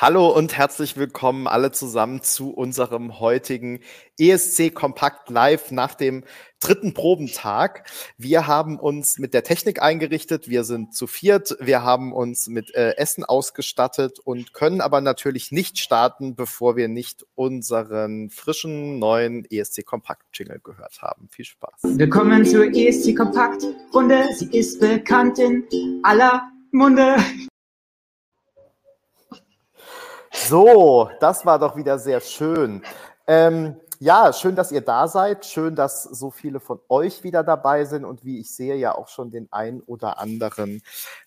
Hallo 0.00 0.34
und 0.34 0.56
herzlich 0.56 0.96
willkommen 0.96 1.46
alle 1.46 1.72
zusammen 1.72 2.22
zu 2.22 2.52
unserem 2.54 3.20
heutigen 3.20 3.80
ESC 4.18 4.74
Kompakt 4.74 5.28
Live 5.28 5.72
nach 5.72 5.94
dem 5.94 6.24
dritten 6.58 6.94
Probentag. 6.94 7.86
Wir 8.16 8.46
haben 8.46 8.80
uns 8.80 9.18
mit 9.18 9.34
der 9.34 9.44
Technik 9.44 9.82
eingerichtet, 9.82 10.48
wir 10.48 10.64
sind 10.64 10.94
zu 10.94 11.06
viert, 11.06 11.54
wir 11.60 11.82
haben 11.82 12.14
uns 12.14 12.48
mit 12.48 12.74
äh, 12.74 12.96
Essen 12.96 13.24
ausgestattet 13.24 14.18
und 14.20 14.54
können 14.54 14.80
aber 14.80 15.02
natürlich 15.02 15.52
nicht 15.52 15.78
starten, 15.78 16.34
bevor 16.34 16.76
wir 16.76 16.88
nicht 16.88 17.26
unseren 17.34 18.30
frischen 18.30 19.00
neuen 19.00 19.44
ESC 19.50 19.84
Kompakt 19.84 20.22
Jingle 20.32 20.60
gehört 20.64 21.02
haben. 21.02 21.28
Viel 21.28 21.44
Spaß. 21.44 21.74
Willkommen 21.82 22.46
zur 22.46 22.74
ESC 22.74 23.14
Kompakt 23.14 23.66
Runde. 23.92 24.24
Sie 24.34 24.46
ist 24.46 24.80
bekannt 24.80 25.38
in 25.38 26.00
aller 26.04 26.50
Munde. 26.72 27.16
So, 30.32 31.10
das 31.20 31.44
war 31.44 31.58
doch 31.58 31.76
wieder 31.76 31.98
sehr 31.98 32.20
schön. 32.20 32.82
Ähm, 33.26 33.76
ja, 34.02 34.32
schön, 34.32 34.56
dass 34.56 34.72
ihr 34.72 34.80
da 34.80 35.08
seid. 35.08 35.44
Schön, 35.44 35.76
dass 35.76 36.04
so 36.04 36.30
viele 36.30 36.58
von 36.58 36.80
euch 36.88 37.22
wieder 37.22 37.44
dabei 37.44 37.84
sind 37.84 38.06
und 38.06 38.24
wie 38.24 38.40
ich 38.40 38.50
sehe, 38.50 38.76
ja 38.76 38.94
auch 38.94 39.08
schon 39.08 39.30
den 39.30 39.48
ein 39.52 39.82
oder 39.82 40.18
anderen 40.18 40.82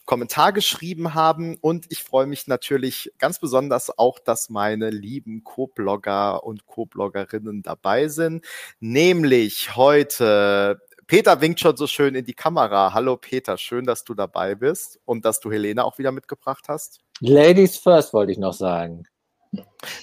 Kommentar 0.06 0.54
geschrieben 0.54 1.14
haben. 1.14 1.56
Und 1.62 1.86
ich 1.90 2.04
freue 2.04 2.26
mich 2.26 2.48
natürlich 2.48 3.14
ganz 3.20 3.40
besonders 3.40 3.96
auch, 3.98 4.18
dass 4.18 4.50
meine 4.50 4.90
lieben 4.90 5.44
Co-Blogger 5.44 6.44
und 6.44 6.66
Co-Bloggerinnen 6.66 7.62
dabei 7.62 8.08
sind. 8.08 8.44
Nämlich 8.80 9.76
heute 9.76 10.82
Peter 11.08 11.42
winkt 11.42 11.60
schon 11.60 11.76
so 11.76 11.88
schön 11.88 12.16
in 12.16 12.26
die 12.26 12.34
Kamera. 12.34 12.94
Hallo 12.94 13.18
Peter, 13.18 13.58
schön, 13.58 13.86
dass 13.86 14.04
du 14.04 14.14
dabei 14.14 14.56
bist 14.56 15.00
und 15.06 15.26
dass 15.26 15.40
du 15.40 15.52
Helene 15.52 15.84
auch 15.84 15.98
wieder 15.98 16.12
mitgebracht 16.12 16.66
hast. 16.68 17.00
Ladies 17.20 17.78
first 17.78 18.14
wollte 18.14 18.32
ich 18.32 18.38
noch 18.38 18.54
sagen. 18.54 19.04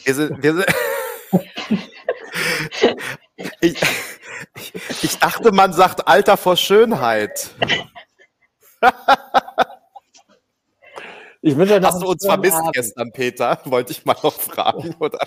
Wir 0.04 0.14
sind, 0.14 0.42
wir 0.42 0.54
sind 0.54 0.66
ich, 3.60 3.80
ich, 5.02 5.18
dachte, 5.18 5.52
man 5.52 5.72
sagt 5.72 6.06
Alter 6.06 6.36
vor 6.36 6.56
Schönheit. 6.56 7.50
Ich 11.42 11.56
wünsche 11.56 11.80
Hast 11.80 12.02
du 12.02 12.08
uns 12.08 12.24
vermisst 12.24 12.56
Abend. 12.56 12.74
gestern, 12.74 13.12
Peter? 13.12 13.58
Wollte 13.64 13.92
ich 13.92 14.04
mal 14.04 14.16
noch 14.22 14.34
fragen. 14.34 14.94
Oder? 14.98 15.18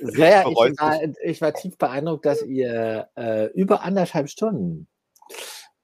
Sehr, 0.00 0.46
ich 0.46 0.56
war, 0.56 1.00
ich 1.22 1.40
war 1.40 1.54
tief 1.54 1.78
beeindruckt, 1.78 2.26
dass 2.26 2.42
ihr 2.42 3.08
äh, 3.16 3.46
über 3.52 3.82
anderthalb 3.82 4.28
Stunden, 4.28 4.88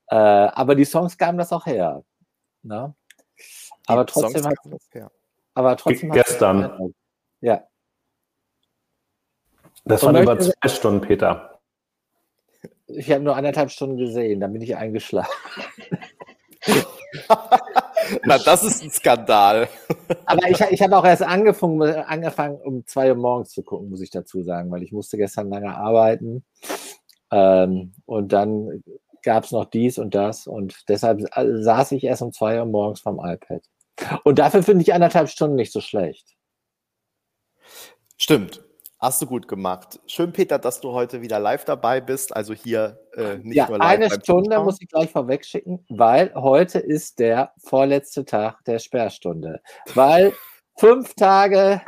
äh, 0.08 0.16
aber 0.16 0.74
die 0.74 0.84
Songs 0.84 1.16
gaben 1.16 1.38
das 1.38 1.52
auch 1.52 1.64
her. 1.64 2.04
Ne? 2.62 2.94
Aber 3.86 4.04
trotzdem 4.04 4.44
hat, 4.44 4.56
her. 4.92 5.10
aber 5.54 5.76
trotzdem 5.76 6.10
gestern. 6.10 6.92
Ja. 7.40 7.66
Das 9.84 10.02
waren 10.02 10.16
über 10.16 10.38
zwei 10.38 10.68
Stunden, 10.68 11.00
Peter. 11.00 11.60
Ich 12.86 13.10
habe 13.10 13.22
nur 13.22 13.36
anderthalb 13.36 13.70
Stunden 13.70 13.96
gesehen, 13.96 14.40
dann 14.40 14.52
bin 14.52 14.60
ich 14.60 14.76
eingeschlafen. 14.76 15.32
Na, 18.24 18.38
das 18.38 18.62
ist 18.62 18.82
ein 18.82 18.90
Skandal. 18.90 19.68
Aber 20.26 20.48
ich, 20.48 20.60
ich 20.60 20.82
habe 20.82 20.96
auch 20.96 21.04
erst 21.04 21.22
angefangen, 21.22 21.82
angefangen, 21.82 22.56
um 22.60 22.86
zwei 22.86 23.10
Uhr 23.10 23.16
morgens 23.16 23.50
zu 23.50 23.62
gucken, 23.62 23.90
muss 23.90 24.00
ich 24.00 24.10
dazu 24.10 24.42
sagen, 24.42 24.70
weil 24.70 24.82
ich 24.82 24.92
musste 24.92 25.16
gestern 25.16 25.50
lange 25.50 25.74
arbeiten. 25.76 26.44
Ähm, 27.30 27.92
und 28.06 28.32
dann 28.32 28.82
gab 29.22 29.44
es 29.44 29.52
noch 29.52 29.66
dies 29.66 29.98
und 29.98 30.14
das 30.14 30.46
und 30.46 30.88
deshalb 30.88 31.20
saß 31.34 31.92
ich 31.92 32.04
erst 32.04 32.22
um 32.22 32.32
zwei 32.32 32.58
Uhr 32.58 32.66
morgens 32.66 33.00
vom 33.00 33.18
iPad. 33.18 33.62
Und 34.24 34.38
dafür 34.38 34.62
finde 34.62 34.82
ich 34.82 34.94
anderthalb 34.94 35.28
Stunden 35.28 35.56
nicht 35.56 35.72
so 35.72 35.80
schlecht. 35.80 36.36
Stimmt. 38.16 38.64
Hast 39.00 39.22
du 39.22 39.26
gut 39.26 39.46
gemacht. 39.46 40.00
Schön, 40.08 40.32
Peter, 40.32 40.58
dass 40.58 40.80
du 40.80 40.90
heute 40.90 41.22
wieder 41.22 41.38
live 41.38 41.64
dabei 41.64 42.00
bist. 42.00 42.34
Also 42.34 42.52
hier 42.52 42.98
äh, 43.14 43.36
nicht 43.38 43.54
ja, 43.54 43.68
nur 43.68 43.78
live. 43.78 43.86
Eine 43.86 44.10
Stunde 44.10 44.58
muss 44.60 44.80
ich 44.80 44.88
gleich 44.88 45.12
vorweg 45.12 45.44
schicken, 45.44 45.84
weil 45.88 46.34
heute 46.34 46.80
ist 46.80 47.20
der 47.20 47.52
vorletzte 47.58 48.24
Tag 48.24 48.64
der 48.64 48.80
Sperrstunde. 48.80 49.60
Weil 49.94 50.32
fünf 50.78 51.14
Tage 51.14 51.80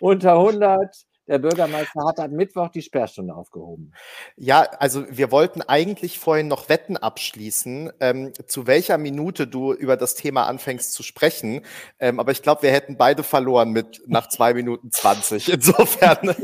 unter 0.00 0.32
100 0.32 0.94
der 1.30 1.38
Bürgermeister 1.38 2.04
hat 2.04 2.18
am 2.18 2.32
Mittwoch 2.32 2.70
die 2.70 2.82
Sperrstunde 2.82 3.36
aufgehoben. 3.36 3.92
Ja, 4.34 4.62
also 4.62 5.04
wir 5.08 5.30
wollten 5.30 5.62
eigentlich 5.62 6.18
vorhin 6.18 6.48
noch 6.48 6.68
Wetten 6.68 6.96
abschließen, 6.96 7.92
ähm, 8.00 8.32
zu 8.48 8.66
welcher 8.66 8.98
Minute 8.98 9.46
du 9.46 9.72
über 9.72 9.96
das 9.96 10.16
Thema 10.16 10.46
anfängst 10.48 10.92
zu 10.92 11.04
sprechen. 11.04 11.64
Ähm, 12.00 12.18
aber 12.18 12.32
ich 12.32 12.42
glaube, 12.42 12.62
wir 12.62 12.72
hätten 12.72 12.96
beide 12.96 13.22
verloren 13.22 13.70
mit 13.70 14.02
nach 14.06 14.28
zwei 14.28 14.54
Minuten 14.54 14.90
zwanzig. 14.90 15.48
Insofern. 15.52 16.34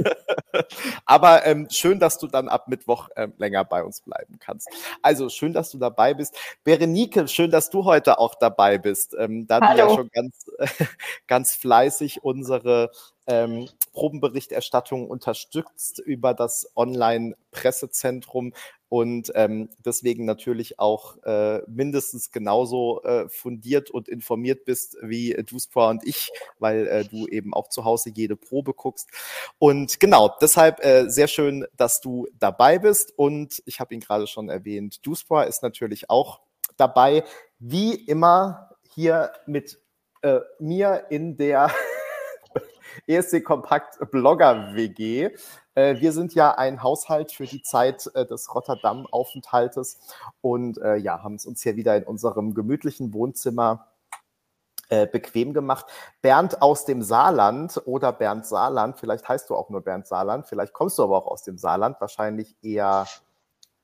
aber 1.05 1.45
ähm, 1.47 1.67
schön, 1.69 1.99
dass 1.99 2.19
du 2.19 2.29
dann 2.29 2.49
ab 2.49 2.69
Mittwoch 2.69 3.09
ähm, 3.17 3.33
länger 3.39 3.65
bei 3.65 3.83
uns 3.83 4.03
bleiben 4.03 4.39
kannst. 4.39 4.69
Also 5.03 5.29
schön, 5.31 5.53
dass 5.53 5.73
du 5.73 5.79
dabei 5.79 6.15
bist. 6.15 6.37
Berenike, 6.63 7.27
schön, 7.27 7.51
dass 7.51 7.71
du 7.71 7.85
heute 7.85 8.21
auch 8.21 8.37
dabei 8.37 8.79
bist. 8.79 9.17
Ähm, 9.19 9.49
da 9.49 9.61
Hallo. 9.61 9.75
du 9.75 9.89
ja 9.89 9.95
schon 9.97 10.11
ganz, 10.13 10.47
ganz 11.27 11.57
fleißig 11.57 12.23
unsere 12.23 12.93
ähm, 13.27 13.69
Probenberichterstattung 13.93 15.09
unterstützt 15.09 15.99
über 15.99 16.35
das 16.35 16.71
Online-Pressezentrum 16.77 18.53
und 18.89 19.33
ähm, 19.35 19.69
deswegen 19.85 20.25
natürlich 20.27 20.79
auch 20.79 21.17
äh, 21.25 21.61
mindestens 21.67 22.31
genauso 22.31 23.03
äh, 23.03 23.29
fundiert 23.29 23.91
und 23.91 24.09
informiert 24.09 24.65
bist 24.65 24.97
wie 25.03 25.33
äh, 25.33 25.43
Duspra 25.43 25.91
und 25.91 26.07
ich, 26.07 26.31
weil 26.61 26.87
äh, 26.87 27.05
du 27.05 27.27
eben 27.27 27.53
auch 27.53 27.69
zu 27.69 27.85
Hause 27.85 28.11
jede 28.15 28.37
Probe 28.37 28.75
guckst. 28.75 29.09
Und 29.59 29.99
genau, 29.99 30.33
deshalb 30.41 30.85
äh, 30.85 31.09
sehr 31.09 31.27
schön, 31.27 31.67
dass 31.77 32.01
du 32.01 32.29
dabei 32.39 32.79
bist. 32.79 33.13
Und 33.17 33.61
ich 33.67 33.81
habe 33.81 33.93
ihn 33.93 34.01
gerade 34.01 34.29
schon 34.29 34.49
erwähnt, 34.49 35.05
Duspra 35.05 35.43
ist 35.45 35.63
natürlich 35.63 36.09
auch 36.09 36.41
dabei, 36.77 37.25
wie 37.59 37.95
immer 37.95 38.71
hier 38.95 39.33
mit 39.47 39.81
äh, 40.23 40.41
mir 40.61 41.07
in 41.11 41.37
der 41.37 41.71
ESC 43.07 43.45
Kompakt 43.45 43.99
Blogger 44.11 44.75
WG. 44.75 45.31
Äh, 45.75 46.01
wir 46.01 46.13
sind 46.13 46.35
ja 46.35 46.53
ein 46.57 46.83
Haushalt 46.83 47.33
für 47.33 47.47
die 47.47 47.63
Zeit 47.63 48.11
äh, 48.15 48.27
des 48.27 48.55
Rotterdam-Aufenthaltes 48.55 49.99
und 50.41 50.79
äh, 50.79 50.97
ja, 50.97 51.23
haben 51.23 51.37
es 51.37 51.47
uns 51.47 51.63
hier 51.63 51.77
wieder 51.77 51.97
in 51.97 52.05
unserem 52.05 52.55
gemütlichen 52.55 53.13
Wohnzimmer 53.13 53.89
bequem 54.89 55.53
gemacht. 55.53 55.87
Bernd 56.23 56.63
aus 56.63 56.85
dem 56.85 57.03
Saarland 57.03 57.83
oder 57.87 58.13
Bernd 58.13 58.47
Saarland, 58.47 59.01
vielleicht 59.01 59.29
heißt 59.29 59.51
du 59.51 59.57
auch 59.57 59.69
nur 59.69 59.81
Bernd 59.81 60.07
Saarland, 60.07 60.47
vielleicht 60.47 60.73
kommst 60.73 60.97
du 60.99 61.03
aber 61.03 61.17
auch 61.17 61.27
aus 61.27 61.43
dem 61.43 61.59
Saarland, 61.59 62.01
wahrscheinlich 62.01 62.55
eher 62.63 63.05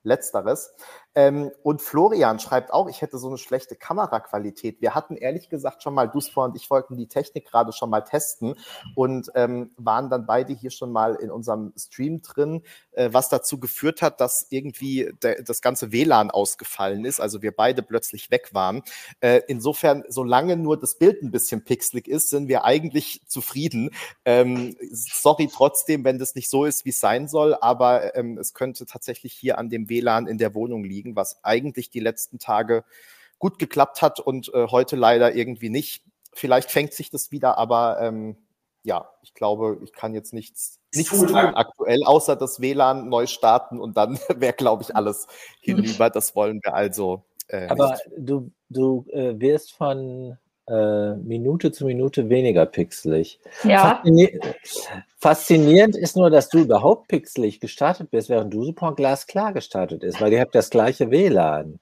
letzteres. 0.05 0.73
Ähm, 1.15 1.51
und 1.63 1.83
Florian 1.83 2.39
schreibt 2.39 2.73
auch, 2.73 2.89
ich 2.89 3.03
hätte 3.03 3.19
so 3.19 3.29
eine 3.29 3.39
schlechte 3.39 3.77
Kameraqualität. 3.77 4.81
Wir 4.81 4.95
hatten 4.95 5.17
ehrlich 5.17 5.49
gesagt 5.49 5.83
schon 5.83 5.95
mal, 5.95 6.09
Dusfor 6.09 6.45
und 6.45 6.57
ich 6.57 6.71
wollten 6.71 6.97
die 6.97 7.07
Technik 7.07 7.47
gerade 7.47 7.73
schon 7.73 7.91
mal 7.91 8.01
testen 8.01 8.55
und 8.95 9.31
ähm, 9.35 9.73
waren 9.77 10.09
dann 10.09 10.27
beide 10.27 10.55
hier 10.55 10.71
schon 10.71 10.91
mal 10.91 11.15
in 11.17 11.31
unserem 11.31 11.73
Stream 11.77 12.23
drin, 12.23 12.63
äh, 12.93 13.11
was 13.13 13.29
dazu 13.29 13.61
geführt 13.61 14.01
hat, 14.01 14.21
dass 14.21 14.47
irgendwie 14.51 15.13
der, 15.23 15.43
das 15.43 15.61
ganze 15.61 15.93
WLAN 15.93 16.31
ausgefallen 16.31 17.05
ist, 17.05 17.21
also 17.21 17.43
wir 17.43 17.55
beide 17.55 17.83
plötzlich 17.83 18.31
weg 18.31 18.51
waren. 18.53 18.83
Äh, 19.21 19.43
insofern, 19.49 20.05
solange 20.09 20.57
nur 20.57 20.79
das 20.79 20.97
Bild 20.97 21.23
ein 21.23 21.31
bisschen 21.31 21.65
pixelig 21.65 22.09
ist, 22.09 22.31
sind 22.31 22.49
wir 22.49 22.65
eigentlich 22.65 23.21
zufrieden. 23.27 23.91
Ähm, 24.25 24.77
sorry 24.91 25.51
trotzdem, 25.53 26.05
wenn 26.05 26.19
das 26.19 26.35
nicht 26.35 26.49
so 26.49 26.65
ist, 26.65 26.87
wie 26.87 26.91
es 26.91 27.01
sein 27.01 27.29
soll, 27.29 27.55
aber 27.61 28.17
ähm, 28.17 28.39
es 28.39 28.55
könnte 28.55 28.87
tatsächlich 28.87 29.35
hier 29.35 29.59
an 29.59 29.69
dem 29.69 29.91
WLAN 29.91 30.27
in 30.27 30.39
der 30.39 30.55
Wohnung 30.55 30.85
liegen 30.85 31.02
liegen, 31.03 31.17
was 31.17 31.45
eigentlich 31.45 31.91
die 31.91 32.01
letzten 32.01 32.39
Tage 32.39 32.85
gut 33.39 33.59
geklappt 33.59 34.03
hat 34.03 34.21
und 34.21 34.53
äh, 34.55 34.69
heute 34.69 34.97
leider 34.97 35.35
irgendwie 35.35 35.69
nicht. 35.69 36.05
Vielleicht 36.33 36.71
fängt 36.71 36.93
sich 36.93 37.11
das 37.11 37.33
wieder, 37.33 37.59
aber 37.59 38.01
ähm, 38.01 38.37
ja, 38.85 39.11
ich 39.23 39.35
glaube, 39.35 39.79
ich 39.83 39.93
kann 39.93 40.15
jetzt 40.15 40.33
nichts, 40.33 40.79
nichts 40.95 41.19
tun 41.19 41.35
aktuell, 41.35 42.05
außer 42.05 42.37
das 42.37 42.61
WLAN 42.61 43.09
neu 43.09 43.27
starten 43.27 43.81
und 43.81 43.97
dann 43.97 44.19
wäre, 44.37 44.55
glaube 44.55 44.83
ich, 44.83 44.95
alles 44.95 45.27
hinüber. 45.61 46.11
Das 46.11 46.35
wollen 46.35 46.61
wir 46.63 46.75
also. 46.75 47.25
Äh, 47.49 47.69
aber 47.69 47.91
nicht. 47.91 48.11
du, 48.17 48.51
du 48.69 49.05
äh, 49.11 49.39
wirst 49.39 49.73
von 49.73 50.39
äh, 50.73 51.15
Minute 51.17 51.71
zu 51.71 51.85
Minute 51.85 52.29
weniger 52.29 52.67
pixelig. 52.67 53.41
Ja. 53.65 54.01
Faszini 54.03 54.41
faszinierend 55.19 55.97
ist 55.97 56.17
nur, 56.17 56.31
dass 56.31 56.49
du 56.49 56.59
überhaupt 56.59 57.09
pixelig 57.09 57.61
gestartet 57.61 58.11
bist, 58.11 58.29
während 58.29 58.53
du 58.53 58.65
super 58.65 58.95
glasklar 58.95 59.53
gestartet 59.53 60.03
ist, 60.03 60.21
weil 60.21 60.33
ihr 60.33 60.41
habt 60.41 60.55
das 60.55 60.71
gleiche 60.71 61.11
WLAN. 61.11 61.79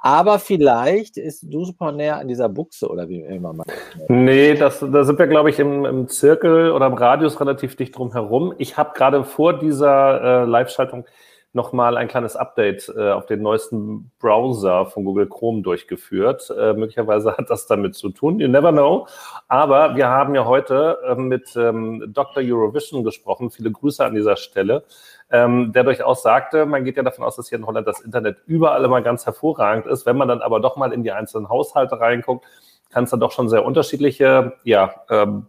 Aber 0.00 0.38
vielleicht 0.38 1.16
ist 1.16 1.42
du 1.42 1.64
super 1.64 1.90
näher 1.92 2.18
an 2.18 2.28
dieser 2.28 2.48
Buchse 2.48 2.88
oder 2.88 3.08
wie 3.08 3.22
immer 3.22 3.52
mal. 3.54 3.64
Nee, 4.08 4.54
das, 4.54 4.80
da 4.80 5.04
sind 5.04 5.18
wir, 5.18 5.26
glaube 5.26 5.50
ich, 5.50 5.58
im, 5.58 5.84
im 5.86 6.08
Zirkel 6.08 6.72
oder 6.72 6.86
im 6.86 6.94
Radius 6.94 7.40
relativ 7.40 7.76
dicht 7.76 7.96
drum 7.96 8.12
herum. 8.12 8.54
Ich 8.58 8.76
habe 8.76 8.92
gerade 8.94 9.24
vor 9.24 9.58
dieser 9.58 10.42
äh, 10.42 10.44
Live-Schaltung 10.44 11.06
nochmal 11.56 11.96
ein 11.96 12.06
kleines 12.06 12.36
Update 12.36 12.92
äh, 12.96 13.10
auf 13.10 13.26
den 13.26 13.42
neuesten 13.42 14.12
Browser 14.20 14.86
von 14.86 15.04
Google 15.04 15.26
Chrome 15.26 15.62
durchgeführt. 15.62 16.52
Äh, 16.56 16.74
möglicherweise 16.74 17.36
hat 17.36 17.50
das 17.50 17.66
damit 17.66 17.96
zu 17.96 18.10
tun, 18.10 18.38
you 18.38 18.46
never 18.46 18.70
know. 18.70 19.08
Aber 19.48 19.96
wir 19.96 20.08
haben 20.08 20.36
ja 20.36 20.44
heute 20.44 20.98
äh, 21.04 21.14
mit 21.16 21.56
ähm, 21.56 22.04
Dr. 22.08 22.42
Eurovision 22.44 23.02
gesprochen. 23.02 23.50
Viele 23.50 23.72
Grüße 23.72 24.04
an 24.04 24.14
dieser 24.14 24.36
Stelle. 24.36 24.84
Ähm, 25.30 25.72
der 25.72 25.82
durchaus 25.82 26.22
sagte, 26.22 26.66
man 26.66 26.84
geht 26.84 26.96
ja 26.96 27.02
davon 27.02 27.24
aus, 27.24 27.34
dass 27.34 27.48
hier 27.48 27.58
in 27.58 27.66
Holland 27.66 27.88
das 27.88 28.00
Internet 28.00 28.36
überall 28.46 28.84
immer 28.84 29.02
ganz 29.02 29.26
hervorragend 29.26 29.86
ist. 29.86 30.06
Wenn 30.06 30.16
man 30.16 30.28
dann 30.28 30.42
aber 30.42 30.60
doch 30.60 30.76
mal 30.76 30.92
in 30.92 31.02
die 31.02 31.10
einzelnen 31.10 31.48
Haushalte 31.48 31.98
reinguckt, 31.98 32.44
kann 32.90 33.04
es 33.04 33.10
dann 33.10 33.18
doch 33.18 33.32
schon 33.32 33.48
sehr 33.48 33.64
unterschiedliche 33.64 34.52
ja, 34.62 34.94
ähm, 35.10 35.46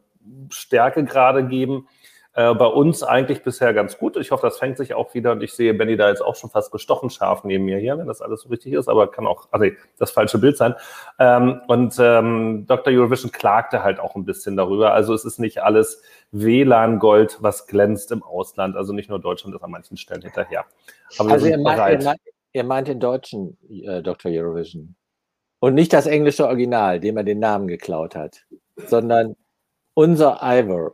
Stärke 0.49 1.03
gerade 1.03 1.45
geben. 1.45 1.87
Äh, 2.37 2.53
bei 2.53 2.67
uns 2.67 3.01
eigentlich 3.01 3.41
bisher 3.41 3.73
ganz 3.73 3.97
gut. 3.97 4.15
Ich 4.15 4.29
hoffe, 4.29 4.45
das 4.45 4.59
fängt 4.59 4.77
sich 4.77 4.93
auch 4.93 5.15
wieder 5.15 5.31
und 5.31 5.41
ich 5.41 5.53
sehe 5.53 5.73
Benny 5.73 5.97
da 5.97 6.07
jetzt 6.09 6.21
auch 6.21 6.35
schon 6.35 6.51
fast 6.51 6.71
gestochen 6.71 7.09
scharf 7.09 7.43
neben 7.43 7.65
mir 7.65 7.79
hier, 7.79 7.97
wenn 7.97 8.05
das 8.05 8.21
alles 8.21 8.41
so 8.41 8.49
richtig 8.49 8.73
ist, 8.73 8.87
aber 8.87 9.09
kann 9.09 9.25
auch, 9.25 9.47
also 9.49 9.65
das 9.97 10.11
falsche 10.11 10.37
Bild 10.37 10.55
sein. 10.55 10.75
Ähm, 11.17 11.61
und 11.67 11.95
ähm, 11.99 12.65
Dr. 12.67 12.93
Eurovision 12.93 13.31
klagte 13.31 13.81
halt 13.81 13.99
auch 13.99 14.15
ein 14.15 14.23
bisschen 14.23 14.55
darüber. 14.55 14.93
Also 14.93 15.15
es 15.15 15.25
ist 15.25 15.39
nicht 15.39 15.63
alles 15.63 16.03
WLAN-Gold, 16.31 17.39
was 17.41 17.65
glänzt 17.65 18.11
im 18.11 18.21
Ausland. 18.21 18.75
Also 18.75 18.93
nicht 18.93 19.09
nur 19.09 19.17
Deutschland 19.17 19.55
ist 19.55 19.63
an 19.63 19.71
manchen 19.71 19.97
Stellen 19.97 20.21
hinterher. 20.21 20.65
Aber 21.17 21.31
also 21.31 21.47
ihr 21.47 21.57
meint, 21.57 21.79
ihr, 21.99 22.05
meint, 22.05 22.19
ihr 22.53 22.63
meint, 22.63 22.87
den 22.87 22.99
deutschen 22.99 23.57
äh, 23.67 24.03
Dr. 24.03 24.31
Eurovision. 24.31 24.95
Und 25.57 25.73
nicht 25.73 25.91
das 25.91 26.05
englische 26.05 26.45
Original, 26.45 26.99
dem 26.99 27.17
er 27.17 27.23
den 27.23 27.39
Namen 27.39 27.67
geklaut 27.67 28.15
hat, 28.15 28.45
sondern 28.75 29.35
unser 29.95 30.37
Ivor. 30.43 30.93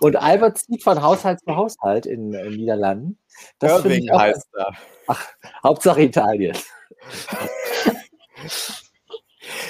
Und 0.00 0.16
Albert 0.16 0.58
zieht 0.58 0.82
von 0.82 1.02
Haushalt 1.02 1.40
zu 1.40 1.56
Haushalt 1.56 2.06
in, 2.06 2.32
in 2.32 2.56
Niederlanden. 2.56 3.18
Das 3.58 3.84
Irving 3.84 4.10
auch, 4.10 4.20
heißt 4.20 4.48
er. 4.56 4.72
Ach, 5.06 5.26
Hauptsache 5.62 6.02
Italien. 6.02 6.56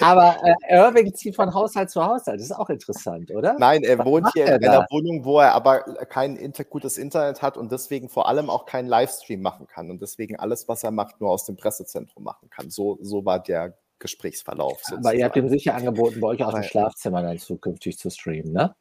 Aber 0.01 0.37
äh, 0.43 0.55
Irving 0.77 1.15
zieht 1.15 1.37
von 1.37 1.53
Haushalt 1.53 1.91
zu 1.91 2.05
Haushalt. 2.05 2.41
Das 2.41 2.47
ist 2.47 2.57
auch 2.57 2.71
interessant, 2.71 3.31
oder? 3.31 3.57
Nein, 3.59 3.83
er 3.83 3.99
Was 3.99 4.07
wohnt 4.07 4.29
hier 4.33 4.47
in 4.47 4.65
einer 4.65 4.87
Wohnung, 4.91 5.25
wo 5.25 5.41
er 5.41 5.53
aber 5.55 5.81
kein 6.09 6.37
inter 6.37 6.65
gutes 6.65 6.99
Internet 6.99 7.43
hat 7.43 7.57
und 7.57 7.73
deswegen 7.73 8.09
vor 8.09 8.29
allem 8.29 8.51
auch 8.51 8.67
keinen 8.67 8.89
Livestream 8.89 9.41
machen 9.41 9.67
kann 9.67 9.91
und 9.91 10.03
deswegen 10.03 10.37
alles, 10.37 10.69
was 10.69 10.85
er 10.85 10.91
macht, 10.91 11.21
nur 11.21 11.31
aus 11.31 11.45
dem 11.45 11.57
Pressezentrum 11.57 12.25
machen 12.25 12.51
kann. 12.51 12.71
So, 12.71 12.99
so 13.03 13.25
war 13.25 13.41
der 13.41 13.77
Gesprächsverlauf. 13.99 14.79
Sozusagen. 14.79 15.07
Aber 15.07 15.15
ihr 15.15 15.25
habt 15.25 15.37
ihm 15.37 15.49
sicher 15.49 15.75
angeboten, 15.75 16.21
bei 16.21 16.29
euch 16.29 16.45
aus 16.45 16.55
dem 16.55 16.63
Schlafzimmer 16.63 17.23
dann 17.23 17.39
zukünftig 17.39 17.99
zu 17.99 18.11
streamen, 18.11 18.53
ne? 18.53 18.75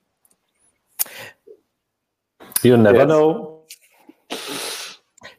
You 2.64 2.78
never 2.78 2.98
yes. 3.00 3.06
know. 3.06 3.66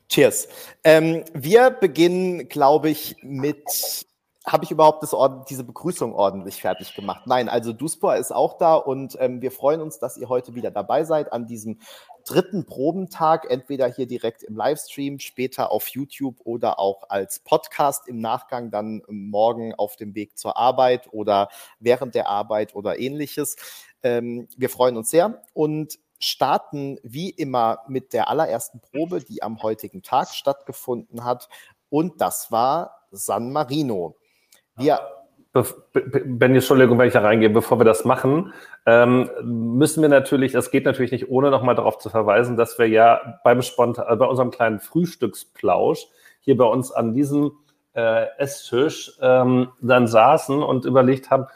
Cheers. 0.08 0.48
Ähm, 0.84 1.24
wir 1.34 1.70
beginnen, 1.70 2.48
glaube 2.48 2.90
ich, 2.90 3.16
mit. 3.22 4.06
Habe 4.46 4.64
ich 4.64 4.70
überhaupt 4.70 5.04
diese 5.50 5.62
Begrüßung 5.64 6.14
ordentlich 6.14 6.62
fertig 6.62 6.94
gemacht? 6.94 7.26
Nein, 7.26 7.50
also 7.50 7.74
Duspor 7.74 8.16
ist 8.16 8.32
auch 8.32 8.56
da 8.56 8.76
und 8.76 9.14
ähm, 9.20 9.42
wir 9.42 9.52
freuen 9.52 9.82
uns, 9.82 9.98
dass 9.98 10.16
ihr 10.16 10.30
heute 10.30 10.54
wieder 10.54 10.70
dabei 10.70 11.04
seid 11.04 11.34
an 11.34 11.46
diesem 11.46 11.80
dritten 12.28 12.64
Probentag, 12.64 13.50
entweder 13.50 13.88
hier 13.88 14.06
direkt 14.06 14.42
im 14.42 14.56
Livestream, 14.56 15.18
später 15.18 15.70
auf 15.70 15.88
YouTube 15.88 16.36
oder 16.44 16.78
auch 16.78 17.04
als 17.08 17.40
Podcast 17.40 18.06
im 18.06 18.20
Nachgang 18.20 18.70
dann 18.70 19.02
morgen 19.08 19.74
auf 19.74 19.96
dem 19.96 20.14
Weg 20.14 20.38
zur 20.38 20.56
Arbeit 20.56 21.08
oder 21.12 21.48
während 21.80 22.14
der 22.14 22.28
Arbeit 22.28 22.74
oder 22.74 22.98
ähnliches. 22.98 23.56
Ähm, 24.02 24.48
wir 24.56 24.70
freuen 24.70 24.96
uns 24.96 25.10
sehr 25.10 25.42
und 25.54 25.98
starten 26.20 26.98
wie 27.02 27.30
immer 27.30 27.80
mit 27.88 28.12
der 28.12 28.28
allerersten 28.28 28.80
Probe, 28.80 29.20
die 29.20 29.42
am 29.42 29.62
heutigen 29.62 30.02
Tag 30.02 30.28
stattgefunden 30.28 31.24
hat. 31.24 31.48
Und 31.90 32.20
das 32.20 32.50
war 32.50 33.06
San 33.10 33.52
Marino. 33.52 34.16
Wir 34.76 35.00
Benny, 35.52 36.56
Entschuldigung, 36.56 36.98
wenn 36.98 37.08
ich 37.08 37.14
da 37.14 37.20
reingehe, 37.20 37.50
bevor 37.50 37.80
wir 37.80 37.84
das 37.84 38.04
machen, 38.04 38.52
ähm, 38.86 39.30
müssen 39.42 40.02
wir 40.02 40.08
natürlich, 40.08 40.52
das 40.52 40.70
geht 40.70 40.84
natürlich 40.84 41.10
nicht 41.10 41.30
ohne 41.30 41.50
nochmal 41.50 41.74
darauf 41.74 41.98
zu 41.98 42.10
verweisen, 42.10 42.56
dass 42.56 42.78
wir 42.78 42.86
ja 42.86 43.40
beim 43.44 43.62
Spontan, 43.62 44.06
äh, 44.08 44.16
bei 44.16 44.26
unserem 44.26 44.50
kleinen 44.50 44.78
Frühstücksplausch 44.78 46.06
hier 46.40 46.56
bei 46.56 46.66
uns 46.66 46.92
an 46.92 47.14
diesem 47.14 47.52
äh, 47.94 48.26
Esstisch 48.36 49.18
ähm, 49.20 49.70
dann 49.80 50.06
saßen 50.06 50.62
und 50.62 50.84
überlegt 50.84 51.30
haben, 51.30 51.46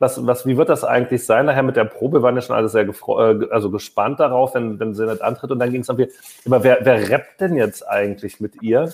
was, 0.00 0.26
was, 0.26 0.46
wie 0.46 0.56
wird 0.56 0.70
das 0.70 0.82
eigentlich 0.82 1.26
sein? 1.26 1.46
Nachher 1.46 1.62
mit 1.62 1.76
der 1.76 1.84
Probe 1.84 2.22
waren 2.22 2.34
ja 2.34 2.40
schon 2.40 2.56
alle 2.56 2.70
sehr 2.70 2.88
äh, 2.88 3.48
also 3.50 3.70
gespannt 3.70 4.18
darauf, 4.18 4.54
wenn, 4.54 4.80
wenn 4.80 4.94
sie 4.94 5.06
nicht 5.06 5.22
antritt. 5.22 5.50
Und 5.50 5.58
dann 5.58 5.70
ging 5.70 5.82
es 5.82 5.90
irgendwie, 5.90 6.10
aber 6.46 6.64
wer, 6.64 6.78
wer 6.82 7.10
rappt 7.10 7.40
denn 7.40 7.54
jetzt 7.54 7.86
eigentlich 7.86 8.40
mit 8.40 8.62
ihr? 8.62 8.92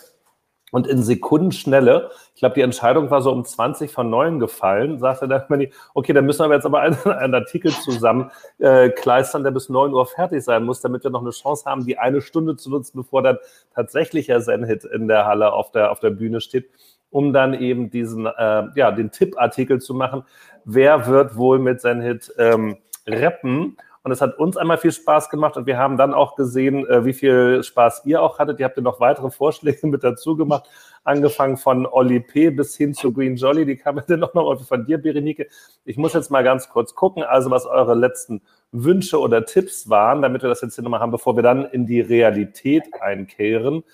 Und 0.72 0.88
in 0.88 1.00
Sekundenschnelle, 1.00 2.10
ich 2.34 2.40
glaube, 2.40 2.56
die 2.56 2.60
Entscheidung 2.62 3.08
war 3.08 3.22
so 3.22 3.30
um 3.30 3.44
20 3.44 3.92
von 3.92 4.10
9 4.10 4.40
gefallen, 4.40 4.98
sagte 4.98 5.28
dann 5.28 5.44
Manni, 5.48 5.72
okay, 5.94 6.12
dann 6.12 6.26
müssen 6.26 6.46
wir 6.48 6.52
jetzt 6.52 6.66
aber 6.66 6.80
einen, 6.80 6.98
einen 7.04 7.34
Artikel 7.34 7.70
zusammen 7.70 8.32
äh, 8.58 8.90
kleistern, 8.90 9.44
der 9.44 9.52
bis 9.52 9.68
9 9.68 9.94
Uhr 9.94 10.06
fertig 10.06 10.42
sein 10.42 10.64
muss, 10.64 10.80
damit 10.80 11.04
wir 11.04 11.12
noch 11.12 11.20
eine 11.22 11.30
Chance 11.30 11.64
haben, 11.66 11.86
die 11.86 11.98
eine 11.98 12.20
Stunde 12.20 12.56
zu 12.56 12.68
nutzen, 12.68 12.96
bevor 12.96 13.22
dann 13.22 13.38
tatsächlich 13.76 14.26
Herr 14.26 14.40
Zenhit 14.40 14.84
in 14.84 15.06
der 15.06 15.24
Halle 15.24 15.52
auf 15.52 15.70
der, 15.70 15.92
auf 15.92 16.00
der 16.00 16.10
Bühne 16.10 16.40
steht 16.40 16.68
um 17.16 17.32
dann 17.32 17.54
eben 17.54 17.88
diesen, 17.88 18.26
äh, 18.26 18.64
ja, 18.74 18.90
den 18.90 19.10
Tippartikel 19.10 19.80
zu 19.80 19.94
machen. 19.94 20.22
Wer 20.66 21.06
wird 21.06 21.34
wohl 21.34 21.58
mit 21.58 21.80
seinem 21.80 22.02
Hit 22.02 22.30
ähm, 22.36 22.76
rappen? 23.06 23.78
Und 24.02 24.12
es 24.12 24.20
hat 24.20 24.38
uns 24.38 24.58
einmal 24.58 24.76
viel 24.76 24.92
Spaß 24.92 25.30
gemacht 25.30 25.56
und 25.56 25.64
wir 25.64 25.78
haben 25.78 25.96
dann 25.96 26.12
auch 26.12 26.36
gesehen, 26.36 26.86
äh, 26.86 27.06
wie 27.06 27.14
viel 27.14 27.62
Spaß 27.62 28.02
ihr 28.04 28.20
auch 28.20 28.38
hattet. 28.38 28.60
Ihr 28.60 28.66
habt 28.66 28.76
ja 28.76 28.82
noch 28.82 29.00
weitere 29.00 29.30
Vorschläge 29.30 29.86
mit 29.86 30.04
dazu 30.04 30.36
gemacht, 30.36 30.68
angefangen 31.04 31.56
von 31.56 31.86
Olli 31.86 32.20
P. 32.20 32.50
bis 32.50 32.76
hin 32.76 32.92
zu 32.92 33.14
Green 33.14 33.36
Jolly. 33.36 33.64
Die 33.64 33.76
kamen 33.76 34.04
dann 34.06 34.22
auch 34.22 34.34
noch 34.34 34.62
von 34.66 34.84
dir, 34.84 34.98
Berenike. 34.98 35.48
Ich 35.86 35.96
muss 35.96 36.12
jetzt 36.12 36.30
mal 36.30 36.44
ganz 36.44 36.68
kurz 36.68 36.94
gucken, 36.94 37.22
also 37.22 37.50
was 37.50 37.64
eure 37.64 37.94
letzten 37.94 38.42
Wünsche 38.72 39.18
oder 39.18 39.46
Tipps 39.46 39.88
waren, 39.88 40.20
damit 40.20 40.42
wir 40.42 40.50
das 40.50 40.60
jetzt 40.60 40.74
hier 40.74 40.84
nochmal 40.84 41.00
haben, 41.00 41.12
bevor 41.12 41.34
wir 41.34 41.42
dann 41.42 41.64
in 41.64 41.86
die 41.86 42.02
Realität 42.02 42.84
einkehren 43.00 43.84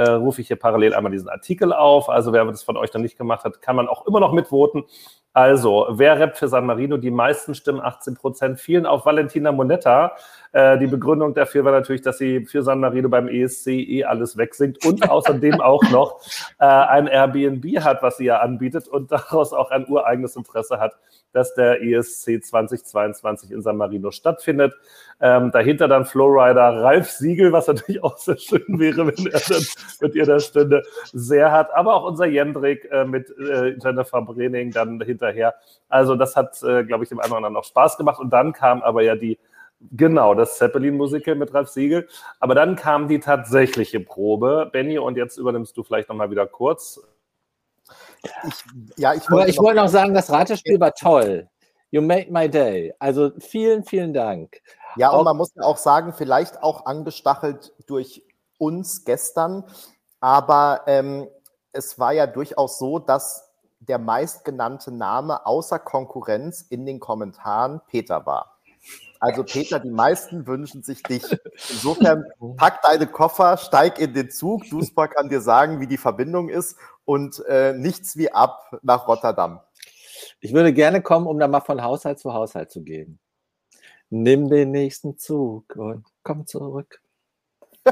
äh, 0.00 0.10
rufe 0.12 0.40
ich 0.40 0.46
hier 0.46 0.56
parallel 0.56 0.94
einmal 0.94 1.12
diesen 1.12 1.28
Artikel 1.28 1.72
auf. 1.72 2.08
Also 2.08 2.32
wer 2.32 2.44
das 2.46 2.62
von 2.62 2.76
euch 2.76 2.92
noch 2.94 3.00
nicht 3.00 3.18
gemacht 3.18 3.44
hat, 3.44 3.60
kann 3.60 3.76
man 3.76 3.88
auch 3.88 4.06
immer 4.06 4.20
noch 4.20 4.32
mitvoten. 4.32 4.84
Also, 5.32 5.86
wer 5.90 6.18
rappt 6.18 6.38
für 6.38 6.48
San 6.48 6.66
Marino? 6.66 6.96
Die 6.96 7.12
meisten 7.12 7.54
Stimmen, 7.54 7.80
18 7.80 8.14
Prozent, 8.14 8.58
fielen 8.58 8.84
auf 8.84 9.06
Valentina 9.06 9.52
Monetta. 9.52 10.16
Äh, 10.50 10.76
die 10.78 10.88
Begründung 10.88 11.34
dafür 11.34 11.64
war 11.64 11.70
natürlich, 11.70 12.02
dass 12.02 12.18
sie 12.18 12.46
für 12.46 12.64
San 12.64 12.80
Marino 12.80 13.08
beim 13.08 13.28
ESC 13.28 13.68
eh 13.68 14.04
alles 14.04 14.36
wegsingt 14.36 14.84
und 14.84 15.08
außerdem 15.08 15.60
auch 15.60 15.84
noch 15.90 16.20
äh, 16.58 16.64
ein 16.64 17.06
Airbnb 17.06 17.64
hat, 17.80 18.02
was 18.02 18.16
sie 18.16 18.24
ja 18.24 18.38
anbietet 18.38 18.88
und 18.88 19.12
daraus 19.12 19.52
auch 19.52 19.70
ein 19.70 19.86
ureigenes 19.86 20.34
Interesse 20.34 20.80
hat, 20.80 20.96
dass 21.32 21.54
der 21.54 21.82
ESC 21.82 22.42
2022 22.42 23.50
in 23.50 23.62
San 23.62 23.76
Marino 23.76 24.10
stattfindet. 24.10 24.74
Ähm, 25.20 25.50
dahinter 25.50 25.88
dann 25.88 26.04
Flowrider 26.06 26.82
Ralf 26.82 27.10
Siegel, 27.10 27.52
was 27.52 27.66
natürlich 27.68 28.02
auch 28.02 28.16
sehr 28.16 28.38
schön 28.38 28.78
wäre, 28.78 29.06
wenn 29.06 29.26
er 29.26 29.40
dann 29.40 29.62
mit 30.00 30.14
ihr 30.14 30.26
der 30.26 30.40
Stunde 30.40 30.82
sehr 31.12 31.52
hat. 31.52 31.72
Aber 31.74 31.94
auch 31.94 32.04
unser 32.04 32.26
Jendrik 32.26 32.88
äh, 32.90 33.04
mit 33.04 33.30
äh, 33.38 33.76
Jennifer 33.82 34.22
Brening 34.22 34.70
dann 34.70 35.00
hinterher. 35.00 35.54
Also 35.88 36.16
das 36.16 36.36
hat, 36.36 36.62
äh, 36.62 36.84
glaube 36.84 37.04
ich, 37.04 37.10
dem 37.10 37.20
einen 37.20 37.30
oder 37.32 37.38
anderen 37.38 37.56
auch 37.56 37.64
Spaß 37.64 37.96
gemacht. 37.96 38.20
Und 38.20 38.30
dann 38.30 38.52
kam 38.52 38.82
aber 38.82 39.02
ja 39.02 39.16
die 39.16 39.38
Genau, 39.92 40.34
das 40.34 40.58
Zeppelin-Musical 40.58 41.36
mit 41.36 41.54
Ralf 41.54 41.70
Siegel. 41.70 42.06
Aber 42.38 42.54
dann 42.54 42.76
kam 42.76 43.08
die 43.08 43.18
tatsächliche 43.18 43.98
Probe. 43.98 44.68
Benny, 44.70 44.98
und 44.98 45.16
jetzt 45.16 45.38
übernimmst 45.38 45.74
du 45.76 45.82
vielleicht 45.82 46.10
nochmal 46.10 46.30
wieder 46.30 46.46
kurz. 46.46 47.00
Ich, 48.46 48.64
ja, 48.96 49.14
ich 49.14 49.30
wollte, 49.30 49.50
ich 49.50 49.56
noch, 49.56 49.64
wollte 49.64 49.80
noch 49.80 49.88
sagen, 49.88 50.14
das 50.14 50.30
Ratespiel 50.30 50.78
war 50.80 50.94
toll. 50.94 51.48
You 51.90 52.02
made 52.02 52.30
my 52.30 52.48
day. 52.48 52.94
Also 52.98 53.32
vielen, 53.38 53.84
vielen 53.84 54.12
Dank. 54.12 54.60
Ja, 54.96 55.10
und 55.10 55.24
man 55.24 55.36
muss 55.36 55.56
auch 55.58 55.76
sagen, 55.76 56.12
vielleicht 56.12 56.62
auch 56.62 56.86
angestachelt 56.86 57.72
durch 57.86 58.24
uns 58.58 59.04
gestern, 59.04 59.64
aber 60.20 60.82
ähm, 60.86 61.28
es 61.72 61.98
war 61.98 62.12
ja 62.12 62.26
durchaus 62.26 62.78
so, 62.78 62.98
dass 62.98 63.50
der 63.80 63.98
meistgenannte 63.98 64.92
Name 64.92 65.46
außer 65.46 65.78
Konkurrenz 65.78 66.62
in 66.68 66.84
den 66.84 67.00
Kommentaren 67.00 67.80
Peter 67.88 68.26
war. 68.26 68.58
Also 69.18 69.44
Peter, 69.44 69.78
die 69.78 69.90
meisten 69.90 70.46
wünschen 70.46 70.82
sich 70.82 71.02
dich. 71.02 71.22
Insofern 71.70 72.24
pack 72.56 72.80
deine 72.82 73.06
Koffer, 73.06 73.58
steig 73.58 73.98
in 73.98 74.14
den 74.14 74.30
Zug. 74.30 74.64
Duisburg 74.70 75.14
kann 75.14 75.28
dir 75.28 75.42
sagen, 75.42 75.80
wie 75.80 75.86
die 75.86 75.98
Verbindung 75.98 76.48
ist 76.48 76.76
und 77.10 77.44
äh, 77.46 77.72
nichts 77.72 78.16
wie 78.16 78.30
ab 78.30 78.70
nach 78.82 79.08
Rotterdam. 79.08 79.58
Ich 80.38 80.52
würde 80.52 80.72
gerne 80.72 81.02
kommen, 81.02 81.26
um 81.26 81.40
dann 81.40 81.50
mal 81.50 81.60
von 81.60 81.82
Haushalt 81.82 82.20
zu 82.20 82.32
Haushalt 82.32 82.70
zu 82.70 82.82
gehen. 82.82 83.18
Nimm 84.10 84.48
den 84.48 84.70
nächsten 84.70 85.18
Zug 85.18 85.74
und 85.74 86.06
komm 86.22 86.46
zurück. 86.46 87.02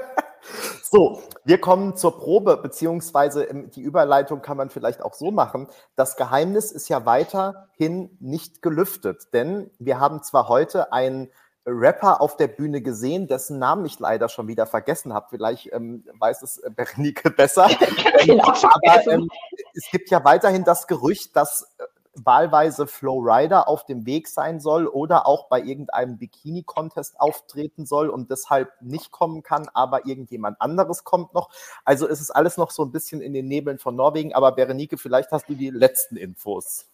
So, 0.90 1.20
wir 1.44 1.60
kommen 1.60 1.96
zur 1.96 2.18
Probe, 2.18 2.56
beziehungsweise 2.56 3.46
die 3.74 3.82
Überleitung 3.82 4.40
kann 4.40 4.56
man 4.56 4.70
vielleicht 4.70 5.02
auch 5.02 5.12
so 5.12 5.30
machen. 5.30 5.66
Das 5.96 6.16
Geheimnis 6.16 6.72
ist 6.72 6.88
ja 6.88 7.04
weiterhin 7.04 8.16
nicht 8.20 8.62
gelüftet, 8.62 9.34
denn 9.34 9.70
wir 9.78 10.00
haben 10.00 10.22
zwar 10.22 10.48
heute 10.48 10.90
ein 10.90 11.30
Rapper 11.68 12.20
auf 12.20 12.36
der 12.36 12.48
Bühne 12.48 12.80
gesehen, 12.80 13.26
dessen 13.26 13.58
Namen 13.58 13.84
ich 13.84 13.98
leider 13.98 14.28
schon 14.28 14.48
wieder 14.48 14.66
vergessen 14.66 15.12
habe. 15.12 15.26
Vielleicht 15.30 15.72
ähm, 15.72 16.04
weiß 16.18 16.42
es 16.42 16.58
äh, 16.58 16.70
Berenike 16.70 17.30
besser. 17.30 17.68
ähm, 18.26 18.40
aber 18.40 19.06
ähm, 19.06 19.28
es 19.74 19.90
gibt 19.90 20.10
ja 20.10 20.24
weiterhin 20.24 20.64
das 20.64 20.86
Gerücht, 20.86 21.36
dass 21.36 21.62
äh, 21.78 21.84
wahlweise 22.24 22.86
Flowrider 22.86 23.68
auf 23.68 23.84
dem 23.84 24.06
Weg 24.06 24.28
sein 24.28 24.60
soll 24.60 24.86
oder 24.86 25.26
auch 25.26 25.48
bei 25.48 25.60
irgendeinem 25.60 26.18
Bikini-Contest 26.18 27.20
auftreten 27.20 27.86
soll 27.86 28.08
und 28.08 28.30
deshalb 28.30 28.70
nicht 28.80 29.12
kommen 29.12 29.42
kann, 29.42 29.68
aber 29.74 30.06
irgendjemand 30.06 30.60
anderes 30.60 31.04
kommt 31.04 31.34
noch. 31.34 31.50
Also 31.84 32.06
ist 32.06 32.20
es 32.20 32.30
alles 32.30 32.56
noch 32.56 32.70
so 32.70 32.82
ein 32.82 32.92
bisschen 32.92 33.20
in 33.20 33.32
den 33.32 33.46
Nebeln 33.46 33.78
von 33.78 33.94
Norwegen, 33.94 34.34
aber 34.34 34.52
Berenike, 34.52 34.98
vielleicht 34.98 35.30
hast 35.30 35.48
du 35.48 35.54
die 35.54 35.70
letzten 35.70 36.16
Infos. 36.16 36.86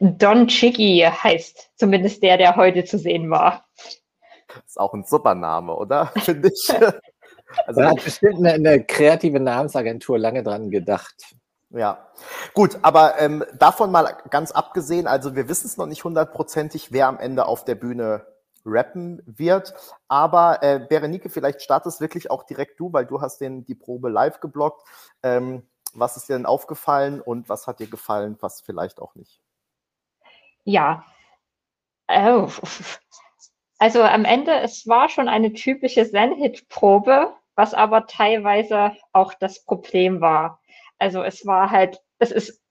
Don 0.00 0.48
Chiggy 0.48 1.06
heißt 1.10 1.70
zumindest 1.76 2.22
der, 2.22 2.36
der 2.38 2.56
heute 2.56 2.84
zu 2.84 2.98
sehen 2.98 3.30
war. 3.30 3.66
Ist 4.66 4.78
auch 4.78 4.94
ein 4.94 5.04
super 5.04 5.34
Name, 5.34 5.74
oder? 5.74 6.06
Finde 6.16 6.48
ich. 6.48 6.72
Also, 7.66 7.80
da 7.80 7.90
hat 7.90 8.04
bestimmt 8.04 8.38
eine, 8.38 8.52
eine 8.52 8.84
kreative 8.84 9.40
Namensagentur 9.40 10.18
lange 10.18 10.42
dran 10.42 10.70
gedacht. 10.70 11.14
Ja, 11.70 12.08
gut, 12.54 12.78
aber 12.82 13.18
ähm, 13.18 13.44
davon 13.58 13.90
mal 13.90 14.16
ganz 14.30 14.52
abgesehen, 14.52 15.06
also 15.06 15.34
wir 15.34 15.48
wissen 15.48 15.66
es 15.66 15.76
noch 15.76 15.86
nicht 15.86 16.04
hundertprozentig, 16.04 16.92
wer 16.92 17.08
am 17.08 17.18
Ende 17.18 17.46
auf 17.46 17.64
der 17.64 17.74
Bühne 17.74 18.24
rappen 18.64 19.22
wird. 19.26 19.74
Aber 20.08 20.62
äh, 20.62 20.80
Berenike, 20.80 21.28
vielleicht 21.28 21.62
startest 21.62 22.00
wirklich 22.00 22.30
auch 22.30 22.44
direkt 22.44 22.78
du, 22.80 22.92
weil 22.92 23.06
du 23.06 23.20
hast 23.20 23.40
den, 23.40 23.64
die 23.64 23.74
Probe 23.74 24.08
live 24.08 24.40
geblockt. 24.40 24.86
Ähm, 25.22 25.62
was 25.94 26.16
ist 26.16 26.28
dir 26.28 26.34
denn 26.34 26.46
aufgefallen 26.46 27.20
und 27.20 27.48
was 27.48 27.66
hat 27.66 27.80
dir 27.80 27.88
gefallen, 27.88 28.36
was 28.40 28.60
vielleicht 28.60 29.00
auch 29.00 29.14
nicht? 29.14 29.40
Ja. 30.66 31.04
Oh. 32.08 32.48
Also 33.78 34.02
am 34.02 34.24
Ende, 34.24 34.60
es 34.60 34.86
war 34.86 35.08
schon 35.10 35.28
eine 35.28 35.52
typische 35.52 36.10
Zen-Hit-Probe, 36.10 37.34
was 37.56 37.74
aber 37.74 38.06
teilweise 38.06 38.96
auch 39.12 39.34
das 39.34 39.64
Problem 39.64 40.20
war. 40.22 40.60
Also 40.98 41.22
es 41.22 41.44
war 41.44 41.70
halt, 41.70 42.00
es 42.18 42.30
ist 42.30 42.62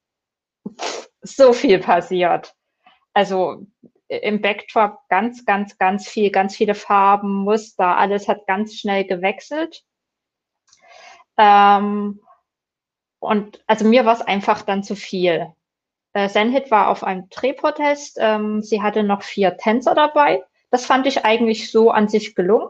so 1.21 1.53
viel 1.53 1.79
passiert. 1.79 2.55
Also 3.13 3.67
im 4.07 4.41
Backdrop 4.41 4.97
ganz, 5.09 5.45
ganz, 5.45 5.77
ganz 5.77 6.07
viel, 6.07 6.31
ganz 6.31 6.55
viele 6.55 6.75
Farben, 6.75 7.43
Muster, 7.43 7.97
alles 7.97 8.27
hat 8.27 8.47
ganz 8.47 8.75
schnell 8.75 9.05
gewechselt. 9.05 9.83
Ähm, 11.37 12.19
und 13.19 13.63
also 13.67 13.85
mir 13.85 14.05
war 14.05 14.13
es 14.13 14.21
einfach 14.21 14.63
dann 14.63 14.83
zu 14.83 14.95
viel. 14.95 15.53
Äh, 16.15 16.29
Zenhit 16.29 16.71
war 16.71 16.87
auf 16.87 17.03
einem 17.03 17.29
Drehprotest. 17.29 18.17
Ähm, 18.21 18.61
sie 18.61 18.81
hatte 18.81 19.03
noch 19.03 19.21
vier 19.21 19.57
Tänzer 19.57 19.93
dabei. 19.93 20.41
Das 20.71 20.85
fand 20.85 21.05
ich 21.07 21.25
eigentlich 21.25 21.69
so 21.71 21.91
an 21.91 22.07
sich 22.07 22.35
gelungen. 22.35 22.69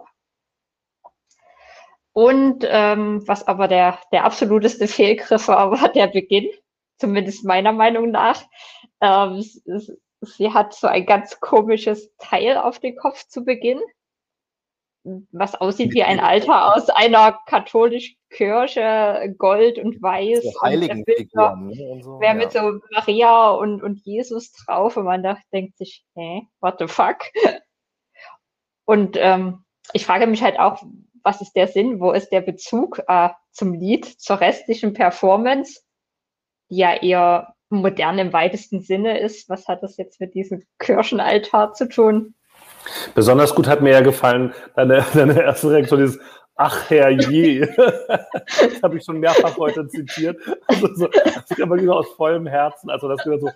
Und 2.12 2.66
ähm, 2.68 3.22
was 3.28 3.48
aber 3.48 3.68
der, 3.68 4.00
der 4.12 4.24
absoluteste 4.26 4.88
Fehlgriff 4.90 5.48
war, 5.48 5.72
war 5.72 5.90
der 5.90 6.08
Beginn, 6.08 6.50
zumindest 6.98 7.46
meiner 7.46 7.72
Meinung 7.72 8.10
nach. 8.10 8.44
Ähm, 9.00 9.44
sie 10.22 10.52
hat 10.52 10.74
so 10.74 10.88
ein 10.88 11.06
ganz 11.06 11.40
komisches 11.40 12.16
Teil 12.18 12.58
auf 12.58 12.80
den 12.80 12.96
Kopf 12.96 13.28
zu 13.28 13.46
Beginn, 13.46 13.80
was 15.32 15.56
aussieht 15.56 15.94
wie 15.94 16.04
ein 16.04 16.20
Alter 16.20 16.76
aus 16.76 16.90
einer 16.90 17.40
katholischen 17.46 18.18
Kirche, 18.30 19.34
Gold 19.38 19.78
und 19.78 20.02
Weiß. 20.02 20.44
So 20.44 20.62
Heiligenfiguren. 20.62 21.68
Ne, 21.68 22.02
so, 22.04 22.20
wer 22.20 22.30
ja. 22.30 22.34
mit 22.34 22.52
so 22.52 22.80
Maria 22.92 23.52
und, 23.52 23.84
und 23.84 24.00
Jesus 24.04 24.52
drauf 24.52 24.98
und 24.98 25.06
man 25.06 25.24
dacht, 25.24 25.44
denkt 25.54 25.78
sich, 25.78 26.04
hä, 26.16 26.48
what 26.60 26.76
the 26.80 26.88
fuck? 26.88 27.18
Und 28.88 29.18
ähm, 29.20 29.66
ich 29.94 30.06
frage 30.06 30.28
mich 30.28 30.44
halt 30.44 30.60
auch, 30.60 30.84
was 31.24 31.42
ist 31.42 31.54
der 31.54 31.68
Sinn, 31.68 32.00
wo 32.00 32.12
ist 32.12 32.30
der 32.30 32.42
Bezug 32.42 33.02
äh, 33.08 33.30
zum 33.52 33.74
Lied, 33.74 34.06
zur 34.06 34.40
restlichen 34.40 34.94
Performance, 34.94 35.82
die 36.70 36.78
ja 36.78 36.94
eher 36.94 37.56
modern 37.70 38.20
im 38.20 38.32
weitesten 38.32 38.82
Sinne 38.82 39.20
ist. 39.20 39.50
Was 39.50 39.68
hat 39.68 39.82
das 39.82 39.98
jetzt 39.98 40.22
mit 40.22 40.36
diesem 40.36 40.64
Kirchenaltar 40.78 41.74
zu 41.74 41.90
tun? 41.90 42.36
Besonders 43.14 43.56
gut 43.56 43.68
hat 43.68 43.82
mir 43.82 43.92
ja 43.92 44.02
gefallen, 44.02 44.54
deine, 44.76 45.06
deine 45.14 45.42
erste 45.42 45.72
Reaktion 45.72 46.02
ist, 46.02 46.20
ach 46.56 46.90
Herr 46.90 47.10
je. 47.10 47.62
das 47.78 48.84
habe 48.84 48.98
ich 48.98 49.04
schon 49.04 49.20
mehrfach 49.20 49.58
heute 49.58 49.88
zitiert. 49.88 50.38
Also 50.68 50.88
so, 50.96 51.08
das 51.08 51.62
aber 51.62 51.78
wieder 51.78 51.96
aus 51.96 52.10
vollem 52.16 52.48
Herzen. 52.48 52.90
Also 52.90 53.08
das 53.08 53.26
wieder 53.26 53.40
so, 53.40 53.48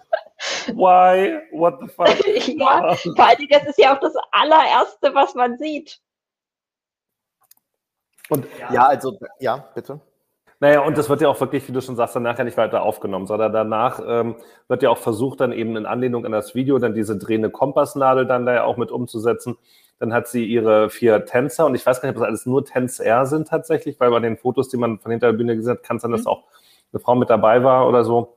why, 0.76 1.40
what 1.52 1.80
the 1.82 1.88
fuck. 1.88 2.08
ja, 2.48 2.96
vor 2.96 3.26
allem, 3.26 3.48
das 3.50 3.66
ist 3.68 3.80
ja 3.80 3.96
auch 3.96 4.00
das 4.00 4.14
allererste, 4.32 5.14
was 5.14 5.36
man 5.36 5.58
sieht. 5.58 6.00
Und 8.30 8.46
ja, 8.72 8.88
also, 8.88 9.18
ja, 9.40 9.58
bitte. 9.74 10.00
Naja, 10.62 10.82
und 10.82 10.98
das 10.98 11.08
wird 11.08 11.22
ja 11.22 11.30
auch 11.30 11.40
wirklich, 11.40 11.68
wie 11.68 11.72
du 11.72 11.82
schon 11.82 11.96
sagst, 11.96 12.16
dann 12.16 12.24
nachher 12.24 12.44
nicht 12.44 12.58
weiter 12.58 12.84
aufgenommen, 12.84 13.28
sondern 13.28 13.54
danach 13.54 14.02
ähm, 14.06 14.36
wird 14.68 14.84
ja 14.84 14.90
auch 14.90 14.98
versucht, 14.98 15.40
dann 15.40 15.54
eben 15.54 15.78
in 15.78 15.86
Anlehnung 15.86 16.26
an 16.26 16.34
das 16.34 16.54
Video 16.54 16.80
dann 16.80 16.94
diese 16.94 17.18
drehende 17.18 17.50
Kompassnadel 17.50 18.26
dann 18.26 18.46
da 18.46 18.54
ja 18.54 18.64
auch 18.66 18.76
mit 18.76 18.92
umzusetzen. 18.92 19.58
Dann 20.00 20.14
hat 20.14 20.28
sie 20.28 20.46
ihre 20.46 20.90
vier 20.90 21.26
Tänzer 21.26 21.66
und 21.66 21.76
ich 21.76 21.86
weiß 21.86 22.02
gar 22.02 22.10
nicht, 22.10 22.18
ob 22.18 22.22
das 22.22 22.28
alles 22.28 22.46
nur 22.46 22.66
Tänzer 22.66 23.26
sind 23.26 23.48
tatsächlich, 23.48 24.00
weil 24.00 24.12
bei 24.12 24.20
den 24.20 24.38
Fotos, 24.38 24.68
die 24.70 24.78
man 24.78 25.00
von 25.00 25.12
hinter 25.12 25.28
der 25.28 25.38
Bühne 25.38 25.56
gesehen 25.56 25.74
hat, 25.74 25.84
kann 25.84 25.98
es 25.98 26.04
sein, 26.04 26.12
dass 26.12 26.22
mhm. 26.22 26.28
auch 26.28 26.44
eine 26.92 27.00
Frau 27.00 27.16
mit 27.16 27.30
dabei 27.30 27.64
war 27.64 27.88
oder 27.88 28.04
so. 28.04 28.36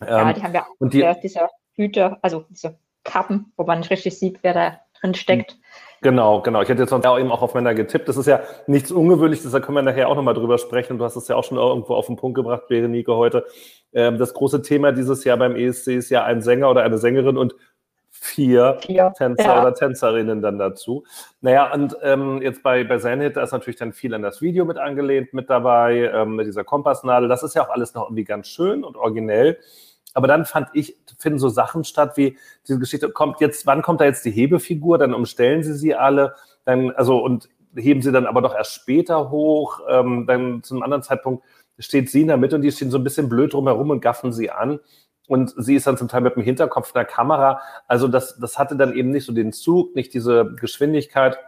Ja, 0.00 0.28
ähm, 0.28 0.34
die 0.34 0.42
haben 0.42 0.54
ja 0.54 0.66
und 0.78 0.92
die, 0.92 1.08
diese 1.22 1.48
Hüte, 1.74 2.18
also 2.22 2.44
diese 2.50 2.76
Kappen, 3.04 3.52
wo 3.56 3.64
man 3.64 3.78
nicht 3.78 3.90
richtig 3.90 4.18
sieht, 4.18 4.38
wer 4.42 4.54
da 4.54 4.80
drin 5.00 5.14
steckt. 5.14 5.56
Genau, 6.04 6.42
genau. 6.42 6.60
Ich 6.60 6.68
hätte 6.68 6.82
jetzt 6.82 6.92
auch 6.92 7.18
eben 7.18 7.32
auch 7.32 7.40
auf 7.40 7.54
Männer 7.54 7.72
getippt. 7.72 8.10
Das 8.10 8.18
ist 8.18 8.26
ja 8.26 8.42
nichts 8.66 8.92
Ungewöhnliches, 8.92 9.50
da 9.50 9.60
können 9.60 9.76
wir 9.76 9.82
nachher 9.82 10.10
auch 10.10 10.16
nochmal 10.16 10.34
drüber 10.34 10.58
sprechen. 10.58 10.98
Du 10.98 11.04
hast 11.06 11.16
es 11.16 11.28
ja 11.28 11.34
auch 11.34 11.44
schon 11.44 11.56
irgendwo 11.56 11.94
auf 11.94 12.08
den 12.08 12.16
Punkt 12.16 12.34
gebracht, 12.34 12.68
Berenike, 12.68 13.16
heute. 13.16 13.46
Ähm, 13.94 14.18
das 14.18 14.34
große 14.34 14.60
Thema 14.60 14.92
dieses 14.92 15.24
Jahr 15.24 15.38
beim 15.38 15.56
ESC 15.56 15.88
ist 15.96 16.10
ja 16.10 16.22
ein 16.22 16.42
Sänger 16.42 16.68
oder 16.68 16.82
eine 16.82 16.98
Sängerin 16.98 17.38
und 17.38 17.54
vier, 18.10 18.76
vier. 18.84 19.14
Tänzer 19.16 19.44
ja. 19.44 19.62
oder 19.62 19.72
Tänzerinnen 19.72 20.42
dann 20.42 20.58
dazu. 20.58 21.04
Naja, 21.40 21.72
und 21.72 21.96
ähm, 22.02 22.42
jetzt 22.42 22.62
bei, 22.62 22.84
bei 22.84 22.98
Zenit, 22.98 23.38
da 23.38 23.42
ist 23.42 23.52
natürlich 23.52 23.76
dann 23.76 23.94
viel 23.94 24.12
an 24.12 24.20
das 24.20 24.42
Video 24.42 24.66
mit 24.66 24.76
angelehnt 24.76 25.32
mit 25.32 25.48
dabei, 25.48 26.10
ähm, 26.14 26.36
mit 26.36 26.46
dieser 26.46 26.64
Kompassnadel. 26.64 27.30
Das 27.30 27.42
ist 27.42 27.54
ja 27.54 27.64
auch 27.64 27.70
alles 27.70 27.94
noch 27.94 28.08
irgendwie 28.08 28.24
ganz 28.24 28.48
schön 28.48 28.84
und 28.84 28.98
originell. 28.98 29.58
Aber 30.14 30.28
dann 30.28 30.44
fand 30.44 30.68
ich, 30.72 30.96
finden 31.18 31.38
so 31.38 31.48
Sachen 31.48 31.84
statt 31.84 32.16
wie 32.16 32.38
diese 32.66 32.78
Geschichte, 32.78 33.10
kommt 33.10 33.40
jetzt, 33.40 33.66
wann 33.66 33.82
kommt 33.82 34.00
da 34.00 34.04
jetzt 34.04 34.24
die 34.24 34.30
Hebefigur? 34.30 34.96
Dann 34.96 35.12
umstellen 35.12 35.62
sie 35.62 35.74
sie 35.74 35.94
alle, 35.94 36.34
dann, 36.64 36.92
also, 36.92 37.18
und 37.18 37.48
heben 37.76 38.00
sie 38.00 38.12
dann 38.12 38.26
aber 38.26 38.40
doch 38.40 38.54
erst 38.54 38.72
später 38.72 39.30
hoch. 39.30 39.80
Ähm, 39.88 40.26
dann 40.26 40.62
zu 40.62 40.74
einem 40.74 40.84
anderen 40.84 41.02
Zeitpunkt 41.02 41.44
steht 41.78 42.10
sie 42.10 42.22
in 42.22 42.28
der 42.28 42.36
Mitte 42.36 42.56
und 42.56 42.62
die 42.62 42.70
stehen 42.70 42.90
so 42.90 42.98
ein 42.98 43.04
bisschen 43.04 43.28
blöd 43.28 43.52
drumherum 43.52 43.90
und 43.90 44.00
gaffen 44.00 44.32
sie 44.32 44.50
an. 44.50 44.80
Und 45.26 45.54
sie 45.56 45.74
ist 45.74 45.86
dann 45.86 45.96
zum 45.96 46.08
Teil 46.08 46.20
mit 46.20 46.36
dem 46.36 46.42
Hinterkopf 46.42 46.92
der 46.92 47.04
Kamera. 47.04 47.60
Also 47.88 48.08
das, 48.08 48.38
das 48.38 48.58
hatte 48.58 48.76
dann 48.76 48.94
eben 48.94 49.10
nicht 49.10 49.24
so 49.24 49.32
den 49.32 49.52
Zug, 49.52 49.94
nicht 49.96 50.12
diese 50.14 50.54
Geschwindigkeit. 50.60 51.38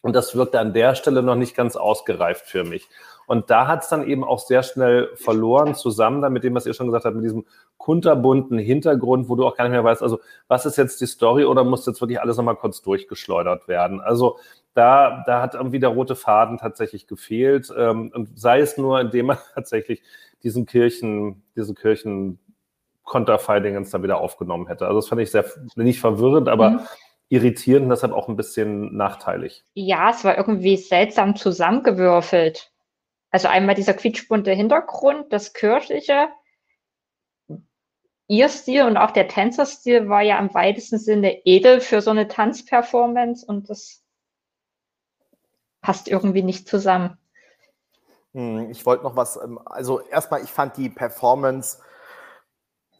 Und 0.00 0.14
das 0.14 0.34
wirkte 0.34 0.60
an 0.60 0.72
der 0.72 0.94
Stelle 0.94 1.22
noch 1.22 1.34
nicht 1.34 1.54
ganz 1.54 1.76
ausgereift 1.76 2.46
für 2.46 2.64
mich. 2.64 2.88
Und 3.30 3.48
da 3.48 3.68
hat 3.68 3.84
es 3.84 3.88
dann 3.88 4.04
eben 4.08 4.24
auch 4.24 4.40
sehr 4.40 4.64
schnell 4.64 5.08
verloren, 5.14 5.76
zusammen 5.76 6.20
dann 6.20 6.32
mit 6.32 6.42
dem, 6.42 6.52
was 6.56 6.66
ihr 6.66 6.74
schon 6.74 6.86
gesagt 6.86 7.04
habt, 7.04 7.14
mit 7.14 7.24
diesem 7.24 7.46
kunterbunten 7.76 8.58
Hintergrund, 8.58 9.28
wo 9.28 9.36
du 9.36 9.46
auch 9.46 9.56
gar 9.56 9.62
nicht 9.66 9.70
mehr 9.70 9.84
weißt, 9.84 10.02
also 10.02 10.18
was 10.48 10.66
ist 10.66 10.76
jetzt 10.76 11.00
die 11.00 11.06
Story 11.06 11.44
oder 11.44 11.62
muss 11.62 11.86
jetzt 11.86 12.00
wirklich 12.00 12.20
alles 12.20 12.38
nochmal 12.38 12.56
kurz 12.56 12.82
durchgeschleudert 12.82 13.68
werden? 13.68 14.00
Also 14.00 14.40
da, 14.74 15.22
da 15.28 15.42
hat 15.42 15.54
irgendwie 15.54 15.78
der 15.78 15.90
rote 15.90 16.16
Faden 16.16 16.58
tatsächlich 16.58 17.06
gefehlt. 17.06 17.72
Ähm, 17.78 18.10
und 18.12 18.36
sei 18.36 18.58
es 18.58 18.76
nur, 18.76 19.00
indem 19.00 19.26
man 19.26 19.38
tatsächlich 19.54 20.02
diesen 20.42 20.66
Kirchen, 20.66 21.44
diese 21.54 21.74
Kirchen 21.74 22.40
Konterfeidingens 23.04 23.90
dann 23.90 24.02
wieder 24.02 24.18
aufgenommen 24.18 24.66
hätte. 24.66 24.88
Also 24.88 24.98
das 24.98 25.08
fand 25.08 25.20
ich 25.20 25.30
sehr, 25.30 25.44
nicht 25.76 26.00
verwirrend, 26.00 26.48
aber 26.48 26.70
mhm. 26.70 26.80
irritierend 27.28 27.84
und 27.84 27.90
deshalb 27.90 28.12
auch 28.12 28.26
ein 28.26 28.36
bisschen 28.36 28.96
nachteilig. 28.96 29.62
Ja, 29.74 30.10
es 30.10 30.24
war 30.24 30.36
irgendwie 30.36 30.76
seltsam 30.76 31.36
zusammengewürfelt. 31.36 32.69
Also 33.30 33.48
einmal 33.48 33.74
dieser 33.74 33.94
quietschbunte 33.94 34.52
Hintergrund, 34.52 35.32
das 35.32 35.52
kirchliche, 35.52 36.28
ihr 38.26 38.48
Stil 38.48 38.84
und 38.84 38.96
auch 38.96 39.10
der 39.10 39.28
Tänzerstil 39.28 40.08
war 40.08 40.22
ja 40.22 40.38
im 40.38 40.54
weitesten 40.54 40.98
Sinne 40.98 41.44
edel 41.44 41.80
für 41.80 42.00
so 42.00 42.10
eine 42.10 42.28
Tanzperformance 42.28 43.44
und 43.44 43.68
das 43.68 44.04
passt 45.80 46.08
irgendwie 46.08 46.42
nicht 46.42 46.68
zusammen. 46.68 47.18
Hm, 48.32 48.70
ich 48.70 48.86
wollte 48.86 49.02
noch 49.02 49.16
was, 49.16 49.36
ähm, 49.42 49.58
also 49.64 50.00
erstmal, 50.00 50.44
ich 50.44 50.50
fand 50.50 50.76
die 50.76 50.88
Performance 50.88 51.82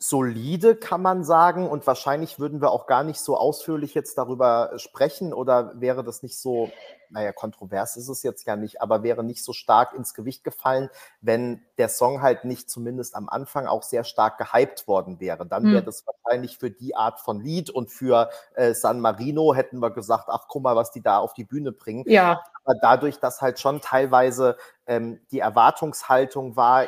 solide, 0.02 0.76
kann 0.76 1.02
man 1.02 1.24
sagen. 1.24 1.68
Und 1.68 1.86
wahrscheinlich 1.86 2.40
würden 2.40 2.62
wir 2.62 2.70
auch 2.70 2.86
gar 2.86 3.04
nicht 3.04 3.20
so 3.20 3.36
ausführlich 3.36 3.92
jetzt 3.92 4.16
darüber 4.16 4.72
sprechen 4.76 5.34
oder 5.34 5.78
wäre 5.78 6.02
das 6.02 6.22
nicht 6.22 6.38
so, 6.38 6.70
naja, 7.10 7.32
kontrovers 7.32 7.98
ist 7.98 8.08
es 8.08 8.22
jetzt 8.22 8.46
ja 8.46 8.56
nicht, 8.56 8.80
aber 8.80 9.02
wäre 9.02 9.22
nicht 9.22 9.44
so 9.44 9.52
stark 9.52 9.92
ins 9.92 10.14
Gewicht 10.14 10.42
gefallen, 10.42 10.88
wenn 11.20 11.62
der 11.76 11.90
Song 11.90 12.22
halt 12.22 12.46
nicht 12.46 12.70
zumindest 12.70 13.14
am 13.14 13.28
Anfang 13.28 13.66
auch 13.66 13.82
sehr 13.82 14.04
stark 14.04 14.38
gehypt 14.38 14.88
worden 14.88 15.20
wäre. 15.20 15.44
Dann 15.44 15.64
wäre 15.64 15.80
hm. 15.80 15.84
das 15.84 16.06
wahrscheinlich 16.06 16.56
für 16.56 16.70
die 16.70 16.96
Art 16.96 17.20
von 17.20 17.42
Lied 17.42 17.68
und 17.68 17.90
für 17.90 18.30
äh, 18.54 18.72
San 18.72 19.00
Marino 19.00 19.54
hätten 19.54 19.80
wir 19.80 19.90
gesagt, 19.90 20.28
ach 20.28 20.46
guck 20.48 20.62
mal, 20.62 20.76
was 20.76 20.92
die 20.92 21.02
da 21.02 21.18
auf 21.18 21.34
die 21.34 21.44
Bühne 21.44 21.72
bringen. 21.72 22.04
Ja. 22.06 22.42
Aber 22.64 22.78
dadurch, 22.80 23.18
dass 23.18 23.42
halt 23.42 23.60
schon 23.60 23.82
teilweise 23.82 24.56
ähm, 24.86 25.20
die 25.30 25.40
Erwartungshaltung 25.40 26.56
war, 26.56 26.86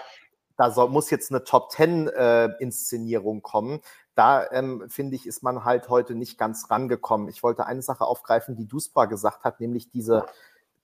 da 0.63 0.71
soll, 0.71 0.91
muss 0.91 1.11
jetzt 1.11 1.33
eine 1.33 1.43
Top 1.43 1.71
Ten 1.71 2.07
äh, 2.07 2.49
kommen. 3.43 3.81
Da 4.15 4.49
ähm, 4.53 4.85
finde 4.89 5.17
ich, 5.17 5.27
ist 5.27 5.43
man 5.43 5.65
halt 5.65 5.89
heute 5.89 6.15
nicht 6.15 6.39
ganz 6.39 6.71
rangekommen. 6.71 7.29
Ich 7.29 7.43
wollte 7.43 7.67
eine 7.67 7.83
Sache 7.83 8.05
aufgreifen, 8.05 8.55
die 8.55 8.69
Duspa 8.69 9.07
gesagt 9.07 9.43
hat, 9.43 9.59
nämlich 9.59 9.91
diese 9.91 10.27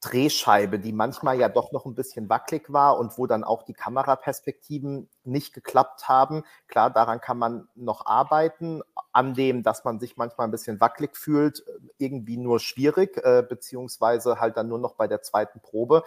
Drehscheibe, 0.00 0.80
die 0.80 0.92
manchmal 0.92 1.38
ja 1.38 1.48
doch 1.48 1.70
noch 1.70 1.86
ein 1.86 1.94
bisschen 1.94 2.28
wackelig 2.28 2.72
war 2.72 2.98
und 2.98 3.18
wo 3.18 3.28
dann 3.28 3.44
auch 3.44 3.62
die 3.62 3.72
Kameraperspektiven 3.72 5.08
nicht 5.22 5.54
geklappt 5.54 6.08
haben. 6.08 6.42
Klar, 6.66 6.90
daran 6.90 7.20
kann 7.20 7.38
man 7.38 7.68
noch 7.76 8.04
arbeiten. 8.04 8.82
An 9.12 9.34
dem, 9.34 9.62
dass 9.62 9.84
man 9.84 10.00
sich 10.00 10.16
manchmal 10.16 10.48
ein 10.48 10.52
bisschen 10.52 10.80
wackelig 10.80 11.16
fühlt, 11.16 11.64
irgendwie 11.98 12.36
nur 12.36 12.58
schwierig, 12.58 13.16
äh, 13.18 13.44
beziehungsweise 13.48 14.40
halt 14.40 14.56
dann 14.56 14.68
nur 14.68 14.78
noch 14.78 14.94
bei 14.94 15.06
der 15.06 15.22
zweiten 15.22 15.60
Probe, 15.60 16.02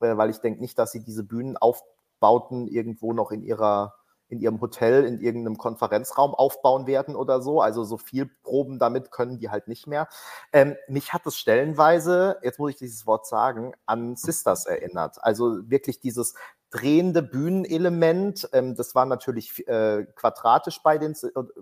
äh, 0.00 0.14
weil 0.14 0.28
ich 0.28 0.40
denke 0.40 0.60
nicht, 0.60 0.78
dass 0.78 0.92
sie 0.92 1.02
diese 1.02 1.24
Bühnen 1.24 1.56
auf 1.56 1.82
Bauten 2.20 2.66
irgendwo 2.66 3.12
noch 3.12 3.30
in 3.30 3.42
ihrer 3.42 3.94
in 4.28 4.40
ihrem 4.40 4.60
Hotel 4.60 5.04
in 5.04 5.20
irgendeinem 5.20 5.58
Konferenzraum 5.58 6.34
aufbauen 6.34 6.86
werden 6.86 7.14
oder 7.14 7.42
so. 7.42 7.60
Also 7.60 7.84
so 7.84 7.98
viel 7.98 8.26
Proben 8.42 8.78
damit 8.78 9.10
können 9.10 9.38
die 9.38 9.50
halt 9.50 9.68
nicht 9.68 9.86
mehr. 9.86 10.08
Ähm, 10.52 10.76
mich 10.88 11.12
hat 11.12 11.26
es 11.26 11.36
stellenweise, 11.36 12.38
jetzt 12.42 12.58
muss 12.58 12.72
ich 12.72 12.76
dieses 12.76 13.06
Wort 13.06 13.26
sagen, 13.26 13.74
an 13.86 14.16
Sisters 14.16 14.66
erinnert. 14.66 15.22
Also 15.22 15.70
wirklich 15.70 16.00
dieses 16.00 16.34
drehende 16.74 17.22
Bühnenelement. 17.22 18.48
Ähm, 18.52 18.74
das 18.74 18.96
war 18.96 19.06
natürlich 19.06 19.66
äh, 19.68 20.06
quadratisch 20.16 20.82
bei 20.82 20.98
den 20.98 21.14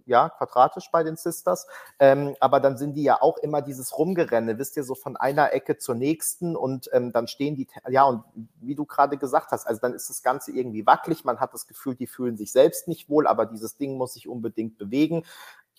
ja 0.07 0.31
quadratisch 0.31 0.90
bei 0.90 1.02
den 1.02 1.16
Sisters, 1.16 1.66
ähm, 1.99 2.35
aber 2.40 2.61
dann 2.61 2.78
sind 2.78 2.95
die 2.95 3.02
ja 3.02 3.21
auch 3.21 3.37
immer 3.38 3.61
dieses 3.61 3.97
Rumgerenne, 3.99 4.59
wisst 4.59 4.76
ihr, 4.78 4.85
so 4.85 4.95
von 4.95 5.19
einer 5.19 5.52
Ecke 5.52 5.76
zur 5.76 5.95
nächsten 5.95 6.57
und 6.57 6.88
ähm, 6.92 7.12
dann 7.12 7.28
stehen 7.28 7.57
die 7.57 7.69
ja 7.90 8.04
und 8.04 8.25
wie 8.61 8.75
du 8.75 8.87
gerade 8.87 9.19
gesagt 9.19 9.52
hast, 9.52 9.66
also 9.66 9.81
dann 9.83 9.92
ist 9.92 10.09
das 10.09 10.23
Ganze 10.23 10.50
irgendwie 10.52 10.87
wackelig. 10.87 11.25
Man 11.25 11.40
hat 11.40 11.52
das 11.52 11.66
Gefühl, 11.66 11.95
die 11.95 12.07
fühlen 12.07 12.38
sich 12.38 12.50
selbst 12.50 12.88
nicht 12.88 13.11
wohl, 13.11 13.26
aber 13.26 13.45
dieses 13.45 13.76
Ding 13.76 13.99
muss 13.99 14.14
sich 14.14 14.28
unbedingt 14.28 14.78
bewegen 14.78 15.25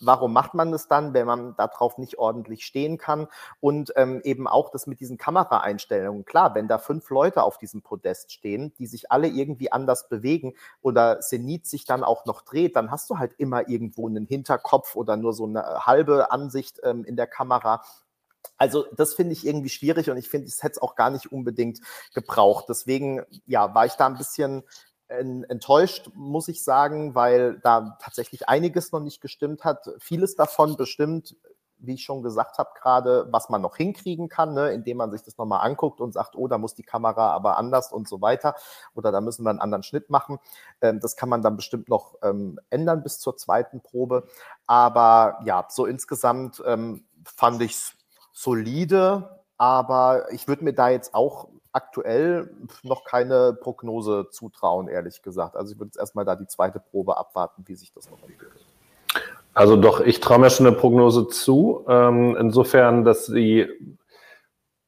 warum 0.06 0.32
macht 0.32 0.54
man 0.54 0.72
das 0.72 0.88
dann, 0.88 1.14
wenn 1.14 1.26
man 1.26 1.56
darauf 1.56 1.98
nicht 1.98 2.18
ordentlich 2.18 2.64
stehen 2.64 2.98
kann? 2.98 3.28
Und 3.60 3.92
ähm, 3.96 4.20
eben 4.24 4.46
auch 4.46 4.70
das 4.70 4.86
mit 4.86 5.00
diesen 5.00 5.18
Kameraeinstellungen. 5.18 6.24
Klar, 6.24 6.54
wenn 6.54 6.68
da 6.68 6.78
fünf 6.78 7.08
Leute 7.10 7.42
auf 7.42 7.58
diesem 7.58 7.82
Podest 7.82 8.32
stehen, 8.32 8.72
die 8.78 8.86
sich 8.86 9.10
alle 9.10 9.28
irgendwie 9.28 9.72
anders 9.72 10.08
bewegen 10.08 10.54
oder 10.82 11.20
Zenit 11.20 11.66
sich 11.66 11.84
dann 11.84 12.04
auch 12.04 12.24
noch 12.26 12.42
dreht, 12.42 12.76
dann 12.76 12.90
hast 12.90 13.10
du 13.10 13.18
halt 13.18 13.34
immer 13.38 13.68
irgendwo 13.68 14.08
einen 14.08 14.26
Hinterkopf 14.26 14.96
oder 14.96 15.16
nur 15.16 15.32
so 15.32 15.46
eine 15.46 15.86
halbe 15.86 16.30
Ansicht 16.30 16.80
ähm, 16.82 17.04
in 17.04 17.16
der 17.16 17.26
Kamera. 17.26 17.82
Also 18.56 18.86
das 18.96 19.14
finde 19.14 19.32
ich 19.32 19.46
irgendwie 19.46 19.68
schwierig 19.68 20.10
und 20.10 20.16
ich 20.16 20.28
finde, 20.28 20.48
es 20.48 20.62
hätte 20.62 20.72
es 20.72 20.82
auch 20.82 20.94
gar 20.94 21.10
nicht 21.10 21.32
unbedingt 21.32 21.80
gebraucht. 22.14 22.66
Deswegen, 22.68 23.22
ja, 23.46 23.74
war 23.74 23.86
ich 23.86 23.94
da 23.94 24.06
ein 24.06 24.16
bisschen 24.16 24.62
enttäuscht, 25.08 26.10
muss 26.14 26.48
ich 26.48 26.64
sagen, 26.64 27.14
weil 27.14 27.58
da 27.60 27.98
tatsächlich 28.00 28.48
einiges 28.48 28.92
noch 28.92 29.00
nicht 29.00 29.20
gestimmt 29.20 29.64
hat. 29.64 29.90
Vieles 29.98 30.34
davon 30.34 30.76
bestimmt, 30.76 31.36
wie 31.86 31.94
ich 31.94 32.04
schon 32.04 32.22
gesagt 32.22 32.58
habe, 32.58 32.70
gerade, 32.80 33.28
was 33.30 33.48
man 33.48 33.60
noch 33.60 33.76
hinkriegen 33.76 34.28
kann, 34.28 34.54
ne, 34.54 34.72
indem 34.72 34.98
man 34.98 35.10
sich 35.10 35.22
das 35.22 35.36
nochmal 35.36 35.66
anguckt 35.66 36.00
und 36.00 36.12
sagt, 36.12 36.36
oh, 36.36 36.48
da 36.48 36.58
muss 36.58 36.74
die 36.74 36.82
Kamera 36.82 37.32
aber 37.32 37.56
anders 37.58 37.92
und 37.92 38.08
so 38.08 38.20
weiter. 38.20 38.54
Oder 38.94 39.12
da 39.12 39.20
müssen 39.20 39.44
wir 39.44 39.50
einen 39.50 39.60
anderen 39.60 39.82
Schnitt 39.82 40.10
machen. 40.10 40.38
Ähm, 40.80 41.00
das 41.00 41.16
kann 41.16 41.28
man 41.28 41.42
dann 41.42 41.56
bestimmt 41.56 41.88
noch 41.88 42.14
ähm, 42.22 42.58
ändern 42.70 43.02
bis 43.02 43.18
zur 43.18 43.36
zweiten 43.36 43.80
Probe. 43.82 44.26
Aber 44.66 45.38
ja, 45.44 45.66
so 45.68 45.86
insgesamt 45.86 46.62
ähm, 46.66 47.04
fand 47.24 47.62
ich 47.62 47.72
es 47.72 47.92
solide, 48.32 49.40
aber 49.56 50.32
ich 50.32 50.48
würde 50.48 50.64
mir 50.64 50.74
da 50.74 50.88
jetzt 50.88 51.14
auch 51.14 51.48
aktuell 51.74 52.50
noch 52.82 53.04
keine 53.04 53.52
Prognose 53.52 54.28
zutrauen, 54.30 54.88
ehrlich 54.88 55.22
gesagt. 55.22 55.56
Also 55.56 55.72
ich 55.72 55.78
würde 55.78 55.88
jetzt 55.88 55.98
erstmal 55.98 56.24
da 56.24 56.36
die 56.36 56.46
zweite 56.46 56.78
Probe 56.80 57.16
abwarten, 57.16 57.64
wie 57.66 57.74
sich 57.74 57.92
das 57.92 58.10
noch 58.10 58.22
entwickelt. 58.22 58.64
Also 59.54 59.76
doch, 59.76 60.00
ich 60.00 60.20
traue 60.20 60.38
mir 60.38 60.50
schon 60.50 60.66
eine 60.66 60.76
Prognose 60.76 61.28
zu. 61.28 61.84
Ähm, 61.88 62.36
insofern, 62.38 63.04
dass 63.04 63.26
sie, 63.26 63.68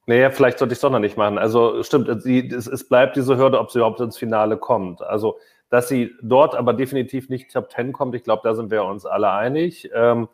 naja, 0.05 0.29
vielleicht 0.29 0.59
sollte 0.59 0.73
ich 0.73 0.77
es 0.77 0.81
doch 0.81 0.89
noch 0.89 0.99
nicht 0.99 1.17
machen. 1.17 1.37
Also 1.37 1.83
stimmt, 1.83 2.23
sie, 2.23 2.47
es, 2.47 2.67
es, 2.67 2.87
bleibt 2.87 3.17
diese 3.17 3.37
Hürde, 3.37 3.59
ob 3.59 3.71
sie 3.71 3.79
überhaupt 3.79 3.99
ins 3.99 4.17
Finale 4.17 4.57
kommt. 4.57 5.01
Also, 5.01 5.37
dass 5.69 5.89
sie 5.89 6.13
dort 6.21 6.55
aber 6.55 6.73
definitiv 6.73 7.27
nicht 7.27 7.51
Top 7.51 7.69
Ten 7.69 7.91
kommt, 7.91 8.15
ich 8.15 8.23
glaube, 8.23 8.41
da 8.43 8.55
sind 8.55 8.71
wir 8.71 8.85
uns 8.85 9.05
alle 9.05 9.31
einig. 9.31 9.89
Ähm, 9.93 10.29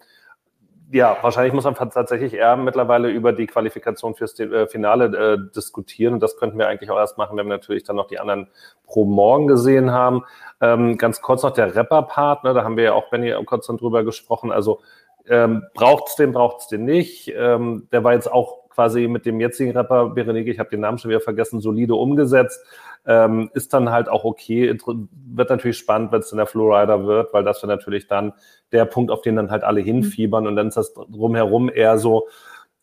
ja, 0.91 1.17
wahrscheinlich 1.21 1.53
muss 1.53 1.63
man 1.63 1.75
tatsächlich 1.75 2.33
eher 2.33 2.55
mittlerweile 2.55 3.09
über 3.09 3.33
die 3.33 3.47
Qualifikation 3.47 4.15
fürs 4.15 4.39
äh, 4.39 4.67
Finale 4.67 5.05
äh, 5.05 5.51
diskutieren. 5.55 6.15
Und 6.15 6.19
das 6.19 6.37
könnten 6.37 6.57
wir 6.57 6.67
eigentlich 6.67 6.91
auch 6.91 6.97
erst 6.97 7.17
machen, 7.17 7.37
wenn 7.37 7.47
wir 7.47 7.55
natürlich 7.55 7.83
dann 7.83 7.95
noch 7.95 8.07
die 8.07 8.19
anderen 8.19 8.47
pro 8.85 9.05
morgen 9.05 9.47
gesehen 9.47 9.91
haben. 9.91 10.23
Ähm, 10.61 10.97
ganz 10.97 11.21
kurz 11.21 11.43
noch 11.43 11.51
der 11.51 11.75
Rapper-Part, 11.75 12.43
ne, 12.43 12.53
da 12.53 12.63
haben 12.63 12.77
wir 12.77 12.83
ja 12.83 12.93
auch 12.93 13.09
Benny 13.09 13.33
kurz 13.45 13.67
dann 13.67 13.77
drüber 13.77 14.03
gesprochen. 14.03 14.51
Also 14.51 14.81
ähm, 15.27 15.63
braucht 15.73 16.09
es 16.09 16.15
den, 16.15 16.31
braucht 16.31 16.61
es 16.61 16.67
den 16.67 16.85
nicht. 16.85 17.33
Ähm, 17.35 17.87
der 17.91 18.03
war 18.03 18.13
jetzt 18.13 18.31
auch 18.31 18.63
quasi 18.69 19.07
mit 19.07 19.25
dem 19.25 19.39
jetzigen 19.39 19.71
Rapper 19.71 20.09
Berenike, 20.09 20.51
ich 20.51 20.59
habe 20.59 20.69
den 20.69 20.81
Namen 20.81 20.97
schon 20.97 21.09
wieder 21.09 21.21
vergessen, 21.21 21.61
solide 21.61 21.95
umgesetzt. 21.95 22.65
Ähm, 23.05 23.49
ist 23.53 23.73
dann 23.73 23.89
halt 23.89 24.07
auch 24.07 24.23
okay. 24.23 24.77
Wird 24.85 25.49
natürlich 25.49 25.77
spannend, 25.77 26.11
wenn 26.11 26.19
es 26.19 26.29
dann 26.29 26.37
der 26.37 26.47
Flowrider 26.47 27.05
wird, 27.05 27.33
weil 27.33 27.43
das 27.43 27.61
wäre 27.61 27.71
natürlich 27.71 28.07
dann 28.07 28.33
der 28.71 28.85
Punkt, 28.85 29.11
auf 29.11 29.21
den 29.21 29.35
dann 29.35 29.51
halt 29.51 29.63
alle 29.63 29.81
hinfiebern 29.81 30.47
und 30.47 30.55
dann 30.55 30.69
ist 30.69 30.77
das 30.77 30.93
drumherum 30.93 31.69
eher 31.69 31.97
so, 31.97 32.27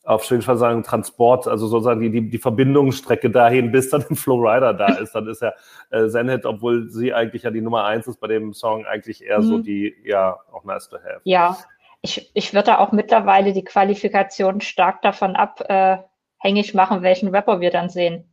auf 0.05 0.25
Fall 0.25 0.57
sagen, 0.57 0.83
Transport, 0.83 1.47
also 1.47 1.67
sozusagen 1.67 2.01
die, 2.01 2.11
die, 2.11 2.31
die 2.31 2.39
Verbindungsstrecke 2.39 3.31
dahin, 3.31 3.71
bis 3.71 3.91
dann 3.91 4.05
ein 4.09 4.17
Flowrider 4.17 4.73
da 4.75 4.95
ist. 4.95 5.15
Dann 5.15 5.29
ist 5.29 5.43
ja 5.43 5.53
äh, 5.91 6.09
Zenit, 6.09 6.47
obwohl 6.47 6.89
sie 6.89 7.13
eigentlich 7.13 7.43
ja 7.43 7.51
die 7.51 7.61
Nummer 7.61 7.85
eins 7.85 8.07
ist 8.07 8.19
bei 8.19 8.27
dem 8.27 8.53
Song, 8.53 8.87
eigentlich 8.87 9.23
eher 9.23 9.41
mhm. 9.41 9.45
so 9.45 9.59
die, 9.59 9.95
ja, 10.05 10.39
auch 10.53 10.65
nice 10.65 10.89
to 10.89 10.97
have. 10.97 11.21
Ja, 11.25 11.57
ich, 12.03 12.31
ich 12.35 12.55
würde 12.55 12.79
auch 12.79 12.93
mittlerweile 12.93 13.53
die 13.53 13.65
Qualifikation 13.65 14.61
stark 14.61 15.03
davon 15.03 15.37
abhängig 15.37 16.75
äh, 16.75 16.77
machen, 16.77 17.03
welchen 17.03 17.29
Rapper 17.29 17.61
wir 17.61 17.71
dann 17.71 17.91
sehen. 17.91 18.25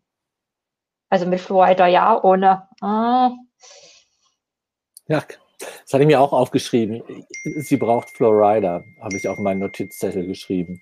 Also 1.10 1.26
mit 1.26 1.40
Flowrider 1.40 1.88
ja, 1.88 2.22
ohne. 2.24 2.68
Äh. 2.82 3.30
Ja, 5.10 5.24
das 5.60 5.94
hatte 5.94 6.04
ich 6.04 6.08
mir 6.08 6.20
auch 6.20 6.34
aufgeschrieben. 6.34 7.02
Sie 7.44 7.78
braucht 7.78 8.10
Flowrider, 8.10 8.84
habe 9.02 9.16
ich 9.16 9.28
auf 9.28 9.38
meinen 9.38 9.60
Notizzettel 9.60 10.28
geschrieben. 10.28 10.82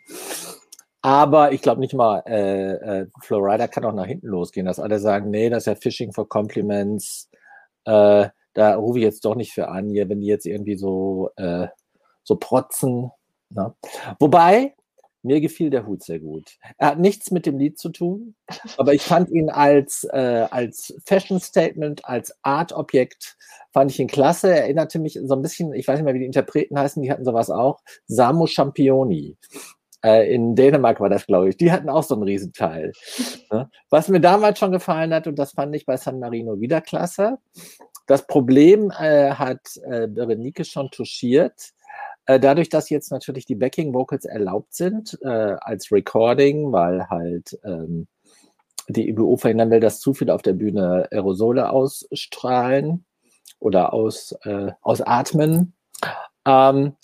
Aber 1.01 1.51
ich 1.51 1.61
glaube 1.61 1.81
nicht 1.81 1.93
mal, 1.93 2.23
äh, 2.25 3.01
äh, 3.01 3.07
Flowrider 3.21 3.67
kann 3.67 3.85
auch 3.85 3.93
nach 3.93 4.07
hinten 4.07 4.27
losgehen, 4.27 4.65
dass 4.65 4.79
alle 4.79 4.99
sagen, 4.99 5.29
nee, 5.29 5.51
das 5.51 5.63
ist 5.63 5.67
ja 5.67 5.75
Fishing 5.75 6.11
for 6.11 6.27
Compliments. 6.27 7.29
Äh, 7.85 8.29
da 8.53 8.75
rufe 8.75 8.97
ich 8.97 9.05
jetzt 9.05 9.23
doch 9.23 9.35
nicht 9.35 9.53
für 9.53 9.67
an, 9.67 9.93
wenn 9.93 10.21
die 10.21 10.27
jetzt 10.27 10.47
irgendwie 10.47 10.77
so, 10.77 11.29
äh, 11.35 11.67
so 12.23 12.37
protzen. 12.37 13.11
Ne? 13.49 13.75
Wobei, 14.19 14.73
mir 15.25 15.41
gefiel 15.41 15.69
der 15.69 15.85
Hut 15.85 16.03
sehr 16.03 16.19
gut. 16.19 16.57
Er 16.77 16.89
hat 16.89 16.99
nichts 16.99 17.31
mit 17.31 17.45
dem 17.45 17.57
Lied 17.57 17.77
zu 17.77 17.89
tun, 17.89 18.35
aber 18.77 18.93
ich 18.93 19.01
fand 19.01 19.29
ihn 19.29 19.49
als, 19.49 20.05
äh, 20.11 20.47
als 20.49 20.95
Fashion 21.05 21.39
Statement, 21.39 22.05
als 22.05 22.33
Art-Objekt, 22.43 23.37
fand 23.73 23.91
ich 23.91 23.99
ihn 23.99 24.07
klasse. 24.07 24.49
Er 24.49 24.63
erinnerte 24.63 24.99
mich 24.99 25.19
so 25.21 25.35
ein 25.35 25.41
bisschen, 25.41 25.73
ich 25.73 25.87
weiß 25.87 25.97
nicht 25.97 26.05
mehr, 26.05 26.13
wie 26.13 26.19
die 26.19 26.25
Interpreten 26.25 26.79
heißen, 26.79 27.01
die 27.01 27.11
hatten 27.11 27.25
sowas 27.25 27.49
auch, 27.49 27.81
Samu 28.07 28.47
Championi. 28.47 29.37
Äh, 30.03 30.33
in 30.33 30.55
Dänemark 30.55 30.99
war 30.99 31.09
das, 31.09 31.25
glaube 31.25 31.49
ich. 31.49 31.57
Die 31.57 31.71
hatten 31.71 31.89
auch 31.89 32.03
so 32.03 32.13
einen 32.13 32.23
Riesenteil. 32.23 32.91
Ne? 33.51 33.69
Was 33.89 34.07
mir 34.07 34.21
damals 34.21 34.59
schon 34.59 34.71
gefallen 34.71 35.13
hat, 35.13 35.27
und 35.27 35.39
das 35.39 35.53
fand 35.53 35.75
ich 35.75 35.85
bei 35.85 35.97
San 35.97 36.19
Marino 36.19 36.59
wieder 36.59 36.79
klasse, 36.81 37.39
das 38.05 38.27
Problem 38.27 38.91
äh, 38.91 39.31
hat 39.31 39.61
äh, 39.83 40.07
Berenike 40.07 40.63
schon 40.63 40.89
touchiert 40.91 41.73
äh, 42.25 42.39
dadurch, 42.39 42.69
dass 42.69 42.89
jetzt 42.89 43.11
natürlich 43.11 43.45
die 43.45 43.55
Backing 43.55 43.93
Vocals 43.93 44.25
erlaubt 44.25 44.73
sind 44.73 45.17
äh, 45.21 45.55
als 45.59 45.91
Recording, 45.91 46.71
weil 46.71 47.09
halt 47.09 47.57
ähm, 47.63 48.07
die 48.87 49.09
IBU 49.09 49.37
verhindern 49.37 49.71
will, 49.71 49.79
dass 49.79 49.99
zu 49.99 50.13
viel 50.13 50.29
auf 50.29 50.41
der 50.41 50.53
Bühne 50.53 51.07
Aerosole 51.11 51.69
ausstrahlen 51.69 53.05
oder 53.59 53.93
aus, 53.93 54.35
äh, 54.43 54.71
ausatmen, 54.81 55.73
ähm, 56.45 56.95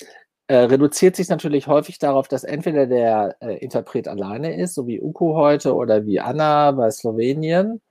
äh, 0.47 0.55
reduziert 0.57 1.15
sich 1.15 1.29
natürlich 1.29 1.67
häufig 1.67 1.97
darauf, 1.97 2.27
dass 2.27 2.43
entweder 2.43 2.85
der 2.85 3.37
äh, 3.39 3.57
Interpret 3.57 4.07
alleine 4.07 4.59
ist, 4.59 4.75
so 4.75 4.85
wie 4.85 5.01
Uko 5.01 5.35
heute 5.35 5.75
oder 5.75 6.05
wie 6.05 6.19
Anna 6.19 6.71
bei 6.71 6.91
Slowenien, 6.91 7.81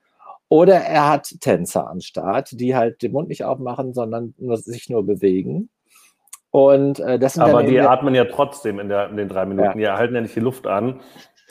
oder 0.47 0.75
er 0.75 1.09
hat 1.09 1.33
Tänzer 1.39 1.89
am 1.89 2.01
Start, 2.01 2.59
die 2.59 2.75
halt 2.75 3.01
den 3.01 3.13
Mund 3.13 3.29
nicht 3.29 3.45
aufmachen, 3.45 3.93
sondern 3.93 4.33
nur, 4.37 4.57
sich 4.57 4.89
nur 4.89 5.05
bewegen. 5.05 5.69
Und 6.51 6.99
äh, 6.99 7.17
das 7.17 7.33
sind 7.33 7.43
Aber 7.43 7.63
dann 7.63 7.67
die 7.67 7.79
atmen 7.79 8.13
ja 8.13 8.25
trotzdem 8.25 8.79
in, 8.79 8.89
der, 8.89 9.09
in 9.09 9.15
den 9.15 9.29
drei 9.29 9.45
Minuten. 9.45 9.79
Ja. 9.79 9.93
Die 9.93 9.99
halten 9.99 10.15
ja 10.15 10.21
nicht 10.21 10.35
die 10.35 10.41
Luft 10.41 10.67
an. 10.67 10.99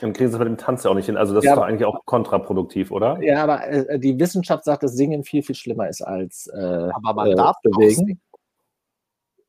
Dann 0.00 0.12
kriegen 0.12 0.28
sie 0.28 0.34
es 0.34 0.38
mit 0.38 0.48
dem 0.48 0.56
Tanz 0.56 0.84
ja 0.84 0.90
auch 0.90 0.94
nicht 0.94 1.06
hin. 1.06 1.16
Also 1.16 1.34
das 1.34 1.44
Ja, 1.44 1.52
ist 1.52 1.56
doch 1.56 1.64
eigentlich 1.64 1.86
auch 1.86 2.04
kontraproduktiv, 2.04 2.90
oder? 2.90 3.18
Ja, 3.22 3.42
aber 3.42 3.66
äh, 3.66 3.98
die 3.98 4.18
Wissenschaft 4.18 4.64
sagt, 4.64 4.82
dass 4.82 4.92
Singen 4.92 5.24
viel, 5.24 5.42
viel 5.42 5.54
schlimmer 5.54 5.88
ist 5.88 6.02
als 6.02 6.46
äh, 6.48 6.58
Aber 6.58 7.14
man 7.14 7.30
äh, 7.30 7.34
darf 7.34 7.56
bewegen. 7.62 8.20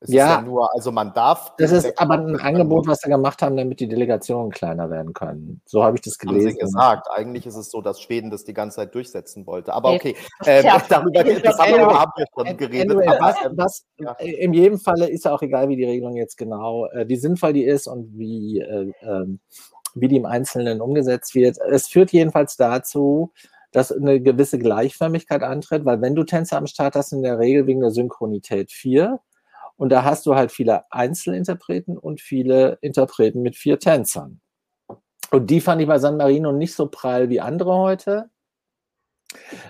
Es 0.04 0.10
Ja. 0.12 0.26
ist 0.26 0.32
ja 0.32 0.42
nur, 0.42 0.74
also 0.74 0.92
man 0.92 1.14
darf. 1.14 1.54
Das 1.58 1.72
ist 1.72 1.98
aber 2.00 2.16
ein 2.16 2.36
Angebot, 2.40 2.88
was 2.88 3.02
sie 3.02 3.10
gemacht 3.10 3.42
haben, 3.44 3.56
damit 3.56 3.80
die 3.80 3.88
Delegationen 3.88 4.50
kleiner 4.52 4.90
werden 4.90 5.14
können. 5.14 5.62
So 5.66 5.84
habe 5.84 5.96
ich 5.98 6.02
das 6.02 6.18
Haben 6.26 6.34
sie 6.34 6.40
gelesen. 6.40 6.58
gesagt. 6.60 7.08
Eigentlich 7.12 7.46
ist 7.46 7.56
es 7.56 7.70
so, 7.70 7.82
dass 7.82 8.02
Schweden 8.02 8.32
das 8.32 8.44
die 8.44 8.54
ganze 8.56 8.78
Zeit 8.78 8.96
durchsetzen 8.96 9.46
wollte. 9.46 9.72
Aber 9.74 9.92
okay, 9.94 10.16
ähm, 10.46 10.66
Ja. 10.66 10.82
darüber, 10.90 11.24
das 11.24 11.60
Anyway, 11.60 11.78
darüber 11.78 12.00
haben 12.00 12.12
wir 12.18 12.26
schon 12.36 12.58
geredet. 12.58 12.90
Anyway, 12.92 13.08
aber, 13.08 13.20
was, 13.20 13.36
ähm, 13.46 13.52
was, 13.56 13.86
ja. 14.00 14.12
In 14.14 14.54
jedem 14.54 14.80
Falle 14.80 15.08
ist 15.08 15.26
ja 15.26 15.34
auch 15.36 15.42
egal, 15.44 15.70
wie 15.70 15.76
die 15.76 15.86
Regelung 15.86 16.16
jetzt 16.16 16.36
genau, 16.36 16.88
äh, 16.88 17.08
wie 17.08 17.18
sinnvoll 17.18 17.54
die 17.54 17.64
ist 17.66 17.86
und 17.86 18.18
wie, 18.18 18.60
äh, 18.60 18.92
ähm, 19.04 19.40
wie 19.94 20.08
die 20.08 20.18
im 20.18 20.26
Einzelnen 20.26 20.82
umgesetzt 20.82 21.36
wird. 21.36 21.58
Es 21.70 21.88
führt 21.88 22.12
jedenfalls 22.12 22.58
dazu, 22.58 23.34
dass 23.72 23.92
eine 23.92 24.20
gewisse 24.20 24.58
Gleichförmigkeit 24.58 25.44
antritt, 25.44 25.86
weil 25.86 26.02
wenn 26.02 26.16
du 26.16 26.24
Tänzer 26.24 26.58
am 26.58 26.66
Start 26.66 26.96
hast, 26.96 27.14
in 27.14 27.22
der 27.22 27.38
Regel 27.38 27.68
wegen 27.68 27.82
der 27.82 27.92
Synchronität 27.92 28.72
vier. 28.72 29.20
Und 29.82 29.90
da 29.90 30.04
hast 30.04 30.28
du 30.28 30.36
halt 30.36 30.52
viele 30.52 30.84
Einzelinterpreten 30.92 31.98
und 31.98 32.22
viele 32.22 32.78
Interpreten 32.82 33.42
mit 33.42 33.56
vier 33.56 33.80
Tänzern. 33.80 34.40
Und 35.32 35.50
die 35.50 35.60
fand 35.60 35.82
ich 35.82 35.88
bei 35.88 35.98
San 35.98 36.18
Marino 36.18 36.52
nicht 36.52 36.76
so 36.76 36.86
prall 36.86 37.30
wie 37.30 37.42
andere 37.42 37.76
heute. 37.76 38.30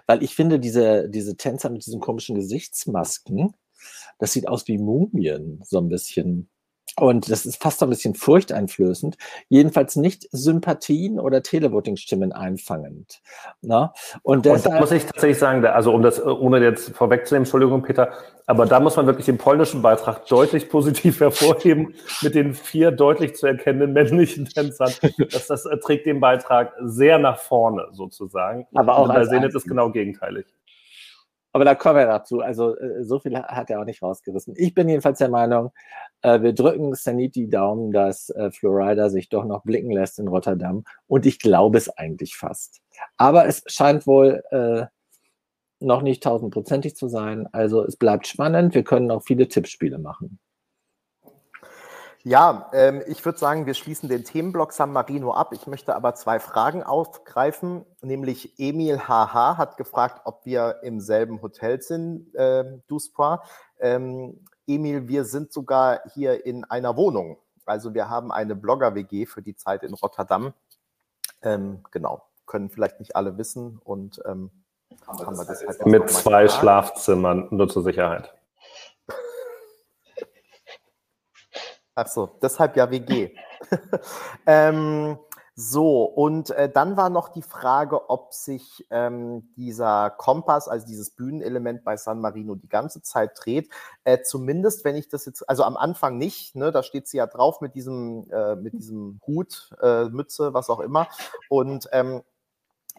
Weil 0.08 0.22
ich 0.22 0.36
finde, 0.36 0.60
diese, 0.60 1.08
diese 1.08 1.38
Tänzer 1.38 1.70
mit 1.70 1.86
diesen 1.86 2.02
komischen 2.02 2.36
Gesichtsmasken, 2.36 3.56
das 4.20 4.34
sieht 4.34 4.50
aus 4.50 4.68
wie 4.68 4.80
Mumien, 4.80 5.62
so 5.64 5.78
ein 5.80 5.88
bisschen. 5.88 6.50
Und 6.98 7.32
das 7.32 7.46
ist 7.46 7.62
fast 7.62 7.80
so 7.80 7.86
ein 7.86 7.90
bisschen 7.90 8.16
furchteinflößend. 8.16 9.18
Jedenfalls 9.48 9.96
nicht 9.96 10.28
Sympathien 10.32 11.20
oder 11.20 11.42
Televoting-Stimmen 11.42 12.34
einfangend. 12.34 13.22
Ne? 13.62 13.92
Und 14.24 14.38
Und 14.38 14.46
da 14.46 14.54
deshalb, 14.54 14.82
muss 14.82 14.92
ich 14.92 15.06
tatsächlich 15.06 15.38
sagen, 15.38 15.66
also 15.66 15.94
um 15.94 16.02
das, 16.02 16.20
äh, 16.20 16.24
ohne 16.24 16.62
jetzt 16.62 16.90
vorwegzunehmen, 16.96 17.46
Entschuldigung, 17.46 17.82
Peter, 17.82 18.12
aber 18.46 18.66
da 18.66 18.82
muss 18.82 18.98
man 18.98 19.06
wirklich 19.06 19.26
den 19.26 19.38
polnischen 19.38 19.82
Beitrag 19.82 20.26
deutlich 20.28 20.70
positiv 20.70 21.20
hervorheben, 21.22 21.96
mit 22.22 22.36
den 22.36 22.54
vier 22.54 22.92
deutlich 22.92 23.36
zu 23.36 23.48
erkennenden 23.48 23.94
männlichen 23.94 24.46
Tänzern. 24.46 24.92
Das, 25.32 25.48
das 25.48 25.66
äh, 25.66 25.78
trägt 25.78 26.06
den 26.06 26.20
Beitrag 26.20 26.74
sehr 26.82 27.18
nach 27.20 27.40
vorne, 27.40 27.88
sozusagen. 27.94 28.68
Aber 28.74 28.98
auch 28.98 29.08
Und 29.08 29.16
bei 29.16 29.26
Zenit 29.26 29.56
ist 29.56 29.66
genau 29.66 29.92
gegenteilig. 29.92 30.46
Aber 31.54 31.66
da 31.66 31.76
kommen 31.76 31.98
wir 31.98 32.06
dazu. 32.06 32.40
Also 32.40 32.78
äh, 32.78 33.04
so 33.04 33.20
viel 33.20 33.38
hat 33.38 33.70
er 33.70 33.82
auch 33.82 33.86
nicht 33.86 34.02
rausgerissen. 34.02 34.54
Ich 34.58 34.74
bin 34.74 34.88
jedenfalls 34.90 35.20
der 35.20 35.30
Meinung, 35.30 35.72
äh, 36.22 36.42
wir 36.42 36.54
drücken 36.54 36.96
Sanit 36.96 37.36
die 37.36 37.50
Daumen, 37.50 37.92
dass 37.92 38.30
äh, 38.30 38.52
Florida 38.52 39.10
sich 39.10 39.30
doch 39.30 39.46
noch 39.46 39.64
blicken 39.64 39.92
lässt 39.92 40.20
in 40.20 40.28
Rotterdam. 40.28 40.84
Und 41.08 41.26
ich 41.26 41.40
glaube 41.40 41.78
es 41.78 41.90
eigentlich 41.90 42.36
fast. 42.36 42.82
Aber 43.18 43.46
es 43.48 43.64
scheint 43.68 44.08
wohl 44.08 44.44
äh, 44.52 44.86
noch 45.80 46.02
nicht 46.02 46.24
tausendprozentig 46.24 46.96
zu 46.96 47.08
sein. 47.08 47.48
Also 47.52 47.84
es 47.84 47.98
bleibt 47.98 48.28
spannend. 48.28 48.74
Wir 48.76 48.84
können 48.84 49.12
auch 49.12 49.24
viele 49.24 49.48
Tippspiele 49.48 49.98
machen. 49.98 50.40
Ja, 52.24 52.70
ähm, 52.74 53.02
ich 53.08 53.26
würde 53.26 53.40
sagen, 53.40 53.66
wir 53.66 53.74
schließen 53.74 54.08
den 54.08 54.24
Themenblock 54.24 54.74
San 54.74 54.92
Marino 54.92 55.34
ab. 55.34 55.54
Ich 55.54 55.66
möchte 55.66 55.96
aber 55.96 56.14
zwei 56.14 56.40
Fragen 56.40 56.84
aufgreifen, 56.84 57.86
nämlich 58.02 58.60
Emil 58.60 59.00
HH 59.00 59.58
hat 59.58 59.78
gefragt, 59.78 60.22
ob 60.26 60.46
wir 60.46 60.82
im 60.84 61.00
selben 61.00 61.42
Hotel 61.42 61.82
sind, 61.82 62.34
äh, 62.36 62.64
Duspois. 62.88 63.40
Ähm, 63.80 64.46
Emil, 64.68 65.08
wir 65.08 65.26
sind 65.26 65.52
sogar 65.52 66.02
hier 66.14 66.46
in 66.46 66.64
einer 66.66 66.96
Wohnung. 66.96 67.38
Also 67.66 67.94
wir 67.94 68.10
haben 68.10 68.32
eine 68.32 68.56
Blogger-WG 68.56 69.26
für 69.26 69.42
die 69.42 69.56
Zeit 69.56 69.84
in 69.84 69.94
Rotterdam. 69.94 70.54
Ähm, 71.42 71.84
genau, 71.90 72.24
können 72.46 72.70
vielleicht 72.70 73.00
nicht 73.00 73.16
alle 73.16 73.38
wissen 73.38 73.80
und 73.84 74.22
ähm, 74.26 74.52
haben 75.08 75.38
wir 75.38 75.46
deshalb 75.46 75.70
jetzt 75.70 75.86
Mit 75.86 76.02
noch 76.02 76.12
mal 76.12 76.22
zwei. 76.22 76.48
Schlafzimmern, 76.48 77.48
nur 77.50 77.68
zur 77.68 77.82
Sicherheit. 77.82 78.34
Ach 81.96 82.08
so, 82.08 82.30
deshalb 82.42 82.78
ja 82.78 82.90
WG. 82.90 83.36
ähm, 84.48 85.18
so, 85.56 86.06
und 86.06 86.50
äh, 86.52 86.70
dann 86.72 86.96
war 86.96 87.10
noch 87.10 87.28
die 87.30 87.42
Frage, 87.42 88.10
ob 88.10 88.34
sich 88.34 88.88
ähm, 88.90 89.54
dieser 89.58 90.10
Kompass, 90.10 90.70
also 90.70 90.88
dieses 90.88 91.12
Bühnenelement 91.12 91.84
bei 91.84 91.98
San 91.98 92.22
Marino 92.22 92.56
die 92.56 92.70
ganze 92.70 93.02
Zeit 93.02 93.32
dreht. 93.44 93.70
Äh, 94.06 94.22
zumindest, 94.24 94.86
wenn 94.86 94.96
ich 94.96 95.10
das 95.10 95.26
jetzt, 95.26 95.48
also 95.50 95.64
am 95.64 95.76
Anfang 95.76 96.18
nicht, 96.18 96.56
ne, 96.56 96.72
da 96.72 96.82
steht 96.84 97.08
sie 97.10 97.18
ja 97.18 97.28
drauf 97.28 97.60
mit 97.60 97.76
diesem, 97.76 98.30
äh, 98.32 98.56
mit 98.56 98.78
diesem 98.80 99.20
Hut, 99.28 99.72
äh, 99.82 100.06
Mütze, 100.06 100.54
was 100.54 100.70
auch 100.70 100.80
immer. 100.80 101.08
Und 101.50 101.90
ähm, 101.92 102.24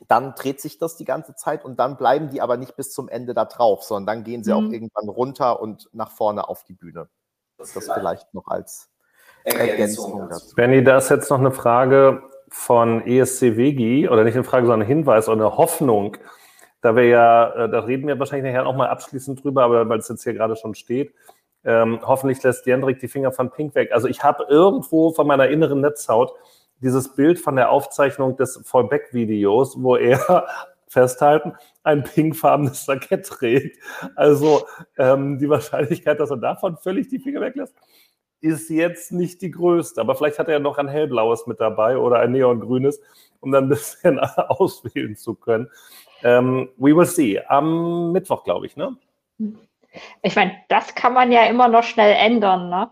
dann 0.09 0.35
dreht 0.35 0.61
sich 0.61 0.78
das 0.78 0.96
die 0.96 1.05
ganze 1.07 1.35
Zeit 1.37 1.64
und 1.64 1.78
dann 1.81 1.96
bleiben 1.96 2.31
die 2.31 2.40
aber 2.42 2.57
nicht 2.59 2.76
bis 2.76 2.92
zum 2.92 3.09
Ende 3.09 3.35
da 3.35 3.44
drauf, 3.46 3.85
sondern 3.85 4.07
dann 4.18 4.24
gehen 4.24 4.44
sie 4.44 4.52
Mhm. 4.52 4.57
auch 4.57 4.72
irgendwann 4.72 5.09
runter 5.11 5.61
und 5.62 5.88
nach 5.92 6.11
vorne 6.12 6.48
auf 6.48 6.64
die 6.64 6.74
Bühne. 6.74 7.09
Das 7.75 7.90
vielleicht 7.92 8.33
noch 8.35 8.48
als 8.48 8.90
Ergänzung 9.44 10.29
dazu. 10.29 10.55
Benny, 10.55 10.85
da 10.85 10.98
ist 10.98 11.11
jetzt 11.11 11.31
noch 11.31 11.38
eine 11.38 11.53
Frage 11.53 12.22
von 12.48 13.07
ESC 13.07 13.57
Vegi, 13.57 14.09
oder 14.09 14.25
nicht 14.25 14.35
eine 14.35 14.44
Frage, 14.44 14.66
sondern 14.66 14.83
ein 14.83 14.88
Hinweis 14.88 15.29
oder 15.29 15.46
eine 15.46 15.57
Hoffnung. 15.57 16.16
Da 16.81 16.96
wir 16.96 17.07
ja, 17.07 17.64
äh, 17.64 17.70
da 17.70 17.81
reden 17.81 18.09
wir 18.09 18.18
wahrscheinlich 18.18 18.53
nachher 18.53 18.66
auch 18.66 18.77
mal 18.77 18.88
abschließend 18.88 19.42
drüber, 19.42 19.64
aber 19.64 19.88
weil 19.88 20.01
es 20.01 20.09
jetzt 20.09 20.25
hier 20.25 20.35
gerade 20.35 20.57
schon 20.57 20.75
steht, 20.75 21.14
ähm, 21.64 22.01
hoffentlich 22.05 22.42
lässt 22.42 22.66
Jendrik 22.66 22.98
die 22.98 23.09
Finger 23.09 23.33
von 23.33 23.51
Pink 23.51 23.75
weg. 23.75 23.92
Also 23.92 24.09
ich 24.09 24.22
habe 24.25 24.46
irgendwo 24.48 25.12
von 25.12 25.27
meiner 25.27 25.48
inneren 25.48 25.81
Netzhaut 25.81 26.33
dieses 26.81 27.14
Bild 27.14 27.38
von 27.38 27.55
der 27.55 27.70
Aufzeichnung 27.70 28.37
des 28.37 28.61
Fallback-Videos, 28.64 29.81
wo 29.81 29.96
er 29.96 30.46
festhalten, 30.92 31.55
ein 31.83 32.05
pinkfarbenes 32.05 32.87
Jackett 32.87 33.26
trägt. 33.26 33.78
Also 34.14 34.66
ähm, 34.98 35.38
die 35.38 35.48
Wahrscheinlichkeit, 35.48 36.20
dass 36.20 36.31
er 36.31 36.37
davon 36.37 36.76
völlig 36.76 37.09
die 37.09 37.18
Finger 37.18 37.40
weglässt, 37.40 37.74
ist 38.40 38.70
jetzt 38.70 39.12
nicht 39.12 39.40
die 39.40 39.50
größte. 39.50 40.00
Aber 40.00 40.14
vielleicht 40.14 40.38
hat 40.38 40.48
er 40.48 40.55
ja 40.55 40.61
noch 40.61 40.78
ein 40.78 40.88
hellblaues 40.88 41.46
mit 41.46 41.61
dabei 41.61 41.96
oder 41.96 42.18
ein 42.18 42.33
neongrünes, 42.33 43.00
um 43.40 43.52
dann 43.52 43.64
ein 43.64 43.68
bisschen 43.70 44.18
auswählen 44.48 45.16
zu 45.16 45.35
können. 45.35 45.70
Ähm, 46.22 46.68
we 46.76 46.94
will 46.94 47.07
see. 47.07 47.40
Am 47.48 48.12
Mittwoch, 48.12 48.44
glaube 48.44 48.66
ich, 48.66 48.76
ne? 48.76 48.96
Ich 50.22 50.37
meine, 50.37 50.52
das 50.68 50.94
kann 50.94 51.14
man 51.14 51.33
ja 51.33 51.46
immer 51.46 51.68
noch 51.68 51.83
schnell 51.83 52.14
ändern, 52.14 52.68
ne? 52.68 52.90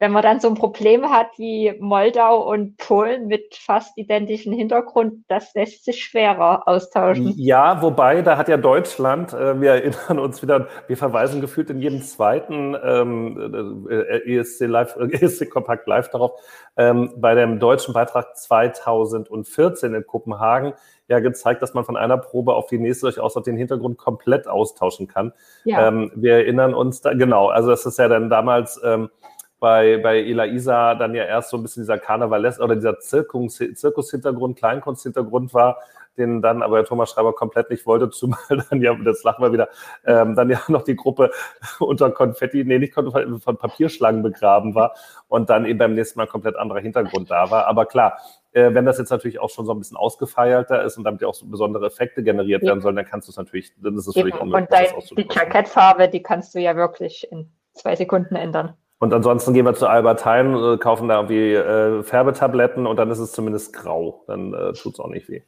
Wenn 0.00 0.12
man 0.12 0.22
dann 0.22 0.38
so 0.38 0.48
ein 0.48 0.54
Problem 0.54 1.10
hat 1.10 1.26
wie 1.38 1.74
Moldau 1.80 2.48
und 2.48 2.76
Polen 2.76 3.26
mit 3.26 3.56
fast 3.56 3.98
identischen 3.98 4.52
Hintergrund, 4.52 5.24
das 5.28 5.52
lässt 5.54 5.84
sich 5.84 6.04
schwerer 6.04 6.68
austauschen. 6.68 7.34
Ja, 7.36 7.82
wobei, 7.82 8.22
da 8.22 8.36
hat 8.36 8.48
ja 8.48 8.56
Deutschland, 8.56 9.32
äh, 9.32 9.60
wir 9.60 9.72
erinnern 9.72 10.20
uns 10.20 10.40
wieder, 10.40 10.68
wir 10.86 10.96
verweisen 10.96 11.40
gefühlt 11.40 11.70
in 11.70 11.80
jedem 11.80 12.02
zweiten 12.02 12.76
ähm, 12.80 13.88
äh, 13.90 14.36
ESC 14.36 14.66
Live, 14.66 14.96
äh, 14.96 15.12
ESC 15.12 15.50
Kompakt 15.50 15.88
Live 15.88 16.10
darauf, 16.10 16.40
ähm, 16.76 17.12
bei 17.16 17.34
dem 17.34 17.58
deutschen 17.58 17.92
Beitrag 17.92 18.36
2014 18.36 19.94
in 19.94 20.06
Kopenhagen 20.06 20.74
ja 21.08 21.20
gezeigt, 21.20 21.62
dass 21.62 21.74
man 21.74 21.84
von 21.84 21.96
einer 21.96 22.18
Probe 22.18 22.54
auf 22.54 22.66
die 22.68 22.78
nächste 22.78 23.06
durchaus 23.06 23.36
auch 23.36 23.42
den 23.42 23.56
Hintergrund 23.56 23.98
komplett 23.98 24.46
austauschen 24.46 25.08
kann. 25.08 25.32
Ja, 25.64 25.88
Ähm, 25.88 26.12
wir 26.14 26.34
erinnern 26.34 26.74
uns 26.74 27.00
da, 27.00 27.14
genau, 27.14 27.48
also 27.48 27.70
das 27.70 27.86
ist 27.86 27.98
ja 27.98 28.08
dann 28.08 28.30
damals 28.30 28.80
ähm, 28.84 29.10
bei, 29.60 29.98
bei 29.98 30.22
Ela 30.22 30.46
Isa 30.46 30.94
dann 30.94 31.14
ja 31.14 31.24
erst 31.24 31.50
so 31.50 31.56
ein 31.56 31.62
bisschen 31.62 31.82
dieser 31.82 31.98
Karnevales 31.98 32.60
oder 32.60 32.76
dieser 32.76 33.00
Zirkus, 33.00 33.56
Zirkushintergrund, 33.74 34.58
Kleinkunsthintergrund 34.58 35.52
war, 35.52 35.78
den 36.16 36.42
dann 36.42 36.62
aber 36.62 36.84
Thomas 36.84 37.10
Schreiber 37.10 37.32
komplett 37.32 37.70
nicht 37.70 37.86
wollte, 37.86 38.10
zumal 38.10 38.38
dann 38.48 38.82
ja, 38.82 38.94
das 38.94 39.22
lachen 39.24 39.42
wir 39.42 39.52
wieder, 39.52 39.68
ähm, 40.04 40.34
dann 40.34 40.50
ja 40.50 40.60
noch 40.68 40.82
die 40.82 40.96
Gruppe 40.96 41.30
unter 41.78 42.10
Konfetti, 42.10 42.64
nee, 42.64 42.78
nicht 42.78 42.94
Konfetti, 42.94 43.40
von 43.40 43.56
Papierschlangen 43.56 44.22
begraben 44.22 44.74
war 44.74 44.94
und 45.28 45.50
dann 45.50 45.64
eben 45.64 45.78
beim 45.78 45.94
nächsten 45.94 46.18
Mal 46.18 46.26
komplett 46.26 46.56
anderer 46.56 46.80
Hintergrund 46.80 47.30
da 47.30 47.50
war. 47.50 47.66
Aber 47.66 47.86
klar, 47.86 48.18
äh, 48.52 48.74
wenn 48.74 48.84
das 48.84 48.98
jetzt 48.98 49.10
natürlich 49.10 49.40
auch 49.40 49.50
schon 49.50 49.66
so 49.66 49.72
ein 49.72 49.78
bisschen 49.78 49.96
ausgefeilter 49.96 50.82
ist 50.82 50.98
und 50.98 51.04
damit 51.04 51.20
ja 51.20 51.28
auch 51.28 51.34
so 51.34 51.46
besondere 51.46 51.86
Effekte 51.86 52.22
generiert 52.22 52.62
werden 52.62 52.80
sollen, 52.80 52.96
dann 52.96 53.06
kannst 53.06 53.28
du 53.28 53.32
es 53.32 53.36
natürlich, 53.36 53.72
dann 53.82 53.96
ist 53.96 54.06
es 54.06 54.14
völlig 54.14 54.40
unmöglich, 54.40 54.62
Und 54.62 54.72
dein, 54.72 55.16
die. 55.16 55.28
Jackettfarbe, 55.30 56.08
die 56.08 56.22
kannst 56.22 56.54
du 56.54 56.60
ja 56.60 56.76
wirklich 56.76 57.26
in 57.30 57.50
zwei 57.72 57.96
Sekunden 57.96 58.36
ändern. 58.36 58.74
Und 58.98 59.14
ansonsten 59.14 59.54
gehen 59.54 59.64
wir 59.64 59.74
zu 59.74 59.86
Albert 59.86 60.24
Heijn, 60.24 60.54
äh, 60.54 60.76
kaufen 60.76 61.08
da 61.08 61.16
irgendwie 61.16 61.54
äh, 61.54 62.02
Färbetabletten 62.02 62.86
und 62.86 62.96
dann 62.96 63.10
ist 63.10 63.20
es 63.20 63.32
zumindest 63.32 63.72
grau. 63.72 64.24
Dann 64.26 64.52
äh, 64.54 64.72
tut 64.72 64.94
es 64.94 65.00
auch 65.00 65.08
nicht 65.08 65.28
weh. 65.28 65.42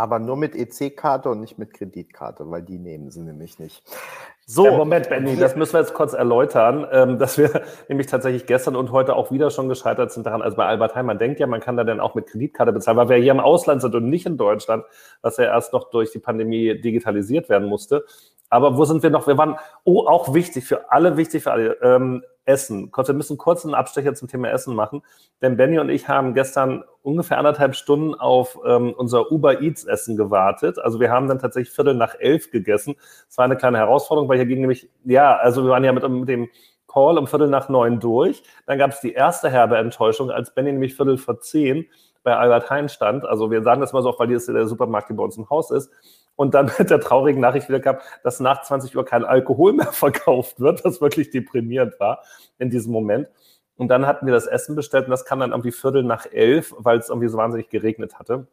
Aber 0.00 0.18
nur 0.18 0.38
mit 0.38 0.56
EC-Karte 0.56 1.28
und 1.28 1.40
nicht 1.40 1.58
mit 1.58 1.74
Kreditkarte, 1.74 2.50
weil 2.50 2.62
die 2.62 2.78
nehmen 2.78 3.10
sie 3.10 3.20
nämlich 3.20 3.58
nicht. 3.58 3.82
So, 4.46 4.66
Äh, 4.66 4.74
Moment, 4.74 5.10
Benny, 5.10 5.36
das 5.36 5.56
müssen 5.56 5.74
wir 5.74 5.80
jetzt 5.80 5.92
kurz 5.92 6.14
erläutern, 6.14 6.86
ähm, 6.90 7.18
dass 7.18 7.36
wir 7.36 7.50
nämlich 7.90 8.06
tatsächlich 8.06 8.46
gestern 8.46 8.76
und 8.76 8.92
heute 8.92 9.14
auch 9.14 9.30
wieder 9.30 9.50
schon 9.50 9.68
gescheitert 9.68 10.10
sind 10.10 10.24
daran. 10.24 10.40
Also 10.40 10.56
bei 10.56 10.64
Albert 10.64 10.94
Heijn, 10.94 11.04
man 11.04 11.18
denkt 11.18 11.38
ja, 11.38 11.46
man 11.46 11.60
kann 11.60 11.76
da 11.76 11.84
dann 11.84 12.00
auch 12.00 12.14
mit 12.14 12.28
Kreditkarte 12.28 12.72
bezahlen, 12.72 12.96
weil 12.96 13.10
wir 13.10 13.16
hier 13.18 13.32
im 13.32 13.40
Ausland 13.40 13.82
sind 13.82 13.94
und 13.94 14.08
nicht 14.08 14.24
in 14.24 14.38
Deutschland, 14.38 14.86
was 15.20 15.36
ja 15.36 15.44
erst 15.44 15.74
noch 15.74 15.90
durch 15.90 16.12
die 16.12 16.18
Pandemie 16.18 16.80
digitalisiert 16.80 17.50
werden 17.50 17.68
musste. 17.68 18.06
Aber 18.48 18.78
wo 18.78 18.86
sind 18.86 19.02
wir 19.02 19.10
noch? 19.10 19.26
Wir 19.26 19.36
waren, 19.36 19.58
oh, 19.84 20.06
auch 20.06 20.32
wichtig 20.32 20.64
für 20.64 20.90
alle, 20.90 21.18
wichtig 21.18 21.42
für 21.42 21.52
alle. 21.52 21.76
Ähm, 21.82 22.24
Essen. 22.50 22.90
Wir 22.92 23.14
müssen 23.14 23.38
kurz 23.38 23.64
einen 23.64 23.74
Abstecher 23.74 24.14
zum 24.14 24.28
Thema 24.28 24.50
Essen 24.50 24.74
machen, 24.74 25.02
denn 25.40 25.56
Benny 25.56 25.78
und 25.78 25.88
ich 25.88 26.08
haben 26.08 26.34
gestern 26.34 26.82
ungefähr 27.02 27.38
anderthalb 27.38 27.76
Stunden 27.76 28.14
auf 28.14 28.58
ähm, 28.66 28.92
unser 28.96 29.30
Uber 29.30 29.62
Eats 29.62 29.84
Essen 29.84 30.16
gewartet. 30.16 30.78
Also 30.78 30.98
wir 31.00 31.10
haben 31.10 31.28
dann 31.28 31.38
tatsächlich 31.38 31.74
Viertel 31.74 31.94
nach 31.94 32.14
elf 32.18 32.50
gegessen. 32.50 32.96
Es 33.28 33.38
war 33.38 33.44
eine 33.44 33.56
kleine 33.56 33.78
Herausforderung, 33.78 34.28
weil 34.28 34.36
hier 34.36 34.46
ging 34.46 34.60
nämlich, 34.60 34.90
ja, 35.04 35.36
also 35.36 35.62
wir 35.64 35.70
waren 35.70 35.84
ja 35.84 35.92
mit, 35.92 36.06
mit 36.08 36.28
dem 36.28 36.48
Call 36.88 37.18
um 37.18 37.26
Viertel 37.28 37.48
nach 37.48 37.68
neun 37.68 38.00
durch. 38.00 38.42
Dann 38.66 38.78
gab 38.78 38.90
es 38.90 39.00
die 39.00 39.12
erste 39.12 39.48
herbe 39.48 39.78
Enttäuschung, 39.78 40.30
als 40.30 40.52
Benny 40.52 40.72
nämlich 40.72 40.96
Viertel 40.96 41.18
vor 41.18 41.40
zehn 41.40 41.86
bei 42.22 42.36
Albert 42.36 42.70
Heijn 42.70 42.88
stand. 42.88 43.24
Also 43.24 43.50
wir 43.50 43.62
sagen 43.62 43.80
das 43.80 43.92
mal 43.92 44.02
so 44.02 44.10
oft, 44.10 44.18
weil 44.18 44.28
hier 44.28 44.36
ist 44.36 44.48
der 44.48 44.66
Supermarkt, 44.66 45.08
der 45.08 45.14
bei 45.14 45.22
uns 45.22 45.36
im 45.36 45.48
Haus 45.50 45.70
ist 45.70 45.90
und 46.36 46.54
dann 46.54 46.70
mit 46.78 46.90
der 46.90 47.00
traurigen 47.00 47.40
Nachricht 47.40 47.68
wieder 47.68 47.80
gab, 47.80 48.02
dass 48.22 48.40
nach 48.40 48.62
20 48.62 48.96
Uhr 48.96 49.04
kein 49.04 49.24
Alkohol 49.24 49.72
mehr 49.72 49.86
verkauft 49.92 50.60
wird, 50.60 50.84
was 50.84 51.00
wirklich 51.00 51.30
deprimierend 51.30 51.98
war 52.00 52.22
in 52.58 52.70
diesem 52.70 52.92
Moment. 52.92 53.28
Und 53.76 53.88
dann 53.88 54.06
hatten 54.06 54.26
wir 54.26 54.34
das 54.34 54.46
Essen 54.46 54.76
bestellt 54.76 55.06
und 55.06 55.10
das 55.10 55.24
kam 55.24 55.40
dann 55.40 55.52
irgendwie 55.52 55.72
Viertel 55.72 56.02
nach 56.02 56.26
elf, 56.26 56.74
weil 56.76 56.98
es 56.98 57.08
irgendwie 57.08 57.28
so 57.28 57.38
wahnsinnig 57.38 57.70
geregnet 57.70 58.18
hatte. 58.18 58.46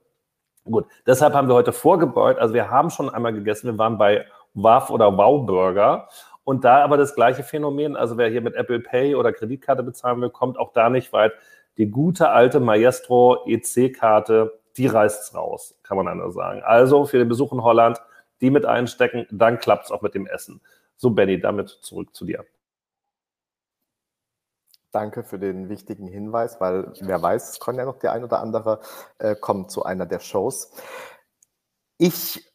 Gut, 0.63 0.85
deshalb 1.05 1.33
haben 1.33 1.47
wir 1.47 1.55
heute 1.55 1.73
vorgebeut. 1.73 2.39
Also 2.39 2.53
wir 2.53 2.69
haben 2.69 2.89
schon 2.89 3.09
einmal 3.09 3.33
gegessen. 3.33 3.67
Wir 3.67 3.77
waren 3.77 3.97
bei 3.97 4.25
WAF 4.53 4.89
oder 4.89 5.17
Wow 5.17 5.45
Burger. 5.45 6.09
Und 6.43 6.63
da 6.63 6.83
aber 6.83 6.95
das 6.95 7.13
gleiche 7.13 7.43
Phänomen, 7.43 7.97
also 7.97 8.17
wer 8.17 8.29
hier 8.29 8.41
mit 8.41 8.55
Apple 8.55 8.79
Pay 8.79 9.15
oder 9.15 9.33
Kreditkarte 9.33 9.83
bezahlen 9.83 10.21
will, 10.21 10.29
kommt 10.29 10.57
auch 10.57 10.71
da 10.71 10.89
nicht 10.89 11.11
weit. 11.11 11.33
Die 11.77 11.89
gute 11.89 12.29
alte 12.29 12.59
Maestro 12.59 13.45
EC-Karte 13.45 14.59
die 14.77 14.87
reißt 14.87 15.33
raus, 15.35 15.75
kann 15.83 15.97
man 15.97 16.07
anders 16.07 16.35
sagen. 16.35 16.61
Also 16.63 17.05
für 17.05 17.17
den 17.17 17.27
Besuch 17.27 17.51
in 17.51 17.63
Holland, 17.63 17.99
die 18.41 18.51
mit 18.51 18.65
einstecken, 18.65 19.25
dann 19.31 19.59
klappt 19.59 19.85
es 19.85 19.91
auch 19.91 20.01
mit 20.01 20.13
dem 20.13 20.27
Essen. 20.27 20.61
So, 20.95 21.09
Benny, 21.09 21.39
damit 21.39 21.69
zurück 21.69 22.15
zu 22.15 22.25
dir. 22.25 22.45
Danke 24.91 25.23
für 25.23 25.37
den 25.37 25.69
wichtigen 25.69 26.07
Hinweis, 26.07 26.61
weil 26.61 26.93
wer 27.01 27.21
weiß, 27.21 27.51
es 27.51 27.59
kann 27.59 27.75
ja 27.75 27.85
noch 27.85 27.99
der 27.99 28.13
ein 28.13 28.23
oder 28.23 28.39
andere 28.39 28.79
äh, 29.17 29.35
kommen 29.35 29.67
zu 29.67 29.83
einer 29.83 30.05
der 30.05 30.19
Shows. 30.19 30.71
Ich 31.97 32.47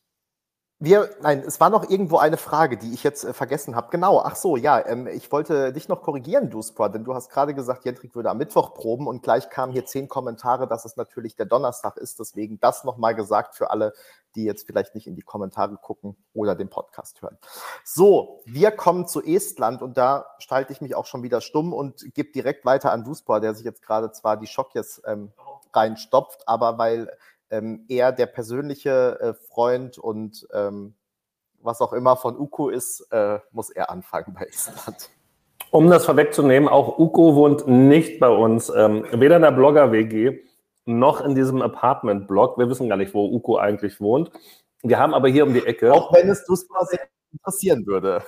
wir, 0.84 1.10
nein, 1.22 1.44
es 1.46 1.60
war 1.60 1.70
noch 1.70 1.88
irgendwo 1.88 2.18
eine 2.18 2.36
Frage, 2.36 2.76
die 2.76 2.92
ich 2.92 3.04
jetzt 3.04 3.22
äh, 3.22 3.32
vergessen 3.32 3.76
habe. 3.76 3.86
Genau, 3.92 4.20
ach 4.20 4.34
so, 4.34 4.56
ja, 4.56 4.84
ähm, 4.84 5.06
ich 5.06 5.30
wollte 5.30 5.72
dich 5.72 5.88
noch 5.88 6.02
korrigieren, 6.02 6.50
Duspor, 6.50 6.88
denn 6.90 7.04
du 7.04 7.14
hast 7.14 7.30
gerade 7.30 7.54
gesagt, 7.54 7.84
Jendrik 7.84 8.16
würde 8.16 8.30
am 8.30 8.38
Mittwoch 8.38 8.74
proben 8.74 9.06
und 9.06 9.22
gleich 9.22 9.48
kamen 9.48 9.72
hier 9.72 9.86
zehn 9.86 10.08
Kommentare, 10.08 10.66
dass 10.66 10.84
es 10.84 10.96
natürlich 10.96 11.36
der 11.36 11.46
Donnerstag 11.46 11.98
ist. 11.98 12.18
Deswegen 12.18 12.58
das 12.58 12.82
nochmal 12.82 13.14
gesagt 13.14 13.54
für 13.54 13.70
alle, 13.70 13.92
die 14.34 14.42
jetzt 14.42 14.66
vielleicht 14.66 14.96
nicht 14.96 15.06
in 15.06 15.14
die 15.14 15.22
Kommentare 15.22 15.76
gucken 15.76 16.16
oder 16.34 16.56
den 16.56 16.68
Podcast 16.68 17.22
hören. 17.22 17.38
So, 17.84 18.40
wir 18.44 18.72
kommen 18.72 19.06
zu 19.06 19.22
Estland 19.22 19.82
und 19.82 19.96
da 19.96 20.26
schalte 20.40 20.72
ich 20.72 20.80
mich 20.80 20.96
auch 20.96 21.06
schon 21.06 21.22
wieder 21.22 21.40
stumm 21.40 21.72
und 21.72 22.12
gebe 22.12 22.32
direkt 22.32 22.64
weiter 22.64 22.90
an 22.90 23.04
Duspor, 23.04 23.38
der 23.38 23.54
sich 23.54 23.64
jetzt 23.64 23.82
gerade 23.82 24.10
zwar 24.10 24.36
die 24.36 24.48
Schockjes 24.48 25.00
ähm, 25.06 25.30
reinstopft, 25.72 26.48
aber 26.48 26.76
weil 26.76 27.08
ähm, 27.52 27.84
er 27.88 28.10
der 28.10 28.26
persönliche 28.26 29.20
äh, 29.20 29.34
Freund 29.34 29.98
und 29.98 30.48
ähm, 30.52 30.94
was 31.60 31.80
auch 31.80 31.92
immer 31.92 32.16
von 32.16 32.36
Uko 32.36 32.70
ist, 32.70 33.06
äh, 33.12 33.38
muss 33.52 33.70
er 33.70 33.90
anfangen 33.90 34.34
bei 34.34 34.46
Island. 34.46 35.10
Um 35.70 35.88
das 35.88 36.04
vorwegzunehmen, 36.04 36.68
auch 36.68 36.98
Uko 36.98 37.36
wohnt 37.36 37.68
nicht 37.68 38.18
bei 38.18 38.28
uns, 38.28 38.70
ähm, 38.74 39.06
weder 39.12 39.36
in 39.36 39.42
der 39.42 39.52
Blogger-WG 39.52 40.40
noch 40.86 41.20
in 41.20 41.34
diesem 41.34 41.62
Apartment-Blog. 41.62 42.58
Wir 42.58 42.68
wissen 42.68 42.88
gar 42.88 42.96
nicht, 42.96 43.14
wo 43.14 43.26
Uko 43.26 43.58
eigentlich 43.58 44.00
wohnt. 44.00 44.30
Wir 44.82 44.98
haben 44.98 45.14
aber 45.14 45.28
hier 45.28 45.46
um 45.46 45.54
die 45.54 45.64
Ecke. 45.64 45.92
Auch 45.92 46.12
wenn 46.12 46.28
es 46.28 46.44
Duspa 46.44 46.84
sehr 46.86 47.00
interessieren 47.32 47.86
würde. 47.86 48.22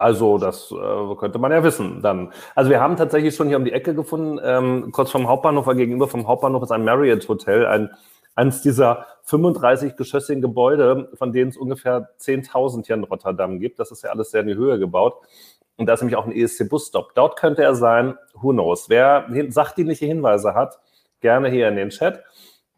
Also 0.00 0.38
das 0.38 0.72
äh, 0.72 1.14
könnte 1.16 1.38
man 1.38 1.52
ja 1.52 1.62
wissen 1.62 2.00
dann. 2.00 2.32
Also 2.54 2.70
wir 2.70 2.80
haben 2.80 2.96
tatsächlich 2.96 3.36
schon 3.36 3.48
hier 3.48 3.58
um 3.58 3.66
die 3.66 3.72
Ecke 3.72 3.94
gefunden, 3.94 4.40
ähm, 4.42 4.92
kurz 4.92 5.10
vom 5.10 5.28
Hauptbahnhof, 5.28 5.66
gegenüber 5.76 6.08
vom 6.08 6.26
Hauptbahnhof 6.26 6.62
ist 6.62 6.72
ein 6.72 6.84
Marriott 6.84 7.28
Hotel, 7.28 7.66
ein, 7.66 7.90
eines 8.34 8.62
dieser 8.62 9.04
35 9.24 9.96
geschossigen 9.96 10.40
Gebäude, 10.40 11.10
von 11.16 11.34
denen 11.34 11.50
es 11.50 11.58
ungefähr 11.58 12.08
10.000 12.18 12.86
hier 12.86 12.96
in 12.96 13.04
Rotterdam 13.04 13.60
gibt. 13.60 13.78
Das 13.78 13.90
ist 13.90 14.02
ja 14.02 14.08
alles 14.08 14.30
sehr 14.30 14.40
in 14.40 14.46
die 14.46 14.54
Höhe 14.54 14.78
gebaut. 14.78 15.18
Und 15.76 15.84
da 15.84 15.92
ist 15.92 16.00
nämlich 16.00 16.16
auch 16.16 16.24
ein 16.24 16.32
ESC-Busstop. 16.32 17.14
Dort 17.14 17.38
könnte 17.38 17.62
er 17.62 17.74
sein, 17.74 18.16
who 18.32 18.52
knows. 18.52 18.88
Wer 18.88 19.26
sachdienliche 19.50 20.06
Hinweise 20.06 20.54
hat, 20.54 20.78
gerne 21.20 21.50
hier 21.50 21.68
in 21.68 21.76
den 21.76 21.90
Chat. 21.90 22.24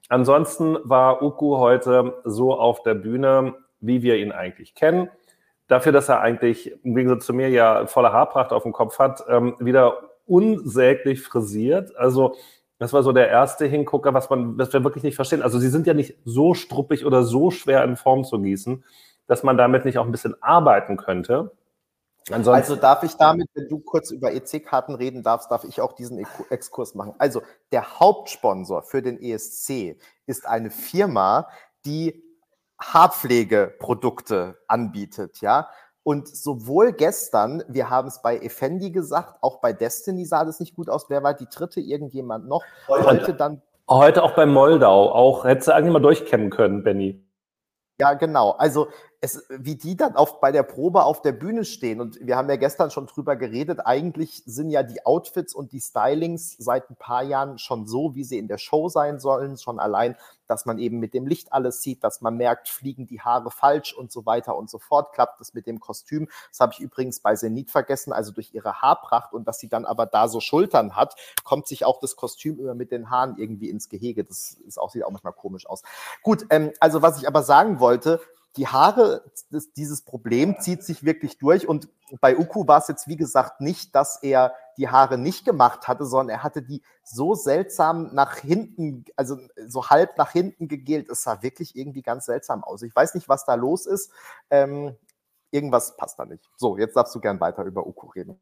Ansonsten 0.08 0.76
war 0.82 1.22
Uku 1.22 1.58
heute 1.58 2.14
so 2.24 2.52
auf 2.52 2.82
der 2.82 2.94
Bühne, 2.94 3.54
wie 3.78 4.02
wir 4.02 4.16
ihn 4.16 4.32
eigentlich 4.32 4.74
kennen 4.74 5.08
dafür, 5.72 5.92
dass 5.92 6.08
er 6.08 6.20
eigentlich 6.20 6.72
im 6.84 6.94
Gegensatz 6.94 7.26
zu 7.26 7.32
mir 7.32 7.48
ja 7.48 7.86
volle 7.86 8.12
Haarpracht 8.12 8.52
auf 8.52 8.62
dem 8.62 8.72
Kopf 8.72 8.98
hat, 8.98 9.24
ähm, 9.28 9.56
wieder 9.58 10.10
unsäglich 10.26 11.22
frisiert. 11.22 11.96
Also 11.96 12.36
das 12.78 12.92
war 12.92 13.02
so 13.02 13.12
der 13.12 13.28
erste 13.28 13.66
Hingucker, 13.66 14.12
was 14.14 14.28
man, 14.28 14.58
was 14.58 14.72
wir 14.72 14.84
wirklich 14.84 15.04
nicht 15.04 15.16
verstehen. 15.16 15.42
Also 15.42 15.58
sie 15.58 15.68
sind 15.68 15.86
ja 15.86 15.94
nicht 15.94 16.18
so 16.24 16.54
struppig 16.54 17.06
oder 17.06 17.24
so 17.24 17.50
schwer 17.50 17.84
in 17.84 17.96
Form 17.96 18.24
zu 18.24 18.40
gießen, 18.40 18.84
dass 19.26 19.42
man 19.42 19.56
damit 19.56 19.84
nicht 19.84 19.98
auch 19.98 20.04
ein 20.04 20.12
bisschen 20.12 20.40
arbeiten 20.42 20.96
könnte. 20.96 21.52
Ansonsten 22.30 22.72
also 22.72 22.76
darf 22.76 23.02
ich 23.02 23.14
damit, 23.14 23.48
wenn 23.54 23.68
du 23.68 23.80
kurz 23.80 24.10
über 24.10 24.32
EC-Karten 24.32 24.94
reden 24.94 25.22
darfst, 25.22 25.50
darf 25.50 25.64
ich 25.64 25.80
auch 25.80 25.92
diesen 25.92 26.24
Exkurs 26.50 26.94
machen. 26.94 27.14
Also 27.18 27.42
der 27.72 27.98
Hauptsponsor 27.98 28.82
für 28.82 29.02
den 29.02 29.20
ESC 29.20 29.96
ist 30.26 30.46
eine 30.46 30.70
Firma, 30.70 31.48
die 31.84 32.22
Haarpflegeprodukte 32.82 34.58
anbietet, 34.66 35.40
ja. 35.40 35.68
Und 36.04 36.26
sowohl 36.28 36.92
gestern, 36.92 37.62
wir 37.68 37.88
haben 37.88 38.08
es 38.08 38.22
bei 38.22 38.38
Effendi 38.38 38.90
gesagt, 38.90 39.36
auch 39.40 39.60
bei 39.60 39.72
Destiny 39.72 40.24
sah 40.24 40.44
das 40.44 40.58
nicht 40.58 40.74
gut 40.74 40.90
aus. 40.90 41.08
Wer 41.08 41.22
war 41.22 41.32
die 41.34 41.46
dritte? 41.46 41.80
Irgendjemand 41.80 42.48
noch? 42.48 42.64
Heute, 42.88 43.34
dann. 43.34 43.62
Heute 43.88 44.24
auch 44.24 44.34
bei 44.34 44.44
Moldau. 44.44 45.12
Auch 45.12 45.44
hättest 45.44 45.68
du 45.68 45.74
eigentlich 45.74 45.92
mal 45.92 46.02
durchkämmen 46.02 46.50
können, 46.50 46.82
Benny. 46.82 47.24
Ja, 48.00 48.14
genau. 48.14 48.50
Also 48.50 48.88
es, 49.24 49.44
wie 49.48 49.76
die 49.76 49.96
dann 49.96 50.16
auf, 50.16 50.40
bei 50.40 50.50
der 50.50 50.64
Probe 50.64 51.04
auf 51.04 51.22
der 51.22 51.30
Bühne 51.30 51.64
stehen. 51.64 52.00
Und 52.00 52.18
wir 52.20 52.36
haben 52.36 52.50
ja 52.50 52.56
gestern 52.56 52.90
schon 52.90 53.06
drüber 53.06 53.36
geredet. 53.36 53.78
Eigentlich 53.84 54.42
sind 54.46 54.68
ja 54.68 54.82
die 54.82 55.06
Outfits 55.06 55.54
und 55.54 55.70
die 55.70 55.80
Stylings 55.80 56.56
seit 56.58 56.90
ein 56.90 56.96
paar 56.96 57.22
Jahren 57.22 57.56
schon 57.58 57.86
so, 57.86 58.16
wie 58.16 58.24
sie 58.24 58.36
in 58.36 58.48
der 58.48 58.58
Show 58.58 58.88
sein 58.88 59.20
sollen. 59.20 59.56
Schon 59.58 59.78
allein, 59.78 60.16
dass 60.48 60.66
man 60.66 60.80
eben 60.80 60.98
mit 60.98 61.14
dem 61.14 61.28
Licht 61.28 61.52
alles 61.52 61.82
sieht, 61.82 62.02
dass 62.02 62.20
man 62.20 62.36
merkt, 62.36 62.68
fliegen 62.68 63.06
die 63.06 63.20
Haare 63.20 63.52
falsch 63.52 63.94
und 63.94 64.10
so 64.10 64.26
weiter 64.26 64.56
und 64.56 64.68
so 64.68 64.80
fort. 64.80 65.12
Klappt 65.12 65.40
das 65.40 65.54
mit 65.54 65.68
dem 65.68 65.78
Kostüm? 65.78 66.28
Das 66.50 66.58
habe 66.58 66.72
ich 66.72 66.80
übrigens 66.80 67.20
bei 67.20 67.36
Zenit 67.36 67.70
vergessen. 67.70 68.12
Also 68.12 68.32
durch 68.32 68.52
ihre 68.52 68.82
Haarpracht 68.82 69.34
und 69.34 69.46
dass 69.46 69.60
sie 69.60 69.68
dann 69.68 69.84
aber 69.84 70.06
da 70.06 70.26
so 70.26 70.40
Schultern 70.40 70.96
hat, 70.96 71.14
kommt 71.44 71.68
sich 71.68 71.84
auch 71.84 72.00
das 72.00 72.16
Kostüm 72.16 72.58
immer 72.58 72.74
mit 72.74 72.90
den 72.90 73.08
Haaren 73.08 73.36
irgendwie 73.38 73.70
ins 73.70 73.88
Gehege. 73.88 74.24
Das 74.24 74.56
ist 74.66 74.80
auch, 74.80 74.90
sieht 74.90 75.04
auch 75.04 75.12
manchmal 75.12 75.32
komisch 75.32 75.66
aus. 75.66 75.82
Gut, 76.24 76.44
ähm, 76.50 76.72
also 76.80 77.02
was 77.02 77.18
ich 77.18 77.28
aber 77.28 77.44
sagen 77.44 77.78
wollte, 77.78 78.20
die 78.56 78.66
Haare, 78.66 79.24
das, 79.50 79.72
dieses 79.72 80.02
Problem 80.02 80.60
zieht 80.60 80.82
sich 80.82 81.04
wirklich 81.04 81.38
durch. 81.38 81.66
Und 81.66 81.88
bei 82.20 82.36
Uku 82.36 82.66
war 82.66 82.78
es 82.78 82.88
jetzt, 82.88 83.08
wie 83.08 83.16
gesagt, 83.16 83.60
nicht, 83.60 83.94
dass 83.94 84.22
er 84.22 84.54
die 84.76 84.88
Haare 84.88 85.16
nicht 85.16 85.44
gemacht 85.44 85.88
hatte, 85.88 86.04
sondern 86.04 86.36
er 86.36 86.42
hatte 86.42 86.62
die 86.62 86.82
so 87.02 87.34
seltsam 87.34 88.10
nach 88.12 88.36
hinten, 88.36 89.04
also 89.16 89.38
so 89.66 89.88
halb 89.88 90.18
nach 90.18 90.32
hinten 90.32 90.68
gegelt. 90.68 91.08
Es 91.08 91.22
sah 91.22 91.42
wirklich 91.42 91.76
irgendwie 91.76 92.02
ganz 92.02 92.26
seltsam 92.26 92.62
aus. 92.62 92.82
Ich 92.82 92.94
weiß 92.94 93.14
nicht, 93.14 93.28
was 93.28 93.44
da 93.46 93.54
los 93.54 93.86
ist. 93.86 94.10
Ähm, 94.50 94.96
irgendwas 95.50 95.96
passt 95.96 96.18
da 96.18 96.26
nicht. 96.26 96.50
So, 96.56 96.76
jetzt 96.76 96.96
darfst 96.96 97.14
du 97.14 97.20
gern 97.20 97.40
weiter 97.40 97.64
über 97.64 97.86
Uku 97.86 98.08
reden. 98.08 98.40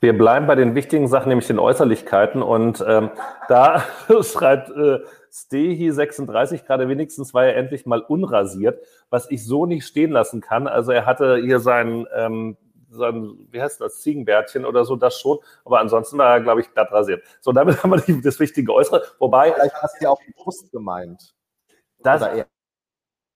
Wir 0.00 0.16
bleiben 0.16 0.46
bei 0.46 0.54
den 0.54 0.74
wichtigen 0.74 1.08
Sachen, 1.08 1.28
nämlich 1.28 1.46
den 1.46 1.58
Äußerlichkeiten. 1.58 2.42
Und 2.42 2.82
ähm, 2.86 3.10
da 3.48 3.84
schreibt 4.22 4.70
äh, 4.70 5.00
Stehi36 5.30 6.64
gerade 6.64 6.88
wenigstens 6.88 7.34
war 7.34 7.44
er 7.44 7.56
endlich 7.56 7.86
mal 7.86 8.00
unrasiert, 8.00 8.82
was 9.10 9.30
ich 9.30 9.44
so 9.44 9.66
nicht 9.66 9.86
stehen 9.86 10.10
lassen 10.10 10.40
kann. 10.40 10.66
Also 10.66 10.92
er 10.92 11.04
hatte 11.06 11.36
hier 11.36 11.60
sein, 11.60 12.06
ähm, 12.14 12.56
sein 12.90 13.36
wie 13.50 13.60
heißt 13.60 13.80
das, 13.80 14.00
Ziegenbärtchen 14.00 14.64
oder 14.64 14.84
so, 14.84 14.96
das 14.96 15.20
schon. 15.20 15.38
Aber 15.64 15.80
ansonsten 15.80 16.16
war 16.18 16.34
er, 16.34 16.40
glaube 16.40 16.62
ich, 16.62 16.72
glatt 16.72 16.90
rasiert. 16.90 17.22
So, 17.40 17.52
damit 17.52 17.82
haben 17.82 17.90
wir 17.90 18.22
das 18.22 18.40
wichtige 18.40 18.72
Äußere. 18.72 19.02
Wobei. 19.18 19.52
Vielleicht 19.52 19.74
hast 19.82 20.00
du 20.00 20.04
ja 20.04 20.10
auch 20.10 20.20
die 20.26 20.32
Brust 20.32 20.72
gemeint. 20.72 21.34
Das. 22.02 22.22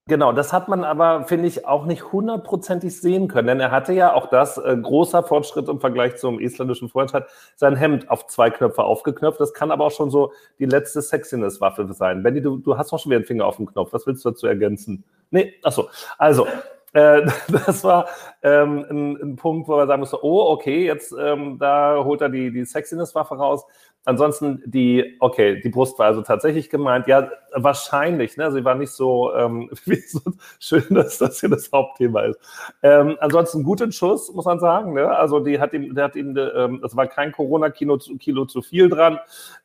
Genau, 0.07 0.33
das 0.33 0.53
hat 0.53 0.69
man 0.69 0.85
aber, 0.85 1.25
finde 1.25 1.49
ich, 1.49 1.67
auch 1.67 1.87
nicht 1.87 2.13
hundertprozentig 2.13 3.01
sehen 3.01 3.27
können, 3.27 3.47
denn 3.47 3.61
er 3.61 3.71
hatte 3.71 3.95
ja 3.95 4.13
auch 4.13 4.27
das 4.27 4.59
äh, 4.59 4.77
großer 4.77 5.23
Fortschritt 5.23 5.67
im 5.67 5.81
Vergleich 5.81 6.17
zum 6.17 6.39
isländischen 6.41 6.93
hat 6.93 7.29
sein 7.57 7.75
Hemd 7.75 8.11
auf 8.11 8.27
zwei 8.27 8.51
Knöpfe 8.51 8.85
aufgeknöpft. 8.85 9.41
Das 9.41 9.55
kann 9.55 9.71
aber 9.71 9.87
auch 9.87 9.93
schon 9.93 10.11
so 10.11 10.33
die 10.59 10.67
letzte 10.67 11.01
Sexiness-Waffe 11.01 11.91
sein. 11.95 12.23
Benny, 12.23 12.43
du, 12.43 12.59
du 12.59 12.77
hast 12.77 12.93
auch 12.93 12.99
schon 12.99 13.13
wieder 13.13 13.21
den 13.21 13.27
Finger 13.27 13.47
auf 13.47 13.57
dem 13.57 13.65
Knopf. 13.65 13.95
Was 13.95 14.07
willst 14.07 14.27
du 14.27 14.31
dazu 14.31 14.47
ergänzen? 14.47 15.05
Nee, 15.31 15.55
ach 15.63 15.73
so. 15.73 15.89
Also, 16.19 16.47
äh, 16.93 17.23
das 17.49 17.83
war 17.83 18.07
ähm, 18.43 18.85
ein, 18.91 19.17
ein, 19.23 19.37
Punkt, 19.37 19.69
wo 19.69 19.77
man 19.77 19.89
sagen 19.89 20.01
musste, 20.01 20.23
oh, 20.23 20.51
okay, 20.53 20.85
jetzt 20.85 21.15
ähm, 21.19 21.59
da 21.59 22.05
holt 22.05 22.21
er 22.21 22.29
die, 22.29 22.53
die 22.53 22.67
Sexiness-Waffe 22.67 23.37
raus. 23.37 23.65
Ansonsten 24.07 24.63
die, 24.67 25.17
okay, 25.21 25.61
die 25.63 25.71
Brust 25.71 25.99
war 25.99 26.07
also 26.07 26.23
tatsächlich 26.23 26.69
gemeint. 26.69 27.07
Ja, 27.07 27.31
wahrscheinlich, 27.53 28.37
ne? 28.37 28.53
Sie 28.53 28.65
war 28.65 28.75
nicht 28.75 28.91
so, 28.91 29.35
ähm, 29.35 29.71
wie 29.87 29.97
so 29.97 30.21
schön, 30.61 30.87
dass 30.91 31.19
das 31.19 31.41
hier 31.41 31.49
das 31.49 31.71
Hauptthema 31.73 32.23
ist. 32.23 32.39
Ähm, 32.83 33.17
ansonsten 33.21 33.65
guten 33.65 33.93
Schuss, 33.93 34.33
muss 34.33 34.45
man 34.45 34.61
sagen. 34.61 34.93
Ne? 34.93 35.09
Also 35.09 35.41
die 35.41 35.59
hat 35.59 35.73
ihm, 35.73 35.95
der 35.95 36.05
hat 36.05 36.17
ihm, 36.17 36.37
ähm, 36.37 36.81
das 36.83 36.97
war 36.97 37.07
kein 37.07 37.33
Corona-Kilo 37.33 37.97
zu, 37.97 38.17
Kilo 38.19 38.45
zu 38.45 38.61
viel 38.61 38.89
dran. 38.89 39.19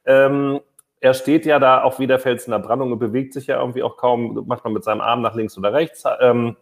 Ähm, 0.05 0.61
er 1.01 1.13
steht 1.13 1.45
ja 1.45 1.59
da 1.59 1.83
auch 1.83 1.99
wie 1.99 2.07
der 2.07 2.19
Fels 2.19 2.45
in 2.45 2.51
der 2.51 2.59
Brandung 2.59 2.91
und 2.91 2.99
bewegt 2.99 3.33
sich 3.33 3.47
ja 3.47 3.59
irgendwie 3.59 3.83
auch 3.83 3.97
kaum, 3.97 4.45
macht 4.47 4.63
man 4.63 4.73
mit 4.73 4.83
seinem 4.83 5.01
Arm 5.01 5.21
nach 5.21 5.35
links 5.35 5.57
oder 5.57 5.73
rechts. 5.73 6.03
Ähm, 6.19 6.55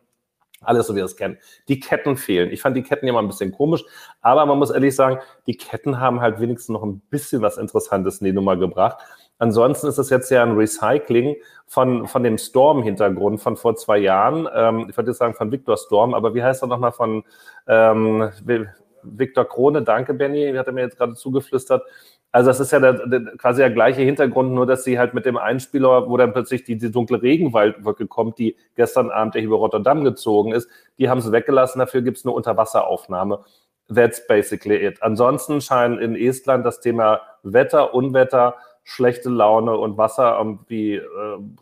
alles 0.62 0.88
so, 0.88 0.94
wie 0.94 0.98
wir 0.98 1.06
es 1.06 1.16
kennen. 1.16 1.38
Die 1.68 1.80
Ketten 1.80 2.18
fehlen. 2.18 2.52
Ich 2.52 2.62
fand 2.62 2.76
die 2.76 2.84
Ketten 2.84 3.06
ja 3.08 3.14
mal 3.14 3.20
ein 3.20 3.28
bisschen 3.28 3.52
komisch, 3.52 3.84
aber 4.22 4.46
man 4.46 4.58
muss 4.58 4.72
ehrlich 4.72 4.96
sagen, 4.96 5.20
die 5.46 5.56
Ketten 5.56 6.00
haben 6.00 6.22
halt 6.22 6.40
wenigstens 6.40 6.70
noch 6.74 6.84
ein 6.84 7.00
bisschen 7.10 7.42
was 7.42 7.58
Interessantes 7.58 8.20
in 8.20 8.26
die 8.26 8.34
Nummer 8.34 8.58
gebracht. 8.58 8.98
Ansonsten 9.40 9.88
ist 9.88 10.00
es 10.00 10.10
jetzt 10.10 10.32
ja 10.32 10.42
ein 10.42 10.56
Recycling 10.56 11.36
von, 11.68 12.08
von 12.08 12.24
dem 12.24 12.38
Storm-Hintergrund 12.38 13.40
von 13.40 13.56
vor 13.56 13.76
zwei 13.76 14.00
Jahren. 14.00 14.48
Ähm, 14.54 14.88
ich 14.90 14.98
würde 14.98 15.12
jetzt 15.12 15.20
sagen 15.20 15.36
von 15.36 15.52
Victor 15.52 15.78
Storm, 15.78 16.14
aber 16.14 16.34
wie 16.34 16.42
heißt 16.42 16.64
er 16.64 16.68
nochmal 16.68 16.92
von 16.92 17.24
ähm, 17.68 18.32
Victor 19.04 19.46
Krone? 19.46 19.84
Danke, 19.84 20.16
Benny, 20.16 20.54
hat 20.56 20.68
er 20.68 20.74
mir 20.74 20.82
jetzt 20.82 20.98
gerade 20.98 21.14
zugeflüstert. 21.14 21.84
Also 22.32 22.50
das 22.50 22.60
ist 22.60 22.72
ja 22.72 22.80
der, 22.80 23.08
der, 23.08 23.22
quasi 23.38 23.62
der 23.62 23.72
gleiche 23.72 24.02
Hintergrund, 24.02 24.52
nur 24.52 24.66
dass 24.66 24.84
sie 24.84 25.00
halt 25.00 25.14
mit 25.14 25.26
dem 25.26 25.38
Einspieler, 25.38 26.10
wo 26.10 26.18
dann 26.18 26.34
plötzlich 26.34 26.64
die, 26.64 26.78
die 26.78 26.92
dunkle 26.92 27.22
Regenwaldwolke 27.22 28.08
kommt, 28.08 28.38
die 28.38 28.56
gestern 28.76 29.10
Abend 29.10 29.36
ja 29.36 29.42
über 29.42 29.56
Rotterdam 29.56 30.04
gezogen 30.04 30.52
ist, 30.52 30.70
die 31.00 31.10
haben 31.10 31.22
sie 31.22 31.32
weggelassen, 31.32 31.80
dafür 31.80 32.02
gibt 32.02 32.18
es 32.18 32.26
eine 32.26 32.34
Unterwasseraufnahme. 32.34 33.40
That's 33.94 34.28
basically 34.28 34.76
it. 34.76 35.02
Ansonsten 35.02 35.62
scheint 35.62 36.02
in 36.02 36.16
Estland 36.16 36.66
das 36.66 36.82
Thema 36.82 37.22
Wetter, 37.44 37.94
Unwetter, 37.94 38.56
schlechte 38.84 39.30
Laune 39.30 39.78
und 39.78 39.98
Wasser 39.98 40.38
irgendwie 40.38 40.96
äh, 40.96 41.04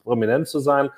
prominent 0.03 0.47
zu 0.47 0.59
sein. 0.59 0.89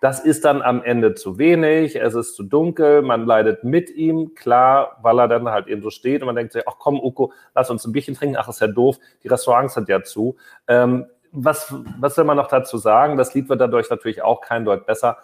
Das 0.00 0.20
ist 0.20 0.44
dann 0.44 0.62
am 0.62 0.82
Ende 0.82 1.14
zu 1.14 1.38
wenig, 1.38 1.96
es 1.96 2.14
ist 2.14 2.36
zu 2.36 2.44
dunkel, 2.44 3.02
man 3.02 3.26
leidet 3.26 3.64
mit 3.64 3.90
ihm, 3.90 4.34
klar, 4.34 4.98
weil 5.02 5.18
er 5.18 5.26
dann 5.26 5.48
halt 5.48 5.66
eben 5.66 5.82
so 5.82 5.90
steht 5.90 6.22
und 6.22 6.26
man 6.26 6.36
denkt 6.36 6.52
sich, 6.52 6.62
ach 6.68 6.76
komm, 6.78 7.00
Uko, 7.00 7.32
lass 7.54 7.68
uns 7.70 7.84
ein 7.84 7.92
Bierchen 7.92 8.14
trinken, 8.14 8.36
ach, 8.36 8.48
ist 8.48 8.60
ja 8.60 8.68
doof, 8.68 8.98
die 9.24 9.28
Restaurants 9.28 9.74
sind 9.74 9.88
ja 9.88 10.02
zu. 10.04 10.36
Ähm, 10.68 11.06
was, 11.32 11.74
was 11.98 12.16
will 12.16 12.24
man 12.24 12.36
noch 12.36 12.46
dazu 12.46 12.78
sagen? 12.78 13.16
Das 13.16 13.34
Lied 13.34 13.48
wird 13.48 13.60
dadurch 13.60 13.90
natürlich 13.90 14.22
auch 14.22 14.40
kein 14.40 14.64
Deut 14.64 14.86
besser. 14.86 15.18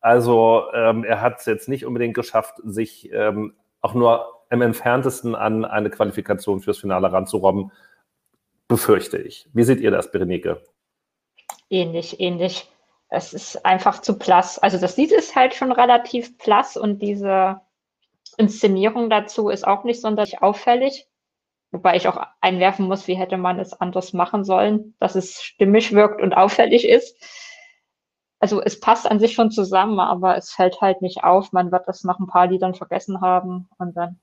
Also 0.00 0.64
ähm, 0.72 1.04
er 1.04 1.20
hat 1.20 1.40
es 1.40 1.46
jetzt 1.46 1.68
nicht 1.68 1.84
unbedingt 1.84 2.14
geschafft, 2.14 2.54
sich 2.64 3.10
ähm, 3.12 3.54
auch 3.80 3.94
nur 3.94 4.44
im 4.48 4.62
entferntesten 4.62 5.34
an 5.34 5.64
eine 5.64 5.90
Qualifikation 5.90 6.60
fürs 6.60 6.78
Finale 6.78 7.12
ranzurobben, 7.12 7.72
befürchte 8.68 9.18
ich. 9.18 9.48
Wie 9.52 9.64
seht 9.64 9.80
ihr 9.80 9.90
das, 9.90 10.10
Berenike? 10.12 10.62
Ähnlich, 11.68 12.20
ähnlich 12.20 12.68
es 13.10 13.34
ist 13.34 13.66
einfach 13.66 14.00
zu 14.00 14.16
blass. 14.18 14.58
Also 14.58 14.78
das 14.78 14.96
Lied 14.96 15.10
ist 15.10 15.34
halt 15.34 15.54
schon 15.54 15.72
relativ 15.72 16.38
blass 16.38 16.76
und 16.76 17.02
diese 17.02 17.60
Inszenierung 18.36 19.10
dazu 19.10 19.48
ist 19.48 19.66
auch 19.66 19.84
nicht 19.84 20.00
sonderlich 20.00 20.42
auffällig. 20.42 21.08
Wobei 21.72 21.96
ich 21.96 22.08
auch 22.08 22.24
einwerfen 22.40 22.86
muss, 22.86 23.08
wie 23.08 23.14
hätte 23.14 23.36
man 23.36 23.58
es 23.58 23.72
anders 23.72 24.12
machen 24.12 24.44
sollen, 24.44 24.94
dass 24.98 25.16
es 25.16 25.42
stimmig 25.42 25.92
wirkt 25.92 26.22
und 26.22 26.34
auffällig 26.34 26.88
ist. 26.88 27.16
Also 28.38 28.62
es 28.62 28.80
passt 28.80 29.10
an 29.10 29.20
sich 29.20 29.34
schon 29.34 29.50
zusammen, 29.50 30.00
aber 30.00 30.36
es 30.36 30.50
fällt 30.52 30.80
halt 30.80 31.02
nicht 31.02 31.22
auf. 31.24 31.52
Man 31.52 31.70
wird 31.70 31.86
das 31.86 32.04
nach 32.04 32.18
ein 32.18 32.26
paar 32.26 32.46
Liedern 32.46 32.74
vergessen 32.74 33.20
haben 33.20 33.68
und 33.78 33.96
dann. 33.96 34.20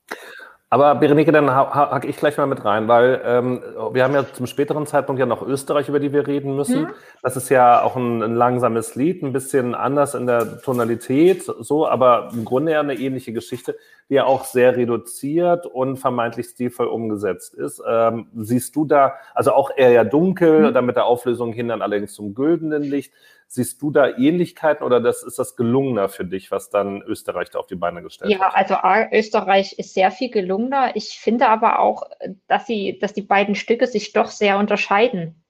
Aber 0.70 0.96
Berenike, 0.96 1.32
dann 1.32 1.50
hack 1.50 2.04
ich 2.04 2.18
gleich 2.18 2.38
mal 2.38 2.46
mit 2.46 2.66
rein, 2.66 2.90
weil 2.90 3.22
ähm, 3.24 3.62
wir 3.94 4.04
haben 4.04 4.14
ja 4.14 4.26
zum 4.34 4.48
späteren 4.48 4.86
Zeitpunkt 4.86 5.18
ja 5.18 5.26
noch 5.26 5.42
Österreich, 5.42 5.88
über 5.88 6.02
die 6.02 6.12
wir 6.12 6.28
reden 6.28 6.58
müssen. 6.58 6.82
Mhm. 6.82 6.90
Das 7.24 7.38
ist 7.38 7.48
ja 7.48 7.82
auch 7.82 7.96
ein, 7.96 8.22
ein, 8.22 8.36
langsames 8.36 8.96
Lied, 8.96 9.24
ein 9.24 9.32
bisschen 9.32 9.76
anders 9.76 10.14
in 10.14 10.28
der 10.28 10.62
Tonalität, 10.62 11.44
so, 11.44 11.88
aber 11.88 12.32
im 12.34 12.44
Grunde 12.44 12.74
ja 12.74 12.82
eine 12.82 12.96
ähnliche 12.96 13.32
Geschichte, 13.32 13.78
die 14.10 14.16
ja 14.16 14.26
auch 14.26 14.44
sehr 14.44 14.76
reduziert 14.76 15.66
und 15.66 15.98
vermeintlich 15.98 16.48
stilvoll 16.48 16.88
umgesetzt 16.88 17.54
ist. 17.54 17.82
Ähm, 17.88 18.28
siehst 18.36 18.76
du 18.76 18.84
da, 18.84 19.14
also 19.34 19.54
auch 19.54 19.72
eher 19.74 19.92
ja 19.92 20.04
dunkel, 20.04 20.68
mhm. 20.68 20.74
dann 20.74 20.86
mit 20.86 20.98
der 20.98 21.06
Auflösung 21.06 21.54
hin 21.54 21.70
dann 21.70 21.82
allerdings 21.82 22.14
zum 22.14 22.36
güldenen 22.36 22.84
Licht. 22.84 23.14
Siehst 23.50 23.82
du 23.82 23.92
da 23.92 24.10
Ähnlichkeiten 24.10 24.84
oder 24.84 25.00
das, 25.00 25.24
ist 25.24 25.40
das 25.40 25.56
gelungener 25.56 26.10
für 26.10 26.26
dich, 26.26 26.52
was 26.52 26.70
dann 26.70 27.02
Österreich 27.02 27.50
da 27.50 27.60
auf 27.60 27.68
die 27.68 27.76
Beine 27.76 28.04
gestellt 28.04 28.32
ja, 28.32 28.40
hat? 28.40 28.70
Ja, 28.70 28.78
also 28.78 29.16
Österreich 29.16 29.80
ist 29.80 29.94
sehr 29.94 30.12
viel 30.12 30.30
gelungener. 30.30 30.96
Ich 30.96 31.20
finde 31.20 31.48
aber 31.48 31.80
auch, 31.80 32.04
dass, 32.48 32.68
sie, 32.68 33.00
dass 33.00 33.14
die 33.14 33.22
beiden 33.22 33.56
Stücke 33.56 33.88
sich 33.88 34.12
doch 34.12 34.28
sehr 34.28 34.58
unterscheiden. 34.58 35.44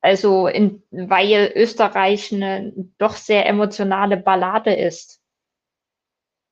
Also, 0.00 0.46
in, 0.46 0.82
weil 0.90 1.52
Österreich 1.54 2.32
eine 2.32 2.72
doch 2.96 3.16
sehr 3.16 3.46
emotionale 3.46 4.16
Ballade 4.16 4.74
ist 4.74 5.20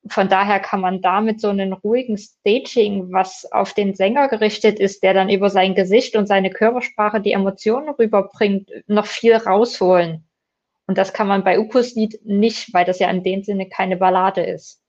von 0.08 0.28
daher 0.28 0.60
kann 0.60 0.80
man 0.80 1.00
da 1.00 1.20
mit 1.20 1.40
so 1.40 1.48
einem 1.48 1.72
ruhigen 1.72 2.18
Staging, 2.18 3.12
was 3.12 3.50
auf 3.50 3.72
den 3.72 3.94
Sänger 3.94 4.28
gerichtet 4.28 4.78
ist, 4.78 5.02
der 5.02 5.14
dann 5.14 5.30
über 5.30 5.48
sein 5.48 5.74
Gesicht 5.74 6.14
und 6.16 6.26
seine 6.26 6.50
Körpersprache 6.50 7.20
die 7.20 7.32
Emotionen 7.32 7.88
rüberbringt, 7.88 8.70
noch 8.86 9.06
viel 9.06 9.34
rausholen. 9.34 10.28
Und 10.86 10.98
das 10.98 11.14
kann 11.14 11.26
man 11.26 11.44
bei 11.44 11.58
Ukos 11.58 11.94
Lied 11.94 12.20
nicht, 12.24 12.74
weil 12.74 12.84
das 12.84 12.98
ja 12.98 13.08
in 13.08 13.22
dem 13.22 13.42
Sinne 13.42 13.68
keine 13.68 13.96
Ballade 13.96 14.42
ist. 14.42 14.82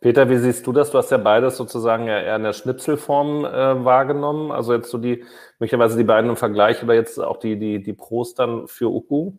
Peter, 0.00 0.30
wie 0.30 0.38
siehst 0.38 0.66
du 0.66 0.72
das? 0.72 0.90
Du 0.90 0.96
hast 0.96 1.10
ja 1.10 1.18
beides 1.18 1.58
sozusagen 1.58 2.08
eher 2.08 2.36
in 2.36 2.44
der 2.44 2.54
Schnipselform 2.54 3.44
äh, 3.44 3.84
wahrgenommen. 3.84 4.50
Also 4.50 4.72
jetzt 4.72 4.90
so 4.90 4.96
die, 4.96 5.24
möglicherweise 5.58 5.98
die 5.98 6.04
beiden 6.04 6.30
im 6.30 6.36
Vergleich 6.36 6.82
oder 6.82 6.94
jetzt 6.94 7.18
auch 7.18 7.36
die, 7.36 7.58
die, 7.58 7.82
die 7.82 7.92
Pros 7.92 8.34
dann 8.34 8.66
für 8.68 8.90
Uku? 8.90 9.32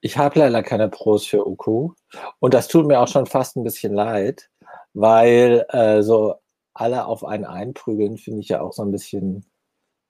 Ich 0.00 0.16
habe 0.16 0.38
leider 0.38 0.62
keine 0.62 0.88
Pros 0.88 1.26
für 1.26 1.46
Uku. 1.46 1.92
Und 2.38 2.54
das 2.54 2.68
tut 2.68 2.86
mir 2.86 3.00
auch 3.00 3.08
schon 3.08 3.26
fast 3.26 3.56
ein 3.56 3.64
bisschen 3.64 3.94
leid, 3.94 4.50
weil 4.94 5.66
äh, 5.70 6.02
so 6.02 6.34
alle 6.74 7.06
auf 7.06 7.24
einen 7.24 7.44
einprügeln, 7.44 8.16
finde 8.16 8.40
ich 8.40 8.48
ja 8.48 8.60
auch 8.60 8.72
so 8.72 8.82
ein 8.82 8.92
bisschen 8.92 9.44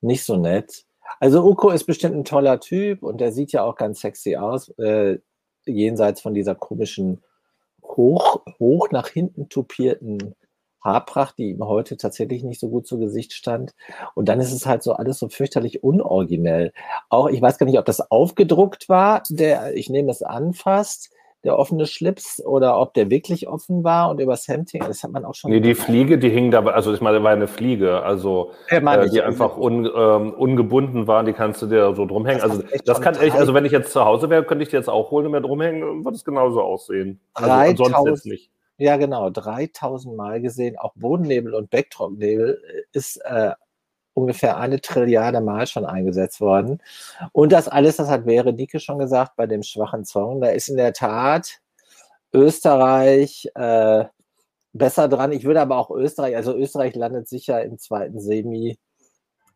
nicht 0.01 0.25
so 0.25 0.37
nett. 0.37 0.85
Also 1.21 1.43
Uko 1.43 1.71
ist 1.71 1.85
bestimmt 1.85 2.17
ein 2.17 2.25
toller 2.25 2.61
Typ 2.61 3.03
und 3.03 3.21
der 3.21 3.33
sieht 3.33 3.53
ja 3.53 3.63
auch 3.63 3.77
ganz 3.77 4.01
sexy 4.01 4.37
aus, 4.37 4.69
äh, 4.79 5.19
jenseits 5.65 6.21
von 6.21 6.35
dieser 6.35 6.55
komischen 6.55 7.23
hoch, 7.83 8.43
hoch 8.59 8.91
nach 8.91 9.09
hinten 9.09 9.49
tupierten 9.49 10.35
Haarpracht, 10.81 11.39
die 11.39 11.51
ihm 11.51 11.65
heute 11.65 11.97
tatsächlich 11.97 12.43
nicht 12.43 12.61
so 12.61 12.69
gut 12.69 12.87
zu 12.87 12.99
Gesicht 12.99 13.33
stand. 13.33 13.75
Und 14.15 14.29
dann 14.29 14.41
ist 14.41 14.53
es 14.53 14.67
halt 14.67 14.83
so 14.83 14.93
alles 14.93 15.19
so 15.19 15.29
fürchterlich 15.29 15.83
unoriginell. 15.83 16.73
Auch, 17.09 17.29
ich 17.29 17.43
weiß 17.43 17.59
gar 17.59 17.67
nicht, 17.67 17.79
ob 17.79 17.85
das 17.85 18.11
aufgedruckt 18.11 18.89
war, 18.89 19.23
der, 19.29 19.77
ich 19.77 19.91
nehme 19.91 20.11
es 20.11 20.23
an 20.23 20.55
fast, 20.55 21.11
der 21.45 21.57
offene 21.57 21.87
Schlips 21.87 22.45
oder 22.45 22.81
ob 22.81 22.95
der 22.95 23.11
wirklich 23.11 23.49
offen 23.49 23.85
war 23.85 24.11
und 24.11 24.21
übers 24.21 24.49
Hemding, 24.49 24.83
das 24.87 25.05
hat 25.05 25.13
man 25.13 25.25
auch 25.25 25.35
schon. 25.35 25.51
Nee, 25.51 25.61
die 25.61 25.75
Fliege, 25.75 26.19
die 26.19 26.31
hing 26.31 26.51
da, 26.51 26.65
also 26.65 26.93
ich 26.93 27.01
meine, 27.01 27.23
war 27.23 27.31
eine 27.31 27.47
Fliege, 27.47 28.03
also 28.03 28.51
äh, 28.69 28.79
äh, 28.79 29.09
die 29.09 29.23
einfach 29.23 29.57
un, 29.57 29.87
ähm, 29.87 30.35
ungebunden 30.35 31.07
war, 31.07 31.23
die 31.23 31.33
kannst 31.33 31.63
du 31.63 31.67
dir 31.67 31.95
so 31.95 32.07
drumhängen. 32.07 32.43
Also 32.43 32.63
das 32.85 33.01
kann 33.01 33.17
ich, 33.23 33.33
also 33.33 33.55
wenn 33.55 33.65
ich 33.65 33.73
jetzt 33.73 33.93
zu 33.93 34.05
Hause 34.05 34.31
wäre, 34.31 34.43
könnte 34.45 34.65
ich 34.65 34.71
die 34.71 34.77
jetzt 34.77 34.89
auch 34.89 35.13
holen 35.13 35.27
und 35.27 35.33
mir 35.33 35.41
drumhängen, 35.41 36.05
würde 36.05 36.17
es 36.17 36.25
genauso 36.25 36.61
aussehen. 36.61 37.21
Also 37.35 37.53
ansonsten 37.53 38.09
jetzt 38.09 38.27
nicht. 38.27 38.51
Ja, 38.79 38.97
genau, 38.97 39.29
3000 39.31 40.17
Mal 40.17 40.41
gesehen. 40.41 40.79
Auch 40.79 40.93
Bodennebel 40.95 41.55
und 41.55 41.71
Backdrop-Nebel 41.71 42.63
äh, 42.65 42.83
ist 42.97 43.17
äh, 43.25 43.53
ungefähr 44.15 44.57
eine 44.59 44.81
Trilliarde 44.81 45.41
Mal 45.41 45.67
schon 45.67 45.85
eingesetzt 45.85 46.41
worden. 46.41 46.81
Und 47.33 47.53
das 47.53 47.69
alles, 47.69 47.97
das 47.97 48.09
hat 48.09 48.27
wäre 48.27 48.53
Nike 48.53 48.81
schon 48.81 48.99
gesagt 48.99 49.37
bei 49.37 49.47
dem 49.47 49.63
schwachen 49.63 50.05
Song. 50.05 50.41
Da 50.41 50.49
ist 50.51 50.69
in 50.69 50.77
der 50.77 50.93
Tat 50.93 51.61
Österreich 52.33 53.49
äh, 53.55 54.05
besser 54.73 55.09
dran. 55.09 55.33
Ich 55.33 55.45
würde 55.45 55.61
aber 55.61 55.79
auch 55.79 55.91
Österreich, 55.91 56.37
also 56.37 56.55
Österreich 56.55 56.95
landet 56.95 57.29
sicher 57.29 57.63
im 57.65 57.79
zweiten 57.79 58.21
Semi 58.21 58.79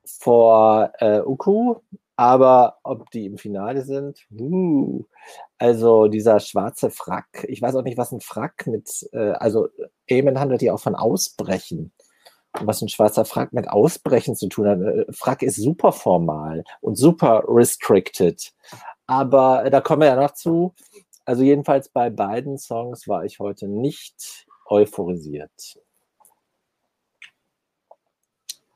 vor 0.04 0.92
äh, 0.98 1.20
Uku. 1.20 1.76
Aber 2.22 2.78
ob 2.84 3.10
die 3.10 3.26
im 3.26 3.36
Finale 3.36 3.82
sind, 3.82 4.28
uh, 4.38 5.04
also 5.58 6.06
dieser 6.06 6.38
schwarze 6.38 6.92
Frack, 6.92 7.44
ich 7.48 7.60
weiß 7.60 7.74
auch 7.74 7.82
nicht, 7.82 7.98
was 7.98 8.12
ein 8.12 8.20
Frack 8.20 8.68
mit, 8.68 9.08
äh, 9.12 9.32
also 9.32 9.66
Eamon 10.06 10.38
handelt 10.38 10.62
ja 10.62 10.72
auch 10.72 10.78
von 10.78 10.94
Ausbrechen. 10.94 11.92
Und 12.60 12.66
was 12.68 12.80
ein 12.80 12.88
schwarzer 12.88 13.24
Frack 13.24 13.52
mit 13.52 13.68
Ausbrechen 13.68 14.36
zu 14.36 14.46
tun 14.48 14.68
hat. 14.68 14.80
Äh, 14.80 15.06
Frack 15.12 15.42
ist 15.42 15.56
super 15.56 15.90
formal 15.90 16.62
und 16.80 16.94
super 16.94 17.42
restricted. 17.48 18.52
Aber 19.08 19.64
äh, 19.64 19.70
da 19.70 19.80
kommen 19.80 20.02
wir 20.02 20.08
ja 20.08 20.14
noch 20.16 20.34
zu. 20.34 20.74
Also 21.24 21.42
jedenfalls 21.42 21.88
bei 21.88 22.08
beiden 22.08 22.56
Songs 22.56 23.08
war 23.08 23.24
ich 23.24 23.40
heute 23.40 23.66
nicht 23.66 24.46
euphorisiert. 24.66 25.76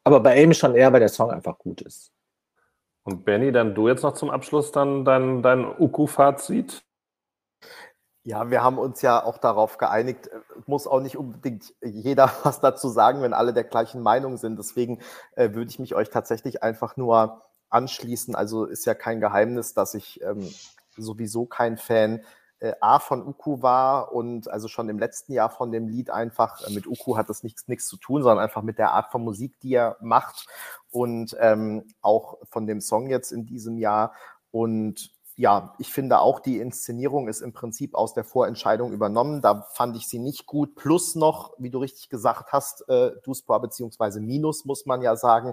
Aber 0.02 0.18
bei 0.18 0.42
Amy 0.42 0.54
schon 0.54 0.74
eher, 0.74 0.92
weil 0.92 0.98
der 0.98 1.08
Song 1.10 1.30
einfach 1.30 1.58
gut 1.58 1.82
ist. 1.82 2.10
Und 3.06 3.24
Benny, 3.24 3.52
dann 3.52 3.76
du 3.76 3.86
jetzt 3.86 4.02
noch 4.02 4.14
zum 4.14 4.30
Abschluss 4.30 4.72
dann 4.72 5.04
dein, 5.04 5.40
dein 5.40 5.64
Uku-Fazit? 5.64 6.82
Ja, 8.24 8.50
wir 8.50 8.64
haben 8.64 8.78
uns 8.78 9.00
ja 9.00 9.22
auch 9.22 9.38
darauf 9.38 9.78
geeinigt, 9.78 10.26
äh, 10.26 10.40
muss 10.66 10.88
auch 10.88 10.98
nicht 10.98 11.16
unbedingt 11.16 11.72
jeder 11.80 12.32
was 12.42 12.60
dazu 12.60 12.88
sagen, 12.88 13.22
wenn 13.22 13.32
alle 13.32 13.54
der 13.54 13.62
gleichen 13.62 14.02
Meinung 14.02 14.38
sind. 14.38 14.58
Deswegen 14.58 14.98
äh, 15.36 15.54
würde 15.54 15.70
ich 15.70 15.78
mich 15.78 15.94
euch 15.94 16.10
tatsächlich 16.10 16.64
einfach 16.64 16.96
nur 16.96 17.42
anschließen. 17.68 18.34
Also 18.34 18.64
ist 18.64 18.86
ja 18.86 18.94
kein 18.94 19.20
Geheimnis, 19.20 19.72
dass 19.72 19.94
ich 19.94 20.20
ähm, 20.22 20.52
sowieso 20.96 21.46
kein 21.46 21.76
Fan 21.76 22.24
äh, 22.58 22.72
A 22.80 22.98
von 22.98 23.26
Uku 23.26 23.62
war 23.62 24.12
und 24.12 24.48
also 24.48 24.66
schon 24.66 24.88
im 24.88 24.98
letzten 24.98 25.32
Jahr 25.32 25.50
von 25.50 25.70
dem 25.70 25.88
Lied 25.88 26.10
einfach, 26.10 26.66
äh, 26.66 26.72
mit 26.72 26.86
Uku 26.86 27.16
hat 27.16 27.28
das 27.28 27.42
nichts, 27.42 27.68
nichts 27.68 27.86
zu 27.86 27.96
tun, 27.98 28.22
sondern 28.22 28.42
einfach 28.42 28.62
mit 28.62 28.78
der 28.78 28.92
Art 28.92 29.12
von 29.12 29.22
Musik, 29.22 29.60
die 29.60 29.74
er 29.74 29.96
macht 30.00 30.46
und 30.96 31.36
ähm, 31.40 31.84
auch 32.00 32.38
von 32.44 32.66
dem 32.66 32.80
Song 32.80 33.10
jetzt 33.10 33.30
in 33.30 33.44
diesem 33.44 33.76
Jahr. 33.76 34.14
Und 34.50 35.10
ja, 35.34 35.74
ich 35.78 35.92
finde 35.92 36.20
auch, 36.20 36.40
die 36.40 36.56
Inszenierung 36.56 37.28
ist 37.28 37.42
im 37.42 37.52
Prinzip 37.52 37.94
aus 37.94 38.14
der 38.14 38.24
Vorentscheidung 38.24 38.94
übernommen. 38.94 39.42
Da 39.42 39.66
fand 39.74 39.94
ich 39.98 40.08
sie 40.08 40.18
nicht 40.18 40.46
gut. 40.46 40.74
Plus 40.74 41.14
noch, 41.14 41.52
wie 41.58 41.68
du 41.68 41.80
richtig 41.80 42.08
gesagt 42.08 42.50
hast, 42.50 42.88
äh, 42.88 43.10
Duspor 43.24 43.60
beziehungsweise 43.60 44.22
Minus, 44.22 44.64
muss 44.64 44.86
man 44.86 45.02
ja 45.02 45.16
sagen, 45.16 45.52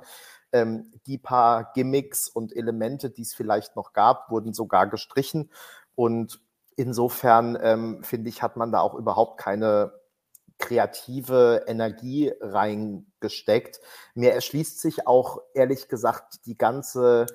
ähm, 0.53 0.93
die 1.07 1.17
paar 1.17 1.73
Gimmicks 1.73 2.29
und 2.29 2.55
Elemente, 2.55 3.09
die 3.09 3.23
es 3.23 3.33
vielleicht 3.33 3.75
noch 3.75 3.91
gab, 3.91 4.31
wurden 4.31 4.53
sogar 4.53 4.87
gestrichen. 4.87 5.49
Und 5.93 6.39
insofern, 6.77 7.57
ähm, 7.61 8.01
finde 8.01 8.29
ich, 8.29 8.41
hat 8.41 8.55
man 8.55 8.71
da 8.71 8.79
auch 8.79 8.93
überhaupt 8.93 9.41
keine 9.41 9.91
kreative 10.63 11.65
Energie 11.67 12.31
reingesteckt. 12.39 13.81
Mir 14.15 14.31
erschließt 14.31 14.79
sich 14.79 15.05
auch 15.05 15.41
ehrlich 15.53 15.89
gesagt 15.89 16.45
die 16.45 16.57
ganze 16.57 17.25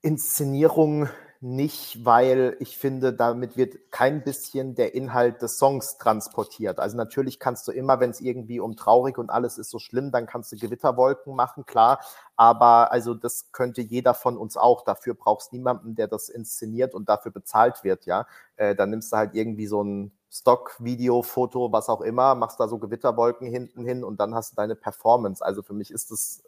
Inszenierung 0.00 1.08
nicht, 1.40 2.04
weil 2.04 2.56
ich 2.60 2.76
finde, 2.76 3.12
damit 3.12 3.56
wird 3.56 3.90
kein 3.90 4.22
bisschen 4.24 4.74
der 4.74 4.94
Inhalt 4.94 5.42
des 5.42 5.58
Songs 5.58 5.98
transportiert. 5.98 6.78
Also 6.80 6.96
natürlich 6.96 7.38
kannst 7.38 7.66
du 7.68 7.72
immer, 7.72 8.00
wenn 8.00 8.10
es 8.10 8.20
irgendwie 8.20 8.60
um 8.60 8.76
traurig 8.76 9.18
und 9.18 9.30
alles 9.30 9.58
ist 9.58 9.70
so 9.70 9.78
schlimm, 9.78 10.10
dann 10.12 10.26
kannst 10.26 10.52
du 10.52 10.56
Gewitterwolken 10.56 11.34
machen, 11.36 11.66
klar. 11.66 12.00
Aber 12.36 12.90
also 12.92 13.14
das 13.14 13.50
könnte 13.52 13.80
jeder 13.80 14.14
von 14.14 14.36
uns 14.36 14.56
auch. 14.56 14.84
Dafür 14.84 15.14
brauchst 15.14 15.52
niemanden, 15.52 15.94
der 15.94 16.08
das 16.08 16.28
inszeniert 16.28 16.94
und 16.94 17.08
dafür 17.08 17.32
bezahlt 17.32 17.84
wird, 17.84 18.06
ja. 18.06 18.26
Äh, 18.56 18.74
dann 18.74 18.90
nimmst 18.90 19.12
du 19.12 19.16
halt 19.16 19.34
irgendwie 19.34 19.66
so 19.66 19.82
ein 19.82 20.12
Stock-Video, 20.32 21.22
Foto, 21.22 21.72
was 21.72 21.88
auch 21.88 22.00
immer, 22.00 22.34
machst 22.34 22.58
da 22.58 22.66
so 22.66 22.78
Gewitterwolken 22.78 23.46
hinten 23.46 23.84
hin 23.84 24.02
und 24.02 24.18
dann 24.18 24.34
hast 24.34 24.52
du 24.52 24.56
deine 24.56 24.74
Performance. 24.74 25.44
Also 25.44 25.62
für 25.62 25.74
mich 25.74 25.90
ist 25.90 26.10
das 26.10 26.42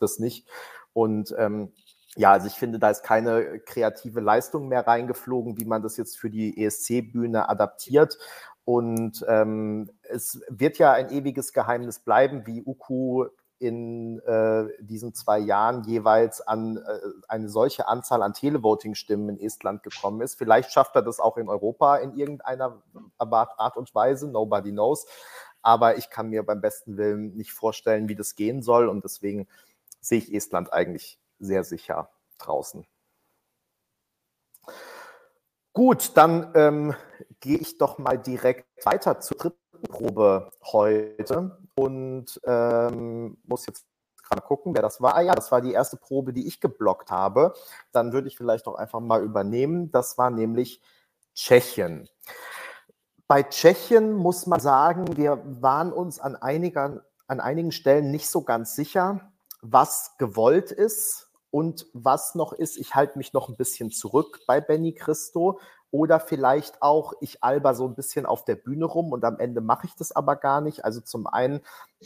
das 0.00 0.18
nicht. 0.18 0.46
Und 0.92 1.34
ähm, 1.38 1.72
ja, 2.16 2.32
also 2.32 2.48
ich 2.48 2.54
finde, 2.54 2.78
da 2.78 2.90
ist 2.90 3.04
keine 3.04 3.60
kreative 3.60 4.20
Leistung 4.20 4.68
mehr 4.68 4.86
reingeflogen, 4.86 5.58
wie 5.58 5.64
man 5.64 5.82
das 5.82 5.96
jetzt 5.96 6.18
für 6.18 6.30
die 6.30 6.64
ESC-Bühne 6.64 7.48
adaptiert. 7.48 8.18
Und 8.64 9.24
ähm, 9.28 9.90
es 10.02 10.40
wird 10.48 10.78
ja 10.78 10.92
ein 10.92 11.10
ewiges 11.10 11.52
Geheimnis 11.52 12.00
bleiben, 12.00 12.46
wie 12.46 12.62
Uku 12.64 13.26
in 13.60 14.20
äh, 14.20 14.68
diesen 14.80 15.14
zwei 15.14 15.38
Jahren 15.38 15.84
jeweils 15.84 16.40
an 16.40 16.78
äh, 16.78 16.98
eine 17.28 17.50
solche 17.50 17.86
Anzahl 17.86 18.22
an 18.22 18.32
Televoting-Stimmen 18.32 19.28
in 19.28 19.46
Estland 19.46 19.82
gekommen 19.82 20.22
ist. 20.22 20.36
Vielleicht 20.36 20.72
schafft 20.72 20.96
er 20.96 21.02
das 21.02 21.20
auch 21.20 21.36
in 21.36 21.48
Europa 21.48 21.96
in 21.98 22.14
irgendeiner 22.14 22.82
Art 23.18 23.76
und 23.76 23.94
Weise, 23.94 24.28
nobody 24.28 24.70
knows. 24.72 25.06
Aber 25.60 25.98
ich 25.98 26.08
kann 26.08 26.30
mir 26.30 26.42
beim 26.42 26.62
besten 26.62 26.96
Willen 26.96 27.36
nicht 27.36 27.52
vorstellen, 27.52 28.08
wie 28.08 28.16
das 28.16 28.34
gehen 28.34 28.62
soll. 28.62 28.88
Und 28.88 29.04
deswegen 29.04 29.46
sehe 30.00 30.18
ich 30.18 30.34
Estland 30.34 30.72
eigentlich 30.72 31.18
sehr 31.38 31.62
sicher 31.62 32.08
draußen. 32.38 32.86
Gut, 35.74 36.16
dann 36.16 36.50
ähm, 36.54 36.94
gehe 37.40 37.58
ich 37.58 37.76
doch 37.76 37.98
mal 37.98 38.16
direkt 38.16 38.66
weiter 38.86 39.20
zur 39.20 39.36
dritten 39.36 39.82
Probe 39.82 40.50
heute 40.64 41.58
und 41.80 42.38
ähm, 42.44 43.38
muss 43.44 43.64
jetzt 43.66 43.86
gerade 44.22 44.42
gucken, 44.42 44.74
wer 44.74 44.82
das 44.82 45.00
war. 45.00 45.16
Ah 45.16 45.22
ja, 45.22 45.34
das 45.34 45.50
war 45.50 45.62
die 45.62 45.72
erste 45.72 45.96
Probe, 45.96 46.34
die 46.34 46.46
ich 46.46 46.60
geblockt 46.60 47.10
habe. 47.10 47.54
Dann 47.90 48.12
würde 48.12 48.28
ich 48.28 48.36
vielleicht 48.36 48.66
auch 48.66 48.74
einfach 48.74 49.00
mal 49.00 49.22
übernehmen. 49.22 49.90
Das 49.90 50.18
war 50.18 50.30
nämlich 50.30 50.82
Tschechien. 51.34 52.06
Bei 53.26 53.42
Tschechien 53.42 54.12
muss 54.12 54.46
man 54.46 54.60
sagen, 54.60 55.16
wir 55.16 55.42
waren 55.44 55.90
uns 55.90 56.20
an, 56.20 56.36
einiger, 56.36 57.02
an 57.26 57.40
einigen 57.40 57.72
Stellen 57.72 58.10
nicht 58.10 58.28
so 58.28 58.42
ganz 58.42 58.74
sicher, 58.74 59.32
was 59.62 60.16
gewollt 60.18 60.72
ist 60.72 61.30
und 61.50 61.86
was 61.94 62.34
noch 62.34 62.52
ist, 62.52 62.76
ich 62.76 62.94
halte 62.94 63.16
mich 63.16 63.32
noch 63.32 63.48
ein 63.48 63.56
bisschen 63.56 63.90
zurück 63.90 64.40
bei 64.46 64.60
Benny 64.60 64.92
Christo 64.92 65.58
oder 65.90 66.20
vielleicht 66.20 66.82
auch, 66.82 67.14
ich 67.20 67.42
alber 67.42 67.74
so 67.74 67.86
ein 67.86 67.94
bisschen 67.94 68.26
auf 68.26 68.44
der 68.44 68.54
Bühne 68.54 68.84
rum 68.84 69.12
und 69.12 69.24
am 69.24 69.38
Ende 69.38 69.60
mache 69.60 69.86
ich 69.86 69.96
das 69.96 70.12
aber 70.12 70.36
gar 70.36 70.60
nicht. 70.60 70.84
Also 70.84 71.00
zum 71.00 71.26
einen 71.26 71.60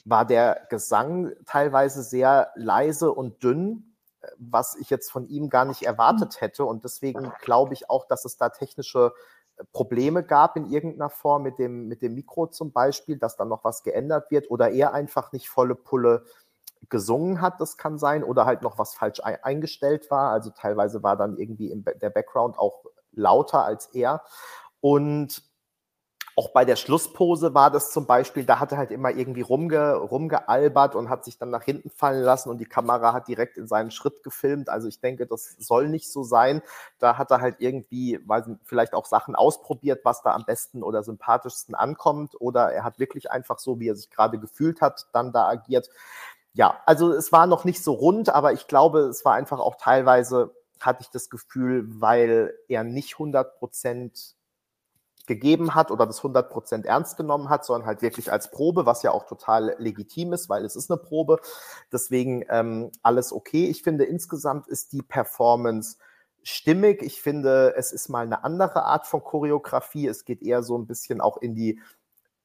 war 0.05 0.25
der 0.25 0.67
Gesang 0.71 1.33
teilweise 1.47 2.03
sehr 2.03 2.51
leise 2.55 3.13
und 3.13 3.43
dünn, 3.43 3.95
was 4.39 4.75
ich 4.77 4.89
jetzt 4.89 5.11
von 5.13 5.27
ihm 5.27 5.51
gar 5.51 5.67
nicht 5.67 5.83
erwartet 5.83 6.41
hätte. 6.41 6.65
Und 6.65 6.85
deswegen 6.85 7.31
glaube 7.43 7.75
ich 7.75 7.91
auch, 7.91 8.07
dass 8.07 8.25
es 8.25 8.39
da 8.39 8.49
technische 8.49 9.13
Probleme 9.73 10.25
gab 10.25 10.57
in 10.57 10.71
irgendeiner 10.71 11.11
Form 11.11 11.43
mit 11.43 11.59
dem, 11.59 11.87
mit 11.87 12.03
dem 12.03 12.15
Mikro 12.15 12.47
zum 12.47 12.73
Beispiel, 12.73 13.19
dass 13.19 13.37
dann 13.37 13.49
noch 13.49 13.65
was 13.65 13.83
geändert 13.83 14.31
wird 14.31 14.51
oder 14.51 14.71
er 14.71 14.95
einfach 14.95 15.33
nicht 15.33 15.49
volle 15.49 15.75
Pulle 15.75 16.25
gesungen 16.89 17.41
hat, 17.41 17.61
das 17.61 17.77
kann 17.77 17.99
sein, 17.99 18.25
oder 18.25 18.45
halt 18.45 18.63
noch 18.63 18.79
was 18.79 18.95
falsch 18.95 19.21
eingestellt 19.23 20.11
war. 20.11 20.33
Also 20.33 20.51
teilweise 20.51 21.03
war 21.03 21.17
dann 21.17 21.37
irgendwie 21.39 21.71
im, 21.71 21.85
der 21.85 22.11
Background 22.11 22.59
auch 22.59 22.85
lauter 23.17 23.65
als 23.65 23.87
er. 23.87 24.23
Und 24.81 25.43
auch 26.37 26.49
bei 26.53 26.65
der 26.65 26.75
Schlusspose 26.75 27.55
war 27.55 27.71
das 27.71 27.93
zum 27.93 28.07
Beispiel, 28.07 28.45
da 28.45 28.59
hat 28.59 28.73
er 28.73 28.79
halt 28.79 28.91
immer 28.91 29.11
irgendwie 29.11 29.43
rumge, 29.43 29.95
rumgealbert 29.95 30.97
und 30.97 31.09
hat 31.09 31.25
sich 31.25 31.39
dann 31.39 31.51
nach 31.51 31.63
hinten 31.63 31.91
fallen 31.91 32.23
lassen 32.23 32.51
und 32.51 32.59
die 32.59 32.65
Kamera 32.65 33.13
hat 33.13 33.29
direkt 33.29 33.57
in 33.57 33.69
seinen 33.69 33.93
Schritt 33.93 34.25
gefilmt. 34.25 34.69
Also 34.69 34.89
ich 34.89 35.01
denke, 35.01 35.27
das 35.27 35.55
soll 35.59 35.89
nicht 35.89 36.11
so 36.11 36.25
sein. 36.25 36.61
Da 36.99 37.19
hat 37.19 37.31
er 37.31 37.41
halt 37.41 37.57
irgendwie, 37.61 38.19
weil 38.27 38.59
vielleicht 38.65 38.95
auch 38.95 39.07
Sachen 39.07 39.37
ausprobiert, 39.37 40.05
was 40.05 40.23
da 40.23 40.35
am 40.35 40.45
besten 40.45 40.83
oder 40.83 41.05
sympathischsten 41.05 41.77
ankommt. 41.77 42.35
Oder 42.41 42.73
er 42.73 42.83
hat 42.83 42.99
wirklich 42.99 43.31
einfach 43.31 43.61
so, 43.61 43.79
wie 43.79 43.89
er 43.89 43.97
sich 43.97 44.11
gerade 44.11 44.41
gefühlt 44.41 44.81
hat, 44.81 45.07
dann 45.13 45.33
da 45.33 45.47
agiert 45.47 45.89
ja, 46.57 46.81
also 46.87 47.13
es 47.13 47.33
war 47.33 47.49
noch 47.49 47.65
nicht 47.65 47.83
so 47.83 47.93
rund, 47.93 48.29
aber 48.33 48.53
ich 48.53 48.69
glaube, 48.69 49.01
es 49.01 49.25
war 49.25 49.35
einfach 49.35 49.59
auch 49.59 49.75
teilweise, 49.75 50.55
hatte 50.81 51.03
ich 51.03 51.11
das 51.11 51.31
Gefühl, 51.31 51.85
weil 52.01 52.55
er 52.69 52.85
nicht 52.85 53.15
100 53.15 53.59
Prozent 53.59 54.37
gegeben 55.27 55.75
hat 55.75 55.91
oder 55.91 56.07
das 56.07 56.19
100 56.19 56.51
Prozent 56.51 56.87
ernst 56.87 57.17
genommen 57.17 57.49
hat, 57.49 57.65
sondern 57.65 57.87
halt 57.87 58.03
wirklich 58.03 58.31
als 58.31 58.51
Probe, 58.51 58.85
was 58.85 59.03
ja 59.03 59.11
auch 59.11 59.27
total 59.27 59.75
legitim 59.79 60.33
ist, 60.33 60.49
weil 60.49 60.65
es 60.65 60.77
ist 60.77 60.91
eine 60.91 60.99
Probe. 60.99 61.41
Deswegen 61.93 62.45
ähm, 62.51 62.91
alles 63.03 63.33
okay. 63.33 63.67
Ich 63.67 63.83
finde, 63.83 64.05
insgesamt 64.05 64.69
ist 64.69 64.93
die 64.93 65.03
Performance 65.03 65.97
stimmig. 66.43 67.03
Ich 67.03 67.23
finde, 67.23 67.75
es 67.77 67.93
ist 67.93 68.09
mal 68.09 68.27
eine 68.27 68.45
andere 68.45 68.85
Art 68.85 69.07
von 69.07 69.23
Choreografie. 69.23 70.07
Es 70.07 70.27
geht 70.27 70.43
eher 70.43 70.63
so 70.63 70.77
ein 70.77 70.87
bisschen 70.87 71.23
auch 71.23 71.39
in 71.39 71.55
die 71.55 71.81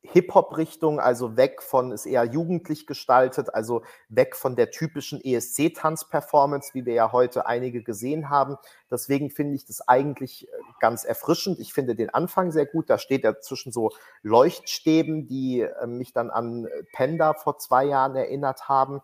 Hip-Hop-Richtung, 0.02 1.00
also 1.00 1.36
weg 1.36 1.62
von, 1.62 1.92
ist 1.92 2.06
eher 2.06 2.24
jugendlich 2.24 2.88
gestaltet, 2.88 3.54
also 3.54 3.84
weg 4.08 4.36
von 4.36 4.56
der 4.56 4.72
typischen 4.72 5.22
ESC-Tanz-Performance, 5.22 6.74
wie 6.74 6.86
wir 6.86 6.94
ja 6.94 7.12
heute 7.12 7.46
einige 7.48 7.84
gesehen 7.84 8.30
haben. 8.30 8.58
Deswegen 8.90 9.30
finde 9.30 9.56
ich 9.56 9.66
das 9.66 9.88
eigentlich 9.88 10.48
äh, 10.48 10.52
ganz 10.80 11.04
erfrischend. 11.04 11.60
Ich 11.60 11.74
finde 11.74 11.96
den 11.96 12.10
Anfang 12.10 12.52
sehr 12.52 12.66
gut. 12.66 12.90
Da 12.90 12.98
steht 12.98 13.26
er 13.26 13.42
zwischen 13.42 13.74
so 13.74 13.92
Leuchtstäben, 14.24 15.28
die 15.28 15.62
äh, 15.62 15.86
mich 15.86 16.14
dann 16.14 16.30
an 16.30 16.68
Panda 16.94 17.34
vor 17.34 17.58
zwei 17.58 17.86
Jahren 17.86 18.16
erinnert 18.16 18.70
haben. 18.70 19.02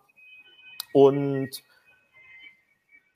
Und 0.94 1.62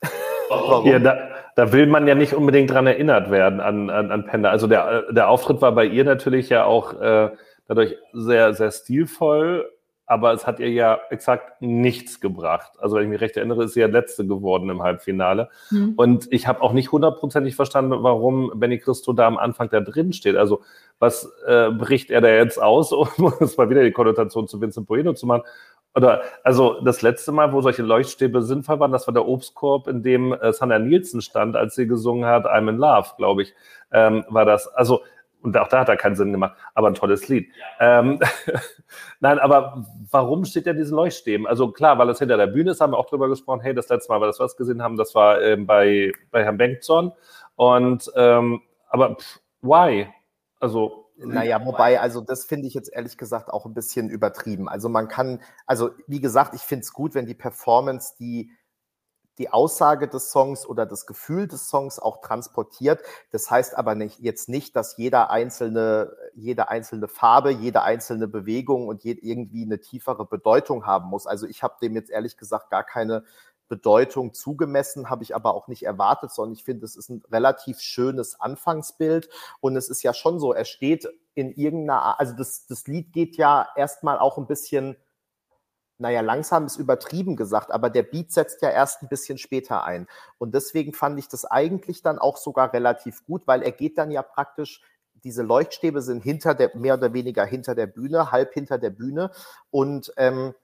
Warum? 0.51 0.87
Ja, 0.87 0.99
da, 0.99 1.31
da, 1.57 1.73
will 1.73 1.87
man 1.87 2.07
ja 2.07 2.15
nicht 2.15 2.35
unbedingt 2.35 2.71
dran 2.71 2.87
erinnert 2.87 3.31
werden 3.31 3.61
an, 3.61 3.89
an, 3.89 4.11
an 4.11 4.27
Panda. 4.27 4.51
Also 4.51 4.67
der, 4.67 5.11
der 5.13 5.29
Auftritt 5.29 5.63
war 5.63 5.73
bei 5.73 5.87
ihr 5.87 6.05
natürlich 6.05 6.49
ja 6.51 6.65
auch 6.65 7.01
äh, 7.01 7.31
dadurch 7.71 7.97
sehr, 8.13 8.53
sehr 8.53 8.73
stilvoll, 8.73 9.71
aber 10.05 10.33
es 10.33 10.45
hat 10.45 10.59
ihr 10.59 10.71
ja 10.71 10.99
exakt 11.11 11.63
nichts 11.63 12.21
gebracht. 12.21 12.73
Also 12.81 12.97
wenn 12.97 13.05
ich 13.05 13.09
mich 13.11 13.21
recht 13.21 13.37
erinnere, 13.37 13.63
ist 13.63 13.75
sie 13.75 13.81
ja 13.81 13.87
letzte 13.87 14.27
geworden 14.27 14.69
im 14.69 14.83
Halbfinale. 14.83 15.51
Mhm. 15.71 15.93
Und 15.97 16.27
ich 16.33 16.49
habe 16.49 16.63
auch 16.63 16.73
nicht 16.73 16.91
hundertprozentig 16.91 17.55
verstanden, 17.55 17.93
warum 18.03 18.51
Benny 18.57 18.81
Christo 18.81 19.13
da 19.13 19.29
am 19.29 19.39
Anfang 19.39 19.71
da 19.71 19.79
drin 19.79 20.13
steht. 20.13 20.35
Also 20.35 20.63
was 20.99 21.33
äh, 21.47 21.71
bricht 21.71 22.11
er 22.11 22.21
da 22.21 22.29
jetzt 22.29 22.61
aus, 22.61 22.91
um 22.93 23.07
es 23.39 23.57
mal 23.57 23.71
wieder 23.71 23.85
die 23.85 23.93
Konnotation 23.93 24.49
zu 24.49 24.61
Vincent 24.61 24.89
Bueno 24.89 25.13
zu 25.15 25.27
machen? 25.27 25.43
Oder, 25.95 26.23
also 26.43 26.81
das 26.81 27.03
letzte 27.03 27.31
Mal, 27.31 27.53
wo 27.53 27.61
solche 27.61 27.83
Leuchtstäbe 27.83 28.43
sinnvoll 28.43 28.81
waren, 28.81 28.91
das 28.91 29.07
war 29.07 29.15
der 29.15 29.29
Obstkorb, 29.29 29.87
in 29.87 30.03
dem 30.03 30.33
äh, 30.33 30.53
Sanna 30.53 30.81
Nielsen 30.81 31.23
stand, 31.23 31.55
als 31.55 31.77
sie 31.77 31.87
gesungen 31.87 32.27
hat, 32.27 32.47
I'm 32.47 32.69
in 32.69 32.79
Love, 32.79 33.11
glaube 33.17 33.43
ich, 33.43 33.55
ähm, 33.93 34.25
war 34.29 34.45
das. 34.45 34.67
Also 34.67 35.03
und 35.43 35.57
auch 35.57 35.69
da 35.69 35.81
hat 35.81 35.89
er 35.89 35.97
keinen 35.97 36.17
Sinn 36.17 36.33
gemacht, 36.33 36.57
aber 36.75 36.89
ein 36.89 36.95
tolles 36.95 37.29
Lied. 37.29 37.51
Ähm, 37.79 38.21
Nein, 39.21 39.39
aber 39.39 39.87
warum 40.11 40.45
steht 40.45 40.67
er 40.67 40.75
diesen 40.75 40.97
Leuchtstäben? 40.97 41.47
Also 41.47 41.71
klar, 41.71 41.99
weil 41.99 42.09
es 42.11 42.19
hinter 42.19 42.37
der 42.37 42.47
Bühne 42.49 42.73
ist, 42.73 42.81
haben 42.81 42.93
wir 42.93 42.99
auch 42.99 43.09
drüber 43.09 43.29
gesprochen, 43.29 43.61
hey, 43.61 43.75
das 43.75 43.89
letzte 43.89 44.13
Mal, 44.13 44.21
weil 44.21 44.29
das 44.29 44.41
was 44.41 44.57
gesehen 44.57 44.83
haben, 44.83 44.97
das 44.97 45.15
war 45.15 45.41
ähm, 45.41 45.67
bei, 45.67 46.13
bei 46.31 46.45
Herrn 46.45 46.59
Bengtson. 46.59 47.13
Und 47.57 48.11
ähm, 48.17 48.63
aber 48.89 49.17
pff, 49.17 49.41
why? 49.63 50.09
Also 50.59 51.11
naja, 51.23 51.65
wobei, 51.65 52.01
also 52.01 52.23
das 52.23 52.45
finde 52.45 52.67
ich 52.67 52.75
jetzt 52.75 52.91
ehrlich 52.93 53.19
gesagt 53.19 53.51
auch 53.51 53.67
ein 53.67 53.75
bisschen 53.75 54.09
übertrieben. 54.09 54.69
Also 54.69 54.89
man 54.89 55.09
kann, 55.09 55.41
also 55.67 55.91
wie 56.07 56.21
gesagt, 56.21 56.55
ich 56.55 56.63
finde 56.63 56.83
es 56.83 56.93
gut, 56.93 57.15
wenn 57.15 57.27
die 57.27 57.35
Performance 57.35 58.15
die, 58.19 58.51
die 59.41 59.49
Aussage 59.49 60.07
des 60.07 60.31
Songs 60.31 60.67
oder 60.67 60.85
das 60.85 61.07
Gefühl 61.07 61.49
des 61.49 61.69
Songs 61.69 61.99
auch 61.99 62.21
transportiert. 62.21 63.01
Das 63.33 63.51
heißt 63.51 63.75
aber 63.75 63.95
nicht, 63.95 64.21
jetzt 64.21 64.51
nicht, 64.51 64.77
dass 64.77 64.99
jeder 64.99 65.31
einzelne, 65.31 66.15
jede 66.35 66.69
einzelne 66.69 67.09
Farbe, 67.09 67.51
jede 67.51 67.83
einzelne 67.83 68.29
Bewegung 68.29 68.87
und 68.87 69.03
je, 69.03 69.13
irgendwie 69.13 69.65
eine 69.65 69.81
tiefere 69.81 70.27
Bedeutung 70.27 70.85
haben 70.85 71.09
muss. 71.09 71.27
Also 71.27 71.47
ich 71.47 71.63
habe 71.63 71.77
dem 71.81 71.95
jetzt 71.95 72.11
ehrlich 72.11 72.37
gesagt 72.37 72.69
gar 72.69 72.85
keine 72.85 73.25
Bedeutung 73.71 74.35
zugemessen, 74.35 75.09
habe 75.09 75.23
ich 75.23 75.35
aber 75.35 75.55
auch 75.55 75.69
nicht 75.69 75.85
erwartet, 75.85 76.33
sondern 76.33 76.53
ich 76.53 76.65
finde, 76.65 76.85
es 76.85 76.95
ist 76.95 77.09
ein 77.09 77.23
relativ 77.33 77.81
schönes 77.81 78.39
Anfangsbild 78.39 79.31
und 79.61 79.75
es 79.75 79.89
ist 79.89 80.03
ja 80.03 80.13
schon 80.13 80.39
so, 80.39 80.53
er 80.53 80.67
steht 80.67 81.09
in 81.35 81.51
irgendeiner, 81.53 82.21
also 82.21 82.35
das, 82.37 82.67
das 82.67 82.87
Lied 82.87 83.15
geht 83.15 83.39
ja 83.39 83.69
erstmal 83.75 84.19
auch 84.19 84.37
ein 84.37 84.47
bisschen, 84.47 84.97
naja, 86.01 86.23
langsam 86.23 86.67
ist 86.67 86.79
übertrieben 86.79 87.37
gesagt, 87.37 87.71
aber 87.71 87.91
der 87.91 88.03
Beat 88.03 88.33
setzt 88.33 88.63
ja 88.63 88.71
erst 88.71 89.03
ein 89.03 89.09
bisschen 89.09 89.37
später 89.37 89.85
ein. 89.85 90.09
Und 90.39 90.55
deswegen 90.55 90.95
fand 90.95 91.19
ich 91.19 91.29
das 91.29 91.45
eigentlich 91.45 92.03
dann 92.03 92.19
auch 92.19 92.39
sogar 92.39 92.73
relativ 92.73 93.25
gut, 93.27 93.47
weil 93.47 93.63
er 93.63 93.73
geht 93.73 93.99
dann 93.99 94.11
ja 94.11 94.23
praktisch 94.23 94.83
diese 95.25 95.43
Leuchtstäbe 95.43 96.01
sind 96.01 96.23
hinter 96.23 96.55
der, 96.55 96.75
mehr 96.75 96.95
oder 96.95 97.13
weniger 97.13 97.45
hinter 97.45 97.75
der 97.75 97.87
Bühne, 97.87 98.33
halb 98.33 98.55
hinter 98.55 98.79
der 98.79 98.89
Bühne. 98.89 99.31
Und 99.71 100.13
ähm, 100.17 100.55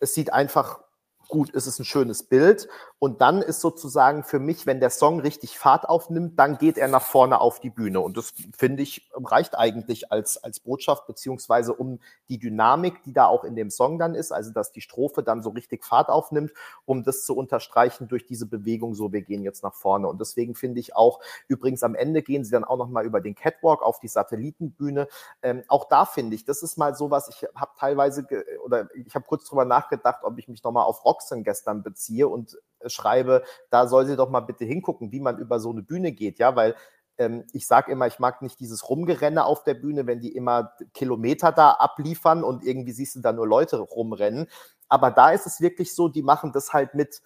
es 0.00 0.14
sieht 0.14 0.32
einfach 0.32 0.80
gut, 1.28 1.54
es 1.54 1.66
ist 1.66 1.78
ein 1.78 1.84
schönes 1.84 2.22
Bild. 2.22 2.68
Und 2.98 3.20
dann 3.20 3.42
ist 3.42 3.60
sozusagen 3.60 4.24
für 4.24 4.38
mich, 4.38 4.64
wenn 4.64 4.80
der 4.80 4.88
Song 4.88 5.20
richtig 5.20 5.58
Fahrt 5.58 5.86
aufnimmt, 5.86 6.38
dann 6.38 6.56
geht 6.56 6.78
er 6.78 6.88
nach 6.88 7.02
vorne 7.02 7.42
auf 7.42 7.60
die 7.60 7.68
Bühne. 7.68 8.00
Und 8.00 8.16
das 8.16 8.32
finde 8.56 8.82
ich 8.82 9.10
reicht 9.12 9.56
eigentlich 9.56 10.10
als, 10.10 10.42
als 10.42 10.60
Botschaft, 10.60 11.06
beziehungsweise 11.06 11.74
um 11.74 12.00
die 12.30 12.38
Dynamik, 12.38 13.02
die 13.02 13.12
da 13.12 13.26
auch 13.26 13.44
in 13.44 13.54
dem 13.54 13.68
Song 13.68 13.98
dann 13.98 14.14
ist, 14.14 14.32
also 14.32 14.50
dass 14.50 14.72
die 14.72 14.80
Strophe 14.80 15.22
dann 15.22 15.42
so 15.42 15.50
richtig 15.50 15.84
Fahrt 15.84 16.08
aufnimmt, 16.08 16.52
um 16.86 17.04
das 17.04 17.26
zu 17.26 17.36
unterstreichen 17.36 18.08
durch 18.08 18.26
diese 18.26 18.46
Bewegung, 18.46 18.94
so 18.94 19.12
wir 19.12 19.20
gehen 19.20 19.42
jetzt 19.42 19.62
nach 19.62 19.74
vorne. 19.74 20.08
Und 20.08 20.18
deswegen 20.18 20.54
finde 20.54 20.80
ich 20.80 20.96
auch, 20.96 21.20
übrigens 21.48 21.82
am 21.82 21.94
Ende 21.94 22.22
gehen 22.22 22.44
sie 22.44 22.50
dann 22.50 22.64
auch 22.64 22.78
nochmal 22.78 23.04
über 23.04 23.20
den 23.20 23.34
Catwalk 23.34 23.82
auf 23.82 24.00
die 24.00 24.08
Satellitenbühne. 24.08 25.06
Ähm, 25.42 25.64
auch 25.68 25.84
da 25.90 26.06
finde 26.06 26.34
ich, 26.34 26.46
das 26.46 26.62
ist 26.62 26.78
mal 26.78 26.94
sowas, 26.94 27.28
ich 27.28 27.46
habe 27.54 27.72
teilweise, 27.78 28.26
oder 28.64 28.88
ich 28.94 29.14
habe 29.14 29.26
kurz 29.28 29.44
drüber 29.44 29.66
nachgedacht, 29.66 30.20
ob 30.22 30.38
ich 30.38 30.48
mich 30.48 30.62
nochmal 30.64 30.84
auf 30.84 31.04
Roxen 31.04 31.44
gestern 31.44 31.82
beziehe 31.82 32.26
und 32.26 32.56
schreibe, 32.90 33.42
da 33.70 33.86
soll 33.86 34.06
sie 34.06 34.16
doch 34.16 34.30
mal 34.30 34.40
bitte 34.40 34.64
hingucken, 34.64 35.12
wie 35.12 35.20
man 35.20 35.38
über 35.38 35.60
so 35.60 35.70
eine 35.70 35.82
Bühne 35.82 36.12
geht, 36.12 36.38
ja, 36.38 36.56
weil 36.56 36.74
ähm, 37.18 37.44
ich 37.52 37.66
sage 37.66 37.90
immer, 37.92 38.06
ich 38.06 38.18
mag 38.18 38.42
nicht 38.42 38.60
dieses 38.60 38.88
Rumgerenne 38.88 39.44
auf 39.44 39.64
der 39.64 39.74
Bühne, 39.74 40.06
wenn 40.06 40.20
die 40.20 40.34
immer 40.34 40.72
Kilometer 40.94 41.52
da 41.52 41.72
abliefern 41.72 42.44
und 42.44 42.64
irgendwie 42.64 42.92
siehst 42.92 43.16
du 43.16 43.20
da 43.20 43.32
nur 43.32 43.46
Leute 43.46 43.78
rumrennen. 43.78 44.48
Aber 44.88 45.10
da 45.10 45.30
ist 45.30 45.46
es 45.46 45.60
wirklich 45.60 45.94
so, 45.94 46.08
die 46.08 46.22
machen 46.22 46.52
das 46.52 46.72
halt 46.72 46.94
mit, 46.94 47.22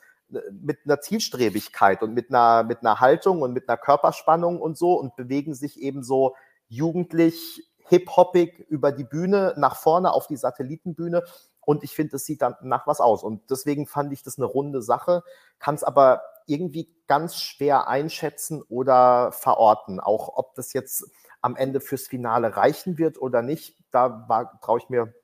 mit 0.51 0.79
einer 0.85 1.01
Zielstrebigkeit 1.01 2.03
und 2.03 2.15
mit 2.15 2.31
einer, 2.31 2.63
mit 2.63 2.81
einer 2.81 3.01
Haltung 3.01 3.43
und 3.43 3.53
mit 3.53 3.69
einer 3.69 3.79
Körperspannung 3.79 4.61
und 4.61 4.79
so 4.79 4.95
und 4.95 5.17
bewegen 5.17 5.55
sich 5.55 5.81
eben 5.81 6.03
so 6.03 6.37
jugendlich, 6.69 7.67
hip-hoppig 7.91 8.67
über 8.69 8.93
die 8.93 9.05
Bühne 9.05 9.53
nach 9.57 9.75
vorne 9.75 10.13
auf 10.13 10.29
die 10.29 10.37
Satellitenbühne. 10.37 11.25
Und 11.61 11.85
ich 11.85 11.95
finde, 11.95 12.17
es 12.17 12.25
sieht 12.25 12.43
dann 12.43 12.57
nach 12.63 12.87
was 12.87 13.01
aus. 13.01 13.23
Und 13.23 13.51
deswegen 13.51 13.87
fand 13.87 14.13
ich 14.13 14.23
das 14.23 14.39
eine 14.39 14.47
runde 14.47 14.83
Sache, 14.83 15.23
kann 15.59 15.75
es 15.75 15.85
aber 15.85 16.23
irgendwie 16.47 16.93
ganz 17.07 17.37
schwer 17.37 17.89
einschätzen 17.89 18.63
oder 18.63 19.33
verorten. 19.33 20.01
Auch 20.01 20.37
ob 20.37 20.55
das 20.55 20.73
jetzt 20.73 21.11
am 21.43 21.57
Ende 21.57 21.81
fürs 21.81 22.09
Finale 22.09 22.57
reichen 22.57 22.99
wird 22.99 23.21
oder 23.21 23.43
nicht, 23.43 23.77
da 23.91 24.59
traue 24.63 24.79
ich 24.79 24.89
mir 24.89 25.15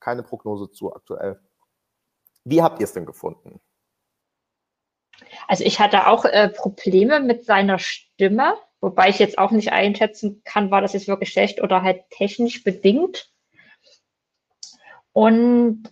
keine 0.00 0.22
Prognose 0.22 0.70
zu 0.70 0.94
aktuell. 0.94 1.40
Wie 2.44 2.62
habt 2.62 2.80
ihr 2.80 2.84
es 2.84 2.92
denn 2.92 3.06
gefunden? 3.06 3.60
Also 5.46 5.64
ich 5.64 5.80
hatte 5.80 6.06
auch 6.06 6.24
äh, 6.24 6.48
Probleme 6.48 7.20
mit 7.20 7.44
seiner 7.44 7.78
Stimme, 7.78 8.54
wobei 8.80 9.08
ich 9.08 9.18
jetzt 9.18 9.38
auch 9.38 9.50
nicht 9.50 9.72
einschätzen 9.72 10.42
kann, 10.44 10.70
war 10.70 10.80
das 10.80 10.92
jetzt 10.92 11.08
wirklich 11.08 11.30
schlecht 11.30 11.60
oder 11.60 11.82
halt 11.82 12.08
technisch 12.10 12.62
bedingt. 12.62 13.30
Und 15.18 15.82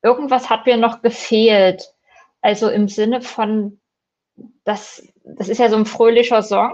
irgendwas 0.00 0.48
hat 0.48 0.64
mir 0.64 0.76
noch 0.76 1.02
gefehlt. 1.02 1.92
Also 2.40 2.70
im 2.70 2.86
Sinne 2.86 3.20
von, 3.20 3.80
das, 4.62 5.12
das 5.24 5.48
ist 5.48 5.58
ja 5.58 5.68
so 5.68 5.74
ein 5.74 5.86
fröhlicher 5.86 6.44
Song. 6.44 6.72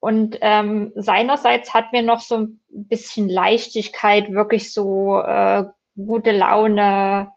Und 0.00 0.36
ähm, 0.40 0.90
seinerseits 0.96 1.74
hat 1.74 1.92
mir 1.92 2.02
noch 2.02 2.18
so 2.18 2.38
ein 2.38 2.60
bisschen 2.70 3.28
Leichtigkeit, 3.28 4.32
wirklich 4.32 4.72
so 4.72 5.20
äh, 5.20 5.66
gute 5.94 6.32
Laune, 6.32 7.30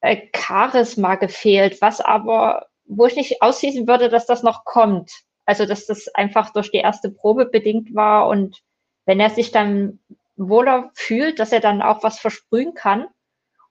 äh, 0.00 0.26
Charisma 0.34 1.14
gefehlt, 1.14 1.80
was 1.80 2.00
aber, 2.00 2.66
wo 2.84 3.06
ich 3.06 3.14
nicht 3.14 3.42
ausschließen 3.42 3.86
würde, 3.86 4.08
dass 4.08 4.26
das 4.26 4.42
noch 4.42 4.64
kommt. 4.64 5.12
Also, 5.46 5.66
dass 5.66 5.86
das 5.86 6.08
einfach 6.16 6.50
durch 6.50 6.72
die 6.72 6.78
erste 6.78 7.12
Probe 7.12 7.46
bedingt 7.46 7.94
war 7.94 8.26
und 8.26 8.60
wenn 9.06 9.20
er 9.20 9.30
sich 9.30 9.52
dann 9.52 10.00
wohler 10.48 10.90
fühlt, 10.94 11.38
dass 11.38 11.52
er 11.52 11.60
dann 11.60 11.82
auch 11.82 12.02
was 12.02 12.18
versprühen 12.18 12.74
kann. 12.74 13.06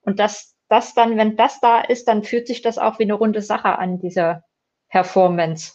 Und 0.01 0.19
dass 0.19 0.55
das 0.69 0.93
dann, 0.93 1.17
wenn 1.17 1.35
das 1.35 1.59
da 1.59 1.81
ist, 1.81 2.07
dann 2.07 2.23
fühlt 2.23 2.47
sich 2.47 2.61
das 2.61 2.77
auch 2.77 2.99
wie 2.99 3.03
eine 3.03 3.13
runde 3.13 3.41
Sache 3.41 3.77
an, 3.77 3.99
diese 3.99 4.43
Performance. 4.89 5.73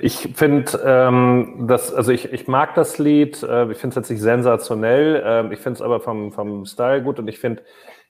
Ich 0.00 0.30
finde 0.34 0.80
ähm, 0.84 1.66
das, 1.68 1.92
also 1.92 2.12
ich, 2.12 2.32
ich 2.32 2.48
mag 2.48 2.74
das 2.74 2.98
Lied, 2.98 3.42
äh, 3.42 3.70
ich 3.70 3.78
finde 3.78 3.88
es 3.88 3.96
jetzt 3.96 4.10
nicht 4.10 4.22
sensationell, 4.22 5.22
äh, 5.22 5.52
ich 5.52 5.60
finde 5.60 5.76
es 5.76 5.82
aber 5.82 6.00
vom, 6.00 6.32
vom 6.32 6.64
Style 6.64 7.02
gut 7.02 7.18
und 7.18 7.28
ich 7.28 7.38
finde 7.38 7.62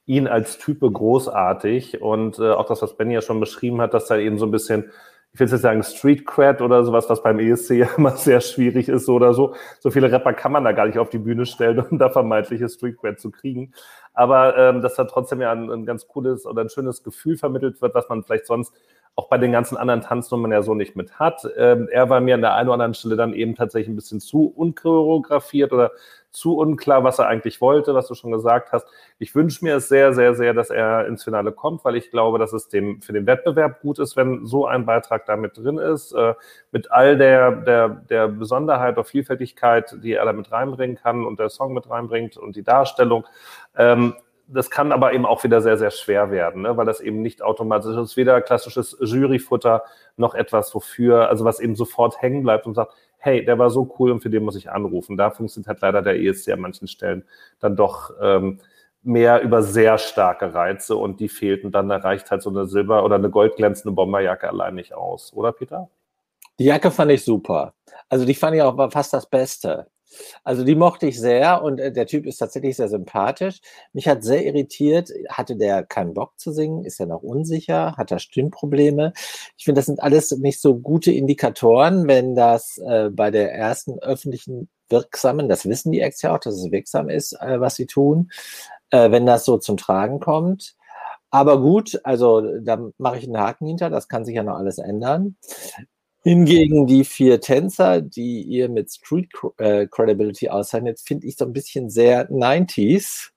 ihn 0.06 0.28
als 0.28 0.58
Type 0.58 0.90
großartig 0.90 2.00
und 2.00 2.38
äh, 2.38 2.50
auch 2.50 2.66
das, 2.66 2.82
was 2.82 2.96
Benny 2.96 3.14
ja 3.14 3.22
schon 3.22 3.40
beschrieben 3.40 3.80
hat, 3.80 3.94
dass 3.94 4.06
da 4.06 4.16
eben 4.16 4.38
so 4.38 4.46
ein 4.46 4.52
bisschen 4.52 4.92
ich 5.34 5.40
will 5.40 5.48
jetzt 5.48 5.62
sagen, 5.62 5.82
Street 5.82 6.26
Cred 6.26 6.60
oder 6.60 6.84
sowas, 6.84 7.08
was 7.08 7.22
beim 7.22 7.38
ESC 7.38 7.70
ja 7.70 7.88
immer 7.96 8.16
sehr 8.16 8.40
schwierig 8.40 8.88
ist 8.88 9.08
oder 9.08 9.32
so. 9.32 9.54
So 9.80 9.90
viele 9.90 10.12
Rapper 10.12 10.34
kann 10.34 10.52
man 10.52 10.64
da 10.64 10.72
gar 10.72 10.86
nicht 10.86 10.98
auf 10.98 11.08
die 11.08 11.18
Bühne 11.18 11.46
stellen, 11.46 11.80
um 11.90 11.98
da 11.98 12.10
vermeintliches 12.10 12.74
Street 12.74 12.98
Cred 12.98 13.18
zu 13.18 13.30
kriegen. 13.30 13.72
Aber 14.12 14.58
ähm, 14.58 14.82
dass 14.82 14.94
da 14.96 15.04
trotzdem 15.04 15.40
ja 15.40 15.52
ein, 15.52 15.70
ein 15.70 15.86
ganz 15.86 16.06
cooles 16.06 16.44
oder 16.44 16.62
ein 16.62 16.68
schönes 16.68 17.02
Gefühl 17.02 17.38
vermittelt 17.38 17.80
wird, 17.80 17.94
was 17.94 18.08
man 18.10 18.22
vielleicht 18.22 18.46
sonst 18.46 18.74
auch 19.14 19.28
bei 19.28 19.38
den 19.38 19.52
ganzen 19.52 19.76
anderen 19.76 20.00
Tanznummern 20.00 20.52
ja 20.52 20.62
so 20.62 20.74
nicht 20.74 20.96
mit 20.96 21.18
hat. 21.18 21.46
Ähm, 21.56 21.88
er 21.90 22.08
war 22.08 22.20
mir 22.20 22.34
an 22.34 22.40
der 22.40 22.54
einen 22.54 22.68
oder 22.68 22.74
anderen 22.74 22.94
Stelle 22.94 23.16
dann 23.16 23.34
eben 23.34 23.54
tatsächlich 23.54 23.88
ein 23.88 23.96
bisschen 23.96 24.20
zu 24.20 24.52
unchoreografiert 24.54 25.72
oder 25.72 25.92
zu 26.32 26.56
unklar, 26.56 27.04
was 27.04 27.18
er 27.18 27.28
eigentlich 27.28 27.60
wollte, 27.60 27.94
was 27.94 28.08
du 28.08 28.14
schon 28.14 28.32
gesagt 28.32 28.72
hast. 28.72 28.86
Ich 29.18 29.34
wünsche 29.34 29.64
mir 29.64 29.76
es 29.76 29.88
sehr, 29.88 30.14
sehr, 30.14 30.34
sehr, 30.34 30.54
dass 30.54 30.70
er 30.70 31.06
ins 31.06 31.22
Finale 31.24 31.52
kommt, 31.52 31.84
weil 31.84 31.94
ich 31.94 32.10
glaube, 32.10 32.38
dass 32.38 32.52
es 32.52 32.68
dem 32.68 33.00
für 33.02 33.12
den 33.12 33.26
Wettbewerb 33.26 33.82
gut 33.82 33.98
ist, 33.98 34.16
wenn 34.16 34.46
so 34.46 34.66
ein 34.66 34.86
Beitrag 34.86 35.26
da 35.26 35.36
mit 35.36 35.56
drin 35.58 35.78
ist, 35.78 36.12
äh, 36.12 36.34
mit 36.70 36.90
all 36.90 37.16
der, 37.18 37.52
der, 37.52 37.88
der 37.88 38.28
Besonderheit 38.28 38.94
oder 38.94 39.04
Vielfältigkeit, 39.04 39.94
die 40.02 40.14
er 40.14 40.24
da 40.24 40.32
mit 40.32 40.50
reinbringen 40.50 40.96
kann 40.96 41.24
und 41.24 41.38
der 41.38 41.50
Song 41.50 41.74
mit 41.74 41.88
reinbringt 41.88 42.36
und 42.36 42.56
die 42.56 42.64
Darstellung. 42.64 43.26
Ähm, 43.76 44.14
das 44.48 44.70
kann 44.70 44.92
aber 44.92 45.12
eben 45.12 45.24
auch 45.24 45.44
wieder 45.44 45.60
sehr, 45.60 45.76
sehr 45.76 45.90
schwer 45.90 46.30
werden, 46.30 46.62
ne? 46.62 46.76
weil 46.76 46.86
das 46.86 47.00
eben 47.00 47.22
nicht 47.22 47.42
automatisch 47.42 47.96
ist, 47.96 48.16
weder 48.16 48.40
klassisches 48.40 48.96
Juryfutter 49.00 49.82
noch 50.16 50.34
etwas, 50.34 50.74
wofür, 50.74 51.28
also 51.28 51.44
was 51.44 51.60
eben 51.60 51.74
sofort 51.74 52.20
hängen 52.20 52.42
bleibt 52.42 52.66
und 52.66 52.74
sagt, 52.74 52.92
hey, 53.22 53.44
der 53.44 53.56
war 53.58 53.70
so 53.70 53.94
cool 53.98 54.10
und 54.10 54.20
für 54.20 54.30
den 54.30 54.42
muss 54.42 54.56
ich 54.56 54.70
anrufen. 54.70 55.16
Da 55.16 55.30
funktioniert 55.30 55.68
halt 55.68 55.80
leider 55.80 56.02
der 56.02 56.20
ESC 56.20 56.50
an 56.50 56.60
manchen 56.60 56.88
Stellen 56.88 57.24
dann 57.60 57.76
doch 57.76 58.10
ähm, 58.20 58.58
mehr 59.04 59.42
über 59.42 59.62
sehr 59.62 59.96
starke 59.98 60.52
Reize 60.52 60.96
und 60.96 61.20
die 61.20 61.28
fehlten 61.28 61.70
dann, 61.70 61.88
da 61.88 61.98
reicht 61.98 62.30
halt 62.32 62.42
so 62.42 62.50
eine 62.50 62.66
Silber- 62.66 63.04
oder 63.04 63.14
eine 63.14 63.30
goldglänzende 63.30 63.94
Bomberjacke 63.94 64.48
allein 64.48 64.74
nicht 64.74 64.92
aus, 64.94 65.32
oder 65.32 65.52
Peter? 65.52 65.88
Die 66.58 66.64
Jacke 66.64 66.90
fand 66.90 67.12
ich 67.12 67.24
super. 67.24 67.74
Also 68.08 68.24
die 68.24 68.34
fand 68.34 68.56
ich 68.56 68.62
auch 68.62 68.90
fast 68.90 69.12
das 69.12 69.28
Beste. 69.28 69.86
Also 70.44 70.64
die 70.64 70.74
mochte 70.74 71.06
ich 71.06 71.18
sehr 71.18 71.62
und 71.62 71.78
äh, 71.78 71.92
der 71.92 72.06
Typ 72.06 72.26
ist 72.26 72.38
tatsächlich 72.38 72.76
sehr 72.76 72.88
sympathisch. 72.88 73.60
Mich 73.92 74.08
hat 74.08 74.24
sehr 74.24 74.44
irritiert, 74.44 75.10
hatte 75.28 75.56
der 75.56 75.84
keinen 75.84 76.14
Bock 76.14 76.38
zu 76.38 76.52
singen, 76.52 76.84
ist 76.84 77.00
er 77.00 77.06
noch 77.06 77.22
unsicher, 77.22 77.96
hat 77.96 78.10
er 78.10 78.18
Stimmprobleme. 78.18 79.12
Ich 79.56 79.64
finde, 79.64 79.78
das 79.78 79.86
sind 79.86 80.02
alles 80.02 80.30
nicht 80.32 80.60
so 80.60 80.76
gute 80.76 81.12
Indikatoren, 81.12 82.08
wenn 82.08 82.34
das 82.34 82.78
äh, 82.78 83.10
bei 83.10 83.30
der 83.30 83.52
ersten 83.54 83.98
öffentlichen 84.00 84.68
wirksamen, 84.88 85.48
das 85.48 85.66
wissen 85.66 85.90
die 85.90 86.00
Acts 86.00 86.22
ja 86.22 86.34
auch, 86.34 86.38
dass 86.38 86.54
es 86.54 86.70
wirksam 86.70 87.08
ist, 87.08 87.32
äh, 87.40 87.60
was 87.60 87.74
sie 87.74 87.86
tun, 87.86 88.30
äh, 88.90 89.10
wenn 89.10 89.26
das 89.26 89.44
so 89.44 89.58
zum 89.58 89.76
Tragen 89.76 90.20
kommt. 90.20 90.76
Aber 91.30 91.60
gut, 91.62 91.98
also 92.04 92.42
da 92.60 92.90
mache 92.98 93.16
ich 93.16 93.24
einen 93.24 93.38
Haken 93.38 93.66
hinter, 93.66 93.88
das 93.88 94.06
kann 94.06 94.26
sich 94.26 94.34
ja 94.36 94.42
noch 94.42 94.56
alles 94.56 94.76
ändern. 94.76 95.36
Hingegen 96.24 96.86
die 96.86 97.04
vier 97.04 97.40
Tänzer, 97.40 98.00
die 98.00 98.42
ihr 98.42 98.68
mit 98.68 98.92
Street 98.92 99.28
äh, 99.58 99.86
Credibility 99.86 100.48
auszeichnet, 100.48 101.00
finde 101.00 101.26
ich 101.26 101.36
so 101.36 101.44
ein 101.44 101.52
bisschen 101.52 101.90
sehr 101.90 102.30
90s. 102.30 103.30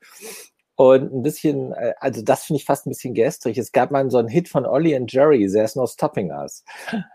Und 0.78 1.14
ein 1.14 1.24
bisschen, 1.24 1.72
äh, 1.72 1.94
also 2.00 2.22
das 2.22 2.44
finde 2.44 2.60
ich 2.60 2.66
fast 2.66 2.86
ein 2.86 2.90
bisschen 2.90 3.14
gestrig. 3.14 3.58
Es 3.58 3.72
gab 3.72 3.92
mal 3.92 4.10
so 4.12 4.18
einen 4.18 4.28
Hit 4.28 4.50
von 4.50 4.66
Ollie 4.66 4.96
and 4.96 5.12
Jerry, 5.12 5.50
There's 5.50 5.76
No 5.76 5.88
Stopping 5.88 6.32
Us. 6.32 6.64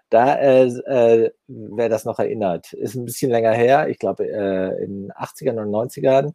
Da, 0.08 0.34
äh, 0.36 0.66
äh, 0.66 1.30
wer 1.46 1.88
das 1.88 2.04
noch 2.04 2.18
erinnert, 2.18 2.72
ist 2.72 2.96
ein 2.96 3.04
bisschen 3.04 3.30
länger 3.30 3.52
her, 3.52 3.88
ich 3.88 3.98
glaube 3.98 4.24
äh, 4.26 4.82
in 4.82 5.02
den 5.02 5.12
80ern 5.12 5.60
und 5.62 5.70
90ern. 5.70 6.32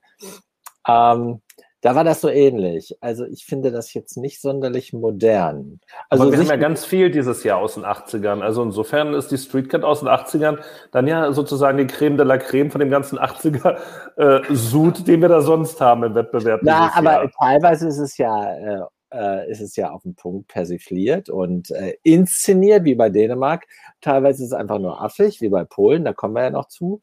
Ähm, 0.87 1.41
da 1.85 1.93
war 1.93 2.03
das 2.03 2.19
so 2.19 2.29
ähnlich. 2.29 2.97
Also 2.99 3.25
ich 3.25 3.45
finde 3.45 3.71
das 3.71 3.93
jetzt 3.93 4.17
nicht 4.17 4.41
sonderlich 4.41 4.91
modern. 4.91 5.79
Also 6.09 6.23
Aber 6.23 6.31
wir 6.31 6.39
haben 6.39 6.47
ja 6.47 6.55
ganz 6.55 6.83
viel 6.83 7.11
dieses 7.11 7.43
Jahr 7.43 7.59
aus 7.59 7.75
den 7.75 7.83
80ern. 7.83 8.41
Also 8.41 8.63
insofern 8.63 9.13
ist 9.13 9.29
die 9.29 9.37
Street 9.37 9.69
Cat 9.69 9.83
aus 9.83 9.99
den 9.99 10.09
80ern 10.09 10.57
dann 10.91 11.05
ja 11.05 11.31
sozusagen 11.31 11.77
die 11.77 11.85
Creme 11.85 12.17
de 12.17 12.25
la 12.25 12.39
Creme 12.39 12.71
von 12.71 12.79
dem 12.79 12.89
ganzen 12.89 13.19
80er 13.19 13.77
äh, 14.17 14.41
Sud, 14.49 15.07
den 15.07 15.21
wir 15.21 15.29
da 15.29 15.41
sonst 15.41 15.79
haben 15.79 16.01
im 16.01 16.15
Wettbewerb. 16.15 16.61
Ja, 16.63 16.91
aber 16.95 17.11
Jahr. 17.11 17.31
teilweise 17.37 17.87
ist 17.87 17.99
es 17.99 18.17
ja 18.17 18.55
äh, 18.55 18.81
äh, 19.13 19.51
ist 19.51 19.61
es 19.61 19.75
ja 19.75 19.91
auf 19.91 20.01
den 20.01 20.15
Punkt 20.15 20.47
persifliert 20.47 21.29
und 21.29 21.69
äh, 21.69 21.97
inszeniert, 22.01 22.83
wie 22.85 22.95
bei 22.95 23.11
Dänemark. 23.11 23.67
Teilweise 24.01 24.41
ist 24.41 24.53
es 24.53 24.57
einfach 24.57 24.79
nur 24.79 25.03
affig, 25.03 25.39
wie 25.39 25.49
bei 25.49 25.65
Polen, 25.65 26.03
da 26.03 26.13
kommen 26.13 26.33
wir 26.33 26.45
ja 26.45 26.49
noch 26.49 26.67
zu. 26.67 26.99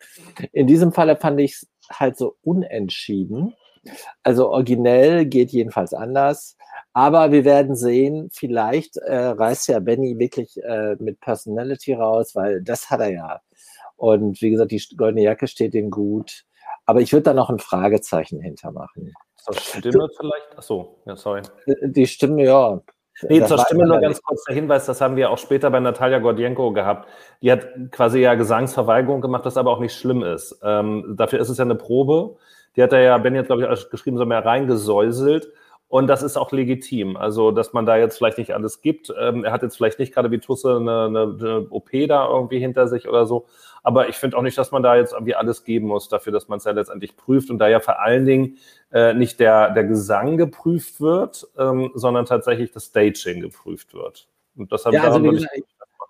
In 0.51 0.67
diesem 0.67 0.93
Falle 0.93 1.15
fand 1.15 1.41
ich 1.41 1.53
es 1.53 1.69
halt 1.89 2.17
so 2.17 2.35
unentschieden. 2.43 3.55
Also 4.23 4.49
originell 4.51 5.27
geht 5.27 5.51
jedenfalls 5.51 5.95
anders. 5.95 6.57
Aber 6.93 7.33
wir 7.33 7.45
werden 7.45 7.75
sehen, 7.75 8.29
vielleicht 8.33 8.97
äh, 8.99 9.17
reißt 9.17 9.69
ja 9.69 9.81
Benny 9.81 10.19
wirklich 10.19 10.63
äh, 10.63 10.97
mit 10.99 11.21
Personality 11.21 11.95
raus, 11.95 12.35
weil 12.35 12.63
das 12.63 12.91
hat 12.91 13.01
er 13.01 13.13
ja. 13.13 13.41
Und 13.97 14.41
wie 14.43 14.51
gesagt, 14.51 14.73
die 14.73 14.83
goldene 14.97 15.23
Jacke 15.23 15.47
steht 15.47 15.75
ihm 15.75 15.91
gut. 15.91 16.45
Aber 16.87 17.01
ich 17.01 17.13
würde 17.13 17.25
da 17.25 17.35
noch 17.35 17.51
ein 17.51 17.59
Fragezeichen 17.59 18.41
hintermachen. 18.41 19.15
Zur 19.37 19.55
Stimme 19.55 20.09
vielleicht? 20.17 20.57
Achso, 20.59 20.99
ja, 21.07 21.17
sorry. 21.17 21.43
Äh, 21.67 21.75
die 21.89 22.07
Stimme, 22.07 22.45
ja. 22.45 22.81
Nee, 23.29 23.41
das 23.41 23.49
zur 23.49 23.59
Stimme 23.59 23.87
nur 23.87 24.01
ganz 24.01 24.21
kurz 24.23 24.45
der 24.45 24.55
Hinweis, 24.55 24.87
das 24.87 25.01
haben 25.01 25.17
wir 25.17 25.31
auch 25.31 25.39
später 25.39 25.71
bei 25.71 25.81
Natalia 25.81 26.19
Gordienko 26.19 26.73
gehabt. 26.73 27.09
Die 27.43 27.53
hat 27.53 27.69
quasi 27.91 28.21
ja 28.21 28.35
Gesangsverweigerung 28.35 29.21
gemacht, 29.21 29.45
was 29.45 29.57
aber 29.57 29.71
auch 29.71 29.81
nicht 29.81 29.95
schlimm 29.95 30.23
ist. 30.23 30.59
Ähm, 30.63 31.15
dafür 31.17 31.41
ist 31.41 31.49
es 31.49 31.59
ja 31.59 31.65
eine 31.65 31.75
Probe. 31.75 32.37
Die 32.77 32.83
hat 32.83 32.93
er 32.93 33.01
ja, 33.01 33.19
Ben 33.19 33.35
jetzt, 33.35 33.47
glaube 33.47 33.69
ich, 33.71 33.91
geschrieben, 33.91 34.17
so 34.17 34.27
mehr 34.27 34.45
reingesäuselt. 34.45 35.53
Und 35.93 36.07
das 36.07 36.23
ist 36.23 36.39
auch 36.39 36.53
legitim. 36.53 37.19
Also, 37.19 37.51
dass 37.51 37.75
man 37.75 37.85
da 37.85 37.99
jetzt 37.99 38.17
vielleicht 38.17 38.39
nicht 38.39 38.55
alles 38.55 38.81
gibt. 38.81 39.13
Ähm, 39.21 39.45
er 39.45 39.53
hat 39.53 39.63
jetzt 39.63 39.77
vielleicht 39.77 39.99
nicht 39.99 40.15
gerade 40.15 40.31
wie 40.31 40.39
Tusse 40.39 40.77
eine, 40.77 41.05
eine, 41.05 41.37
eine 41.39 41.67
OP 41.69 41.91
da 42.09 42.27
irgendwie 42.27 42.61
hinter 42.61 42.89
sich 42.89 43.07
oder 43.07 43.27
so. 43.27 43.45
Aber 43.83 44.09
ich 44.09 44.17
finde 44.17 44.39
auch 44.39 44.43
nicht, 44.43 44.57
dass 44.57 44.71
man 44.71 44.83
da 44.83 44.97
jetzt 44.97 45.13
irgendwie 45.13 45.35
alles 45.35 45.65
geben 45.65 45.89
muss 45.89 46.09
dafür, 46.09 46.33
dass 46.33 46.49
man 46.49 46.57
es 46.57 46.65
ja 46.65 46.73
letztendlich 46.73 47.15
prüft. 47.15 47.51
Und 47.51 47.59
da 47.59 47.69
ja 47.69 47.79
vor 47.79 48.01
allen 48.01 48.25
Dingen 48.25 48.57
äh, 48.91 49.13
nicht 49.13 49.39
der, 49.39 49.73
der 49.73 49.85
Gesang 49.85 50.39
geprüft 50.39 50.99
wird, 51.03 51.47
ähm, 51.59 51.91
sondern 51.95 52.25
tatsächlich 52.25 52.73
das 52.73 52.87
Staging 52.87 53.43
geprüft 53.43 53.93
wird. 53.93 54.29
Und 54.57 54.73
das 54.73 54.87
habe 54.87 54.97
ja, 54.97 55.05
also, 55.05 55.31
ich, 55.31 55.47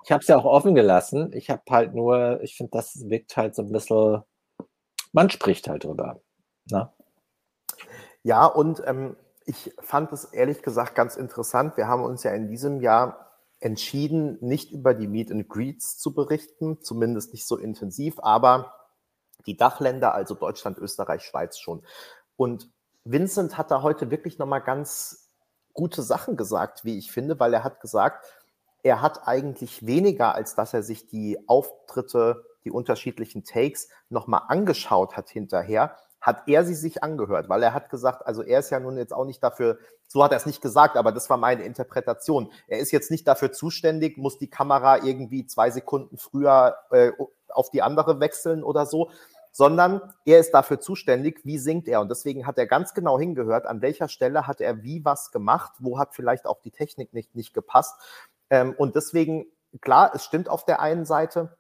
ich 0.05 0.13
habe 0.13 0.21
es 0.21 0.29
ja 0.29 0.37
auch 0.37 0.45
offen 0.45 0.77
gelassen. 0.77 1.33
Ich 1.35 1.51
habe 1.51 1.63
halt 1.69 1.93
nur, 1.93 2.41
ich 2.43 2.55
finde, 2.55 2.71
das 2.71 3.09
wirkt 3.09 3.37
halt 3.37 3.57
so 3.57 3.63
ein 3.63 3.73
bisschen, 3.73 4.23
man 5.13 5.29
spricht 5.29 5.67
halt 5.67 5.83
drüber. 5.83 6.21
Na? 6.71 6.93
Ja, 8.23 8.47
und 8.47 8.83
ähm, 8.87 9.17
ich 9.47 9.75
fand 9.81 10.13
es 10.13 10.25
ehrlich 10.25 10.63
gesagt 10.63 10.95
ganz 10.95 11.17
interessant. 11.17 11.77
Wir 11.77 11.89
haben 11.89 12.05
uns 12.05 12.23
ja 12.23 12.33
in 12.33 12.49
diesem 12.49 12.81
Jahr 12.81 13.33
entschieden, 13.61 14.39
nicht 14.41 14.73
über 14.73 14.95
die 14.95 15.07
Meet 15.07 15.31
and 15.31 15.49
Greets 15.49 15.99
zu 15.99 16.15
berichten, 16.15 16.81
zumindest 16.83 17.33
nicht 17.33 17.47
so 17.47 17.57
intensiv, 17.57 18.19
aber 18.19 18.75
die 19.47 19.57
Dachländer, 19.57 20.15
also 20.15 20.35
Deutschland, 20.35 20.79
Österreich, 20.79 21.23
Schweiz 21.23 21.59
schon. 21.59 21.83
Und 22.37 22.71
Vincent 23.05 23.59
hat 23.59 23.71
da 23.71 23.83
heute 23.83 24.11
wirklich 24.11 24.39
nochmal 24.39 24.63
ganz 24.63 25.31
gute 25.73 26.03
Sachen 26.03 26.37
gesagt, 26.37 26.85
wie 26.85 26.99
ich 26.99 27.11
finde, 27.11 27.39
weil 27.41 27.55
er 27.55 27.65
hat 27.65 27.81
gesagt, 27.81 28.25
er 28.83 29.01
hat 29.01 29.27
eigentlich 29.27 29.87
weniger, 29.87 30.35
als 30.35 30.55
dass 30.55 30.75
er 30.75 30.83
sich 30.83 31.07
die 31.07 31.39
Auftritte, 31.49 32.45
die 32.65 32.71
unterschiedlichen 32.71 33.45
Takes 33.45 33.89
nochmal 34.09 34.43
angeschaut 34.49 35.17
hat 35.17 35.31
hinterher, 35.31 35.97
hat 36.23 36.45
er 36.47 36.65
sie 36.65 36.75
sich 36.75 37.03
angehört, 37.03 37.49
weil 37.49 37.63
er 37.63 37.75
hat 37.75 37.91
gesagt, 37.91 38.27
also 38.27 38.43
er 38.43 38.61
ist 38.61 38.71
ja 38.71 38.79
nun 38.79 38.97
jetzt 38.97 39.13
auch 39.13 39.25
nicht 39.25 39.43
dafür, 39.43 39.79
so 40.07 40.23
hat 40.23 40.31
er 40.31 40.37
es 40.37 40.47
nicht 40.47 40.63
gesagt, 40.63 40.97
aber 40.97 41.11
das 41.11 41.29
war 41.29 41.37
meine 41.37 41.65
Interpretation. 41.65 42.51
Er 42.69 42.79
ist 42.79 42.93
jetzt 42.93 43.11
nicht 43.11 43.27
dafür 43.27 43.51
zuständig, 43.51 44.17
muss 44.17 44.39
die 44.39 44.49
Kamera 44.49 45.03
irgendwie 45.03 45.47
zwei 45.47 45.71
Sekunden 45.71 46.17
früher 46.17 46.77
äh, 46.93 47.11
auf 47.49 47.71
die 47.71 47.83
andere 47.83 48.21
wechseln 48.21 48.63
oder 48.63 48.87
so, 48.87 49.11
sondern 49.51 50.01
er 50.25 50.39
ist 50.39 50.53
dafür 50.55 50.81
zuständig, 50.81 51.41
wie 51.45 51.59
singt 51.59 51.89
er. 51.89 52.01
Und 52.01 52.09
deswegen 52.09 52.47
hat 52.47 52.57
er 52.57 52.67
ganz 52.67 52.95
genau 52.95 53.19
hingehört, 53.19 53.67
an 53.67 53.83
welcher 53.83 54.09
Stelle 54.09 54.47
hat 54.47 54.61
er 54.61 54.83
wie 54.85 55.05
was 55.05 55.33
gemacht, 55.33 55.73
wo 55.81 55.99
hat 55.99 56.15
vielleicht 56.15 56.47
auch 56.47 56.61
die 56.63 56.71
Technik 56.71 57.13
nicht, 57.13 57.35
nicht 57.35 57.53
gepasst. 57.53 57.97
Ähm, 58.49 58.75
und 58.79 58.95
deswegen, 58.95 59.47
klar, 59.81 60.13
es 60.15 60.25
stimmt 60.25 60.49
auf 60.49 60.65
der 60.65 60.81
einen 60.81 61.05
Seite, 61.05 61.57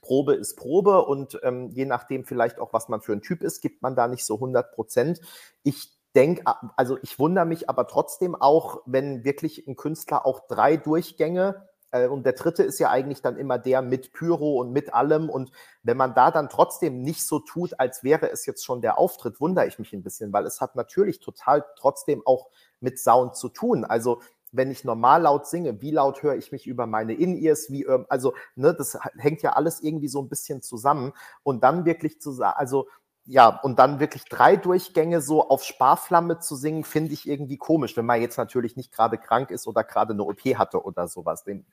Probe 0.00 0.34
ist 0.34 0.56
Probe 0.56 1.04
und 1.04 1.38
ähm, 1.42 1.70
je 1.70 1.84
nachdem 1.84 2.24
vielleicht 2.24 2.58
auch, 2.58 2.72
was 2.72 2.88
man 2.88 3.00
für 3.00 3.12
ein 3.12 3.22
Typ 3.22 3.42
ist, 3.42 3.60
gibt 3.60 3.82
man 3.82 3.96
da 3.96 4.08
nicht 4.08 4.24
so 4.24 4.34
100 4.34 4.72
Prozent. 4.72 5.20
Ich 5.62 5.98
denke, 6.14 6.42
also 6.76 6.98
ich 7.02 7.18
wundere 7.18 7.46
mich 7.46 7.68
aber 7.68 7.86
trotzdem 7.86 8.34
auch, 8.34 8.82
wenn 8.86 9.24
wirklich 9.24 9.66
ein 9.66 9.76
Künstler 9.76 10.26
auch 10.26 10.46
drei 10.48 10.76
Durchgänge 10.76 11.68
äh, 11.90 12.06
und 12.06 12.24
der 12.24 12.32
dritte 12.32 12.62
ist 12.62 12.78
ja 12.78 12.90
eigentlich 12.90 13.22
dann 13.22 13.36
immer 13.36 13.58
der 13.58 13.82
mit 13.82 14.12
Pyro 14.12 14.60
und 14.60 14.72
mit 14.72 14.94
allem. 14.94 15.28
Und 15.28 15.50
wenn 15.82 15.96
man 15.96 16.14
da 16.14 16.30
dann 16.30 16.48
trotzdem 16.48 17.02
nicht 17.02 17.26
so 17.26 17.38
tut, 17.40 17.78
als 17.78 18.02
wäre 18.04 18.30
es 18.30 18.46
jetzt 18.46 18.64
schon 18.64 18.80
der 18.80 18.98
Auftritt, 18.98 19.40
wundere 19.40 19.66
ich 19.66 19.78
mich 19.78 19.92
ein 19.92 20.02
bisschen, 20.02 20.32
weil 20.32 20.46
es 20.46 20.60
hat 20.60 20.76
natürlich 20.76 21.20
total 21.20 21.64
trotzdem 21.76 22.22
auch 22.26 22.48
mit 22.80 22.98
Sound 22.98 23.36
zu 23.36 23.48
tun. 23.48 23.84
Also 23.84 24.20
wenn 24.52 24.70
ich 24.70 24.84
normal 24.84 25.22
laut 25.22 25.46
singe, 25.46 25.80
wie 25.80 25.90
laut 25.90 26.22
höre 26.22 26.36
ich 26.36 26.52
mich 26.52 26.66
über 26.66 26.86
meine 26.86 27.14
In-Ears, 27.14 27.70
wie, 27.70 27.84
ähm, 27.84 28.06
also, 28.08 28.34
ne, 28.56 28.74
das 28.74 28.98
hängt 29.16 29.42
ja 29.42 29.52
alles 29.52 29.80
irgendwie 29.80 30.08
so 30.08 30.20
ein 30.20 30.28
bisschen 30.28 30.62
zusammen. 30.62 31.12
Und 31.42 31.62
dann 31.62 31.84
wirklich 31.84 32.20
zu 32.20 32.32
sagen, 32.32 32.56
also, 32.56 32.86
ja, 33.26 33.60
und 33.62 33.78
dann 33.78 34.00
wirklich 34.00 34.24
drei 34.24 34.56
Durchgänge 34.56 35.20
so 35.20 35.48
auf 35.48 35.62
Sparflamme 35.62 36.40
zu 36.40 36.56
singen, 36.56 36.82
finde 36.82 37.12
ich 37.12 37.28
irgendwie 37.28 37.58
komisch, 37.58 37.96
wenn 37.96 38.06
man 38.06 38.20
jetzt 38.20 38.38
natürlich 38.38 38.76
nicht 38.76 38.92
gerade 38.92 39.18
krank 39.18 39.50
ist 39.52 39.68
oder 39.68 39.84
gerade 39.84 40.14
eine 40.14 40.24
OP 40.24 40.40
hatte 40.56 40.82
oder 40.82 41.06
sowas. 41.06 41.44
Den, 41.44 41.64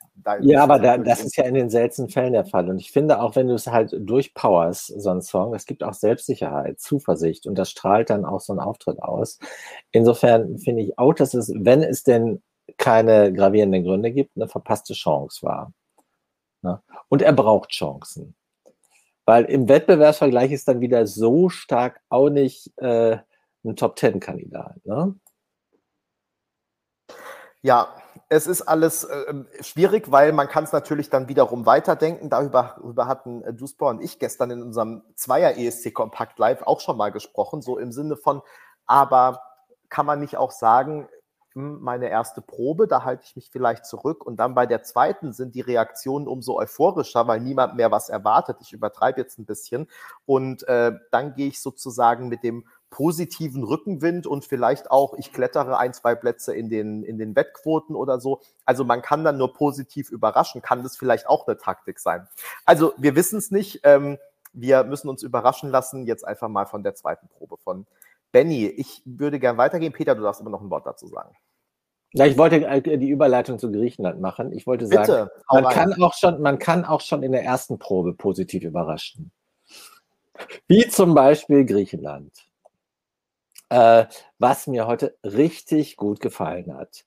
ja, 0.42 0.62
aber 0.62 0.78
da, 0.78 0.98
das 0.98 1.24
ist 1.24 1.36
ja 1.36 1.44
in 1.44 1.54
den 1.54 1.68
seltenen 1.70 2.10
Fällen 2.10 2.34
der 2.34 2.44
Fall. 2.44 2.68
Und 2.68 2.78
ich 2.78 2.92
finde 2.92 3.20
auch, 3.20 3.34
wenn 3.34 3.48
du 3.48 3.54
es 3.54 3.66
halt 3.66 3.92
durchpowerst, 3.98 5.00
so 5.00 5.10
ein 5.10 5.22
Song, 5.22 5.54
es 5.54 5.66
gibt 5.66 5.82
auch 5.82 5.94
Selbstsicherheit, 5.94 6.78
Zuversicht 6.78 7.46
und 7.46 7.56
das 7.56 7.70
strahlt 7.70 8.10
dann 8.10 8.24
auch 8.24 8.40
so 8.40 8.52
ein 8.52 8.60
Auftritt 8.60 9.02
aus. 9.02 9.40
Insofern 9.90 10.58
finde 10.58 10.82
ich 10.82 10.98
auch, 10.98 11.14
dass 11.14 11.34
es, 11.34 11.52
wenn 11.56 11.82
es 11.82 12.04
denn 12.04 12.40
keine 12.76 13.32
gravierenden 13.32 13.84
Gründe 13.84 14.12
gibt, 14.12 14.36
eine 14.36 14.48
verpasste 14.48 14.94
Chance 14.94 15.44
war. 15.46 15.72
Ne? 16.62 16.82
Und 17.08 17.22
er 17.22 17.32
braucht 17.32 17.70
Chancen. 17.70 18.34
Weil 19.24 19.44
im 19.44 19.68
Wettbewerbsvergleich 19.68 20.52
ist 20.52 20.68
dann 20.68 20.80
wieder 20.80 21.06
so 21.06 21.48
stark 21.48 22.00
auch 22.08 22.30
nicht 22.30 22.72
äh, 22.78 23.18
ein 23.64 23.76
Top-Ten-Kandidat. 23.76 24.84
Ne? 24.84 25.14
Ja, 27.60 27.94
es 28.28 28.46
ist 28.46 28.62
alles 28.62 29.04
äh, 29.04 29.34
schwierig, 29.60 30.10
weil 30.10 30.32
man 30.32 30.48
kann 30.48 30.64
es 30.64 30.72
natürlich 30.72 31.10
dann 31.10 31.28
wiederum 31.28 31.66
weiterdenken. 31.66 32.30
Darüber, 32.30 32.76
darüber 32.78 33.06
hatten 33.06 33.42
äh, 33.42 33.52
Duspor 33.52 33.90
und 33.90 34.02
ich 34.02 34.18
gestern 34.18 34.50
in 34.50 34.62
unserem 34.62 35.02
Zweier 35.14 35.56
ESC 35.56 35.92
Kompakt 35.92 36.38
Live 36.38 36.62
auch 36.62 36.80
schon 36.80 36.96
mal 36.96 37.10
gesprochen, 37.10 37.62
so 37.62 37.78
im 37.78 37.92
Sinne 37.92 38.16
von, 38.16 38.42
aber 38.86 39.42
kann 39.88 40.06
man 40.06 40.20
nicht 40.20 40.36
auch 40.36 40.50
sagen, 40.50 41.08
meine 41.58 42.08
erste 42.08 42.40
Probe, 42.40 42.86
da 42.86 43.04
halte 43.04 43.24
ich 43.26 43.36
mich 43.36 43.50
vielleicht 43.50 43.84
zurück. 43.86 44.24
Und 44.24 44.36
dann 44.36 44.54
bei 44.54 44.66
der 44.66 44.82
zweiten 44.82 45.32
sind 45.32 45.54
die 45.54 45.60
Reaktionen 45.60 46.26
umso 46.26 46.56
euphorischer, 46.58 47.26
weil 47.26 47.40
niemand 47.40 47.76
mehr 47.76 47.90
was 47.90 48.08
erwartet. 48.08 48.58
Ich 48.60 48.72
übertreibe 48.72 49.20
jetzt 49.20 49.38
ein 49.38 49.44
bisschen. 49.44 49.88
Und 50.26 50.66
äh, 50.68 50.92
dann 51.10 51.34
gehe 51.34 51.48
ich 51.48 51.60
sozusagen 51.60 52.28
mit 52.28 52.42
dem 52.42 52.64
positiven 52.90 53.64
Rückenwind 53.64 54.26
und 54.26 54.44
vielleicht 54.44 54.90
auch, 54.90 55.14
ich 55.18 55.32
klettere 55.32 55.78
ein, 55.78 55.92
zwei 55.92 56.14
Plätze 56.14 56.54
in 56.54 56.70
den, 56.70 57.02
in 57.02 57.18
den 57.18 57.36
Wettquoten 57.36 57.94
oder 57.94 58.18
so. 58.20 58.40
Also 58.64 58.84
man 58.84 59.02
kann 59.02 59.24
dann 59.24 59.36
nur 59.36 59.52
positiv 59.52 60.10
überraschen, 60.10 60.62
kann 60.62 60.82
das 60.82 60.96
vielleicht 60.96 61.28
auch 61.28 61.46
eine 61.46 61.58
Taktik 61.58 61.98
sein. 61.98 62.26
Also 62.64 62.94
wir 62.96 63.14
wissen 63.14 63.38
es 63.38 63.50
nicht. 63.50 63.80
Ähm, 63.82 64.18
wir 64.52 64.84
müssen 64.84 65.08
uns 65.08 65.22
überraschen 65.22 65.70
lassen. 65.70 66.06
Jetzt 66.06 66.26
einfach 66.26 66.48
mal 66.48 66.64
von 66.64 66.82
der 66.82 66.94
zweiten 66.94 67.28
Probe 67.28 67.56
von 67.58 67.86
Benny. 68.32 68.66
Ich 68.66 69.02
würde 69.04 69.38
gern 69.38 69.56
weitergehen. 69.56 69.92
Peter, 69.92 70.14
du 70.14 70.22
darfst 70.22 70.40
aber 70.40 70.50
noch 70.50 70.60
ein 70.60 70.70
Wort 70.70 70.86
dazu 70.86 71.06
sagen. 71.06 71.34
Ja, 72.12 72.26
ich 72.26 72.38
wollte 72.38 72.66
äh, 72.66 72.98
die 72.98 73.10
Überleitung 73.10 73.58
zu 73.58 73.70
Griechenland 73.70 74.20
machen. 74.20 74.52
Ich 74.52 74.66
wollte 74.66 74.86
sagen, 74.86 75.02
Bitte, 75.02 75.30
man 75.50 75.64
kann, 75.64 76.02
auch 76.02 76.14
schon, 76.14 76.40
man 76.40 76.58
kann 76.58 76.84
auch 76.84 77.02
schon 77.02 77.22
in 77.22 77.32
der 77.32 77.44
ersten 77.44 77.78
Probe 77.78 78.14
positiv 78.14 78.64
überraschen. 78.64 79.30
Wie 80.66 80.88
zum 80.88 81.14
Beispiel 81.14 81.66
Griechenland. 81.66 82.32
Äh, 83.68 84.06
was 84.38 84.66
mir 84.66 84.86
heute 84.86 85.16
richtig 85.22 85.96
gut 85.96 86.20
gefallen 86.20 86.74
hat. 86.74 87.04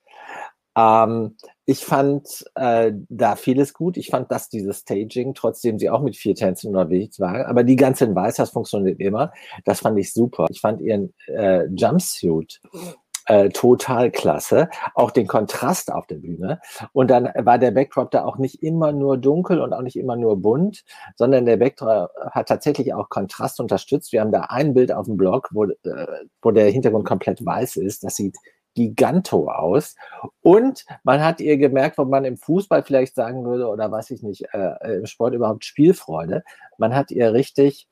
Ähm, 0.75 1.35
ich 1.65 1.85
fand 1.85 2.45
äh, 2.55 2.91
da 3.09 3.35
vieles 3.35 3.73
gut. 3.73 3.97
Ich 3.97 4.09
fand, 4.09 4.31
dass 4.31 4.49
dieses 4.49 4.79
Staging, 4.79 5.33
trotzdem 5.33 5.79
sie 5.79 5.89
auch 5.89 6.01
mit 6.01 6.15
vier 6.15 6.35
Tänzen 6.35 6.69
unterwegs 6.69 7.19
war, 7.19 7.47
aber 7.47 7.63
die 7.63 7.75
ganze 7.75 8.05
in 8.05 8.15
Weiß, 8.15 8.35
das 8.35 8.51
funktioniert 8.51 8.99
immer. 8.99 9.31
Das 9.65 9.79
fand 9.79 9.97
ich 9.99 10.13
super. 10.13 10.47
Ich 10.49 10.61
fand 10.61 10.81
ihren 10.81 11.13
äh, 11.27 11.65
Jumpsuit 11.67 12.61
äh, 13.27 13.49
total 13.49 14.11
klasse. 14.11 14.69
Auch 14.95 15.11
den 15.11 15.27
Kontrast 15.27 15.91
auf 15.91 16.07
der 16.07 16.15
Bühne. 16.15 16.59
Und 16.93 17.09
dann 17.09 17.29
war 17.35 17.57
der 17.57 17.71
Backdrop 17.71 18.11
da 18.11 18.25
auch 18.25 18.37
nicht 18.37 18.63
immer 18.63 18.91
nur 18.91 19.17
dunkel 19.17 19.61
und 19.61 19.73
auch 19.73 19.81
nicht 19.81 19.95
immer 19.95 20.15
nur 20.15 20.41
bunt, 20.41 20.83
sondern 21.15 21.45
der 21.45 21.57
Backdrop 21.57 22.09
hat 22.31 22.47
tatsächlich 22.47 22.93
auch 22.93 23.09
Kontrast 23.09 23.59
unterstützt. 23.59 24.11
Wir 24.11 24.21
haben 24.21 24.31
da 24.31 24.47
ein 24.49 24.73
Bild 24.73 24.91
auf 24.91 25.05
dem 25.05 25.17
Blog, 25.17 25.49
wo, 25.51 25.65
äh, 25.65 26.07
wo 26.41 26.51
der 26.51 26.69
Hintergrund 26.71 27.05
komplett 27.05 27.45
weiß 27.45 27.77
ist. 27.77 28.03
Das 28.03 28.15
sieht 28.15 28.37
giganto 28.73 29.49
aus. 29.49 29.95
Und 30.41 30.85
man 31.03 31.23
hat 31.23 31.41
ihr 31.41 31.57
gemerkt, 31.57 31.97
wo 31.97 32.05
man 32.05 32.25
im 32.25 32.37
Fußball 32.37 32.83
vielleicht 32.83 33.15
sagen 33.15 33.45
würde, 33.45 33.67
oder 33.67 33.91
weiß 33.91 34.11
ich 34.11 34.23
nicht, 34.23 34.45
äh, 34.53 34.97
im 34.97 35.05
Sport 35.05 35.33
überhaupt 35.33 35.65
Spielfreude. 35.65 36.43
Man 36.77 36.95
hat 36.95 37.11
ihr 37.11 37.33
richtig 37.33 37.87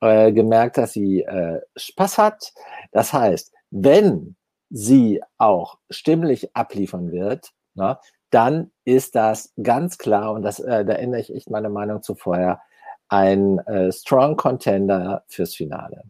äh, 0.00 0.32
gemerkt, 0.32 0.78
dass 0.78 0.92
sie 0.92 1.22
äh, 1.22 1.60
Spaß 1.76 2.18
hat. 2.18 2.52
Das 2.90 3.12
heißt, 3.12 3.52
wenn 3.70 4.36
sie 4.70 5.22
auch 5.38 5.78
stimmlich 5.90 6.54
abliefern 6.56 7.12
wird, 7.12 7.52
na, 7.74 8.00
dann 8.30 8.70
ist 8.84 9.14
das 9.14 9.52
ganz 9.62 9.98
klar, 9.98 10.32
und 10.32 10.42
das, 10.42 10.58
äh, 10.58 10.84
da 10.84 10.94
ändere 10.94 11.20
ich 11.20 11.34
echt 11.34 11.50
meine 11.50 11.68
Meinung 11.68 12.02
zu 12.02 12.14
vorher, 12.14 12.60
ein 13.08 13.58
äh, 13.66 13.92
Strong 13.92 14.36
Contender 14.36 15.24
fürs 15.28 15.54
Finale. 15.54 16.04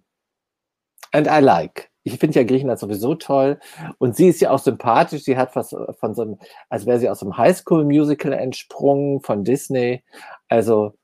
And 1.12 1.26
I 1.26 1.40
like. 1.40 1.91
Ich 2.04 2.18
finde 2.18 2.38
ja 2.38 2.44
Griechenland 2.44 2.80
sowieso 2.80 3.14
toll. 3.14 3.58
Und 3.98 4.16
sie 4.16 4.28
ist 4.28 4.40
ja 4.40 4.50
auch 4.50 4.58
sympathisch. 4.58 5.22
Sie 5.22 5.36
hat 5.36 5.54
was 5.54 5.74
von 6.00 6.14
so 6.14 6.22
einem, 6.22 6.38
als 6.68 6.86
wäre 6.86 6.98
sie 6.98 7.08
aus 7.08 7.22
einem 7.22 7.36
Highschool-Musical 7.36 8.32
entsprungen 8.32 9.20
von 9.20 9.44
Disney. 9.44 10.02
Also, 10.48 10.94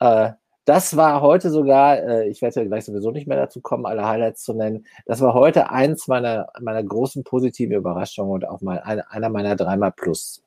äh, 0.00 0.32
das 0.64 0.96
war 0.96 1.22
heute 1.22 1.50
sogar, 1.50 1.98
äh, 1.98 2.28
ich 2.28 2.42
werde 2.42 2.60
ja 2.60 2.66
gleich 2.66 2.84
sowieso 2.84 3.10
nicht 3.10 3.26
mehr 3.26 3.38
dazu 3.38 3.62
kommen, 3.62 3.86
alle 3.86 4.06
Highlights 4.06 4.42
zu 4.42 4.52
nennen. 4.52 4.86
Das 5.06 5.20
war 5.22 5.32
heute 5.32 5.70
eins 5.70 6.08
meiner, 6.08 6.48
meiner 6.60 6.82
großen 6.82 7.24
positiven 7.24 7.74
Überraschungen 7.74 8.32
und 8.32 8.46
auch 8.46 8.60
mal 8.60 8.80
eine, 8.80 9.10
einer 9.10 9.30
meiner 9.30 9.56
dreimal 9.56 9.92
Plus. 9.92 10.42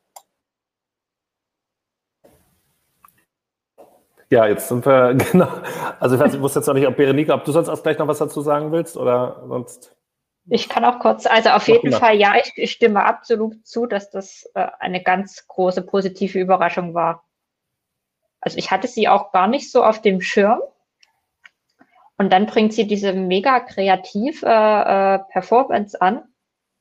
Ja, 4.30 4.46
jetzt 4.48 4.68
sind 4.70 4.86
wir, 4.86 5.14
genau. 5.32 5.48
Also 6.00 6.16
ich 6.16 6.22
weiß, 6.22 6.36
ich 6.36 6.42
wusste 6.42 6.60
jetzt 6.60 6.68
noch 6.68 6.74
nicht, 6.76 6.88
ob 6.88 6.96
Berenike, 6.96 7.34
ob 7.34 7.44
du 7.44 7.52
sonst 7.52 7.70
auch 7.70 7.82
gleich 7.82 7.98
noch 7.98 8.08
was 8.08 8.20
dazu 8.20 8.42
sagen 8.42 8.72
willst 8.72 8.98
oder 8.98 9.44
sonst. 9.48 9.96
Ich 10.54 10.68
kann 10.68 10.84
auch 10.84 11.00
kurz, 11.00 11.26
also 11.28 11.52
auf 11.52 11.70
jeden 11.70 11.92
mal. 11.92 12.00
Fall, 12.00 12.18
ja, 12.18 12.34
ich, 12.36 12.52
ich, 12.58 12.72
stimme 12.72 13.06
absolut 13.06 13.66
zu, 13.66 13.86
dass 13.86 14.10
das 14.10 14.52
äh, 14.54 14.68
eine 14.82 15.02
ganz 15.02 15.48
große 15.48 15.82
positive 15.82 16.38
Überraschung 16.38 16.94
war. 16.94 17.24
Also 18.42 18.58
ich 18.58 18.70
hatte 18.70 18.90
sie 18.90 19.08
auch 19.08 19.32
gar 19.32 19.48
nicht 19.48 19.72
so 19.72 19.82
auf 19.82 20.02
dem 20.02 20.20
Schirm. 20.20 20.60
Und 22.18 22.34
dann 22.34 22.48
bringt 22.48 22.74
sie 22.74 22.86
diese 22.86 23.14
mega 23.14 23.62
kreativ 23.62 24.44
äh, 24.44 24.48
äh, 25.16 25.20
Performance 25.32 26.02
an, 26.02 26.24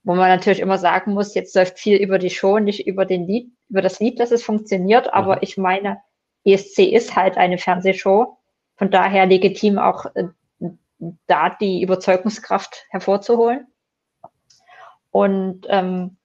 wo 0.02 0.16
man 0.16 0.30
natürlich 0.30 0.58
immer 0.58 0.78
sagen 0.78 1.14
muss, 1.14 1.34
jetzt 1.34 1.54
läuft 1.54 1.78
viel 1.78 1.96
über 1.98 2.18
die 2.18 2.30
Show, 2.30 2.58
nicht 2.58 2.88
über 2.88 3.04
den 3.04 3.24
Lied, 3.24 3.52
über 3.68 3.82
das 3.82 4.00
Lied, 4.00 4.18
dass 4.18 4.32
es 4.32 4.42
funktioniert. 4.42 5.14
Aber 5.14 5.36
mhm. 5.36 5.42
ich 5.42 5.56
meine, 5.56 6.02
ESC 6.44 6.80
ist 6.80 7.14
halt 7.14 7.36
eine 7.36 7.56
Fernsehshow. 7.56 8.36
Von 8.74 8.90
daher 8.90 9.26
legitim 9.26 9.78
auch 9.78 10.06
äh, 10.16 10.24
da 11.26 11.50
die 11.50 11.82
Überzeugungskraft 11.82 12.86
hervorzuholen. 12.90 13.66
Und 15.10 15.66
ähm, 15.68 16.16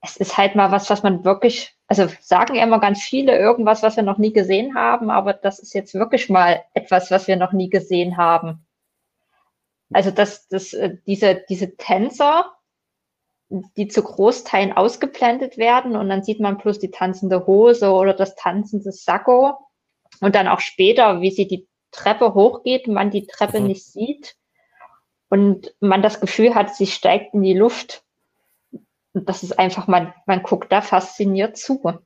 es 0.00 0.16
ist 0.16 0.36
halt 0.36 0.54
mal 0.54 0.70
was, 0.70 0.88
was 0.90 1.02
man 1.02 1.24
wirklich 1.24 1.76
also 1.92 2.10
sagen 2.20 2.54
immer 2.54 2.80
ganz 2.80 3.02
viele 3.02 3.36
irgendwas, 3.38 3.82
was 3.82 3.96
wir 3.96 4.02
noch 4.02 4.16
nie 4.16 4.32
gesehen 4.32 4.74
haben, 4.74 5.10
aber 5.10 5.34
das 5.34 5.58
ist 5.58 5.74
jetzt 5.74 5.92
wirklich 5.92 6.30
mal 6.30 6.62
etwas, 6.72 7.10
was 7.10 7.28
wir 7.28 7.36
noch 7.36 7.52
nie 7.52 7.68
gesehen 7.68 8.16
haben. 8.16 8.66
Also 9.92 10.10
dass 10.10 10.48
das, 10.48 10.72
äh, 10.72 10.96
diese, 11.06 11.44
diese 11.50 11.76
Tänzer, 11.76 12.50
die 13.76 13.88
zu 13.88 14.02
Großteilen 14.02 14.72
ausgeblendet 14.72 15.58
werden 15.58 15.94
und 15.94 16.08
dann 16.08 16.24
sieht 16.24 16.40
man 16.40 16.56
plus 16.56 16.78
die 16.78 16.90
tanzende 16.90 17.46
Hose 17.46 17.90
oder 17.90 18.14
das 18.14 18.36
tanzende 18.36 18.90
Sakko 18.90 19.58
und 20.22 20.34
dann 20.34 20.48
auch 20.48 20.60
später, 20.60 21.20
wie 21.20 21.30
sie 21.30 21.46
die 21.46 21.68
Treppe 21.92 22.34
hochgeht, 22.34 22.88
man 22.88 23.10
die 23.10 23.26
Treppe 23.26 23.60
mhm. 23.60 23.68
nicht 23.68 23.84
sieht 23.84 24.36
und 25.28 25.74
man 25.80 26.02
das 26.02 26.20
Gefühl 26.20 26.54
hat, 26.54 26.74
sie 26.74 26.86
steigt 26.86 27.34
in 27.34 27.42
die 27.42 27.54
Luft 27.54 28.02
und 29.14 29.28
das 29.28 29.42
ist 29.42 29.58
einfach, 29.58 29.86
man, 29.86 30.12
man 30.26 30.42
guckt 30.42 30.72
da 30.72 30.80
fasziniert 30.80 31.56
zu. 31.56 32.00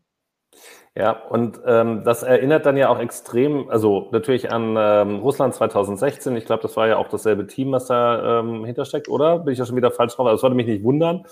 Ja, 0.97 1.11
und 1.11 1.61
ähm, 1.67 2.05
das 2.05 2.23
erinnert 2.23 2.65
dann 2.65 2.79
ja 2.79 2.89
auch 2.89 2.99
extrem, 2.99 3.69
also 3.69 4.09
natürlich 4.13 4.51
an 4.51 4.77
ähm, 4.79 5.19
Russland 5.19 5.55
2016. 5.55 6.35
Ich 6.37 6.47
glaube, 6.47 6.63
das 6.63 6.75
war 6.77 6.89
ja 6.89 6.97
auch 6.97 7.09
dasselbe 7.09 7.47
Team, 7.47 7.73
was 7.73 7.87
da 7.87 8.41
ähm, 8.41 8.65
hintersteckt, 8.65 9.09
oder? 9.09 9.41
Bin 9.41 9.53
ich 9.53 9.59
ja 9.59 9.67
schon 9.67 9.77
wieder 9.77 9.91
falsch 9.91 10.15
drauf? 10.15 10.27
Also, 10.27 10.37
das 10.37 10.43
würde 10.43 10.57
mich 10.57 10.67
nicht 10.67 10.85
wundern. 10.85 11.27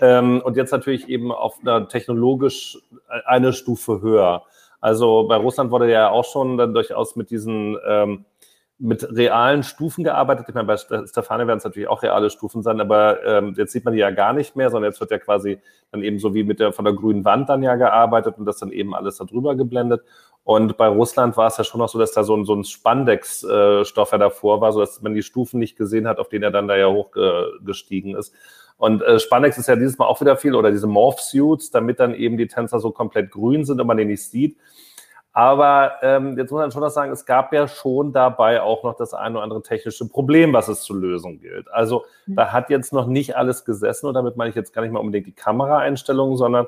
Ähm, 0.00 0.40
und 0.44 0.56
jetzt 0.56 0.70
natürlich 0.70 1.08
eben 1.08 1.32
auf 1.32 1.58
einer 1.60 1.88
technologisch 1.88 2.78
eine 3.26 3.52
Stufe 3.52 4.00
höher. 4.00 4.44
Also 4.80 5.26
bei 5.26 5.36
Russland 5.36 5.70
wurde 5.70 5.90
ja 5.90 6.10
auch 6.10 6.24
schon 6.24 6.56
dann 6.56 6.74
durchaus 6.74 7.16
mit 7.16 7.30
diesen 7.30 7.76
ähm, 7.86 8.24
mit 8.78 9.02
realen 9.10 9.64
Stufen 9.64 10.04
gearbeitet. 10.04 10.46
Ich 10.48 10.54
meine, 10.54 10.68
bei 10.68 10.76
Stefane 10.76 11.48
werden 11.48 11.58
es 11.58 11.64
natürlich 11.64 11.88
auch 11.88 12.02
reale 12.02 12.30
Stufen 12.30 12.62
sein, 12.62 12.80
aber 12.80 13.24
ähm, 13.24 13.54
jetzt 13.56 13.72
sieht 13.72 13.84
man 13.84 13.92
die 13.92 13.98
ja 13.98 14.12
gar 14.12 14.32
nicht 14.32 14.54
mehr, 14.54 14.70
sondern 14.70 14.92
jetzt 14.92 15.00
wird 15.00 15.10
ja 15.10 15.18
quasi 15.18 15.58
dann 15.90 16.02
eben 16.02 16.20
so 16.20 16.32
wie 16.32 16.44
mit 16.44 16.60
der 16.60 16.72
von 16.72 16.84
der 16.84 16.94
grünen 16.94 17.24
Wand 17.24 17.48
dann 17.48 17.62
ja 17.62 17.74
gearbeitet 17.74 18.38
und 18.38 18.46
das 18.46 18.58
dann 18.58 18.70
eben 18.70 18.94
alles 18.94 19.16
darüber 19.16 19.56
geblendet. 19.56 20.02
Und 20.44 20.78
bei 20.78 20.88
Russland 20.88 21.36
war 21.36 21.48
es 21.48 21.58
ja 21.58 21.64
schon 21.64 21.80
noch 21.80 21.90
so, 21.90 21.98
dass 21.98 22.12
da 22.12 22.24
so 22.24 22.34
ein, 22.34 22.44
so 22.44 22.54
ein 22.54 22.64
Spandex-Stoff 22.64 24.12
ja 24.12 24.18
davor 24.18 24.60
war, 24.60 24.72
so 24.72 24.80
dass 24.80 25.02
man 25.02 25.14
die 25.14 25.22
Stufen 25.22 25.58
nicht 25.58 25.76
gesehen 25.76 26.08
hat, 26.08 26.18
auf 26.18 26.30
denen 26.30 26.44
er 26.44 26.50
dann 26.50 26.68
da 26.68 26.76
ja 26.76 26.88
hochgestiegen 26.88 28.16
ist. 28.16 28.34
Und 28.78 29.02
äh, 29.02 29.18
Spandex 29.18 29.58
ist 29.58 29.66
ja 29.66 29.76
dieses 29.76 29.98
Mal 29.98 30.06
auch 30.06 30.20
wieder 30.20 30.36
viel 30.36 30.54
oder 30.54 30.70
diese 30.70 30.86
Morph-Suits, 30.86 31.70
damit 31.70 32.00
dann 32.00 32.14
eben 32.14 32.38
die 32.38 32.46
Tänzer 32.46 32.80
so 32.80 32.92
komplett 32.92 33.30
grün 33.30 33.64
sind 33.64 33.80
und 33.80 33.86
man 33.86 33.96
den 33.96 34.08
nicht 34.08 34.24
sieht. 34.24 34.56
Aber 35.32 35.92
ähm, 36.02 36.36
jetzt 36.36 36.50
muss 36.50 36.60
man 36.60 36.72
schon 36.72 36.82
noch 36.82 36.90
sagen, 36.90 37.12
es 37.12 37.24
gab 37.26 37.52
ja 37.52 37.68
schon 37.68 38.12
dabei 38.12 38.62
auch 38.62 38.82
noch 38.82 38.96
das 38.96 39.14
eine 39.14 39.36
oder 39.36 39.44
andere 39.44 39.62
technische 39.62 40.08
Problem, 40.08 40.52
was 40.52 40.68
es 40.68 40.82
zu 40.82 40.94
lösen 40.94 41.38
gilt. 41.38 41.70
Also 41.70 42.06
mhm. 42.26 42.36
da 42.36 42.52
hat 42.52 42.70
jetzt 42.70 42.92
noch 42.92 43.06
nicht 43.06 43.36
alles 43.36 43.64
gesessen 43.64 44.06
und 44.06 44.14
damit 44.14 44.36
meine 44.36 44.50
ich 44.50 44.56
jetzt 44.56 44.72
gar 44.72 44.82
nicht 44.82 44.90
mal 44.90 45.00
unbedingt 45.00 45.26
die 45.26 45.32
Kameraeinstellungen, 45.32 46.36
sondern 46.36 46.66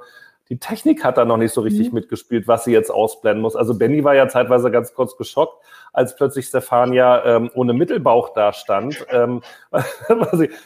die 0.51 0.59
Technik 0.59 1.05
hat 1.05 1.16
da 1.16 1.24
noch 1.24 1.36
nicht 1.36 1.55
so 1.55 1.61
richtig 1.61 1.88
mhm. 1.88 1.94
mitgespielt, 1.94 2.48
was 2.48 2.64
sie 2.64 2.72
jetzt 2.72 2.90
ausblenden 2.90 3.40
muss. 3.40 3.55
Also 3.55 3.78
Benny 3.78 4.03
war 4.03 4.16
ja 4.16 4.28
zeitweise 4.28 4.72
ganz 4.72 4.92
kurz 4.94 5.16
geschockt, 5.16 5.64
als 5.92 6.16
plötzlich 6.16 6.46
Stefania 6.46 7.24
ähm, 7.24 7.51
ohne 7.55 7.72
Mittelbauch 7.72 8.32
da 8.34 8.53
stand. 8.53 9.07
ähm, 9.11 9.42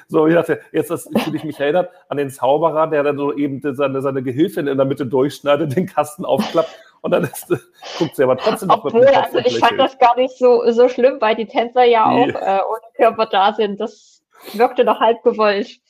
so, 0.09 0.27
ich 0.27 0.35
dachte, 0.35 0.61
jetzt 0.73 0.91
das, 0.91 1.09
fühle 1.19 1.37
ich 1.37 1.45
mich 1.45 1.61
erinnert 1.61 1.91
an 2.09 2.17
den 2.17 2.31
Zauberer, 2.31 2.87
der 2.87 3.03
dann 3.03 3.19
so 3.19 3.35
eben 3.35 3.61
seine, 3.75 4.01
seine 4.01 4.23
Gehilfin 4.23 4.67
in 4.67 4.79
der 4.79 4.87
Mitte 4.87 5.05
durchschneidet, 5.05 5.77
den 5.77 5.87
Kasten 5.87 6.25
aufklappt 6.25 6.71
und 7.03 7.11
dann 7.11 7.25
ist, 7.25 7.49
guckt 7.99 8.17
sie 8.17 8.23
aber 8.23 8.39
trotzdem 8.39 8.69
noch 8.69 8.83
Obwohl, 8.83 9.01
mit 9.01 9.11
dem 9.11 9.15
Kopf 9.15 9.35
also 9.35 9.39
ich 9.47 9.59
fand 9.59 9.79
das 9.79 9.99
gar 9.99 10.17
nicht 10.17 10.39
so, 10.39 10.63
so 10.71 10.89
schlimm, 10.89 11.19
weil 11.21 11.37
die 11.37 11.47
Tänzer 11.47 11.85
ja 11.85 12.07
auch 12.07 12.27
äh, 12.27 12.31
ohne 12.31 12.81
Körper 12.97 13.27
da 13.27 13.53
sind. 13.53 13.79
Das 13.79 14.23
wirkte 14.55 14.87
doch 14.87 14.99
halb 14.99 15.23
gewollt. 15.23 15.81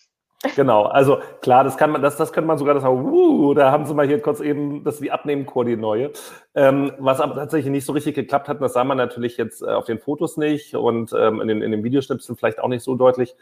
Genau, 0.57 0.85
also 0.85 1.21
klar, 1.41 1.65
das 1.65 1.77
kann 1.77 1.91
man, 1.91 2.03
das, 2.03 2.17
das 2.17 2.33
könnte 2.33 2.49
man 2.49 2.59
sogar 2.59 2.79
sagen, 2.79 3.05
uh, 3.05 3.55
da 3.55 3.71
haben 3.71 3.87
sie 3.87 3.95
mal 3.95 4.07
hier 4.07 4.21
kurz 4.21 4.41
eben 4.41 4.85
das 4.85 5.01
wie 5.01 5.11
Abnehmchor, 5.11 5.65
die 5.65 5.77
neue. 5.77 6.13
Ähm, 6.55 6.93
was 6.99 7.21
aber 7.21 7.35
tatsächlich 7.35 7.71
nicht 7.71 7.87
so 7.87 7.93
richtig 7.93 8.15
geklappt 8.15 8.49
hat, 8.49 8.61
das 8.61 8.75
sah 8.75 8.85
man 8.85 8.99
natürlich 8.99 9.37
jetzt 9.37 9.63
äh, 9.63 9.67
auf 9.67 9.87
den 9.87 9.99
Fotos 9.99 10.37
nicht 10.37 10.75
und 10.75 11.15
ähm, 11.19 11.41
in, 11.41 11.49
den, 11.49 11.63
in 11.63 11.71
den 11.71 11.83
Videoschnipseln 11.83 12.37
vielleicht 12.37 12.61
auch 12.61 12.69
nicht 12.69 12.85
so 12.85 12.95
deutlich, 12.95 13.35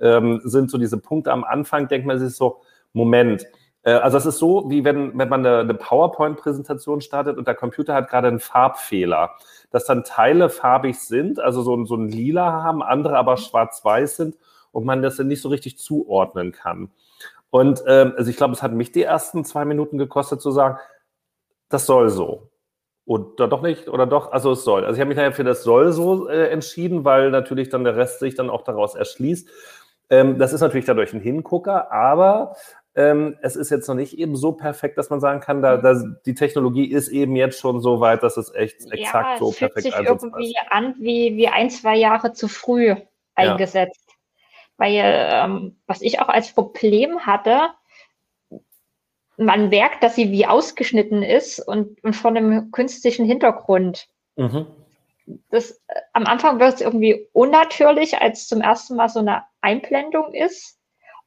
ähm, 0.00 0.40
sind 0.44 0.70
so 0.70 0.78
diese 0.78 0.98
Punkte 0.98 1.32
am 1.32 1.44
Anfang, 1.44 1.88
denkt 1.88 2.06
man 2.06 2.18
sich 2.18 2.36
so, 2.36 2.60
Moment, 2.92 3.46
äh, 3.82 3.92
also 3.92 4.16
es 4.16 4.26
ist 4.26 4.38
so, 4.38 4.70
wie 4.70 4.84
wenn, 4.84 5.18
wenn 5.18 5.28
man 5.28 5.44
eine, 5.44 5.58
eine 5.58 5.74
PowerPoint-Präsentation 5.74 7.00
startet 7.00 7.36
und 7.36 7.48
der 7.48 7.54
Computer 7.54 7.94
hat 7.94 8.08
gerade 8.08 8.28
einen 8.28 8.40
Farbfehler, 8.40 9.32
dass 9.70 9.84
dann 9.86 10.04
Teile 10.04 10.50
farbig 10.50 10.98
sind, 11.00 11.40
also 11.40 11.62
so, 11.62 11.84
so 11.84 11.96
ein 11.96 12.08
Lila 12.08 12.62
haben, 12.62 12.82
andere 12.82 13.16
aber 13.18 13.36
schwarz-weiß 13.36 14.16
sind 14.16 14.36
und 14.74 14.84
man 14.84 15.02
das 15.02 15.16
dann 15.16 15.28
nicht 15.28 15.40
so 15.40 15.48
richtig 15.48 15.78
zuordnen 15.78 16.52
kann. 16.52 16.90
Und 17.50 17.82
ähm, 17.86 18.14
also 18.16 18.30
ich 18.30 18.36
glaube, 18.36 18.52
es 18.52 18.62
hat 18.62 18.72
mich 18.72 18.92
die 18.92 19.04
ersten 19.04 19.44
zwei 19.44 19.64
Minuten 19.64 19.96
gekostet 19.96 20.42
zu 20.42 20.50
sagen, 20.50 20.78
das 21.68 21.86
soll 21.86 22.10
so. 22.10 22.50
Oder 23.06 23.48
doch 23.48 23.62
nicht? 23.62 23.88
Oder 23.88 24.06
doch? 24.06 24.32
Also 24.32 24.52
es 24.52 24.64
soll. 24.64 24.84
Also 24.84 24.94
ich 24.94 25.00
habe 25.00 25.08
mich 25.08 25.16
daher 25.16 25.32
für 25.32 25.44
das 25.44 25.62
soll 25.62 25.92
so 25.92 26.28
äh, 26.28 26.48
entschieden, 26.48 27.04
weil 27.04 27.30
natürlich 27.30 27.68
dann 27.68 27.84
der 27.84 27.96
Rest 27.96 28.18
sich 28.18 28.34
dann 28.34 28.50
auch 28.50 28.62
daraus 28.62 28.94
erschließt. 28.94 29.48
Ähm, 30.10 30.38
das 30.38 30.52
ist 30.52 30.62
natürlich 30.62 30.86
dadurch 30.86 31.12
ein 31.12 31.20
Hingucker, 31.20 31.92
aber 31.92 32.56
ähm, 32.96 33.36
es 33.42 33.56
ist 33.56 33.70
jetzt 33.70 33.88
noch 33.88 33.94
nicht 33.94 34.18
eben 34.18 34.36
so 34.36 34.52
perfekt, 34.52 34.98
dass 34.98 35.10
man 35.10 35.20
sagen 35.20 35.40
kann, 35.40 35.62
da, 35.62 35.76
da, 35.76 36.00
die 36.24 36.34
Technologie 36.34 36.86
ist 36.86 37.08
eben 37.08 37.36
jetzt 37.36 37.60
schon 37.60 37.80
so 37.80 38.00
weit, 38.00 38.22
dass 38.22 38.36
es 38.36 38.54
echt 38.54 38.90
exakt 38.90 39.32
ja, 39.32 39.38
so 39.38 39.50
es 39.50 39.58
perfekt 39.58 39.82
fühlt 39.82 39.94
sich 39.94 40.06
irgendwie 40.06 40.50
ist. 40.50 40.70
an 40.70 40.94
wie, 40.98 41.36
wie 41.36 41.48
ein, 41.48 41.70
zwei 41.70 41.96
Jahre 41.96 42.32
zu 42.32 42.48
früh 42.48 42.94
eingesetzt. 43.34 44.03
Ja. 44.03 44.03
Weil, 44.76 45.02
ähm, 45.02 45.76
was 45.86 46.02
ich 46.02 46.20
auch 46.20 46.28
als 46.28 46.52
Problem 46.52 47.26
hatte, 47.26 47.70
man 49.36 49.68
merkt, 49.68 50.02
dass 50.02 50.14
sie 50.14 50.30
wie 50.30 50.46
ausgeschnitten 50.46 51.22
ist 51.22 51.60
und, 51.60 52.02
und 52.04 52.14
von 52.14 52.36
einem 52.36 52.70
künstlichen 52.70 53.26
Hintergrund. 53.26 54.08
Mhm. 54.36 54.66
Das, 55.50 55.70
äh, 55.88 56.00
am 56.12 56.26
Anfang 56.26 56.60
wird 56.60 56.74
es 56.74 56.80
irgendwie 56.80 57.28
unnatürlich, 57.32 58.18
als 58.20 58.46
zum 58.46 58.60
ersten 58.60 58.96
Mal 58.96 59.08
so 59.08 59.20
eine 59.20 59.44
Einblendung 59.60 60.34
ist. 60.34 60.78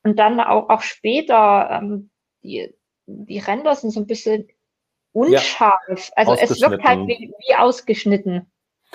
Und 0.03 0.19
dann 0.19 0.39
auch, 0.39 0.69
auch 0.69 0.81
später, 0.81 1.69
ähm, 1.81 2.09
die, 2.43 2.73
die 3.07 3.39
Ränder 3.39 3.75
sind 3.75 3.91
so 3.91 3.99
ein 3.99 4.07
bisschen 4.07 4.47
unscharf. 5.11 5.79
Ja, 5.89 5.95
also 6.15 6.33
es 6.33 6.61
wirkt 6.61 6.83
halt 6.83 7.07
wie, 7.07 7.33
wie 7.47 7.55
ausgeschnitten. 7.55 8.49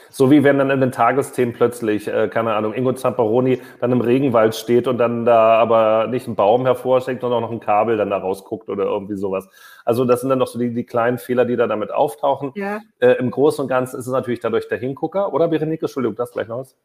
So 0.08 0.30
wie 0.30 0.42
wenn 0.42 0.58
dann 0.58 0.70
in 0.70 0.80
den 0.80 0.92
Tagesthemen 0.92 1.54
plötzlich, 1.54 2.08
äh, 2.08 2.28
keine 2.28 2.54
Ahnung, 2.54 2.74
Ingo 2.74 2.92
Zamperoni 2.92 3.60
dann 3.80 3.92
im 3.92 4.00
Regenwald 4.00 4.54
steht 4.54 4.88
und 4.88 4.98
dann 4.98 5.24
da 5.24 5.54
aber 5.54 6.06
nicht 6.06 6.26
ein 6.26 6.34
Baum 6.34 6.64
hervorsteckt, 6.64 7.20
sondern 7.20 7.44
auch 7.44 7.48
noch 7.48 7.52
ein 7.52 7.60
Kabel 7.60 7.96
dann 7.96 8.10
da 8.10 8.18
rausguckt 8.18 8.68
oder 8.68 8.84
irgendwie 8.84 9.16
sowas. 9.16 9.48
Also 9.84 10.04
das 10.04 10.20
sind 10.20 10.30
dann 10.30 10.38
noch 10.38 10.46
so 10.46 10.58
die, 10.58 10.72
die 10.72 10.84
kleinen 10.84 11.18
Fehler, 11.18 11.44
die 11.44 11.56
da 11.56 11.66
damit 11.66 11.92
auftauchen. 11.92 12.52
Ja. 12.54 12.80
Äh, 13.00 13.12
Im 13.12 13.30
Großen 13.30 13.62
und 13.62 13.68
Ganzen 13.68 13.98
ist 13.98 14.06
es 14.06 14.12
natürlich 14.12 14.40
dadurch 14.40 14.68
der 14.68 14.78
Hingucker. 14.78 15.32
Oder 15.32 15.48
Berenike, 15.48 15.86
Entschuldigung, 15.86 16.16
das 16.16 16.32
gleich 16.32 16.48
noch 16.48 16.58
was? 16.60 16.76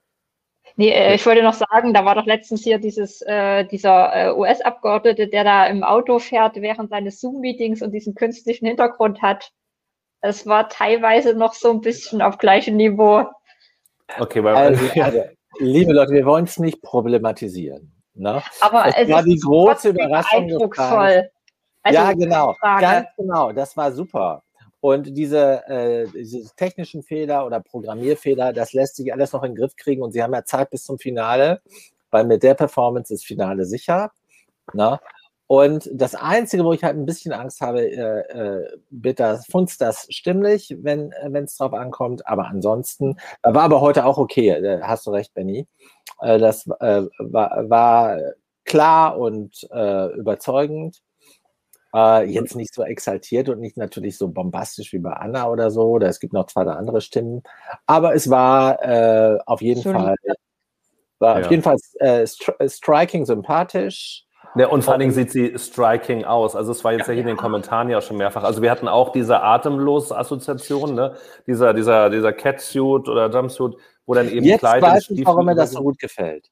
Nee, 0.76 0.92
äh, 0.92 1.16
ich 1.16 1.26
wollte 1.26 1.44
noch 1.44 1.54
sagen, 1.54 1.94
da 1.94 2.06
war 2.06 2.16
doch 2.16 2.26
letztens 2.26 2.64
hier 2.64 2.78
dieses, 2.78 3.22
äh, 3.24 3.66
dieser 3.66 4.16
äh, 4.16 4.32
US-Abgeordnete, 4.34 5.28
der 5.28 5.44
da 5.44 5.66
im 5.66 5.84
Auto 5.84 6.20
fährt 6.20 6.56
während 6.58 6.90
seines 6.90 7.20
Zoom-Meetings 7.20 7.82
und 7.82 7.92
diesen 7.92 8.16
künstlichen 8.16 8.68
Hintergrund 8.68 9.22
hat. 9.22 9.52
Es 10.22 10.46
war 10.46 10.70
teilweise 10.70 11.34
noch 11.34 11.54
so 11.54 11.72
ein 11.72 11.82
bisschen 11.82 12.22
auf 12.22 12.38
gleichem 12.38 12.76
Niveau. 12.76 13.26
Okay, 14.20 14.44
weil 14.44 14.56
also, 14.56 15.02
also, 15.02 15.24
liebe 15.60 15.94
Leute, 15.94 16.14
wir 16.14 16.26
wollen 16.26 16.46
es 16.46 16.58
nicht 16.60 16.82
problematisieren. 16.82 17.92
Ne? 18.14 18.42
Aber 18.62 18.88
es, 18.88 18.96
es 18.98 19.10
war 19.10 19.24
die 19.24 19.38
große 19.38 19.90
Überraschung. 19.90 20.44
Eindrucksvoll. 20.44 21.30
Also, 21.84 22.00
ja, 22.00 22.14
genau, 22.14 22.56
ganz 22.62 23.08
genau. 23.16 23.52
Das 23.52 23.78
war 23.78 23.92
super. 23.92 24.44
Und 24.80 25.16
diese, 25.18 25.68
äh, 25.68 26.08
diese 26.14 26.54
technischen 26.56 27.04
Fehler 27.04 27.46
oder 27.46 27.60
Programmierfehler, 27.60 28.54
das 28.54 28.74
lässt 28.74 28.96
sich 28.96 29.12
alles 29.12 29.34
noch 29.34 29.44
in 29.44 29.52
den 29.52 29.58
Griff 29.58 29.76
kriegen 29.76 30.02
und 30.02 30.12
sie 30.12 30.22
haben 30.22 30.34
ja 30.34 30.44
Zeit 30.44 30.70
bis 30.70 30.84
zum 30.84 31.00
Finale, 31.00 31.62
weil 32.12 32.26
mit 32.26 32.44
der 32.44 32.54
Performance 32.54 33.14
ist 33.14 33.26
Finale 33.26 33.66
sicher. 33.66 34.12
Ne? 34.74 35.00
Und 35.48 35.90
das 35.94 36.14
Einzige, 36.14 36.66
wo 36.66 36.74
ich 36.74 36.84
halt 36.84 36.98
ein 36.98 37.06
bisschen 37.06 37.32
Angst 37.32 37.62
habe, 37.62 37.82
äh, 37.82 38.20
äh, 38.20 38.78
bitte 38.90 39.40
funzt 39.50 39.80
das 39.80 40.06
stimmlich, 40.10 40.76
wenn 40.82 41.14
äh, 41.14 41.40
es 41.40 41.56
drauf 41.56 41.74
ankommt. 41.74 42.28
Aber 42.28 42.48
ansonsten, 42.48 43.16
war 43.44 43.64
aber 43.64 43.80
heute 43.80 44.06
auch 44.06 44.18
okay, 44.18 44.50
äh, 44.50 44.82
hast 44.82 45.08
du 45.08 45.12
recht, 45.12 45.34
Benny. 45.34 45.66
Äh, 46.20 46.38
das 46.38 46.68
äh, 46.80 47.04
war, 47.18 47.70
war 47.70 48.20
klar 48.66 49.18
und 49.18 49.66
äh, 49.72 50.08
überzeugend. 50.18 51.02
Äh, 51.96 52.30
jetzt 52.30 52.56
nicht 52.58 52.74
so 52.74 52.84
exaltiert 52.84 53.48
und 53.48 53.62
nicht 53.62 53.78
natürlich 53.78 54.18
so 54.18 54.28
bombastisch 54.28 54.92
wie 54.92 55.00
bei 55.00 55.14
Anna 55.14 55.50
oder 55.50 55.72
so. 55.72 55.84
Oder 55.84 56.10
es 56.10 56.20
gibt 56.20 56.34
noch 56.34 56.48
zwei 56.48 56.64
oder 56.64 56.78
andere 56.78 57.00
Stimmen. 57.00 57.42
Aber 57.86 58.14
es 58.14 58.30
war 58.30 58.84
äh, 58.84 59.40
auf 59.46 59.62
jeden. 59.62 59.82
Fall 59.82 60.16
war 61.20 61.40
ja. 61.40 61.46
auf 61.46 61.52
jeden 61.52 61.64
Fall 61.64 61.78
äh, 62.00 62.28
stri 62.28 62.54
striking 62.70 63.26
sympathisch. 63.26 64.27
Ja, 64.58 64.68
und 64.68 64.84
vor 64.84 64.94
allen 64.94 65.02
Dingen 65.02 65.12
sieht 65.12 65.32
sie 65.32 65.58
striking 65.58 66.26
aus. 66.26 66.56
Also 66.56 66.72
es 66.72 66.84
war 66.84 66.94
jetzt 66.94 67.08
ja, 67.08 67.14
ja 67.14 67.14
hier 67.14 67.22
in 67.22 67.28
den 67.28 67.38
Kommentaren 67.38 67.90
ja 67.90 68.02
schon 68.02 68.18
mehrfach. 68.18 68.44
Also 68.44 68.62
wir 68.62 68.72
hatten 68.72 68.88
auch 68.88 69.12
diese 69.12 69.42
Atemlos-Assoziation, 69.42 70.96
ne? 70.96 71.16
dieser, 71.46 71.74
dieser, 71.74 72.10
dieser 72.10 72.34
Catsuit 72.34 73.08
oder 73.10 73.30
Jumpsuit, 73.30 73.78
wo 74.08 74.14
dann 74.14 74.30
eben 74.30 74.46
Jetzt 74.46 74.60
Kleid 74.60 74.82
weiß 74.82 75.10
ich, 75.10 75.26
warum 75.26 75.46
mir 75.46 75.56
das 75.56 75.72
so 75.72 75.82
gut 75.82 76.00
gefällt. 76.00 76.50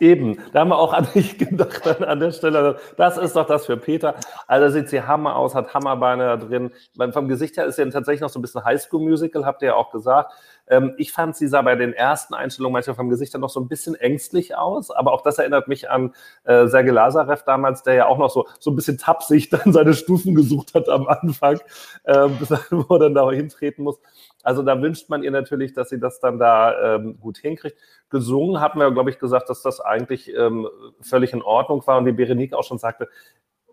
Eben, 0.00 0.38
da 0.52 0.60
haben 0.60 0.68
wir 0.68 0.78
auch 0.78 0.92
an 0.92 1.08
dich 1.14 1.38
gedacht 1.38 1.86
an, 1.86 2.04
an, 2.04 2.20
der 2.20 2.30
Stelle. 2.30 2.78
Das 2.96 3.16
ist 3.16 3.36
doch 3.36 3.46
das 3.46 3.66
für 3.66 3.78
Peter. 3.78 4.14
Also 4.46 4.68
sieht 4.78 4.90
sie 4.90 5.02
Hammer 5.02 5.34
aus, 5.36 5.54
hat 5.54 5.72
Hammerbeine 5.72 6.24
da 6.24 6.36
drin. 6.36 6.70
Vom 7.12 7.26
Gesicht 7.26 7.56
her 7.56 7.64
ist 7.64 7.76
sie 7.76 7.88
tatsächlich 7.88 8.20
noch 8.20 8.28
so 8.28 8.38
ein 8.38 8.42
bisschen 8.42 8.64
Highschool-Musical, 8.64 9.46
habt 9.46 9.62
ihr 9.62 9.68
ja 9.68 9.74
auch 9.74 9.90
gesagt. 9.90 10.32
Ähm, 10.70 10.94
ich 10.96 11.12
fand, 11.12 11.36
sie 11.36 11.48
sah 11.48 11.60
bei 11.62 11.74
den 11.74 11.92
ersten 11.92 12.32
Einstellungen 12.32 12.72
manchmal 12.72 12.96
vom 12.96 13.10
Gesicht 13.10 13.34
her 13.34 13.40
noch 13.40 13.50
so 13.50 13.60
ein 13.60 13.68
bisschen 13.68 13.96
ängstlich 13.96 14.56
aus, 14.56 14.90
aber 14.90 15.12
auch 15.12 15.20
das 15.20 15.38
erinnert 15.38 15.68
mich 15.68 15.90
an 15.90 16.14
äh, 16.44 16.68
Sergei 16.68 16.92
Lazarev 16.92 17.42
damals, 17.44 17.82
der 17.82 17.94
ja 17.94 18.06
auch 18.06 18.18
noch 18.18 18.30
so, 18.30 18.46
so 18.60 18.70
ein 18.70 18.76
bisschen 18.76 18.96
tapsig 18.96 19.50
dann 19.50 19.72
seine 19.72 19.94
Stufen 19.94 20.34
gesucht 20.34 20.74
hat 20.74 20.88
am 20.88 21.08
Anfang, 21.08 21.60
äh, 22.04 22.28
bis 22.28 22.50
er, 22.50 22.60
wo 22.70 22.94
er 22.94 23.00
dann 23.00 23.14
da 23.14 23.30
hintreten 23.30 23.84
muss. 23.84 24.00
Also 24.42 24.62
da 24.62 24.80
wünscht 24.80 25.10
man 25.10 25.22
ihr 25.22 25.32
natürlich, 25.32 25.74
dass 25.74 25.90
sie 25.90 26.00
das 26.00 26.20
dann 26.20 26.38
da 26.38 26.96
ähm, 26.96 27.18
gut 27.20 27.38
hinkriegt. 27.38 27.76
Gesungen 28.08 28.60
hatten 28.60 28.78
wir, 28.78 28.90
glaube 28.90 29.10
ich, 29.10 29.18
gesagt, 29.18 29.50
dass 29.50 29.62
das 29.62 29.80
eigentlich 29.80 30.32
ähm, 30.34 30.68
völlig 31.00 31.32
in 31.32 31.42
Ordnung 31.42 31.86
war. 31.86 31.98
Und 31.98 32.06
wie 32.06 32.12
Berenike 32.12 32.56
auch 32.56 32.64
schon 32.64 32.78
sagte, 32.78 33.08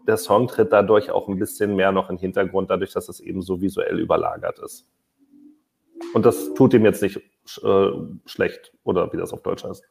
der 0.07 0.17
Song 0.17 0.47
tritt 0.47 0.73
dadurch 0.73 1.11
auch 1.11 1.27
ein 1.27 1.37
bisschen 1.37 1.75
mehr 1.75 1.91
noch 1.91 2.09
in 2.09 2.15
den 2.15 2.21
Hintergrund, 2.21 2.69
dadurch, 2.69 2.91
dass 2.91 3.07
es 3.07 3.19
eben 3.19 3.41
so 3.41 3.61
visuell 3.61 3.99
überlagert 3.99 4.59
ist. 4.59 4.87
Und 6.13 6.25
das 6.25 6.53
tut 6.53 6.73
ihm 6.73 6.85
jetzt 6.85 7.01
nicht 7.01 7.17
äh, 7.17 7.89
schlecht, 8.25 8.73
oder 8.83 9.11
wie 9.13 9.17
das 9.17 9.33
auf 9.33 9.41
Deutsch 9.41 9.63
heißt. 9.63 9.83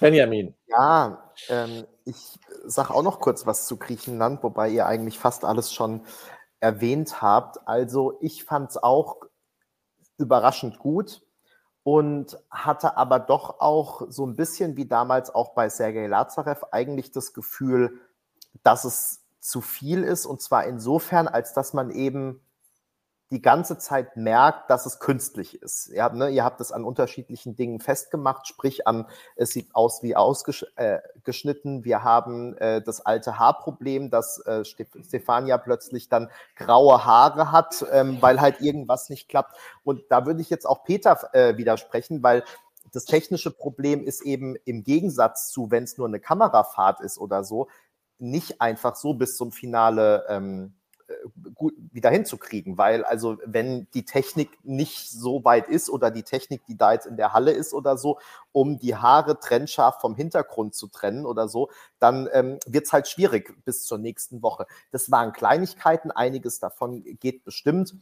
Benjamin. 0.00 0.54
Ja, 0.66 1.32
ähm, 1.48 1.86
ich 2.04 2.38
sage 2.64 2.92
auch 2.92 3.02
noch 3.02 3.20
kurz 3.20 3.46
was 3.46 3.66
zu 3.66 3.76
Griechenland, 3.76 4.42
wobei 4.42 4.68
ihr 4.68 4.86
eigentlich 4.86 5.18
fast 5.18 5.44
alles 5.44 5.72
schon 5.72 6.02
erwähnt 6.60 7.22
habt. 7.22 7.66
Also 7.66 8.18
ich 8.20 8.44
fand 8.44 8.70
es 8.70 8.76
auch 8.76 9.22
überraschend 10.18 10.78
gut 10.78 11.22
und 11.82 12.38
hatte 12.50 12.96
aber 12.96 13.20
doch 13.20 13.60
auch 13.60 14.02
so 14.08 14.26
ein 14.26 14.36
bisschen 14.36 14.76
wie 14.76 14.86
damals 14.86 15.34
auch 15.34 15.54
bei 15.54 15.68
Sergei 15.68 16.06
Lazarev 16.06 16.66
eigentlich 16.72 17.12
das 17.12 17.32
Gefühl, 17.32 18.00
dass 18.62 18.84
es 18.84 19.25
zu 19.46 19.60
viel 19.60 20.02
ist 20.02 20.26
und 20.26 20.42
zwar 20.42 20.64
insofern, 20.64 21.28
als 21.28 21.54
dass 21.54 21.72
man 21.72 21.90
eben 21.90 22.40
die 23.30 23.42
ganze 23.42 23.76
Zeit 23.76 24.16
merkt, 24.16 24.70
dass 24.70 24.86
es 24.86 25.00
künstlich 25.00 25.60
ist. 25.60 25.88
Ihr 25.88 26.04
habt, 26.04 26.14
ne, 26.14 26.30
ihr 26.30 26.44
habt 26.44 26.60
es 26.60 26.70
an 26.70 26.84
unterschiedlichen 26.84 27.56
Dingen 27.56 27.80
festgemacht, 27.80 28.46
sprich 28.46 28.86
an, 28.86 29.06
es 29.34 29.50
sieht 29.50 29.74
aus 29.74 30.02
wie 30.02 30.14
ausgeschnitten. 30.14 31.80
Äh, 31.80 31.84
Wir 31.84 32.04
haben 32.04 32.56
äh, 32.58 32.82
das 32.82 33.04
alte 33.04 33.38
Haarproblem, 33.38 34.10
dass 34.10 34.38
äh, 34.46 34.64
Stefania 34.64 35.58
plötzlich 35.58 36.08
dann 36.08 36.30
graue 36.54 37.04
Haare 37.04 37.50
hat, 37.50 37.84
ähm, 37.90 38.18
weil 38.20 38.40
halt 38.40 38.60
irgendwas 38.60 39.10
nicht 39.10 39.28
klappt. 39.28 39.56
Und 39.82 40.02
da 40.08 40.24
würde 40.24 40.40
ich 40.40 40.50
jetzt 40.50 40.66
auch 40.66 40.84
Peter 40.84 41.18
äh, 41.34 41.56
widersprechen, 41.56 42.22
weil 42.22 42.44
das 42.92 43.04
technische 43.04 43.50
Problem 43.50 44.04
ist 44.04 44.22
eben 44.22 44.56
im 44.64 44.84
Gegensatz 44.84 45.50
zu, 45.50 45.72
wenn 45.72 45.82
es 45.84 45.98
nur 45.98 46.06
eine 46.06 46.20
Kamerafahrt 46.20 47.00
ist 47.00 47.18
oder 47.18 47.42
so, 47.42 47.68
nicht 48.18 48.60
einfach 48.60 48.96
so 48.96 49.14
bis 49.14 49.36
zum 49.36 49.52
Finale 49.52 50.24
ähm, 50.28 50.74
äh, 51.08 51.14
gut 51.54 51.74
wieder 51.92 52.10
hinzukriegen, 52.10 52.78
weil 52.78 53.04
also 53.04 53.38
wenn 53.44 53.88
die 53.94 54.04
Technik 54.04 54.50
nicht 54.64 55.10
so 55.10 55.44
weit 55.44 55.68
ist 55.68 55.88
oder 55.88 56.10
die 56.10 56.24
Technik, 56.24 56.66
die 56.66 56.76
da 56.76 56.92
jetzt 56.92 57.06
in 57.06 57.16
der 57.16 57.32
Halle 57.32 57.52
ist 57.52 57.72
oder 57.72 57.96
so, 57.96 58.18
um 58.52 58.78
die 58.78 58.96
Haare 58.96 59.38
trennscharf 59.38 60.00
vom 60.00 60.16
Hintergrund 60.16 60.74
zu 60.74 60.88
trennen 60.88 61.24
oder 61.24 61.48
so, 61.48 61.70
dann 61.98 62.28
ähm, 62.32 62.58
wird 62.66 62.86
es 62.86 62.92
halt 62.92 63.08
schwierig 63.08 63.54
bis 63.64 63.84
zur 63.84 63.98
nächsten 63.98 64.42
Woche. 64.42 64.66
Das 64.90 65.10
waren 65.10 65.32
Kleinigkeiten, 65.32 66.10
einiges 66.10 66.58
davon 66.58 67.04
geht 67.20 67.44
bestimmt. 67.44 67.94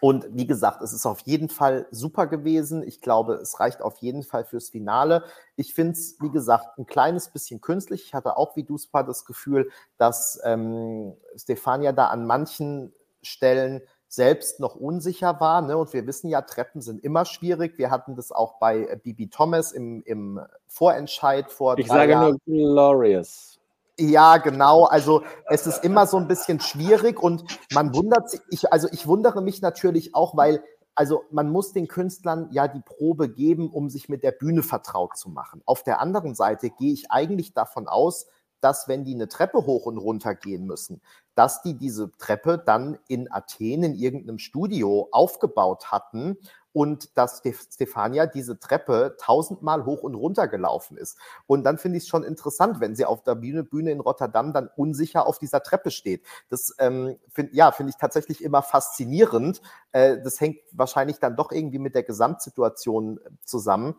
Und 0.00 0.26
wie 0.30 0.46
gesagt, 0.46 0.82
es 0.82 0.92
ist 0.92 1.06
auf 1.06 1.20
jeden 1.20 1.48
Fall 1.48 1.86
super 1.90 2.26
gewesen. 2.26 2.82
Ich 2.82 3.00
glaube, 3.00 3.34
es 3.34 3.58
reicht 3.58 3.82
auf 3.82 3.98
jeden 3.98 4.22
Fall 4.22 4.44
fürs 4.44 4.70
Finale. 4.70 5.24
Ich 5.56 5.74
finde 5.74 5.92
es, 5.92 6.16
wie 6.20 6.30
gesagt, 6.30 6.78
ein 6.78 6.86
kleines 6.86 7.28
bisschen 7.28 7.60
künstlich. 7.60 8.04
Ich 8.04 8.14
hatte 8.14 8.36
auch 8.36 8.56
wie 8.56 8.62
Duspa 8.62 9.02
das 9.02 9.24
Gefühl, 9.24 9.70
dass 9.96 10.40
ähm, 10.44 11.14
Stefania 11.36 11.92
da 11.92 12.08
an 12.08 12.26
manchen 12.26 12.92
Stellen 13.22 13.82
selbst 14.08 14.58
noch 14.58 14.74
unsicher 14.74 15.38
war. 15.40 15.60
Ne? 15.62 15.76
Und 15.76 15.92
wir 15.92 16.06
wissen 16.06 16.28
ja, 16.28 16.42
Treppen 16.42 16.80
sind 16.80 17.04
immer 17.04 17.24
schwierig. 17.24 17.76
Wir 17.76 17.90
hatten 17.90 18.16
das 18.16 18.32
auch 18.32 18.58
bei 18.58 18.86
äh, 18.86 18.98
Bibi 19.02 19.28
Thomas 19.28 19.72
im, 19.72 20.02
im 20.04 20.40
Vorentscheid 20.66 21.50
vor. 21.50 21.78
Ich 21.78 21.88
sage 21.88 22.12
Jahren. 22.12 22.38
nur 22.46 22.56
glorious. 22.56 23.57
Ja, 24.00 24.36
genau. 24.36 24.84
Also 24.84 25.24
es 25.46 25.66
ist 25.66 25.82
immer 25.84 26.06
so 26.06 26.18
ein 26.18 26.28
bisschen 26.28 26.60
schwierig 26.60 27.20
und 27.20 27.42
man 27.72 27.92
wundert 27.94 28.30
sich, 28.30 28.40
ich, 28.48 28.72
also 28.72 28.88
ich 28.92 29.08
wundere 29.08 29.42
mich 29.42 29.60
natürlich 29.60 30.14
auch, 30.14 30.36
weil, 30.36 30.62
also 30.94 31.24
man 31.32 31.50
muss 31.50 31.72
den 31.72 31.88
Künstlern 31.88 32.48
ja 32.52 32.68
die 32.68 32.80
Probe 32.80 33.28
geben, 33.28 33.70
um 33.70 33.90
sich 33.90 34.08
mit 34.08 34.22
der 34.22 34.30
Bühne 34.32 34.62
vertraut 34.62 35.16
zu 35.16 35.30
machen. 35.30 35.62
Auf 35.66 35.82
der 35.82 36.00
anderen 36.00 36.36
Seite 36.36 36.70
gehe 36.70 36.92
ich 36.92 37.10
eigentlich 37.10 37.54
davon 37.54 37.88
aus, 37.88 38.26
dass 38.60 38.86
wenn 38.86 39.04
die 39.04 39.14
eine 39.14 39.28
Treppe 39.28 39.66
hoch 39.66 39.86
und 39.86 39.98
runter 39.98 40.34
gehen 40.34 40.64
müssen, 40.66 41.00
dass 41.34 41.62
die 41.62 41.74
diese 41.74 42.12
Treppe 42.18 42.62
dann 42.64 42.98
in 43.08 43.30
Athen 43.30 43.82
in 43.82 43.94
irgendeinem 43.94 44.38
Studio 44.38 45.08
aufgebaut 45.10 45.90
hatten 45.90 46.36
und 46.72 47.16
dass 47.16 47.42
Stefania 47.72 48.26
diese 48.26 48.58
Treppe 48.58 49.16
tausendmal 49.20 49.84
hoch 49.84 50.02
und 50.02 50.14
runter 50.14 50.48
gelaufen 50.48 50.96
ist. 50.96 51.18
Und 51.46 51.64
dann 51.64 51.78
finde 51.78 51.98
ich 51.98 52.04
es 52.04 52.08
schon 52.08 52.24
interessant, 52.24 52.80
wenn 52.80 52.94
sie 52.94 53.04
auf 53.04 53.22
der 53.22 53.34
Bühne, 53.34 53.64
Bühne 53.64 53.90
in 53.90 54.00
Rotterdam 54.00 54.52
dann 54.52 54.68
unsicher 54.76 55.26
auf 55.26 55.38
dieser 55.38 55.62
Treppe 55.62 55.90
steht. 55.90 56.24
Das 56.48 56.74
ähm, 56.78 57.16
finde 57.30 57.54
ja, 57.54 57.72
finde 57.72 57.90
ich 57.90 57.96
tatsächlich 57.96 58.42
immer 58.42 58.62
faszinierend. 58.62 59.60
Äh, 59.92 60.18
das 60.22 60.40
hängt 60.40 60.58
wahrscheinlich 60.72 61.18
dann 61.18 61.36
doch 61.36 61.52
irgendwie 61.52 61.78
mit 61.78 61.94
der 61.94 62.02
Gesamtsituation 62.02 63.18
äh, 63.18 63.30
zusammen. 63.44 63.96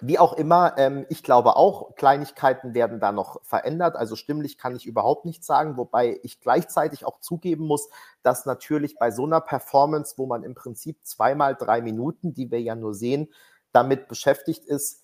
Wie 0.00 0.18
auch 0.18 0.32
immer, 0.32 0.74
ähm, 0.78 1.06
ich 1.08 1.22
glaube 1.22 1.56
auch, 1.56 1.94
Kleinigkeiten 1.94 2.74
werden 2.74 2.98
da 2.98 3.12
noch 3.12 3.40
verändert. 3.44 3.96
Also 3.96 4.16
stimmlich 4.16 4.58
kann 4.58 4.74
ich 4.74 4.86
überhaupt 4.86 5.24
nichts 5.24 5.46
sagen, 5.46 5.76
wobei 5.76 6.18
ich 6.22 6.40
gleichzeitig 6.40 7.04
auch 7.04 7.20
zugeben 7.20 7.66
muss, 7.66 7.88
dass 8.22 8.46
natürlich 8.46 8.96
bei 8.98 9.10
so 9.10 9.24
einer 9.24 9.40
Performance, 9.40 10.14
wo 10.16 10.26
man 10.26 10.42
im 10.42 10.54
Prinzip 10.54 10.98
zweimal 11.04 11.54
drei 11.54 11.80
Minuten, 11.82 12.34
die 12.34 12.50
wir 12.50 12.60
ja 12.60 12.74
nur 12.74 12.94
sehen, 12.94 13.28
damit 13.72 14.08
beschäftigt 14.08 14.64
ist, 14.64 15.01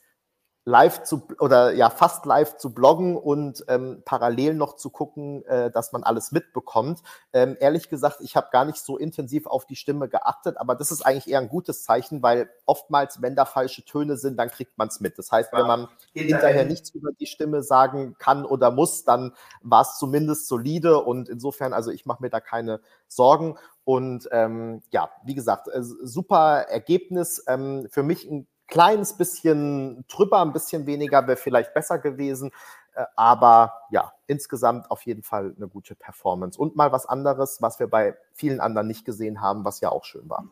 live 0.68 1.02
zu 1.02 1.26
oder 1.40 1.72
ja 1.72 1.88
fast 1.88 2.26
live 2.26 2.58
zu 2.58 2.74
bloggen 2.74 3.16
und 3.16 3.64
ähm, 3.68 4.02
parallel 4.04 4.52
noch 4.52 4.76
zu 4.76 4.90
gucken, 4.90 5.42
äh, 5.46 5.70
dass 5.70 5.92
man 5.92 6.02
alles 6.02 6.30
mitbekommt. 6.30 7.02
Ähm, 7.32 7.56
ehrlich 7.58 7.88
gesagt, 7.88 8.18
ich 8.20 8.36
habe 8.36 8.48
gar 8.52 8.66
nicht 8.66 8.78
so 8.78 8.98
intensiv 8.98 9.46
auf 9.46 9.64
die 9.64 9.76
Stimme 9.76 10.10
geachtet, 10.10 10.58
aber 10.58 10.74
das 10.74 10.92
ist 10.92 11.00
eigentlich 11.06 11.26
eher 11.26 11.40
ein 11.40 11.48
gutes 11.48 11.84
Zeichen, 11.84 12.22
weil 12.22 12.50
oftmals, 12.66 13.22
wenn 13.22 13.34
da 13.34 13.46
falsche 13.46 13.82
Töne 13.82 14.18
sind, 14.18 14.38
dann 14.38 14.50
kriegt 14.50 14.76
man 14.76 14.88
es 14.88 15.00
mit. 15.00 15.18
Das 15.18 15.32
heißt, 15.32 15.54
wenn 15.54 15.66
man 15.66 15.88
hinterher 16.12 16.66
nichts 16.66 16.90
über 16.90 17.12
die 17.18 17.26
Stimme 17.26 17.62
sagen 17.62 18.16
kann 18.18 18.44
oder 18.44 18.70
muss, 18.70 19.04
dann 19.04 19.32
war 19.62 19.82
es 19.82 19.96
zumindest 19.98 20.48
solide 20.48 21.02
und 21.02 21.30
insofern, 21.30 21.72
also 21.72 21.90
ich 21.90 22.04
mache 22.04 22.22
mir 22.22 22.30
da 22.30 22.40
keine 22.40 22.80
Sorgen. 23.06 23.56
Und 23.84 24.28
ähm, 24.32 24.82
ja, 24.90 25.08
wie 25.24 25.34
gesagt, 25.34 25.68
äh, 25.68 25.82
super 25.82 26.66
Ergebnis. 26.68 27.42
Ähm, 27.48 27.88
für 27.90 28.02
mich 28.02 28.30
ein 28.30 28.46
kleines 28.68 29.14
bisschen 29.14 30.04
drüber, 30.08 30.40
ein 30.42 30.52
bisschen 30.52 30.86
weniger 30.86 31.26
wäre 31.26 31.36
vielleicht 31.36 31.74
besser 31.74 31.98
gewesen. 31.98 32.52
Äh, 32.94 33.04
aber 33.16 33.72
ja, 33.90 34.12
insgesamt 34.26 34.90
auf 34.90 35.02
jeden 35.02 35.22
Fall 35.22 35.54
eine 35.56 35.68
gute 35.68 35.94
Performance. 35.94 36.58
Und 36.60 36.76
mal 36.76 36.92
was 36.92 37.06
anderes, 37.06 37.60
was 37.62 37.80
wir 37.80 37.88
bei 37.88 38.16
vielen 38.32 38.60
anderen 38.60 38.86
nicht 38.86 39.04
gesehen 39.04 39.40
haben, 39.40 39.64
was 39.64 39.80
ja 39.80 39.90
auch 39.90 40.04
schön 40.04 40.28
war. 40.28 40.44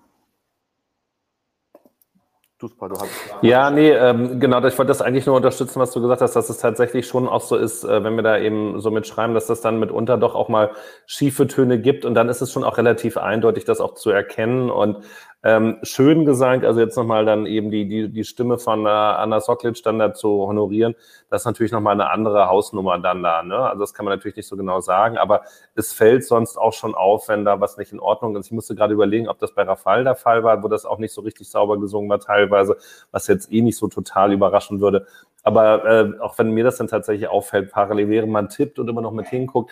Duspa, 2.58 2.88
du 2.88 2.94
hast 2.96 3.10
ja, 3.42 3.70
nee, 3.70 3.90
ähm, 3.90 4.40
genau, 4.40 4.64
ich 4.64 4.78
wollte 4.78 4.88
das 4.88 5.02
eigentlich 5.02 5.26
nur 5.26 5.36
unterstützen, 5.36 5.78
was 5.78 5.90
du 5.90 6.00
gesagt 6.00 6.22
hast, 6.22 6.36
dass 6.36 6.48
es 6.48 6.56
tatsächlich 6.56 7.06
schon 7.06 7.28
auch 7.28 7.42
so 7.42 7.54
ist, 7.54 7.84
äh, 7.84 8.02
wenn 8.02 8.16
wir 8.16 8.22
da 8.22 8.38
eben 8.38 8.80
so 8.80 8.90
mitschreiben, 8.90 9.34
dass 9.34 9.46
das 9.46 9.60
dann 9.60 9.78
mitunter 9.78 10.16
doch 10.16 10.34
auch 10.34 10.48
mal 10.48 10.70
schiefe 11.04 11.46
Töne 11.48 11.78
gibt 11.78 12.06
und 12.06 12.14
dann 12.14 12.30
ist 12.30 12.40
es 12.40 12.50
schon 12.50 12.64
auch 12.64 12.78
relativ 12.78 13.18
eindeutig, 13.18 13.66
das 13.66 13.78
auch 13.82 13.92
zu 13.92 14.08
erkennen 14.08 14.70
und 14.70 15.04
ähm, 15.46 15.78
schön 15.84 16.24
gesagt, 16.24 16.64
also 16.64 16.80
jetzt 16.80 16.96
nochmal 16.96 17.24
dann 17.24 17.46
eben 17.46 17.70
die, 17.70 17.86
die, 17.86 18.08
die 18.08 18.24
Stimme 18.24 18.58
von 18.58 18.84
äh, 18.84 18.88
Anna 18.88 19.38
Soklic 19.38 19.80
dann 19.84 20.00
da 20.00 20.12
zu 20.12 20.28
honorieren, 20.28 20.96
das 21.30 21.42
ist 21.42 21.46
natürlich 21.46 21.70
nochmal 21.70 21.92
eine 21.92 22.10
andere 22.10 22.48
Hausnummer 22.48 22.98
dann 22.98 23.22
da. 23.22 23.44
Ne? 23.44 23.56
Also 23.56 23.78
das 23.78 23.94
kann 23.94 24.04
man 24.04 24.16
natürlich 24.16 24.36
nicht 24.36 24.48
so 24.48 24.56
genau 24.56 24.80
sagen, 24.80 25.18
aber 25.18 25.42
es 25.76 25.92
fällt 25.92 26.24
sonst 26.24 26.56
auch 26.56 26.72
schon 26.72 26.96
auf, 26.96 27.28
wenn 27.28 27.44
da 27.44 27.60
was 27.60 27.76
nicht 27.76 27.92
in 27.92 28.00
Ordnung 28.00 28.34
ist. 28.34 28.46
Ich 28.46 28.52
musste 28.52 28.74
gerade 28.74 28.92
überlegen, 28.92 29.28
ob 29.28 29.38
das 29.38 29.52
bei 29.52 29.62
Rafal 29.62 30.02
der 30.02 30.16
Fall 30.16 30.42
war, 30.42 30.64
wo 30.64 30.68
das 30.68 30.84
auch 30.84 30.98
nicht 30.98 31.12
so 31.12 31.20
richtig 31.20 31.48
sauber 31.48 31.78
gesungen 31.78 32.10
war 32.10 32.18
teilweise, 32.18 32.76
was 33.12 33.28
jetzt 33.28 33.52
eh 33.52 33.62
nicht 33.62 33.78
so 33.78 33.86
total 33.86 34.32
überraschen 34.32 34.80
würde. 34.80 35.06
Aber 35.44 35.84
äh, 35.84 36.20
auch 36.20 36.36
wenn 36.38 36.50
mir 36.50 36.64
das 36.64 36.78
dann 36.78 36.88
tatsächlich 36.88 37.28
auffällt, 37.28 37.70
parallel 37.70 38.08
während 38.08 38.32
man 38.32 38.48
tippt 38.48 38.80
und 38.80 38.88
immer 38.88 39.00
noch 39.00 39.12
mit 39.12 39.28
hinguckt, 39.28 39.70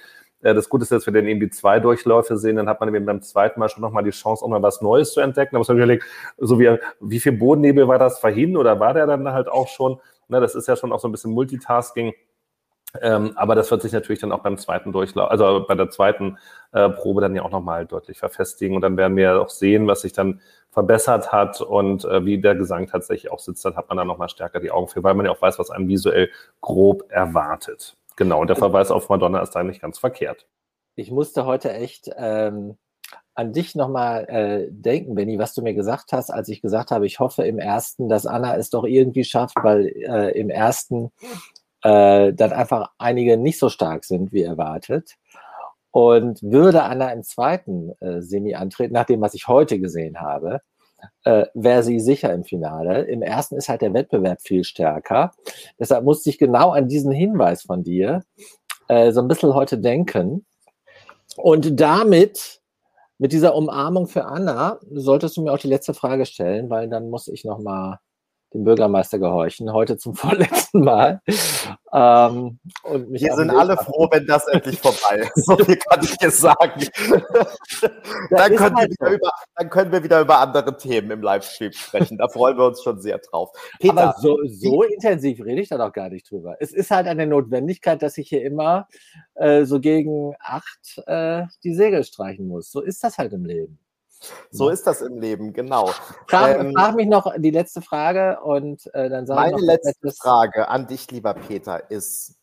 das 0.53 0.69
Gute 0.69 0.83
ist, 0.83 0.93
dass 0.93 1.07
wir 1.07 1.13
dann 1.13 1.27
irgendwie 1.27 1.49
zwei 1.49 1.81
Durchläufe 1.81 2.37
sehen, 2.37 2.57
dann 2.57 2.69
hat 2.69 2.81
man 2.81 2.95
eben 2.95 3.07
beim 3.07 3.23
zweiten 3.23 3.59
Mal 3.59 3.71
schon 3.71 3.81
nochmal 3.81 4.05
die 4.05 4.11
Chance, 4.11 4.45
auch 4.45 4.49
mal 4.49 4.63
was 4.63 4.83
Neues 4.83 5.15
zu 5.15 5.21
entdecken. 5.21 5.57
Man 5.57 5.65
überlegen, 5.65 6.05
so 6.37 6.61
wie, 6.61 6.77
wie 7.01 7.21
viel 7.21 7.33
Bodennebel 7.33 7.89
war 7.89 7.99
das 7.99 8.19
vorhin 8.19 8.57
oder 8.57 8.79
war 8.79 8.93
der 8.93 9.07
dann 9.07 9.33
halt 9.33 9.49
auch 9.49 9.69
schon? 9.69 9.99
Na, 10.29 10.41
das 10.41 10.55
ist 10.55 10.69
ja 10.69 10.77
schon 10.77 10.93
auch 10.93 11.01
so 11.01 11.09
ein 11.09 11.13
bisschen 11.13 11.33
Multitasking. 11.33 12.13
Ähm, 13.01 13.33
aber 13.35 13.55
das 13.55 13.71
wird 13.71 13.83
sich 13.83 13.93
natürlich 13.93 14.21
dann 14.21 14.31
auch 14.31 14.43
beim 14.43 14.57
zweiten 14.57 14.93
Durchlauf, 14.93 15.31
also 15.31 15.65
bei 15.67 15.75
der 15.75 15.91
zweiten 15.91 16.39
äh, 16.73 16.89
Probe 16.89 17.21
dann 17.21 17.35
ja 17.35 17.43
auch 17.43 17.51
nochmal 17.51 17.87
deutlich 17.87 18.19
verfestigen. 18.19 18.77
Und 18.77 18.83
dann 18.83 18.97
werden 18.97 19.17
wir 19.17 19.41
auch 19.41 19.49
sehen, 19.49 19.87
was 19.87 20.03
sich 20.03 20.13
dann 20.13 20.41
verbessert 20.71 21.33
hat 21.33 21.61
und 21.61 22.05
äh, 22.05 22.25
wie 22.25 22.41
der 22.41 22.55
Gesang 22.55 22.87
tatsächlich 22.87 23.33
auch 23.33 23.41
sitzt. 23.41 23.65
Dann 23.65 23.77
hat 23.77 23.89
man 23.89 23.99
dann 23.99 24.07
nochmal 24.07 24.29
stärker 24.29 24.61
die 24.61 24.71
Augen 24.71 24.89
für, 24.89 25.03
weil 25.03 25.15
man 25.15 25.27
ja 25.27 25.33
auch 25.33 25.43
weiß, 25.43 25.59
was 25.59 25.71
einem 25.71 25.89
visuell 25.89 26.31
grob 26.61 27.05
erwartet. 27.11 27.97
Genau, 28.17 28.45
der 28.45 28.57
Verweis 28.57 28.91
auf 28.91 29.09
Madonna 29.09 29.41
ist 29.41 29.57
eigentlich 29.57 29.81
ganz 29.81 29.99
verkehrt. 29.99 30.47
Ich 30.95 31.11
musste 31.11 31.47
heute 31.47 31.73
echt 31.73 32.11
ähm, 32.17 32.77
an 33.35 33.53
dich 33.53 33.75
nochmal 33.75 34.25
äh, 34.29 34.69
denken, 34.71 35.15
Benny, 35.15 35.39
was 35.39 35.55
du 35.55 35.63
mir 35.63 35.75
gesagt 35.75 36.13
hast, 36.13 36.31
als 36.31 36.49
ich 36.49 36.63
gesagt 36.63 36.91
habe, 36.91 37.07
ich 37.07 37.19
hoffe 37.19 37.45
im 37.45 37.59
ersten, 37.59 38.09
dass 38.09 38.27
Anna 38.27 38.57
es 38.57 38.71
doch 38.71 38.85
irgendwie 38.85 39.25
schafft, 39.25 39.57
weil 39.63 39.89
äh, 39.89 40.39
im 40.39 40.51
ersten 40.51 41.11
äh, 41.83 42.33
dann 42.33 42.53
einfach 42.53 42.91
einige 42.99 43.37
nicht 43.37 43.59
so 43.59 43.69
stark 43.69 44.05
sind 44.05 44.33
wie 44.33 44.43
erwartet. 44.43 45.17
Und 45.91 46.43
würde 46.43 46.83
Anna 46.83 47.13
im 47.13 47.23
zweiten 47.23 47.93
äh, 48.01 48.21
Semi 48.21 48.55
antreten, 48.55 48.95
nach 48.95 49.05
dem, 49.05 49.21
was 49.21 49.35
ich 49.35 49.47
heute 49.47 49.79
gesehen 49.79 50.21
habe, 50.21 50.61
äh, 51.25 51.47
wäre 51.55 51.83
sie 51.83 52.01
sicher 52.01 52.33
im 52.33 52.45
Finale. 52.45 53.03
Im 53.05 53.23
ersten 53.23 53.57
ist 53.57 53.69
halt 53.69 53.83
der 53.83 53.95
Wettbewerb 53.95 54.41
viel 54.43 54.65
stärker. 54.65 55.33
Deshalb 55.79 56.05
musste 56.05 56.31
ich 56.31 56.39
genau 56.39 56.71
an 56.71 56.89
diesen 56.89 57.13
Hinweis 57.13 57.63
von 57.63 57.83
dir 57.83 58.23
äh, 58.89 59.13
so 59.13 59.21
ein 59.21 59.29
bisschen 59.29 59.55
heute 59.55 59.79
denken. 59.79 60.45
Und 61.37 61.81
damit, 61.81 62.61
mit 63.19 63.33
dieser 63.33 63.55
Umarmung 63.55 64.07
für 64.07 64.25
Anna, 64.25 64.79
solltest 64.91 65.37
du 65.37 65.43
mir 65.43 65.53
auch 65.53 65.59
die 65.59 65.69
letzte 65.69 65.95
Frage 65.95 66.27
stellen, 66.27 66.71
weil 66.71 66.89
dann 66.89 67.11
muss 67.11 67.29
ich 67.29 67.45
noch 67.45 67.59
mal 67.59 67.99
dem 68.55 68.65
Bürgermeister 68.65 69.19
gehorchen, 69.19 69.73
heute 69.73 69.99
zum 69.99 70.15
vorletzten 70.15 70.81
Mal. 70.81 71.21
Ähm, 71.93 72.59
und 72.85 73.13
Wir 73.13 73.35
sind 73.35 73.51
alle 73.51 73.77
froh, 73.77 74.09
wenn 74.11 74.27
das 74.27 74.47
endlich 74.47 74.81
vorbei 74.81 75.29
ist. 75.35 75.47
So 75.47 75.57
viel 75.57 75.77
kann 75.77 76.03
ich 76.03 76.17
dir 76.17 76.31
sagen. 76.31 76.87
dann, 78.31 78.57
können 78.57 78.77
halt 78.77 78.95
so. 78.99 79.07
über, 79.07 79.31
dann, 79.57 79.71
können 79.71 79.93
wir 79.93 80.03
wieder 80.03 80.21
über 80.21 80.39
andere 80.39 80.77
Themen 80.77 81.11
im 81.11 81.23
Livestream 81.23 81.73
sprechen. 81.73 82.19
Da 82.19 82.29
freuen 82.29 82.57
wir 82.57 82.67
uns 82.67 82.83
schon 82.83 83.01
sehr 83.01 83.19
drauf. 83.19 83.51
Peter, 83.81 83.93
Aber 83.93 84.15
so, 84.21 84.39
so 84.47 84.83
intensiv 84.83 85.45
rede 85.45 85.61
ich 85.61 85.69
da 85.69 85.77
doch 85.77 85.93
gar 85.93 86.09
nicht 86.09 86.31
drüber. 86.31 86.57
Es 86.61 86.73
ist 86.73 86.91
halt 86.91 87.07
eine 87.07 87.27
Notwendigkeit, 87.27 88.03
dass 88.03 88.19
ich 88.19 88.29
hier 88.29 88.45
immer 88.45 88.89
äh, 89.35 89.65
so 89.65 89.81
gegen 89.81 90.35
acht 90.41 91.03
äh, 91.07 91.45
die 91.65 91.75
Segel 91.75 92.05
streichen 92.05 92.47
muss. 92.47 92.71
So 92.71 92.81
ist 92.81 93.03
das 93.03 93.19
halt 93.19 93.33
im 93.33 93.45
Leben. 93.45 93.79
So 94.51 94.69
ist 94.69 94.87
das 94.87 95.01
im 95.01 95.19
Leben, 95.19 95.53
genau. 95.53 95.91
Frag, 96.27 96.59
ähm, 96.59 96.73
frag 96.75 96.95
mich 96.95 97.09
noch 97.09 97.33
die 97.37 97.51
letzte 97.51 97.83
Frage 97.83 98.41
und 98.41 98.93
äh, 98.95 99.09
dann 99.09 99.27
sage 99.27 99.53
Meine 99.53 99.65
letzte 99.65 100.13
Frage 100.13 100.69
an 100.69 100.87
dich, 100.87 101.11
lieber 101.11 101.35
Peter, 101.35 101.91
ist: 101.91 102.37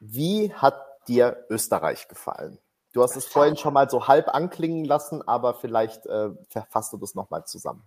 Wie 0.00 0.52
hat 0.52 0.74
dir 1.08 1.44
Österreich 1.50 2.08
gefallen? 2.08 2.58
Du 2.92 3.02
hast 3.02 3.16
es 3.16 3.24
vorhin 3.24 3.56
schon 3.56 3.72
mal 3.72 3.88
so 3.88 4.06
halb 4.06 4.28
anklingen 4.34 4.84
lassen, 4.84 5.26
aber 5.26 5.54
vielleicht 5.54 6.06
äh, 6.06 6.30
verfasst 6.48 6.92
du 6.92 6.98
das 6.98 7.14
nochmal 7.14 7.44
zusammen. 7.44 7.84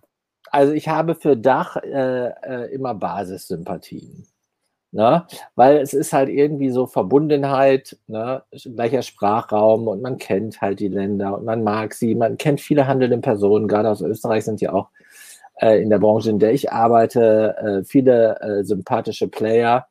Also 0.50 0.72
ich 0.72 0.88
habe 0.88 1.14
für 1.14 1.36
Dach 1.36 1.76
äh, 1.76 2.28
äh 2.28 2.72
immer 2.72 2.94
Basissympathien. 2.94 4.26
Ne? 4.96 5.26
Weil 5.56 5.76
es 5.76 5.92
ist 5.92 6.14
halt 6.14 6.30
irgendwie 6.30 6.70
so 6.70 6.86
Verbundenheit, 6.86 7.98
ne? 8.06 8.42
gleicher 8.50 9.02
Sprachraum 9.02 9.88
und 9.88 10.00
man 10.00 10.16
kennt 10.16 10.62
halt 10.62 10.80
die 10.80 10.88
Länder 10.88 11.36
und 11.36 11.44
man 11.44 11.62
mag 11.62 11.92
sie, 11.92 12.14
man 12.14 12.38
kennt 12.38 12.62
viele 12.62 12.86
handelnde 12.86 13.18
Personen, 13.18 13.68
gerade 13.68 13.90
aus 13.90 14.00
Österreich 14.00 14.46
sind 14.46 14.62
ja 14.62 14.72
auch 14.72 14.88
äh, 15.60 15.82
in 15.82 15.90
der 15.90 15.98
Branche, 15.98 16.30
in 16.30 16.38
der 16.38 16.54
ich 16.54 16.72
arbeite, 16.72 17.56
äh, 17.58 17.84
viele 17.84 18.40
äh, 18.40 18.64
sympathische 18.64 19.28
Player. 19.28 19.86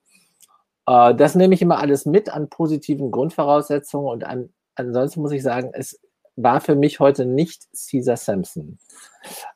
Äh, 0.88 1.14
das 1.14 1.36
nehme 1.36 1.54
ich 1.54 1.62
immer 1.62 1.78
alles 1.78 2.08
mit 2.08 2.34
an 2.34 2.50
positiven 2.50 3.12
Grundvoraussetzungen 3.12 4.08
und 4.08 4.24
an, 4.24 4.50
ansonsten 4.74 5.22
muss 5.22 5.34
ich 5.34 5.44
sagen, 5.44 5.70
es 5.74 6.00
war 6.36 6.62
für 6.62 6.76
mich 6.76 7.00
heute 7.00 7.28
nicht 7.28 7.68
Caesar 7.92 8.18
Sampson. 8.18 8.80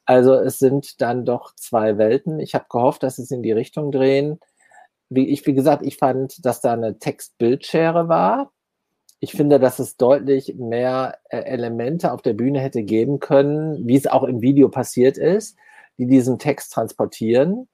Also 0.05 0.35
es 0.35 0.59
sind 0.59 1.01
dann 1.01 1.25
doch 1.25 1.55
zwei 1.55 1.97
Welten. 1.97 2.39
Ich 2.39 2.53
habe 2.53 2.65
gehofft, 2.69 3.01
dass 3.01 3.17
es 3.17 3.31
in 3.31 3.41
die 3.41 3.51
Richtung 3.51 3.91
drehen 3.91 4.39
wie 5.09 5.27
ich, 5.27 5.45
wie 5.45 5.53
gesagt, 5.53 5.85
ich 5.85 5.97
fand, 5.97 6.45
dass 6.45 6.61
da 6.61 6.73
eine 6.73 6.99
Text-Bild-Schere 6.99 8.07
war. 8.07 8.51
Ich 9.19 9.33
finde, 9.33 9.59
dass 9.59 9.79
es 9.79 9.97
deutlich 9.97 10.55
mehr 10.55 11.17
äh, 11.29 11.39
Elemente 11.39 12.13
auf 12.13 12.21
der 12.21 12.33
Bühne 12.33 12.59
hätte 12.61 12.83
geben 12.83 13.19
können, 13.19 13.85
wie 13.87 13.97
es 13.97 14.07
auch 14.07 14.23
im 14.23 14.41
Video 14.41 14.69
passiert 14.69 15.17
ist, 15.17 15.57
die 15.97 16.05
diesen 16.05 16.39
Text 16.39 16.71
transportieren. 16.71 17.67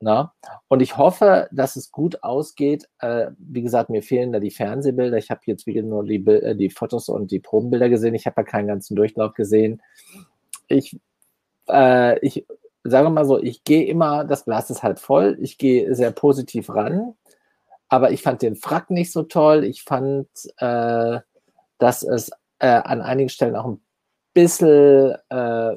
Na? 0.00 0.34
Und 0.68 0.80
ich 0.80 0.96
hoffe, 0.96 1.48
dass 1.52 1.76
es 1.76 1.90
gut 1.90 2.22
ausgeht. 2.22 2.88
Äh, 2.98 3.28
wie 3.38 3.62
gesagt, 3.62 3.90
mir 3.90 4.02
fehlen 4.02 4.32
da 4.32 4.40
die 4.40 4.50
Fernsehbilder. 4.50 5.16
Ich 5.18 5.30
habe 5.30 5.40
jetzt 5.46 5.66
wieder 5.66 5.82
nur 5.82 6.04
die, 6.04 6.24
äh, 6.26 6.54
die 6.54 6.70
Fotos 6.70 7.08
und 7.08 7.30
die 7.30 7.40
Probenbilder 7.40 7.88
gesehen. 7.88 8.14
Ich 8.14 8.26
habe 8.26 8.40
ja 8.40 8.44
keinen 8.44 8.68
ganzen 8.68 8.96
Durchlauf 8.96 9.34
gesehen. 9.34 9.82
Ich, 10.68 10.98
äh, 11.68 12.18
ich 12.20 12.46
sagen 12.84 13.06
wir 13.06 13.10
mal 13.10 13.24
so, 13.24 13.42
ich 13.42 13.64
gehe 13.64 13.86
immer, 13.86 14.24
das 14.24 14.44
Glas 14.44 14.70
ist 14.70 14.82
halt 14.82 15.00
voll, 15.00 15.38
ich 15.40 15.58
gehe 15.58 15.94
sehr 15.94 16.10
positiv 16.10 16.68
ran, 16.70 17.14
aber 17.88 18.10
ich 18.12 18.22
fand 18.22 18.42
den 18.42 18.56
Frack 18.56 18.90
nicht 18.90 19.12
so 19.12 19.22
toll. 19.22 19.64
Ich 19.64 19.82
fand, 19.82 20.28
äh, 20.58 21.20
dass 21.78 22.02
es 22.02 22.30
äh, 22.58 22.66
an 22.66 23.00
einigen 23.00 23.28
Stellen 23.28 23.56
auch 23.56 23.66
ein 23.66 23.80
bisschen, 24.34 25.14
äh, 25.28 25.76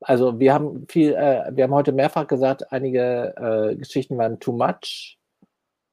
also 0.00 0.38
wir 0.38 0.54
haben 0.54 0.86
viel, 0.88 1.14
äh, 1.14 1.50
wir 1.52 1.64
haben 1.64 1.74
heute 1.74 1.92
mehrfach 1.92 2.26
gesagt, 2.26 2.72
einige 2.72 3.34
äh, 3.36 3.76
Geschichten 3.76 4.18
waren 4.18 4.40
too 4.40 4.52
much. 4.52 5.18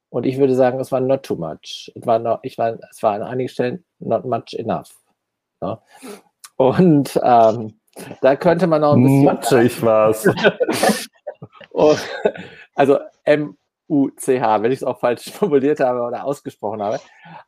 Und 0.09 0.25
ich 0.25 0.37
würde 0.39 0.55
sagen, 0.55 0.79
es 0.79 0.91
war 0.91 0.99
not 0.99 1.23
too 1.23 1.35
much. 1.35 1.91
Es 1.95 2.05
war, 2.05 2.19
noch, 2.19 2.39
ich 2.41 2.57
war, 2.57 2.77
es 2.89 3.01
war 3.03 3.13
an 3.13 3.23
einigen 3.23 3.49
Stellen 3.49 3.85
not 3.99 4.25
much 4.25 4.53
enough. 4.57 4.89
Ja? 5.61 5.81
Und 6.57 7.19
ähm, 7.23 7.78
da 8.21 8.35
könnte 8.35 8.67
man 8.67 8.81
noch 8.81 8.93
ein 8.93 9.03
bisschen. 9.03 9.25
Matschig 9.25 9.81
war's. 9.81 10.27
oh, 11.71 11.95
also 12.75 12.99
M-U-C-H, 13.23 14.61
wenn 14.61 14.71
ich 14.71 14.79
es 14.79 14.83
auch 14.83 14.99
falsch 14.99 15.31
formuliert 15.31 15.79
habe 15.79 16.01
oder 16.01 16.25
ausgesprochen 16.25 16.81
habe. 16.81 16.99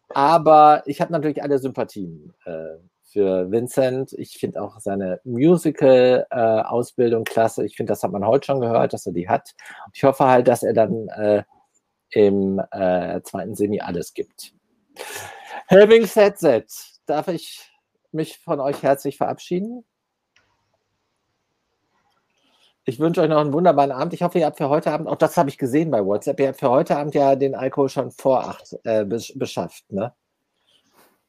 Aber 0.10 0.84
ich 0.86 1.02
habe 1.02 1.12
natürlich 1.12 1.43
alle 1.43 1.60
Sympathien 1.60 2.34
äh, 2.45 2.78
für 3.04 3.52
Vincent. 3.52 4.14
Ich 4.14 4.38
finde 4.38 4.62
auch 4.62 4.80
seine 4.80 5.20
Musical-Ausbildung 5.24 7.22
äh, 7.22 7.32
klasse. 7.32 7.66
Ich 7.66 7.76
finde, 7.76 7.91
das 7.91 8.04
hat 8.04 8.12
man 8.12 8.26
heute 8.26 8.45
schon 8.45 8.62
gehört, 8.62 8.93
dass 8.93 9.06
er 9.06 9.14
die 9.14 9.28
hat. 9.28 9.54
Und 9.86 9.95
ich 9.95 10.04
hoffe 10.04 10.26
halt, 10.26 10.47
dass 10.47 10.64
er 10.64 10.74
dann 10.74 11.08
äh, 11.10 11.43
im 12.12 12.62
äh, 12.72 13.22
zweiten 13.24 13.56
Semi 13.56 13.82
alles 13.82 14.14
gibt. 14.14 14.54
Having 15.70 16.06
said 16.06 16.38
that, 16.39 16.66
darf 17.06 17.28
ich 17.28 17.72
mich 18.12 18.38
von 18.39 18.60
euch 18.60 18.84
herzlich 18.84 19.18
verabschieden? 19.18 19.86
Ich 22.91 22.99
wünsche 22.99 23.21
euch 23.21 23.29
noch 23.29 23.39
einen 23.39 23.53
wunderbaren 23.53 23.93
Abend. 23.93 24.13
Ich 24.13 24.21
hoffe, 24.21 24.39
ihr 24.39 24.45
habt 24.45 24.57
für 24.57 24.67
heute 24.67 24.91
Abend, 24.91 25.07
auch 25.07 25.15
das 25.15 25.37
habe 25.37 25.49
ich 25.49 25.57
gesehen 25.57 25.91
bei 25.91 26.05
WhatsApp, 26.05 26.37
ihr 26.41 26.49
habt 26.49 26.59
für 26.59 26.69
heute 26.69 26.97
Abend 26.97 27.15
ja 27.15 27.37
den 27.37 27.55
Alkohol 27.55 27.87
schon 27.87 28.11
vor 28.11 28.43
acht 28.43 28.77
äh, 28.83 29.05
beschafft, 29.05 29.89
ne? 29.93 30.13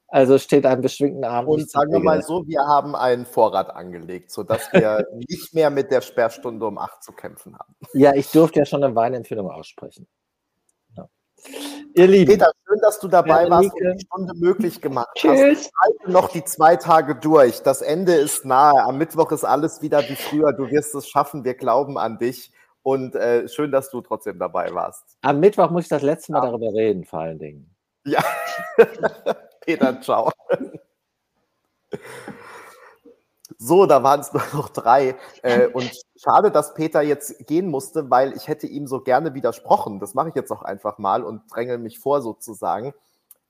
Also 0.08 0.38
steht 0.38 0.66
einem 0.66 0.82
beschwingten 0.82 1.24
Abend. 1.24 1.48
Und 1.48 1.70
sagen 1.70 1.92
wir 1.92 2.00
mal 2.00 2.20
so, 2.20 2.44
wir 2.48 2.62
haben 2.66 2.96
einen 2.96 3.24
Vorrat 3.24 3.70
angelegt, 3.70 4.32
sodass 4.32 4.72
wir 4.72 5.06
nicht 5.28 5.54
mehr 5.54 5.70
mit 5.70 5.92
der 5.92 6.00
Sperrstunde 6.00 6.66
um 6.66 6.78
acht 6.78 7.04
zu 7.04 7.12
kämpfen 7.12 7.56
haben. 7.56 7.76
Ja, 7.94 8.12
ich 8.12 8.28
durfte 8.32 8.58
ja 8.58 8.66
schon 8.66 8.82
eine 8.82 8.96
Weinempfehlung 8.96 9.48
aussprechen. 9.48 10.08
Ja. 11.44 11.58
Ihr 11.94 12.06
Lieben. 12.06 12.32
Peter, 12.32 12.52
schön, 12.66 12.78
dass 12.80 13.00
du 13.00 13.08
dabei 13.08 13.50
warst 13.50 13.72
und 13.74 13.94
die 13.98 14.06
Stunde 14.06 14.34
möglich 14.34 14.80
gemacht 14.80 15.08
Tschüss. 15.14 15.70
hast. 15.82 16.08
noch 16.08 16.30
die 16.30 16.44
zwei 16.44 16.76
Tage 16.76 17.14
durch. 17.16 17.62
Das 17.62 17.82
Ende 17.82 18.14
ist 18.14 18.44
nahe. 18.44 18.82
Am 18.84 18.98
Mittwoch 18.98 19.30
ist 19.32 19.44
alles 19.44 19.82
wieder 19.82 20.08
wie 20.08 20.16
früher. 20.16 20.52
Du 20.52 20.70
wirst 20.70 20.94
es 20.94 21.08
schaffen. 21.08 21.44
Wir 21.44 21.54
glauben 21.54 21.98
an 21.98 22.18
dich. 22.18 22.52
Und 22.82 23.14
äh, 23.14 23.48
schön, 23.48 23.70
dass 23.70 23.90
du 23.90 24.00
trotzdem 24.00 24.38
dabei 24.38 24.74
warst. 24.74 25.04
Am 25.22 25.38
Mittwoch 25.38 25.70
muss 25.70 25.84
ich 25.84 25.88
das 25.88 26.02
letzte 26.02 26.32
Mal 26.32 26.42
ja. 26.42 26.50
darüber 26.50 26.72
reden, 26.72 27.04
vor 27.04 27.20
allen 27.20 27.38
Dingen. 27.38 27.74
Ja. 28.04 28.22
Peter, 29.60 30.00
ciao. 30.00 30.32
So, 33.64 33.86
da 33.86 34.02
waren 34.02 34.18
es 34.18 34.32
nur 34.32 34.42
noch 34.54 34.70
drei. 34.70 35.16
Äh, 35.42 35.68
und 35.68 35.88
schade, 36.16 36.50
dass 36.50 36.74
Peter 36.74 37.00
jetzt 37.00 37.46
gehen 37.46 37.68
musste, 37.68 38.10
weil 38.10 38.32
ich 38.36 38.48
hätte 38.48 38.66
ihm 38.66 38.88
so 38.88 39.00
gerne 39.00 39.34
widersprochen. 39.34 40.00
Das 40.00 40.14
mache 40.14 40.30
ich 40.30 40.34
jetzt 40.34 40.50
auch 40.50 40.62
einfach 40.62 40.98
mal 40.98 41.22
und 41.22 41.42
dränge 41.48 41.78
mich 41.78 42.00
vor 42.00 42.22
sozusagen. 42.22 42.92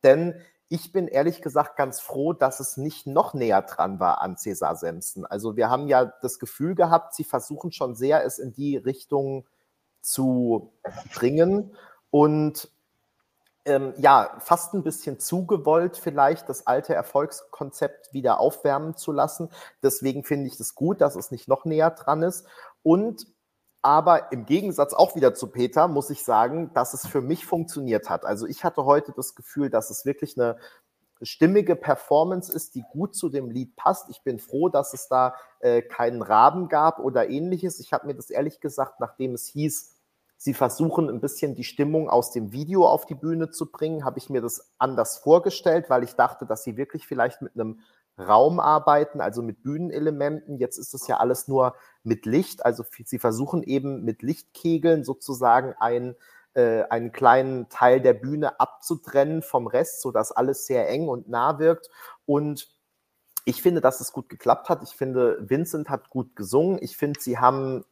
Denn 0.04 0.34
ich 0.68 0.92
bin 0.92 1.08
ehrlich 1.08 1.40
gesagt 1.40 1.76
ganz 1.76 2.00
froh, 2.00 2.34
dass 2.34 2.60
es 2.60 2.76
nicht 2.76 3.06
noch 3.06 3.32
näher 3.32 3.62
dran 3.62 4.00
war 4.00 4.20
an 4.20 4.36
Cäsar 4.36 4.76
Semsen. 4.76 5.24
Also 5.24 5.56
wir 5.56 5.70
haben 5.70 5.88
ja 5.88 6.12
das 6.20 6.38
Gefühl 6.38 6.74
gehabt, 6.74 7.14
sie 7.14 7.24
versuchen 7.24 7.72
schon 7.72 7.94
sehr, 7.94 8.22
es 8.22 8.38
in 8.38 8.52
die 8.52 8.76
Richtung 8.76 9.46
zu 10.02 10.74
bringen. 11.14 11.74
Und 12.10 12.70
ähm, 13.64 13.94
ja, 13.96 14.36
fast 14.40 14.74
ein 14.74 14.82
bisschen 14.82 15.20
zugewollt 15.20 15.96
vielleicht, 15.96 16.48
das 16.48 16.66
alte 16.66 16.94
Erfolgskonzept 16.94 18.12
wieder 18.12 18.40
aufwärmen 18.40 18.96
zu 18.96 19.12
lassen. 19.12 19.50
Deswegen 19.82 20.24
finde 20.24 20.48
ich 20.48 20.58
es 20.58 20.74
gut, 20.74 21.00
dass 21.00 21.16
es 21.16 21.30
nicht 21.30 21.48
noch 21.48 21.64
näher 21.64 21.90
dran 21.90 22.22
ist. 22.22 22.46
Und 22.82 23.26
aber 23.84 24.30
im 24.30 24.46
Gegensatz 24.46 24.94
auch 24.94 25.16
wieder 25.16 25.34
zu 25.34 25.48
Peter 25.48 25.88
muss 25.88 26.08
ich 26.10 26.22
sagen, 26.22 26.70
dass 26.72 26.94
es 26.94 27.06
für 27.06 27.20
mich 27.20 27.46
funktioniert 27.46 28.08
hat. 28.08 28.24
Also 28.24 28.46
ich 28.46 28.62
hatte 28.62 28.84
heute 28.84 29.12
das 29.12 29.34
Gefühl, 29.34 29.70
dass 29.70 29.90
es 29.90 30.06
wirklich 30.06 30.38
eine 30.38 30.56
stimmige 31.20 31.74
Performance 31.76 32.52
ist, 32.52 32.74
die 32.76 32.84
gut 32.92 33.16
zu 33.16 33.28
dem 33.28 33.50
Lied 33.50 33.74
passt. 33.76 34.08
Ich 34.08 34.22
bin 34.22 34.38
froh, 34.38 34.68
dass 34.68 34.92
es 34.92 35.08
da 35.08 35.34
äh, 35.60 35.82
keinen 35.82 36.22
Raben 36.22 36.68
gab 36.68 37.00
oder 37.00 37.28
ähnliches. 37.28 37.80
Ich 37.80 37.92
habe 37.92 38.06
mir 38.06 38.14
das 38.14 38.30
ehrlich 38.30 38.60
gesagt, 38.60 39.00
nachdem 39.00 39.34
es 39.34 39.46
hieß, 39.46 39.94
Sie 40.45 40.55
versuchen 40.55 41.09
ein 41.09 41.20
bisschen 41.20 41.55
die 41.55 41.62
Stimmung 41.62 42.11
aus 42.11 42.32
dem 42.32 42.51
Video 42.51 42.84
auf 42.84 43.07
die 43.07 43.14
Bühne 43.14 43.51
zu 43.51 43.70
bringen. 43.70 44.05
Habe 44.05 44.18
ich 44.18 44.28
mir 44.28 44.40
das 44.40 44.72
anders 44.76 45.18
vorgestellt, 45.18 45.88
weil 45.88 46.03
ich 46.03 46.14
dachte, 46.14 46.47
dass 46.47 46.64
sie 46.64 46.76
wirklich 46.76 47.07
vielleicht 47.07 47.43
mit 47.43 47.55
einem 47.55 47.78
Raum 48.18 48.59
arbeiten, 48.59 49.20
also 49.20 49.40
mit 49.40 49.62
Bühnenelementen. 49.62 50.59
Jetzt 50.59 50.78
ist 50.78 50.95
es 50.95 51.07
ja 51.07 51.18
alles 51.18 51.47
nur 51.47 51.76
mit 52.03 52.26
Licht. 52.26 52.66
Also 52.66 52.84
sie 53.05 53.20
versuchen 53.20 53.62
eben 53.62 54.03
mit 54.03 54.22
Lichtkegeln 54.22 55.05
sozusagen 55.05 55.76
ein, 55.78 56.16
äh, 56.55 56.82
einen 56.90 57.12
kleinen 57.12 57.68
Teil 57.68 58.01
der 58.01 58.14
Bühne 58.14 58.59
abzutrennen 58.59 59.43
vom 59.43 59.68
Rest, 59.68 60.03
sodass 60.03 60.32
alles 60.32 60.66
sehr 60.66 60.88
eng 60.88 61.07
und 61.07 61.28
nah 61.28 61.61
wirkt. 61.61 61.88
Und 62.26 62.66
ich 63.45 63.62
finde, 63.62 63.80
dass 63.80 64.01
es 64.01 64.11
gut 64.11 64.28
geklappt 64.28 64.68
hat. 64.68 64.82
Ich 64.82 64.97
finde, 64.97 65.38
Vincent 65.49 65.88
hat 65.88 66.11
gut 66.11 66.34
gesungen. 66.34 66.80
Ich 66.82 66.97
finde, 66.97 67.20
sie 67.20 67.38
haben 67.38 67.84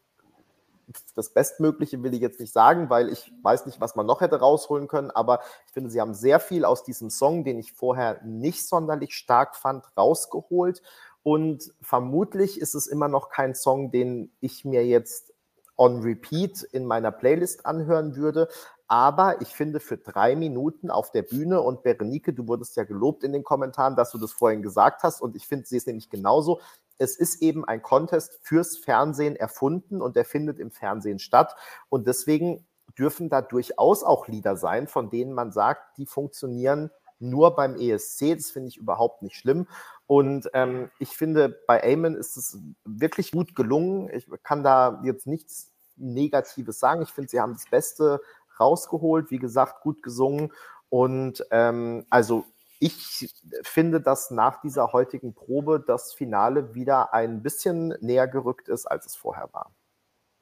das 1.14 1.30
Bestmögliche 1.30 2.02
will 2.02 2.14
ich 2.14 2.20
jetzt 2.20 2.40
nicht 2.40 2.52
sagen, 2.52 2.90
weil 2.90 3.08
ich 3.08 3.32
weiß 3.42 3.66
nicht, 3.66 3.80
was 3.80 3.96
man 3.96 4.06
noch 4.06 4.20
hätte 4.20 4.40
rausholen 4.40 4.88
können, 4.88 5.10
aber 5.10 5.40
ich 5.66 5.72
finde, 5.72 5.90
sie 5.90 6.00
haben 6.00 6.14
sehr 6.14 6.40
viel 6.40 6.64
aus 6.64 6.82
diesem 6.82 7.10
Song, 7.10 7.44
den 7.44 7.58
ich 7.58 7.72
vorher 7.72 8.20
nicht 8.24 8.66
sonderlich 8.66 9.14
stark 9.14 9.56
fand, 9.56 9.84
rausgeholt. 9.96 10.82
Und 11.22 11.72
vermutlich 11.80 12.60
ist 12.60 12.74
es 12.74 12.86
immer 12.86 13.08
noch 13.08 13.28
kein 13.28 13.54
Song, 13.54 13.90
den 13.90 14.32
ich 14.40 14.64
mir 14.64 14.86
jetzt 14.86 15.32
on 15.76 16.02
repeat 16.02 16.62
in 16.62 16.86
meiner 16.86 17.10
Playlist 17.10 17.66
anhören 17.66 18.16
würde. 18.16 18.48
Aber 18.86 19.40
ich 19.40 19.48
finde, 19.48 19.80
für 19.80 19.98
drei 19.98 20.34
Minuten 20.34 20.90
auf 20.90 21.12
der 21.12 21.22
Bühne 21.22 21.60
und 21.60 21.82
Berenike, 21.82 22.32
du 22.32 22.48
wurdest 22.48 22.76
ja 22.76 22.84
gelobt 22.84 23.22
in 23.22 23.32
den 23.32 23.44
Kommentaren, 23.44 23.96
dass 23.96 24.10
du 24.10 24.18
das 24.18 24.32
vorhin 24.32 24.62
gesagt 24.62 25.02
hast. 25.04 25.22
Und 25.22 25.36
ich 25.36 25.46
finde, 25.46 25.66
sie 25.66 25.76
ist 25.76 25.86
nämlich 25.86 26.10
genauso 26.10 26.60
es 27.00 27.16
ist 27.16 27.40
eben 27.40 27.64
ein 27.64 27.82
Contest 27.82 28.38
fürs 28.42 28.76
Fernsehen 28.76 29.34
erfunden 29.34 30.02
und 30.02 30.16
der 30.16 30.26
findet 30.26 30.58
im 30.58 30.70
Fernsehen 30.70 31.18
statt. 31.18 31.56
Und 31.88 32.06
deswegen 32.06 32.66
dürfen 32.98 33.30
da 33.30 33.40
durchaus 33.40 34.04
auch 34.04 34.28
Lieder 34.28 34.56
sein, 34.56 34.86
von 34.86 35.08
denen 35.08 35.32
man 35.32 35.50
sagt, 35.50 35.96
die 35.96 36.04
funktionieren 36.04 36.90
nur 37.18 37.56
beim 37.56 37.74
ESC. 37.76 38.36
Das 38.36 38.50
finde 38.50 38.68
ich 38.68 38.76
überhaupt 38.76 39.22
nicht 39.22 39.36
schlimm. 39.36 39.66
Und 40.06 40.50
ähm, 40.52 40.90
ich 40.98 41.16
finde, 41.16 41.58
bei 41.66 41.80
Eamon 41.80 42.16
ist 42.16 42.36
es 42.36 42.58
wirklich 42.84 43.32
gut 43.32 43.54
gelungen. 43.54 44.10
Ich 44.12 44.28
kann 44.42 44.62
da 44.62 45.00
jetzt 45.02 45.26
nichts 45.26 45.72
Negatives 45.96 46.80
sagen. 46.80 47.00
Ich 47.00 47.12
finde, 47.12 47.30
sie 47.30 47.40
haben 47.40 47.54
das 47.54 47.66
Beste 47.70 48.20
rausgeholt. 48.58 49.30
Wie 49.30 49.38
gesagt, 49.38 49.82
gut 49.82 50.02
gesungen. 50.02 50.52
Und 50.90 51.46
ähm, 51.50 52.04
also 52.10 52.44
ich 52.80 53.30
finde, 53.62 54.00
dass 54.00 54.30
nach 54.30 54.62
dieser 54.62 54.92
heutigen 54.92 55.34
Probe 55.34 55.84
das 55.86 56.14
Finale 56.14 56.74
wieder 56.74 57.12
ein 57.12 57.42
bisschen 57.42 57.94
näher 58.00 58.26
gerückt 58.26 58.68
ist, 58.68 58.86
als 58.86 59.04
es 59.06 59.14
vorher 59.14 59.50
war. 59.52 59.70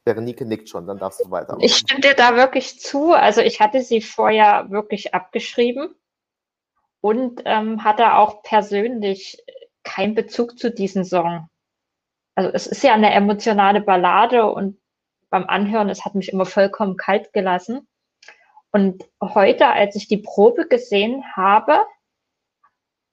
Berenike 0.05 0.47
nickt 0.47 0.68
schon, 0.68 0.86
dann 0.86 0.99
darfst 0.99 1.20
du 1.20 1.30
weitermachen. 1.30 1.64
Ich 1.64 1.76
stimme 1.76 2.01
dir 2.01 2.14
da 2.14 2.36
wirklich 2.36 2.80
zu. 2.80 3.12
Also 3.12 3.41
ich 3.41 3.61
hatte 3.61 3.82
sie 3.82 4.01
vorher 4.01 4.70
wirklich 4.70 5.14
abgeschrieben 5.14 5.95
und 7.01 7.43
ähm, 7.45 7.82
hatte 7.84 8.14
auch 8.14 8.43
persönlich 8.43 9.45
keinen 9.82 10.14
Bezug 10.14 10.59
zu 10.59 10.70
diesem 10.70 11.05
Song. 11.05 11.49
Also 12.36 12.51
es 12.55 12.68
ist 12.68 12.84
ja 12.84 12.95
eine 12.95 13.12
emotionale 13.12 13.80
Ballade 13.80 14.47
und 14.47 14.78
beim 15.28 15.45
Anhören, 15.45 15.91
es 15.91 16.05
hat 16.05 16.14
mich 16.14 16.32
immer 16.32 16.47
vollkommen 16.47 16.97
kalt 16.97 17.32
gelassen. 17.32 17.86
Und 18.70 19.05
heute, 19.20 19.66
als 19.66 19.97
ich 19.97 20.07
die 20.07 20.18
Probe 20.18 20.68
gesehen 20.68 21.24
habe, 21.34 21.84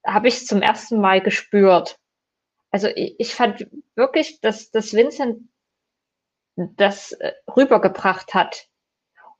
habe 0.05 0.27
ich 0.27 0.35
es 0.35 0.45
zum 0.45 0.61
ersten 0.61 0.99
Mal 0.99 1.21
gespürt. 1.21 1.97
Also 2.71 2.87
ich, 2.87 3.15
ich 3.19 3.35
fand 3.35 3.67
wirklich, 3.95 4.41
dass, 4.41 4.71
dass 4.71 4.93
Vincent 4.93 5.49
das 6.55 7.13
äh, 7.13 7.33
rübergebracht 7.55 8.33
hat 8.33 8.67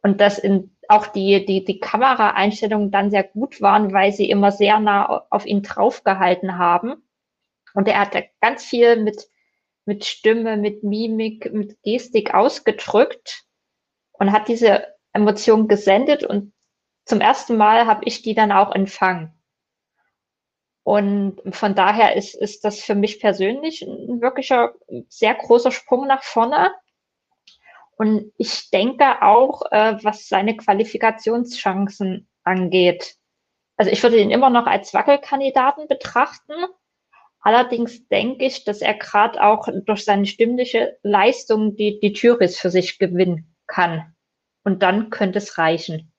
und 0.01 0.21
dass 0.21 0.37
in, 0.37 0.75
auch 0.87 1.07
die, 1.07 1.45
die, 1.45 1.63
die 1.63 1.79
Kameraeinstellungen 1.79 2.91
dann 2.91 3.11
sehr 3.11 3.23
gut 3.23 3.61
waren, 3.61 3.93
weil 3.93 4.11
sie 4.11 4.29
immer 4.29 4.51
sehr 4.51 4.79
nah 4.79 5.25
auf 5.29 5.45
ihn 5.45 5.63
draufgehalten 5.63 6.57
haben. 6.57 7.07
Und 7.73 7.87
er 7.87 7.99
hat 7.99 8.15
ganz 8.39 8.63
viel 8.63 9.01
mit, 9.01 9.27
mit 9.85 10.05
Stimme, 10.05 10.57
mit 10.57 10.83
Mimik, 10.83 11.51
mit 11.51 11.81
Gestik 11.83 12.33
ausgedrückt 12.33 13.45
und 14.13 14.31
hat 14.31 14.47
diese 14.47 14.87
Emotion 15.11 15.67
gesendet 15.67 16.23
und 16.23 16.53
zum 17.05 17.21
ersten 17.21 17.55
Mal 17.55 17.85
habe 17.85 18.03
ich 18.05 18.21
die 18.21 18.33
dann 18.33 18.51
auch 18.51 18.73
empfangen. 18.73 19.34
Und 20.85 21.41
von 21.49 21.73
daher 21.73 22.15
ist, 22.15 22.35
ist 22.35 22.63
das 22.63 22.79
für 22.79 22.93
mich 22.93 23.19
persönlich 23.19 23.81
ein 23.81 24.21
wirklicher 24.21 24.75
sehr 25.09 25.33
großer 25.33 25.71
Sprung 25.71 26.05
nach 26.05 26.23
vorne. 26.23 26.75
Und 27.97 28.31
ich 28.37 28.69
denke 28.69 29.23
auch, 29.23 29.63
äh, 29.71 29.97
was 30.03 30.27
seine 30.27 30.55
Qualifikationschancen 30.55 32.29
angeht. 32.43 33.15
Also 33.77 33.89
ich 33.89 34.03
würde 34.03 34.19
ihn 34.19 34.29
immer 34.29 34.51
noch 34.51 34.67
als 34.67 34.93
Wackelkandidaten 34.93 35.87
betrachten. 35.87 36.53
Allerdings 37.39 38.07
denke 38.07 38.45
ich, 38.45 38.63
dass 38.63 38.81
er 38.81 38.93
gerade 38.93 39.41
auch 39.41 39.67
durch 39.87 40.05
seine 40.05 40.27
stimmliche 40.27 40.99
Leistung 41.01 41.75
die, 41.75 41.99
die 41.99 42.13
Juris 42.13 42.59
für 42.59 42.69
sich 42.69 42.99
gewinnen 42.99 43.55
kann. 43.65 44.13
Und 44.63 44.83
dann 44.83 45.09
könnte 45.09 45.39
es 45.39 45.57
reichen 45.57 46.13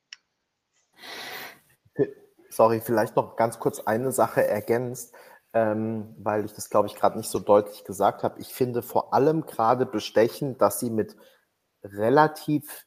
sorry, 2.56 2.80
vielleicht 2.80 3.16
noch 3.16 3.36
ganz 3.36 3.58
kurz 3.58 3.80
eine 3.80 4.12
Sache 4.12 4.46
ergänzt, 4.46 5.14
ähm, 5.52 6.14
weil 6.18 6.44
ich 6.46 6.54
das, 6.54 6.70
glaube 6.70 6.88
ich, 6.88 6.94
gerade 6.94 7.18
nicht 7.18 7.28
so 7.28 7.38
deutlich 7.38 7.84
gesagt 7.84 8.22
habe. 8.22 8.40
Ich 8.40 8.54
finde 8.54 8.82
vor 8.82 9.12
allem 9.12 9.44
gerade 9.44 9.84
bestechend, 9.84 10.62
dass 10.62 10.80
sie 10.80 10.90
mit 10.90 11.16
relativ 11.84 12.86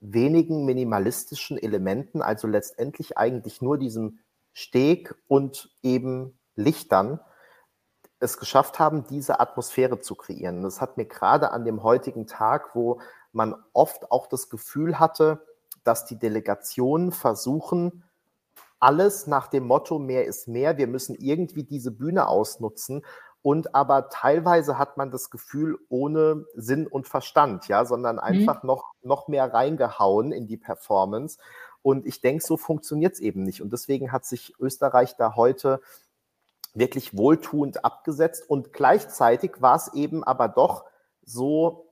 wenigen 0.00 0.66
minimalistischen 0.66 1.56
Elementen, 1.56 2.20
also 2.20 2.46
letztendlich 2.46 3.16
eigentlich 3.16 3.62
nur 3.62 3.78
diesem 3.78 4.20
Steg 4.52 5.14
und 5.28 5.70
eben 5.82 6.38
Lichtern, 6.54 7.20
es 8.18 8.38
geschafft 8.38 8.78
haben, 8.78 9.06
diese 9.06 9.40
Atmosphäre 9.40 10.00
zu 10.00 10.14
kreieren. 10.14 10.62
Das 10.62 10.80
hat 10.80 10.96
mir 10.96 11.06
gerade 11.06 11.52
an 11.52 11.64
dem 11.64 11.82
heutigen 11.82 12.26
Tag, 12.26 12.74
wo 12.74 13.00
man 13.32 13.54
oft 13.72 14.10
auch 14.10 14.26
das 14.26 14.48
Gefühl 14.48 14.98
hatte, 14.98 15.44
dass 15.84 16.04
die 16.04 16.18
Delegationen 16.18 17.12
versuchen, 17.12 18.05
alles 18.86 19.26
nach 19.26 19.48
dem 19.48 19.66
Motto 19.66 19.98
mehr 19.98 20.26
ist 20.26 20.46
mehr. 20.46 20.78
Wir 20.78 20.86
müssen 20.86 21.16
irgendwie 21.16 21.64
diese 21.64 21.90
Bühne 21.90 22.28
ausnutzen. 22.28 23.04
Und 23.42 23.74
aber 23.74 24.10
teilweise 24.10 24.78
hat 24.78 24.96
man 24.96 25.10
das 25.10 25.28
Gefühl 25.30 25.76
ohne 25.88 26.46
Sinn 26.54 26.86
und 26.86 27.08
Verstand, 27.08 27.66
ja, 27.66 27.84
sondern 27.84 28.16
mhm. 28.16 28.22
einfach 28.22 28.62
mhm. 28.62 28.68
noch, 28.68 28.92
noch 29.02 29.26
mehr 29.26 29.52
reingehauen 29.52 30.30
in 30.30 30.46
die 30.46 30.56
Performance. 30.56 31.38
Und 31.82 32.06
ich 32.06 32.20
denke, 32.20 32.44
so 32.44 32.56
funktioniert 32.56 33.14
es 33.14 33.20
eben 33.20 33.42
nicht. 33.42 33.60
Und 33.60 33.72
deswegen 33.72 34.12
hat 34.12 34.24
sich 34.24 34.54
Österreich 34.60 35.16
da 35.16 35.34
heute 35.34 35.80
wirklich 36.72 37.16
wohltuend 37.16 37.84
abgesetzt. 37.84 38.48
Und 38.48 38.72
gleichzeitig 38.72 39.60
war 39.60 39.74
es 39.74 39.92
eben 39.94 40.22
aber 40.22 40.46
doch 40.46 40.84
so 41.24 41.90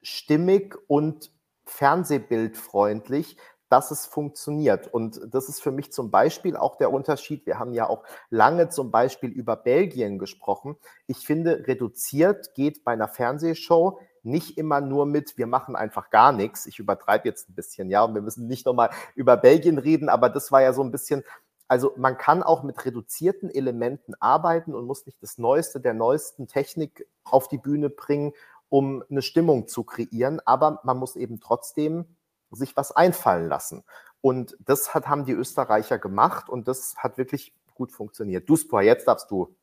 stimmig 0.00 0.76
und 0.86 1.32
fernsehbildfreundlich, 1.64 3.36
dass 3.70 3.92
es 3.92 4.04
funktioniert. 4.04 4.92
Und 4.92 5.20
das 5.32 5.48
ist 5.48 5.62
für 5.62 5.70
mich 5.70 5.92
zum 5.92 6.10
Beispiel 6.10 6.56
auch 6.56 6.76
der 6.76 6.92
Unterschied. 6.92 7.46
Wir 7.46 7.58
haben 7.58 7.72
ja 7.72 7.88
auch 7.88 8.02
lange 8.28 8.68
zum 8.68 8.90
Beispiel 8.90 9.30
über 9.30 9.56
Belgien 9.56 10.18
gesprochen. 10.18 10.76
Ich 11.06 11.18
finde, 11.18 11.66
reduziert 11.66 12.52
geht 12.54 12.84
bei 12.84 12.92
einer 12.92 13.08
Fernsehshow 13.08 14.00
nicht 14.22 14.58
immer 14.58 14.80
nur 14.80 15.06
mit, 15.06 15.38
wir 15.38 15.46
machen 15.46 15.76
einfach 15.76 16.10
gar 16.10 16.32
nichts. 16.32 16.66
Ich 16.66 16.78
übertreibe 16.78 17.28
jetzt 17.28 17.48
ein 17.48 17.54
bisschen, 17.54 17.88
ja, 17.88 18.02
und 18.04 18.14
wir 18.14 18.22
müssen 18.22 18.48
nicht 18.48 18.66
nochmal 18.66 18.90
über 19.14 19.36
Belgien 19.36 19.78
reden, 19.78 20.08
aber 20.08 20.28
das 20.28 20.52
war 20.52 20.60
ja 20.60 20.72
so 20.72 20.82
ein 20.82 20.90
bisschen, 20.90 21.22
also 21.68 21.92
man 21.96 22.18
kann 22.18 22.42
auch 22.42 22.62
mit 22.64 22.84
reduzierten 22.84 23.48
Elementen 23.48 24.14
arbeiten 24.18 24.74
und 24.74 24.84
muss 24.84 25.06
nicht 25.06 25.22
das 25.22 25.38
Neueste 25.38 25.80
der 25.80 25.94
neuesten 25.94 26.48
Technik 26.48 27.06
auf 27.24 27.48
die 27.48 27.58
Bühne 27.58 27.88
bringen, 27.88 28.32
um 28.68 29.02
eine 29.08 29.22
Stimmung 29.22 29.68
zu 29.68 29.84
kreieren, 29.84 30.40
aber 30.44 30.80
man 30.84 30.98
muss 30.98 31.16
eben 31.16 31.40
trotzdem 31.40 32.04
sich 32.50 32.76
was 32.76 32.92
einfallen 32.92 33.48
lassen. 33.48 33.84
Und 34.20 34.56
das 34.60 34.94
hat, 34.94 35.08
haben 35.08 35.24
die 35.24 35.32
Österreicher 35.32 35.98
gemacht 35.98 36.48
und 36.48 36.68
das 36.68 36.94
hat 36.98 37.18
wirklich 37.18 37.54
gut 37.74 37.92
funktioniert. 37.92 38.48
Du, 38.48 38.56
Spor, 38.56 38.82
jetzt 38.82 39.08
darfst 39.08 39.30
du. 39.30 39.54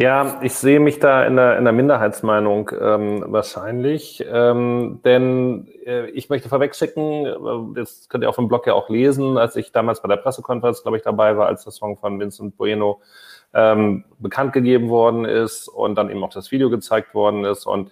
Ja, 0.00 0.38
ich 0.42 0.54
sehe 0.54 0.78
mich 0.78 1.00
da 1.00 1.24
in 1.24 1.34
der, 1.34 1.58
in 1.58 1.64
der 1.64 1.72
Minderheitsmeinung 1.72 2.70
ähm, 2.80 3.24
wahrscheinlich, 3.26 4.24
ähm, 4.30 5.00
denn 5.04 5.66
äh, 5.84 6.08
ich 6.10 6.28
möchte 6.28 6.48
vorwegschicken, 6.48 7.26
äh, 7.26 7.34
das 7.74 8.08
könnt 8.08 8.22
ihr 8.22 8.28
auf 8.28 8.36
dem 8.36 8.46
Blog 8.46 8.68
ja 8.68 8.74
auch 8.74 8.88
lesen, 8.90 9.36
als 9.38 9.56
ich 9.56 9.72
damals 9.72 10.00
bei 10.00 10.06
der 10.06 10.18
Pressekonferenz, 10.18 10.82
glaube 10.82 10.98
ich, 10.98 11.02
dabei 11.02 11.36
war, 11.36 11.48
als 11.48 11.64
der 11.64 11.72
Song 11.72 11.96
von 11.96 12.20
Vincent 12.20 12.56
Bueno 12.56 13.00
ähm, 13.52 14.04
bekannt 14.20 14.52
gegeben 14.52 14.88
worden 14.88 15.24
ist 15.24 15.66
und 15.66 15.96
dann 15.96 16.10
eben 16.10 16.22
auch 16.22 16.32
das 16.32 16.52
Video 16.52 16.70
gezeigt 16.70 17.12
worden 17.12 17.44
ist 17.44 17.66
und 17.66 17.90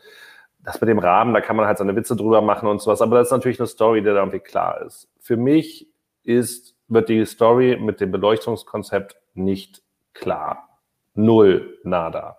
das 0.67 0.81
mit 0.81 0.91
dem 0.91 0.99
Rahmen, 0.99 1.33
da 1.33 1.41
kann 1.41 1.55
man 1.55 1.67
halt 1.67 1.79
seine 1.79 1.95
Witze 1.95 2.17
drüber 2.17 2.43
machen 2.43 2.69
und 2.69 2.83
sowas, 2.83 3.01
aber 3.01 3.19
das 3.19 3.29
ist 3.29 3.33
natürlich 3.33 3.61
eine 3.61 3.69
Story, 3.69 4.01
die 4.01 4.07
da 4.07 4.17
irgendwie 4.17 4.41
klar 4.41 4.83
ist. 4.83 5.09
Für 5.21 5.37
mich 5.37 5.89
ist, 6.25 6.75
wird 6.89 7.09
die 7.09 7.25
Story 7.25 7.79
mit 7.81 8.01
dem 8.01 8.11
Beleuchtungskonzept 8.11 9.17
nicht 9.35 9.83
klar. 10.13 10.81
Null, 11.15 11.79
nada. 11.85 12.37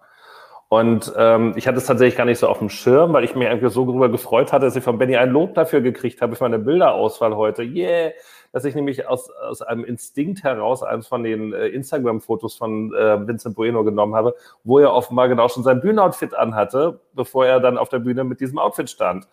Und 0.68 1.14
ähm, 1.16 1.54
ich 1.56 1.70
hatte 1.70 1.78
es 1.78 1.86
tatsächlich 1.86 2.18
gar 2.18 2.26
nicht 2.26 2.40
so 2.40 2.50
auf 2.50 2.60
dem 2.60 2.70
Schirm, 2.70 3.14
weil 3.14 3.24
ich 3.24 3.34
mich 3.34 3.48
einfach 3.48 3.72
so 3.72 3.86
darüber 3.86 4.10
gefreut 4.10 4.52
hatte, 4.52 4.66
dass 4.66 4.76
ich 4.76 4.84
von 4.84 4.98
Benny 4.98 5.16
ein 5.16 5.30
Lob 5.30 5.54
dafür 5.56 5.80
gekriegt 5.80 6.22
habe 6.22 6.36
für 6.36 6.44
meine 6.44 6.60
Bilderauswahl 6.60 7.34
heute. 7.38 7.64
Yeah! 7.64 8.12
Dass 8.52 8.66
ich 8.66 8.76
nämlich 8.76 9.08
aus, 9.08 9.30
aus 9.30 9.62
einem 9.62 9.84
Instinkt 9.84 10.44
heraus 10.44 10.84
eines 10.84 11.08
von 11.08 11.24
den 11.24 11.54
äh, 11.54 11.68
Instagram-Fotos 11.68 12.56
von 12.56 12.94
äh, 12.94 13.28
Vincent 13.28 13.56
Bueno 13.56 13.84
genommen 13.84 14.16
habe, 14.16 14.36
wo 14.64 14.80
er 14.80 14.94
offenbar 14.94 15.28
genau 15.28 15.48
schon 15.50 15.64
sein 15.64 15.82
Bühnenoutfit 15.82 16.34
anhatte, 16.34 17.00
bevor 17.14 17.46
er 17.46 17.60
dann 17.60 17.78
auf 17.78 17.90
der 17.90 18.00
Bühne 18.00 18.24
mit 18.24 18.40
diesem 18.40 18.58
Outfit 18.58 18.90
stand. 18.90 19.28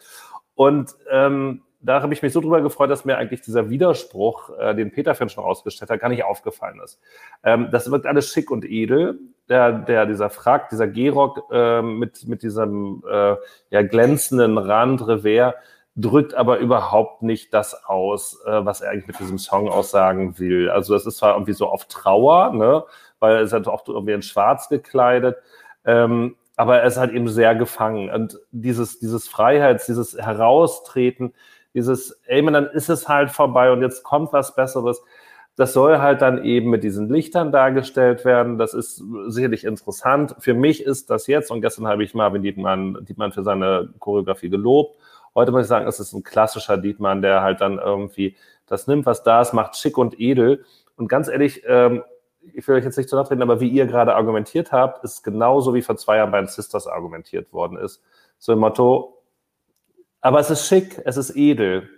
Und 0.54 0.94
ähm, 1.10 1.62
da 1.84 2.00
habe 2.00 2.14
ich 2.14 2.22
mich 2.22 2.32
so 2.32 2.40
drüber 2.40 2.62
gefreut, 2.62 2.90
dass 2.90 3.04
mir 3.04 3.18
eigentlich 3.18 3.42
dieser 3.42 3.68
Widerspruch, 3.68 4.50
äh, 4.58 4.74
den 4.74 4.90
Peter 4.90 5.14
Finn 5.14 5.28
schon 5.28 5.44
ausgestellt 5.44 5.90
hat, 5.90 6.00
gar 6.00 6.08
nicht 6.08 6.24
aufgefallen 6.24 6.80
ist. 6.82 6.98
Ähm, 7.42 7.68
das 7.70 7.90
wirkt 7.90 8.06
alles 8.06 8.28
schick 8.28 8.50
und 8.50 8.64
edel. 8.64 9.18
Der, 9.50 9.72
der, 9.72 10.06
dieser 10.06 10.30
Frack, 10.30 10.70
dieser 10.70 10.88
Gehrock 10.88 11.50
äh, 11.52 11.82
mit, 11.82 12.26
mit 12.26 12.42
diesem 12.42 13.02
äh, 13.06 13.34
ja, 13.68 13.82
glänzenden 13.82 14.56
Rand, 14.56 15.06
Revers, 15.06 15.54
drückt 15.96 16.34
aber 16.34 16.58
überhaupt 16.58 17.22
nicht 17.22 17.54
das 17.54 17.84
aus, 17.84 18.40
äh, 18.46 18.64
was 18.64 18.80
er 18.80 18.90
eigentlich 18.90 19.06
mit 19.06 19.20
diesem 19.20 19.38
Song 19.38 19.68
aussagen 19.68 20.38
will. 20.38 20.68
Also 20.70 20.94
das 20.94 21.06
ist 21.06 21.18
zwar 21.18 21.34
irgendwie 21.34 21.52
so 21.52 21.68
auf 21.68 21.84
Trauer, 21.86 22.52
ne, 22.52 22.84
weil 23.20 23.36
er 23.36 23.42
ist 23.42 23.52
halt 23.52 23.68
auch 23.68 23.86
irgendwie 23.86 24.12
in 24.12 24.22
Schwarz 24.22 24.68
gekleidet, 24.68 25.36
ähm, 25.84 26.36
aber 26.56 26.78
er 26.78 26.86
ist 26.86 26.96
halt 26.96 27.12
eben 27.12 27.28
sehr 27.28 27.54
gefangen. 27.54 28.10
Und 28.10 28.38
dieses, 28.50 28.98
dieses 28.98 29.28
Freiheits-, 29.28 29.86
dieses 29.86 30.16
Heraustreten, 30.16 31.32
dieses, 31.74 32.20
ey, 32.26 32.42
man, 32.42 32.54
dann 32.54 32.66
ist 32.66 32.88
es 32.88 33.08
halt 33.08 33.30
vorbei 33.30 33.70
und 33.72 33.82
jetzt 33.82 34.02
kommt 34.02 34.32
was 34.32 34.54
Besseres. 34.54 35.02
Das 35.56 35.72
soll 35.72 35.98
halt 35.98 36.22
dann 36.22 36.44
eben 36.44 36.70
mit 36.70 36.82
diesen 36.82 37.08
Lichtern 37.08 37.52
dargestellt 37.52 38.24
werden. 38.24 38.58
Das 38.58 38.74
ist 38.74 39.02
sicherlich 39.28 39.64
interessant. 39.64 40.34
Für 40.40 40.54
mich 40.54 40.82
ist 40.82 41.10
das 41.10 41.28
jetzt, 41.28 41.50
und 41.52 41.60
gestern 41.60 41.86
habe 41.86 42.02
ich 42.02 42.14
Marvin 42.14 42.42
Dietmann, 42.42 43.04
Dietmann 43.04 43.32
für 43.32 43.44
seine 43.44 43.92
Choreografie 44.00 44.48
gelobt. 44.48 44.98
Heute 45.34 45.52
muss 45.52 45.62
ich 45.62 45.68
sagen, 45.68 45.86
es 45.86 46.00
ist 46.00 46.12
ein 46.12 46.22
klassischer 46.22 46.76
Dietmann, 46.76 47.22
der 47.22 47.42
halt 47.42 47.60
dann 47.60 47.78
irgendwie 47.78 48.36
das 48.66 48.86
nimmt, 48.86 49.06
was 49.06 49.22
da 49.22 49.40
ist, 49.40 49.52
macht 49.52 49.76
schick 49.76 49.98
und 49.98 50.18
edel. 50.20 50.64
Und 50.96 51.08
ganz 51.08 51.28
ehrlich, 51.28 51.62
ähm, 51.66 52.02
ich 52.52 52.66
will 52.68 52.76
euch 52.76 52.84
jetzt 52.84 52.96
nicht 52.96 53.08
zu 53.08 53.16
nahe 53.16 53.24
treten, 53.24 53.42
aber 53.42 53.60
wie 53.60 53.68
ihr 53.68 53.86
gerade 53.86 54.14
argumentiert 54.14 54.72
habt, 54.72 55.02
ist 55.04 55.22
genauso 55.22 55.74
wie 55.74 55.82
vor 55.82 55.96
zwei 55.96 56.18
Jahren 56.18 56.30
bei 56.30 56.38
den 56.38 56.48
Sisters 56.48 56.86
argumentiert 56.86 57.52
worden 57.52 57.78
ist. 57.78 58.02
So 58.38 58.52
im 58.52 58.58
Motto, 58.58 59.22
aber 60.20 60.40
es 60.40 60.50
ist 60.50 60.66
schick, 60.66 61.00
es 61.04 61.16
ist 61.16 61.36
edel. 61.36 61.88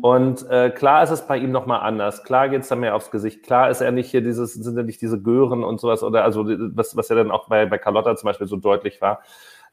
Und 0.00 0.48
äh, 0.48 0.70
klar 0.70 1.02
ist 1.02 1.10
es 1.10 1.26
bei 1.26 1.36
ihm 1.36 1.50
nochmal 1.50 1.80
anders. 1.80 2.24
Klar 2.24 2.48
geht 2.48 2.62
es 2.62 2.68
da 2.68 2.76
mehr 2.76 2.94
aufs 2.94 3.10
Gesicht. 3.10 3.42
Klar 3.42 3.70
ist 3.70 3.80
er 3.80 3.92
nicht 3.92 4.10
hier 4.10 4.22
dieses, 4.22 4.54
sind 4.54 4.76
ja 4.76 4.82
nicht 4.82 5.02
diese 5.02 5.20
Gören 5.20 5.62
und 5.62 5.78
sowas 5.78 6.02
oder 6.02 6.24
also 6.24 6.44
was, 6.46 6.96
was 6.96 7.08
ja 7.08 7.16
dann 7.16 7.30
auch 7.30 7.48
bei, 7.48 7.66
bei 7.66 7.78
Carlotta 7.78 8.16
zum 8.16 8.28
Beispiel 8.28 8.46
so 8.46 8.56
deutlich 8.56 9.00
war. 9.02 9.22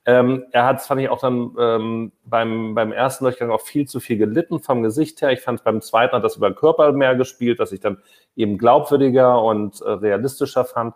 Ähm, 0.06 0.46
er 0.52 0.66
hat, 0.66 0.82
fand 0.82 1.00
ich 1.02 1.10
auch 1.10 1.20
dann 1.20 1.56
ähm, 1.60 2.12
beim, 2.26 2.74
beim 2.74 2.92
ersten 2.92 3.24
Durchgang 3.24 3.52
auch 3.52 3.62
viel 3.62 3.88
zu 3.88 4.00
viel 4.00 4.18
gelitten 4.18 4.60
vom 4.60 4.82
Gesicht 4.82 5.22
her. 5.22 5.32
Ich 5.32 5.42
fand 5.42 5.64
beim 5.64 5.82
zweiten 5.82 6.16
hat 6.16 6.24
das 6.24 6.38
über 6.38 6.50
den 6.50 6.56
Körper 6.56 6.92
mehr 6.92 7.16
gespielt, 7.16 7.60
was 7.60 7.72
ich 7.72 7.82
dann 7.82 7.98
eben 8.36 8.58
glaubwürdiger 8.58 9.42
und 9.44 9.80
äh, 9.82 9.90
realistischer 9.90 10.66
fand. 10.66 10.96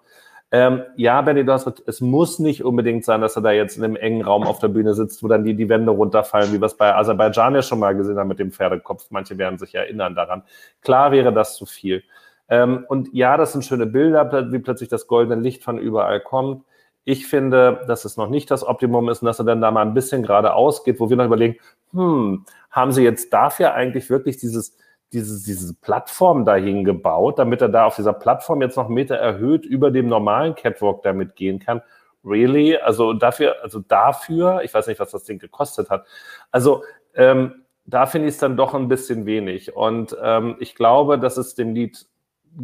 Ähm, 0.51 0.83
ja, 0.95 1.21
Benny, 1.21 1.43
du 1.43 1.51
hast 1.51 1.83
es 1.85 2.01
muss 2.01 2.39
nicht 2.39 2.63
unbedingt 2.63 3.03
sein, 3.03 3.21
dass 3.21 3.35
er 3.35 3.41
da 3.41 3.51
jetzt 3.51 3.77
in 3.77 3.83
einem 3.83 3.95
engen 3.95 4.23
Raum 4.23 4.43
auf 4.43 4.59
der 4.59 4.69
Bühne 4.69 4.93
sitzt, 4.93 5.21
wo 5.21 5.27
dann 5.27 5.43
die, 5.43 5.55
die 5.55 5.69
Wände 5.69 5.91
runterfallen, 5.91 6.53
wie 6.53 6.61
wir 6.61 6.65
es 6.65 6.77
bei 6.77 6.95
Aserbaidschan 6.95 7.55
ja 7.55 7.61
schon 7.61 7.79
mal 7.79 7.95
gesehen 7.95 8.17
haben 8.17 8.27
mit 8.27 8.39
dem 8.39 8.51
Pferdekopf. 8.51 9.07
Manche 9.09 9.37
werden 9.37 9.59
sich 9.59 9.75
erinnern 9.75 10.15
daran. 10.15 10.43
Klar 10.81 11.11
wäre 11.11 11.33
das 11.33 11.55
zu 11.57 11.65
viel. 11.65 12.03
Ähm, 12.47 12.85
und 12.87 13.09
ja, 13.13 13.37
das 13.37 13.53
sind 13.53 13.65
schöne 13.65 13.85
Bilder, 13.85 14.51
wie 14.51 14.59
plötzlich 14.59 14.89
das 14.89 15.07
goldene 15.07 15.41
Licht 15.41 15.63
von 15.63 15.77
überall 15.77 16.21
kommt. 16.21 16.63
Ich 17.05 17.27
finde, 17.27 17.83
dass 17.87 18.03
es 18.03 18.17
noch 18.17 18.29
nicht 18.29 18.51
das 18.51 18.65
Optimum 18.65 19.09
ist 19.09 19.21
und 19.21 19.27
dass 19.27 19.39
er 19.39 19.45
dann 19.45 19.61
da 19.61 19.71
mal 19.71 19.83
ein 19.83 19.93
bisschen 19.93 20.23
geradeaus 20.23 20.83
geht, 20.83 20.99
wo 20.99 21.09
wir 21.09 21.15
noch 21.15 21.25
überlegen, 21.25 21.57
hm, 21.91 22.45
haben 22.71 22.91
sie 22.91 23.03
jetzt 23.03 23.31
dafür 23.31 23.73
eigentlich 23.73 24.09
wirklich 24.09 24.37
dieses 24.37 24.77
diese, 25.13 25.43
diese 25.45 25.73
Plattform 25.75 26.45
dahin 26.45 26.83
gebaut, 26.83 27.39
damit 27.39 27.61
er 27.61 27.69
da 27.69 27.85
auf 27.85 27.95
dieser 27.95 28.13
Plattform 28.13 28.61
jetzt 28.61 28.75
noch 28.75 28.89
Meter 28.89 29.15
erhöht 29.15 29.65
über 29.65 29.91
dem 29.91 30.07
normalen 30.07 30.55
Catwalk 30.55 31.03
damit 31.03 31.35
gehen 31.35 31.59
kann. 31.59 31.81
Really? 32.23 32.77
Also 32.77 33.13
dafür, 33.13 33.55
also 33.63 33.79
dafür, 33.79 34.61
ich 34.63 34.73
weiß 34.73 34.87
nicht, 34.87 34.99
was 34.99 35.11
das 35.11 35.23
Ding 35.23 35.39
gekostet 35.39 35.89
hat. 35.89 36.05
Also 36.51 36.83
ähm, 37.13 37.63
da 37.85 38.07
finde 38.07 38.27
ich 38.27 38.33
es 38.33 38.39
dann 38.39 38.57
doch 38.57 38.73
ein 38.73 38.87
bisschen 38.87 39.25
wenig. 39.25 39.75
Und 39.75 40.17
ähm, 40.21 40.57
ich 40.59 40.75
glaube, 40.75 41.19
dass 41.19 41.37
es 41.37 41.55
dem 41.55 41.73
Lied 41.73 42.05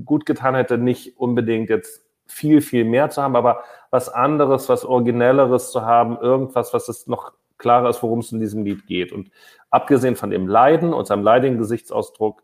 gut 0.06 0.26
getan 0.26 0.56
hätte, 0.56 0.78
nicht 0.78 1.18
unbedingt 1.20 1.70
jetzt 1.70 2.04
viel, 2.32 2.62
viel 2.62 2.86
mehr 2.86 3.10
zu 3.10 3.22
haben, 3.22 3.36
aber 3.36 3.64
was 3.90 4.10
anderes, 4.10 4.70
was 4.70 4.86
Originelleres 4.86 5.72
zu 5.72 5.86
haben, 5.86 6.18
irgendwas, 6.18 6.74
was 6.74 6.88
es 6.90 7.08
noch 7.08 7.34
klarer 7.58 7.90
ist, 7.90 8.02
worum 8.02 8.20
es 8.20 8.32
in 8.32 8.40
diesem 8.40 8.64
Lied 8.64 8.88
geht. 8.88 9.12
Und 9.12 9.32
abgesehen 9.70 10.16
von 10.16 10.32
dem 10.32 10.48
Leiden 10.48 10.94
und 10.94 11.06
seinem 11.08 11.24
leidigen 11.24 11.58
Gesichtsausdruck 11.58 12.44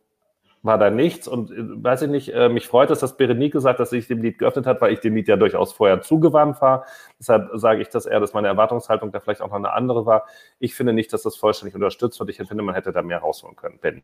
war 0.63 0.77
da 0.77 0.89
nichts. 0.89 1.27
Und 1.27 1.51
äh, 1.51 1.55
weiß 1.83 2.03
ich 2.03 2.09
nicht, 2.09 2.33
äh, 2.33 2.49
mich 2.49 2.67
freut 2.67 2.91
es, 2.91 2.99
dass 2.99 3.17
Berenike 3.17 3.53
gesagt 3.53 3.79
dass 3.79 3.89
sich 3.89 4.07
dem 4.07 4.21
Lied 4.21 4.37
geöffnet 4.37 4.65
hat, 4.65 4.81
weil 4.81 4.93
ich 4.93 4.99
dem 4.99 5.15
Lied 5.15 5.27
ja 5.27 5.35
durchaus 5.35 5.73
vorher 5.73 6.01
zugewandt 6.01 6.61
war. 6.61 6.85
Deshalb 7.19 7.49
sage 7.53 7.81
ich 7.81 7.89
das 7.89 8.05
eher, 8.05 8.19
dass 8.19 8.33
meine 8.33 8.47
Erwartungshaltung 8.47 9.11
da 9.11 9.19
vielleicht 9.19 9.41
auch 9.41 9.47
noch 9.47 9.55
eine 9.55 9.73
andere 9.73 10.05
war. 10.05 10.25
Ich 10.59 10.75
finde 10.75 10.93
nicht, 10.93 11.11
dass 11.13 11.23
das 11.23 11.35
vollständig 11.35 11.75
unterstützt 11.75 12.19
wird. 12.19 12.29
Ich 12.29 12.37
finde, 12.37 12.63
man 12.63 12.75
hätte 12.75 12.91
da 12.91 13.01
mehr 13.01 13.19
rausholen 13.19 13.55
können. 13.55 13.79
Ben. 13.81 14.03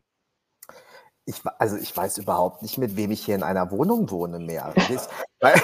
Ich, 1.26 1.40
also 1.58 1.76
ich 1.76 1.96
weiß 1.96 2.18
überhaupt 2.18 2.62
nicht, 2.62 2.76
mit 2.78 2.96
wem 2.96 3.10
ich 3.10 3.24
hier 3.24 3.34
in 3.34 3.42
einer 3.42 3.70
Wohnung 3.70 4.10
wohne 4.10 4.38
mehr. 4.38 4.74
weil, 5.40 5.60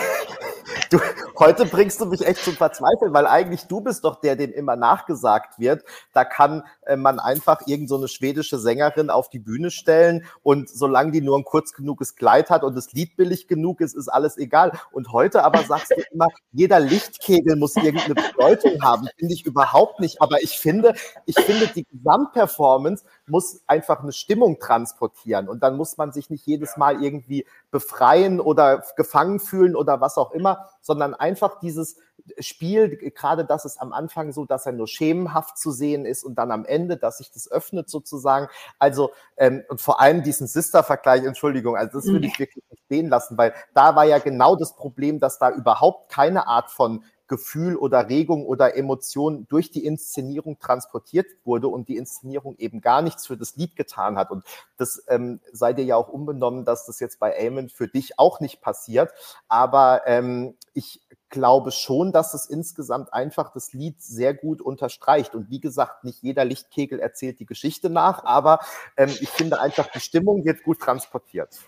Du, 0.91 0.99
heute 1.39 1.67
bringst 1.67 2.01
du 2.01 2.07
mich 2.07 2.27
echt 2.27 2.45
zum 2.45 2.55
Verzweifeln, 2.55 3.13
weil 3.13 3.27
eigentlich 3.27 3.65
du 3.65 3.81
bist 3.81 4.05
doch 4.05 4.21
der, 4.21 4.37
dem 4.37 4.53
immer 4.53 4.77
nachgesagt 4.77 5.59
wird. 5.59 5.85
Da 6.13 6.25
kann 6.25 6.65
äh, 6.85 6.97
man 6.97 7.19
einfach 7.19 7.61
irgend 7.67 7.89
so 7.89 7.97
eine 7.97 8.09
schwedische 8.09 8.59
Sängerin 8.59 9.11
auf 9.11 9.31
die 9.31 9.39
Bühne 9.39 9.71
stellen 9.71 10.25
und 10.43 10.69
solange 10.69 11.13
die 11.13 11.21
nur 11.21 11.39
ein 11.39 11.45
kurz 11.45 11.73
genuges 11.73 12.17
Kleid 12.17 12.51
hat 12.51 12.65
und 12.65 12.77
das 12.77 12.93
Lied 12.93 13.17
billig 13.17 13.47
genug 13.47 13.81
ist, 13.81 13.95
ist 13.95 14.09
alles 14.09 14.37
egal. 14.37 14.73
Und 14.91 15.13
heute 15.13 15.45
aber 15.45 15.63
sagst 15.63 15.93
du 15.93 16.03
immer, 16.13 16.27
jeder 16.53 16.81
Lichtkegel 16.81 17.57
muss 17.57 17.77
irgendeine 17.77 18.15
Bedeutung 18.15 18.83
haben. 18.83 19.09
Finde 19.19 19.35
ich 19.35 19.47
überhaupt 19.47 20.01
nicht. 20.01 20.21
Aber 20.21 20.43
ich 20.43 20.59
finde, 20.59 20.95
ich 21.27 21.37
finde, 21.37 21.69
die 21.69 21.85
Gesamtperformance 21.85 23.05
muss 23.27 23.61
einfach 23.67 24.03
eine 24.03 24.13
Stimmung 24.13 24.59
transportieren. 24.59 25.49
Und 25.49 25.63
dann 25.63 25.77
muss 25.77 25.97
man 25.97 26.13
sich 26.13 26.31
nicht 26.31 26.47
jedes 26.47 26.77
Mal 26.77 27.03
irgendwie 27.03 27.47
befreien 27.71 28.41
oder 28.41 28.83
gefangen 28.97 29.41
fühlen 29.41 29.77
oder 29.77 30.01
was 30.01 30.19
auch 30.19 30.33
immer, 30.33 30.70
sondern 30.81 31.15
einfach 31.15 31.61
dieses 31.61 31.97
Spiel, 32.39 32.97
gerade 32.97 33.45
das 33.45 33.65
ist 33.65 33.81
am 33.81 33.93
Anfang 33.93 34.33
so, 34.33 34.45
dass 34.45 34.67
er 34.67 34.73
nur 34.73 34.87
schemenhaft 34.87 35.59
zu 35.59 35.71
sehen 35.71 36.05
ist 36.05 36.23
und 36.25 36.37
dann 36.37 36.51
am 36.51 36.65
Ende, 36.65 36.97
dass 36.97 37.19
sich 37.19 37.31
das 37.33 37.51
öffnet 37.51 37.89
sozusagen. 37.89 38.49
Also, 38.79 39.11
ähm, 39.37 39.65
und 39.69 39.81
vor 39.81 40.01
allem 40.01 40.23
diesen 40.23 40.47
Sister-Vergleich, 40.47 41.25
Entschuldigung, 41.25 41.77
also 41.77 41.99
das 41.99 42.07
würde 42.07 42.27
ich 42.27 42.39
wirklich 42.39 42.65
nicht 42.71 42.85
stehen 42.85 43.09
lassen, 43.09 43.39
weil 43.39 43.55
da 43.75 43.97
war 43.97 44.05
ja 44.05 44.19
genau 44.19 44.57
das 44.57 44.77
Problem, 44.77 45.19
dass 45.19 45.39
da 45.39 45.51
überhaupt 45.51 46.11
keine 46.11 46.47
Art 46.47 46.71
von 46.71 47.05
Gefühl 47.31 47.77
oder 47.77 48.09
Regung 48.09 48.45
oder 48.45 48.77
Emotion 48.77 49.47
durch 49.49 49.71
die 49.71 49.87
Inszenierung 49.87 50.59
transportiert 50.59 51.29
wurde 51.45 51.69
und 51.69 51.89
die 51.89 51.97
Inszenierung 51.97 52.57
eben 52.59 52.81
gar 52.81 53.03
nichts 53.03 53.29
für 53.29 53.37
das 53.37 53.55
Lied 53.55 53.77
getan 53.77 54.19
hat. 54.19 54.33
Und 54.33 54.45
das 54.77 55.05
ähm, 55.07 55.39
sei 55.53 55.73
dir 55.73 55.85
ja 55.85 55.95
auch 55.95 56.09
unbenommen, 56.09 56.65
dass 56.65 56.87
das 56.87 56.99
jetzt 56.99 57.21
bei 57.21 57.33
Eamon 57.33 57.69
für 57.69 57.87
dich 57.87 58.19
auch 58.19 58.41
nicht 58.41 58.61
passiert. 58.61 59.13
Aber 59.47 60.03
ähm, 60.07 60.57
ich 60.75 61.01
glaube 61.29 61.71
schon, 61.71 62.11
dass 62.11 62.35
es 62.35 62.47
insgesamt 62.47 63.15
einfach 63.15 63.53
das 63.53 63.73
Lied 63.73 64.03
sehr 64.03 64.35
gut 64.35 64.61
unterstreicht. 64.61 65.37
Und 65.37 65.51
wie 65.51 65.61
gesagt, 65.61 66.03
nicht 66.03 66.25
jeder 66.25 66.45
Lichtkegel 66.45 66.99
erzählt 66.99 67.39
die 67.39 67.47
Geschichte 67.47 67.91
nach, 67.91 68.25
aber 68.25 68.59
ähm, 68.97 69.11
ich 69.21 69.29
finde 69.29 69.61
einfach, 69.61 69.87
die 69.93 70.01
Stimmung 70.01 70.45
wird 70.45 70.65
gut 70.65 70.81
transportiert. 70.81 71.61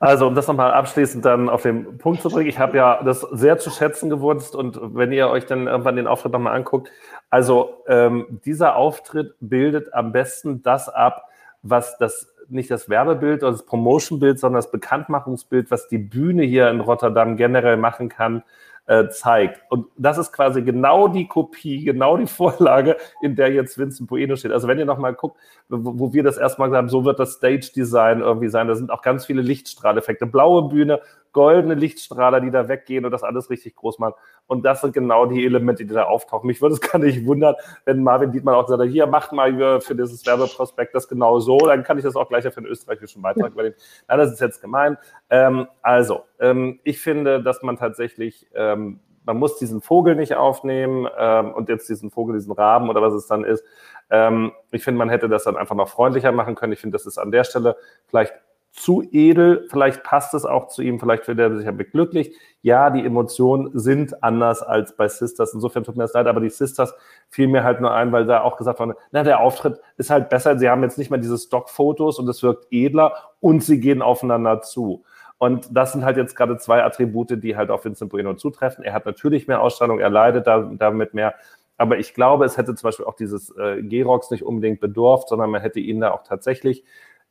Also, 0.00 0.28
um 0.28 0.34
das 0.36 0.46
nochmal 0.46 0.72
abschließend 0.72 1.24
dann 1.24 1.48
auf 1.48 1.62
den 1.62 1.98
Punkt 1.98 2.22
zu 2.22 2.28
bringen, 2.28 2.48
ich 2.48 2.60
habe 2.60 2.76
ja 2.76 3.02
das 3.02 3.22
sehr 3.22 3.58
zu 3.58 3.70
schätzen 3.70 4.08
gewusst 4.08 4.54
und 4.54 4.78
wenn 4.94 5.10
ihr 5.10 5.28
euch 5.28 5.44
dann 5.44 5.66
irgendwann 5.66 5.96
den 5.96 6.06
Auftritt 6.06 6.32
nochmal 6.32 6.54
anguckt, 6.54 6.88
also 7.30 7.82
ähm, 7.88 8.40
dieser 8.44 8.76
Auftritt 8.76 9.34
bildet 9.40 9.92
am 9.92 10.12
besten 10.12 10.62
das 10.62 10.88
ab, 10.88 11.24
was 11.62 11.98
das 11.98 12.32
nicht 12.48 12.70
das 12.70 12.88
Werbebild 12.88 13.42
oder 13.42 13.52
das 13.52 13.66
Promotionbild, 13.66 14.38
sondern 14.38 14.58
das 14.58 14.70
Bekanntmachungsbild, 14.70 15.70
was 15.72 15.88
die 15.88 15.98
Bühne 15.98 16.44
hier 16.44 16.70
in 16.70 16.80
Rotterdam 16.80 17.36
generell 17.36 17.76
machen 17.76 18.08
kann, 18.08 18.44
äh, 18.88 19.08
zeigt. 19.10 19.60
Und 19.70 19.86
das 19.96 20.18
ist 20.18 20.32
quasi 20.32 20.62
genau 20.62 21.08
die 21.08 21.28
Kopie, 21.28 21.84
genau 21.84 22.16
die 22.16 22.26
Vorlage, 22.38 22.96
in 23.20 23.36
der 23.36 23.52
jetzt 23.52 23.78
Vincent 23.78 24.08
Bueno 24.08 24.34
steht. 24.34 24.50
Also 24.50 24.66
wenn 24.66 24.78
ihr 24.78 24.86
nochmal 24.86 25.14
guckt, 25.14 25.38
wo, 25.68 25.98
wo 25.98 26.12
wir 26.12 26.22
das 26.22 26.38
erstmal 26.38 26.68
gesagt 26.68 26.82
haben, 26.82 26.88
so 26.88 27.04
wird 27.04 27.18
das 27.18 27.34
Stage-Design 27.34 28.20
irgendwie 28.20 28.48
sein. 28.48 28.66
Da 28.66 28.74
sind 28.74 28.90
auch 28.90 29.02
ganz 29.02 29.26
viele 29.26 29.42
Lichtstrahleffekte. 29.42 30.26
Blaue 30.26 30.68
Bühne, 30.68 31.00
goldene 31.38 31.74
Lichtstrahler, 31.74 32.40
die 32.40 32.50
da 32.50 32.66
weggehen 32.66 33.04
und 33.04 33.12
das 33.12 33.22
alles 33.22 33.48
richtig 33.48 33.76
groß 33.76 34.00
machen. 34.00 34.14
Und 34.48 34.64
das 34.64 34.80
sind 34.80 34.92
genau 34.92 35.24
die 35.24 35.46
Elemente, 35.46 35.84
die 35.84 35.94
da 35.94 36.02
auftauchen. 36.02 36.48
Mich 36.48 36.60
würde 36.60 36.74
es 36.74 36.80
gar 36.90 36.98
nicht 36.98 37.24
wundern, 37.26 37.54
wenn 37.84 38.02
Marvin 38.02 38.32
Dietmann 38.32 38.56
auch 38.56 38.66
sagt, 38.66 38.82
hier, 38.90 39.06
macht 39.06 39.30
mal 39.30 39.80
für 39.80 39.94
dieses 39.94 40.26
Werbeprospekt 40.26 40.96
das 40.96 41.06
genau 41.06 41.38
so, 41.38 41.56
dann 41.58 41.84
kann 41.84 41.96
ich 41.96 42.02
das 42.02 42.16
auch 42.16 42.28
gleich 42.28 42.42
für 42.42 42.60
den 42.60 42.66
österreichischen 42.66 43.22
Beitrag 43.22 43.52
übernehmen. 43.52 43.76
Nein, 44.08 44.18
das 44.18 44.32
ist 44.32 44.40
jetzt 44.40 44.60
gemein. 44.60 44.98
Ähm, 45.30 45.68
also, 45.80 46.22
ähm, 46.40 46.80
ich 46.82 47.00
finde, 47.00 47.40
dass 47.40 47.62
man 47.62 47.76
tatsächlich, 47.76 48.48
ähm, 48.56 48.98
man 49.24 49.36
muss 49.36 49.58
diesen 49.58 49.80
Vogel 49.80 50.16
nicht 50.16 50.34
aufnehmen 50.34 51.06
ähm, 51.16 51.52
und 51.52 51.68
jetzt 51.68 51.88
diesen 51.88 52.10
Vogel, 52.10 52.34
diesen 52.34 52.50
Raben 52.50 52.90
oder 52.90 53.00
was 53.00 53.14
es 53.14 53.28
dann 53.28 53.44
ist. 53.44 53.62
Ähm, 54.10 54.50
ich 54.72 54.82
finde, 54.82 54.98
man 54.98 55.08
hätte 55.08 55.28
das 55.28 55.44
dann 55.44 55.56
einfach 55.56 55.76
noch 55.76 55.88
freundlicher 55.88 56.32
machen 56.32 56.56
können. 56.56 56.72
Ich 56.72 56.80
finde, 56.80 56.96
das 56.96 57.06
ist 57.06 57.16
an 57.16 57.30
der 57.30 57.44
Stelle 57.44 57.76
vielleicht 58.08 58.34
zu 58.72 59.02
edel, 59.10 59.66
vielleicht 59.70 60.04
passt 60.04 60.34
es 60.34 60.44
auch 60.44 60.68
zu 60.68 60.82
ihm, 60.82 61.00
vielleicht 61.00 61.26
wird 61.26 61.38
er 61.38 61.56
sich 61.56 61.66
ja 61.66 61.72
beglücklich. 61.72 62.36
Ja, 62.62 62.90
die 62.90 63.04
Emotionen 63.04 63.70
sind 63.78 64.22
anders 64.22 64.62
als 64.62 64.96
bei 64.96 65.08
Sisters. 65.08 65.54
Insofern 65.54 65.84
tut 65.84 65.96
mir 65.96 66.04
das 66.04 66.12
leid, 66.12 66.26
aber 66.26 66.40
die 66.40 66.50
Sisters 66.50 66.94
fiel 67.28 67.48
mir 67.48 67.64
halt 67.64 67.80
nur 67.80 67.92
ein, 67.92 68.12
weil 68.12 68.26
da 68.26 68.42
auch 68.42 68.56
gesagt 68.56 68.78
wurde, 68.78 68.96
na, 69.10 69.22
der 69.24 69.40
Auftritt 69.40 69.80
ist 69.96 70.10
halt 70.10 70.28
besser. 70.28 70.58
Sie 70.58 70.68
haben 70.68 70.82
jetzt 70.82 70.98
nicht 70.98 71.10
mehr 71.10 71.18
diese 71.18 71.38
Stockfotos 71.38 72.18
und 72.18 72.28
es 72.28 72.42
wirkt 72.42 72.66
edler 72.70 73.14
und 73.40 73.62
sie 73.62 73.80
gehen 73.80 74.02
aufeinander 74.02 74.60
zu. 74.62 75.04
Und 75.38 75.68
das 75.76 75.92
sind 75.92 76.04
halt 76.04 76.16
jetzt 76.16 76.34
gerade 76.34 76.56
zwei 76.58 76.82
Attribute, 76.82 77.42
die 77.42 77.56
halt 77.56 77.70
auf 77.70 77.84
Vincent 77.84 78.10
Bueno 78.10 78.34
zutreffen. 78.34 78.84
Er 78.84 78.92
hat 78.92 79.06
natürlich 79.06 79.46
mehr 79.46 79.62
Ausstrahlung, 79.62 80.00
er 80.00 80.10
leidet 80.10 80.46
da, 80.46 80.70
damit 80.72 81.14
mehr. 81.14 81.34
Aber 81.76 81.98
ich 81.98 82.12
glaube, 82.12 82.44
es 82.44 82.56
hätte 82.56 82.74
zum 82.74 82.88
Beispiel 82.88 83.06
auch 83.06 83.14
dieses 83.14 83.56
äh, 83.56 83.82
Gerox 83.82 84.32
nicht 84.32 84.42
unbedingt 84.42 84.80
bedurft, 84.80 85.28
sondern 85.28 85.50
man 85.50 85.60
hätte 85.60 85.78
ihn 85.78 86.00
da 86.00 86.10
auch 86.10 86.24
tatsächlich 86.24 86.84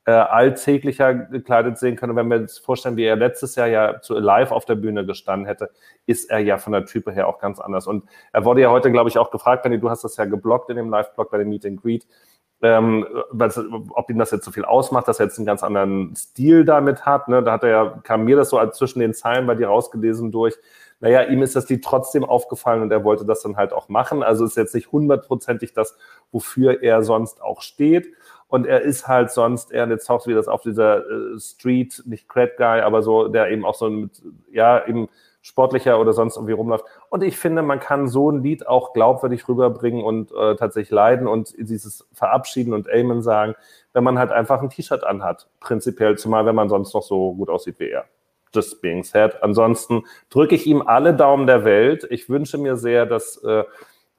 äh, 0.07 0.11
alltäglicher 0.11 1.13
gekleidet 1.13 1.77
sehen 1.77 1.97
können. 1.97 2.15
wenn 2.15 2.29
wir 2.29 2.37
uns 2.37 2.57
vorstellen, 2.57 2.95
wie 2.95 3.03
er 3.03 3.17
letztes 3.17 3.55
Jahr 3.55 3.67
ja 3.67 3.99
zu 3.99 4.17
Live 4.17 4.53
auf 4.53 4.63
der 4.63 4.75
Bühne 4.75 5.05
gestanden 5.05 5.45
hätte, 5.45 5.69
ist 6.05 6.31
er 6.31 6.39
ja 6.39 6.57
von 6.57 6.71
der 6.71 6.85
Type 6.85 7.11
her 7.11 7.27
auch 7.27 7.39
ganz 7.39 7.59
anders. 7.59 7.87
Und 7.87 8.05
er 8.31 8.45
wurde 8.45 8.61
ja 8.61 8.71
heute, 8.71 8.89
glaube 8.89 9.09
ich, 9.09 9.17
auch 9.17 9.31
gefragt, 9.31 9.63
Benny, 9.63 9.81
du 9.81 9.89
hast 9.89 10.05
das 10.05 10.15
ja 10.15 10.23
geblockt 10.23 10.69
in 10.69 10.77
dem 10.77 10.89
Live-Blog 10.89 11.29
bei 11.29 11.39
dem 11.39 11.49
Meet 11.49 11.65
and 11.65 11.81
Greet, 11.81 12.07
ähm, 12.61 13.05
ob 13.89 14.09
ihm 14.09 14.17
das 14.17 14.31
jetzt 14.31 14.45
so 14.45 14.51
viel 14.51 14.63
ausmacht, 14.63 15.09
dass 15.09 15.19
er 15.19 15.25
jetzt 15.25 15.39
einen 15.39 15.45
ganz 15.45 15.61
anderen 15.61 16.15
Stil 16.15 16.63
damit 16.63 17.05
hat. 17.05 17.27
Ne? 17.27 17.43
Da 17.43 17.51
hat 17.51 17.63
er 17.63 17.69
ja, 17.69 17.99
kam 18.03 18.23
mir 18.23 18.37
das 18.37 18.49
so 18.49 18.65
zwischen 18.67 18.99
den 18.99 19.13
Zeilen 19.13 19.45
bei 19.45 19.55
dir 19.55 19.67
rausgelesen 19.67 20.31
durch. 20.31 20.55
Naja, 21.01 21.23
ihm 21.23 21.41
ist 21.41 21.57
das 21.57 21.67
Lied 21.67 21.83
trotzdem 21.83 22.23
aufgefallen 22.23 22.81
und 22.81 22.91
er 22.93 23.03
wollte 23.03 23.25
das 23.25 23.41
dann 23.41 23.57
halt 23.57 23.73
auch 23.73 23.89
machen. 23.89 24.23
Also 24.23 24.45
ist 24.45 24.55
jetzt 24.55 24.73
nicht 24.73 24.93
hundertprozentig 24.93 25.73
das, 25.73 25.97
wofür 26.31 26.81
er 26.81 27.03
sonst 27.03 27.41
auch 27.41 27.61
steht. 27.61 28.07
Und 28.47 28.65
er 28.65 28.81
ist 28.81 29.07
halt 29.07 29.31
sonst 29.31 29.71
eher, 29.71 29.87
jetzt 29.87 30.05
taucht 30.05 30.27
wie 30.27 30.33
das 30.33 30.47
auf 30.47 30.61
dieser 30.61 30.99
äh, 30.99 31.39
Street, 31.39 32.01
nicht 32.05 32.29
Cred 32.29 32.57
Guy, 32.57 32.81
aber 32.81 33.01
so, 33.01 33.27
der 33.27 33.51
eben 33.51 33.65
auch 33.65 33.75
so 33.75 33.89
mit, 33.89 34.21
ja, 34.51 34.85
eben 34.87 35.09
sportlicher 35.41 35.99
oder 35.99 36.11
sonst 36.11 36.35
irgendwie 36.35 36.53
rumläuft. 36.53 36.85
Und 37.09 37.23
ich 37.23 37.37
finde, 37.37 37.61
man 37.61 37.79
kann 37.79 38.09
so 38.09 38.29
ein 38.29 38.43
Lied 38.43 38.67
auch 38.67 38.91
glaubwürdig 38.93 39.47
rüberbringen 39.47 40.03
und 40.03 40.31
äh, 40.31 40.55
tatsächlich 40.55 40.91
leiden 40.91 41.27
und 41.27 41.53
dieses 41.57 42.05
Verabschieden 42.11 42.73
und 42.73 42.89
Amen 42.89 43.21
sagen, 43.21 43.55
wenn 43.93 44.03
man 44.03 44.19
halt 44.19 44.31
einfach 44.31 44.61
ein 44.61 44.69
T-Shirt 44.69 45.05
anhat. 45.05 45.47
Prinzipiell, 45.61 46.17
zumal 46.17 46.45
wenn 46.45 46.55
man 46.55 46.69
sonst 46.69 46.93
noch 46.93 47.03
so 47.03 47.33
gut 47.33 47.49
aussieht 47.49 47.79
wie 47.79 47.89
er. 47.89 48.05
Just 48.53 48.81
being 48.81 49.03
said. 49.03 49.41
Ansonsten 49.41 50.03
drücke 50.29 50.55
ich 50.55 50.67
ihm 50.67 50.81
alle 50.81 51.13
Daumen 51.13 51.47
der 51.47 51.63
Welt. 51.63 52.05
Ich 52.09 52.29
wünsche 52.29 52.57
mir 52.57 52.75
sehr, 52.75 53.05
dass 53.05 53.41
äh, 53.43 53.63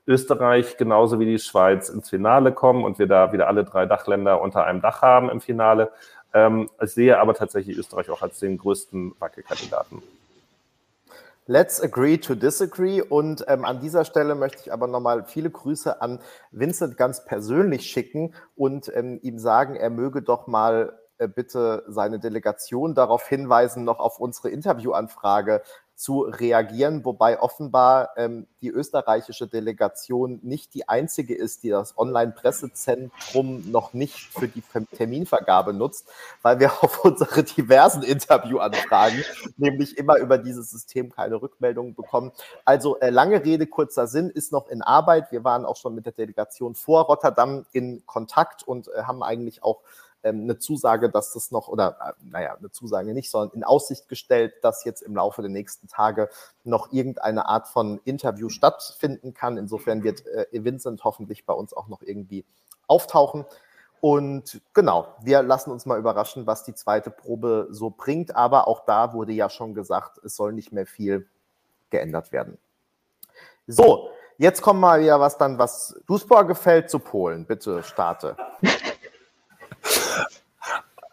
Österreich 0.08 0.78
genauso 0.78 1.20
wie 1.20 1.26
die 1.26 1.38
Schweiz 1.38 1.90
ins 1.90 2.08
Finale 2.08 2.52
kommen 2.52 2.84
und 2.84 2.98
wir 2.98 3.06
da 3.06 3.32
wieder 3.32 3.46
alle 3.46 3.64
drei 3.64 3.86
Dachländer 3.86 4.40
unter 4.40 4.64
einem 4.64 4.80
Dach 4.80 5.02
haben 5.02 5.28
im 5.28 5.40
Finale. 5.40 5.92
Ähm, 6.32 6.70
ich 6.82 6.90
sehe 6.90 7.18
aber 7.18 7.34
tatsächlich 7.34 7.76
Österreich 7.76 8.10
auch 8.10 8.22
als 8.22 8.40
den 8.40 8.58
größten 8.58 9.14
Wackelkandidaten. 9.18 10.02
Let's 11.46 11.80
agree 11.80 12.18
to 12.18 12.34
disagree. 12.34 13.00
Und 13.00 13.44
ähm, 13.48 13.64
an 13.64 13.80
dieser 13.80 14.04
Stelle 14.04 14.34
möchte 14.34 14.60
ich 14.62 14.72
aber 14.72 14.86
nochmal 14.86 15.24
viele 15.24 15.50
Grüße 15.50 16.02
an 16.02 16.20
Vincent 16.50 16.96
ganz 16.96 17.24
persönlich 17.24 17.86
schicken 17.86 18.34
und 18.56 18.90
ähm, 18.94 19.18
ihm 19.22 19.38
sagen, 19.38 19.76
er 19.76 19.88
möge 19.88 20.20
doch 20.20 20.46
mal 20.46 20.98
äh, 21.16 21.26
bitte 21.26 21.84
seine 21.88 22.18
Delegation 22.18 22.94
darauf 22.94 23.26
hinweisen, 23.26 23.84
noch 23.84 23.98
auf 23.98 24.20
unsere 24.20 24.50
Interviewanfrage 24.50 25.62
zu 25.98 26.20
reagieren, 26.20 27.04
wobei 27.04 27.40
offenbar 27.42 28.10
ähm, 28.16 28.46
die 28.60 28.68
österreichische 28.68 29.48
Delegation 29.48 30.38
nicht 30.44 30.72
die 30.74 30.88
einzige 30.88 31.34
ist, 31.34 31.64
die 31.64 31.70
das 31.70 31.98
Online-Pressezentrum 31.98 33.68
noch 33.68 33.94
nicht 33.94 34.14
für 34.14 34.46
die 34.46 34.62
Terminvergabe 34.96 35.72
nutzt, 35.72 36.06
weil 36.42 36.60
wir 36.60 36.70
auf 36.84 37.04
unsere 37.04 37.42
diversen 37.42 38.04
Interviewanfragen 38.04 39.24
nämlich 39.56 39.98
immer 39.98 40.18
über 40.18 40.38
dieses 40.38 40.70
System 40.70 41.10
keine 41.10 41.42
Rückmeldungen 41.42 41.96
bekommen. 41.96 42.30
Also 42.64 43.00
äh, 43.00 43.10
lange 43.10 43.44
Rede, 43.44 43.66
kurzer 43.66 44.06
Sinn 44.06 44.30
ist 44.30 44.52
noch 44.52 44.68
in 44.68 44.82
Arbeit. 44.82 45.32
Wir 45.32 45.42
waren 45.42 45.64
auch 45.64 45.76
schon 45.76 45.96
mit 45.96 46.06
der 46.06 46.12
Delegation 46.12 46.76
vor 46.76 47.06
Rotterdam 47.06 47.66
in 47.72 48.06
Kontakt 48.06 48.62
und 48.62 48.86
äh, 48.86 49.02
haben 49.02 49.24
eigentlich 49.24 49.64
auch 49.64 49.80
ähm, 50.22 50.42
eine 50.42 50.58
Zusage, 50.58 51.10
dass 51.10 51.32
das 51.32 51.50
noch, 51.50 51.68
oder 51.68 51.96
äh, 52.00 52.12
naja, 52.30 52.54
eine 52.54 52.70
Zusage 52.70 53.14
nicht, 53.14 53.30
sondern 53.30 53.56
in 53.56 53.64
Aussicht 53.64 54.08
gestellt, 54.08 54.54
dass 54.62 54.84
jetzt 54.84 55.02
im 55.02 55.14
Laufe 55.14 55.42
der 55.42 55.50
nächsten 55.50 55.88
Tage 55.88 56.28
noch 56.64 56.92
irgendeine 56.92 57.46
Art 57.46 57.68
von 57.68 58.00
Interview 58.04 58.48
stattfinden 58.48 59.34
kann. 59.34 59.56
Insofern 59.56 60.02
wird 60.02 60.26
äh, 60.26 60.46
Vincent 60.52 61.04
hoffentlich 61.04 61.46
bei 61.46 61.52
uns 61.54 61.72
auch 61.72 61.88
noch 61.88 62.02
irgendwie 62.02 62.44
auftauchen. 62.86 63.44
Und 64.00 64.60
genau, 64.74 65.08
wir 65.22 65.42
lassen 65.42 65.70
uns 65.70 65.84
mal 65.84 65.98
überraschen, 65.98 66.46
was 66.46 66.64
die 66.64 66.74
zweite 66.74 67.10
Probe 67.10 67.68
so 67.70 67.90
bringt. 67.90 68.36
Aber 68.36 68.68
auch 68.68 68.84
da 68.84 69.12
wurde 69.12 69.32
ja 69.32 69.50
schon 69.50 69.74
gesagt, 69.74 70.18
es 70.24 70.36
soll 70.36 70.52
nicht 70.52 70.72
mehr 70.72 70.86
viel 70.86 71.28
geändert 71.90 72.32
werden. 72.32 72.58
So, 73.66 74.10
jetzt 74.36 74.62
kommen 74.62 74.80
wir 74.80 75.00
wieder 75.00 75.20
was 75.20 75.36
dann, 75.36 75.58
was 75.58 76.00
Duisburg 76.06 76.48
gefällt, 76.48 76.90
zu 76.90 76.98
Polen. 76.98 77.44
Bitte 77.46 77.82
starte. 77.82 78.36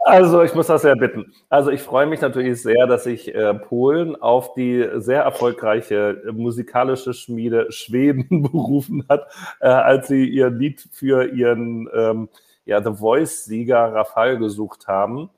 Also 0.07 0.43
ich 0.43 0.53
muss 0.53 0.67
das 0.67 0.83
sehr 0.83 0.95
bitten. 0.95 1.33
Also 1.49 1.71
ich 1.71 1.81
freue 1.81 2.05
mich 2.05 2.21
natürlich 2.21 2.61
sehr, 2.61 2.85
dass 2.85 3.05
sich 3.05 3.33
äh, 3.33 3.55
Polen 3.55 4.15
auf 4.15 4.53
die 4.53 4.87
sehr 4.97 5.23
erfolgreiche 5.23 6.21
äh, 6.27 6.31
musikalische 6.31 7.15
Schmiede 7.15 7.71
Schweden 7.71 8.43
berufen 8.43 9.03
hat, 9.09 9.25
äh, 9.61 9.67
als 9.67 10.07
sie 10.07 10.29
ihr 10.29 10.51
Lied 10.51 10.87
für 10.91 11.25
ihren 11.33 11.89
ähm, 11.91 12.29
ja, 12.65 12.83
The 12.83 12.93
Voice-Sieger 12.93 13.95
Rafal 13.95 14.37
gesucht 14.37 14.87
haben. 14.87 15.31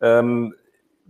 Ähm, 0.00 0.52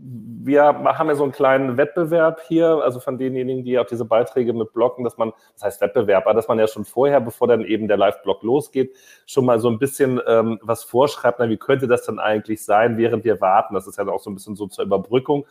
wir 0.01 0.65
haben 0.65 1.09
ja 1.09 1.15
so 1.15 1.25
einen 1.25 1.33
kleinen 1.33 1.77
Wettbewerb 1.77 2.41
hier, 2.47 2.66
also 2.83 3.01
von 3.01 3.19
denjenigen, 3.19 3.65
die 3.65 3.79
auch 3.79 3.87
diese 3.87 4.05
Beiträge 4.05 4.53
mit 4.53 4.73
blocken, 4.73 5.05
dass 5.05 5.19
man, 5.19 5.33
das 5.55 5.65
heißt 5.65 5.81
Wettbewerb, 5.81 6.27
aber 6.27 6.35
dass 6.35 6.49
man 6.49 6.59
ja 6.59 6.66
schon 6.66 6.85
vorher, 6.85 7.20
bevor 7.20 7.49
dann 7.49 7.65
eben 7.65 7.89
der 7.89 7.97
Live-Blog 7.97 8.43
losgeht, 8.43 8.95
schon 9.27 9.45
mal 9.45 9.59
so 9.59 9.69
ein 9.69 9.79
bisschen 9.79 10.20
ähm, 10.27 10.59
was 10.62 10.85
vorschreibt, 10.85 11.39
na, 11.41 11.49
wie 11.49 11.57
könnte 11.57 11.89
das 11.89 12.05
dann 12.05 12.19
eigentlich 12.19 12.65
sein, 12.65 12.97
während 12.97 13.25
wir 13.25 13.41
warten. 13.41 13.75
Das 13.75 13.87
ist 13.87 13.99
ja 13.99 14.07
auch 14.09 14.20
so 14.20 14.31
ein 14.31 14.35
bisschen 14.35 14.57
so 14.57 14.66
zur 14.69 14.85
Überbrückung. 14.85 15.47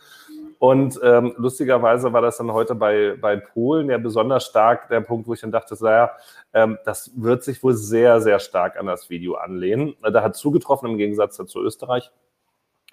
Und 0.58 0.98
ähm, 1.04 1.34
lustigerweise 1.36 2.12
war 2.12 2.20
das 2.20 2.38
dann 2.38 2.52
heute 2.52 2.74
bei, 2.74 3.16
bei 3.20 3.36
Polen 3.36 3.90
ja 3.90 3.98
besonders 3.98 4.44
stark 4.44 4.88
der 4.88 5.02
Punkt, 5.02 5.28
wo 5.28 5.34
ich 5.34 5.40
dann 5.40 5.52
dachte, 5.52 5.76
naja, 5.80 6.10
ähm, 6.52 6.78
das 6.84 7.12
wird 7.14 7.44
sich 7.44 7.62
wohl 7.62 7.74
sehr, 7.74 8.20
sehr 8.20 8.40
stark 8.40 8.76
an 8.76 8.86
das 8.86 9.08
Video 9.08 9.34
anlehnen. 9.34 9.94
Da 10.02 10.22
hat 10.22 10.34
zugetroffen 10.34 10.90
im 10.90 10.98
Gegensatz 10.98 11.36
zu 11.36 11.60
Österreich. 11.60 12.10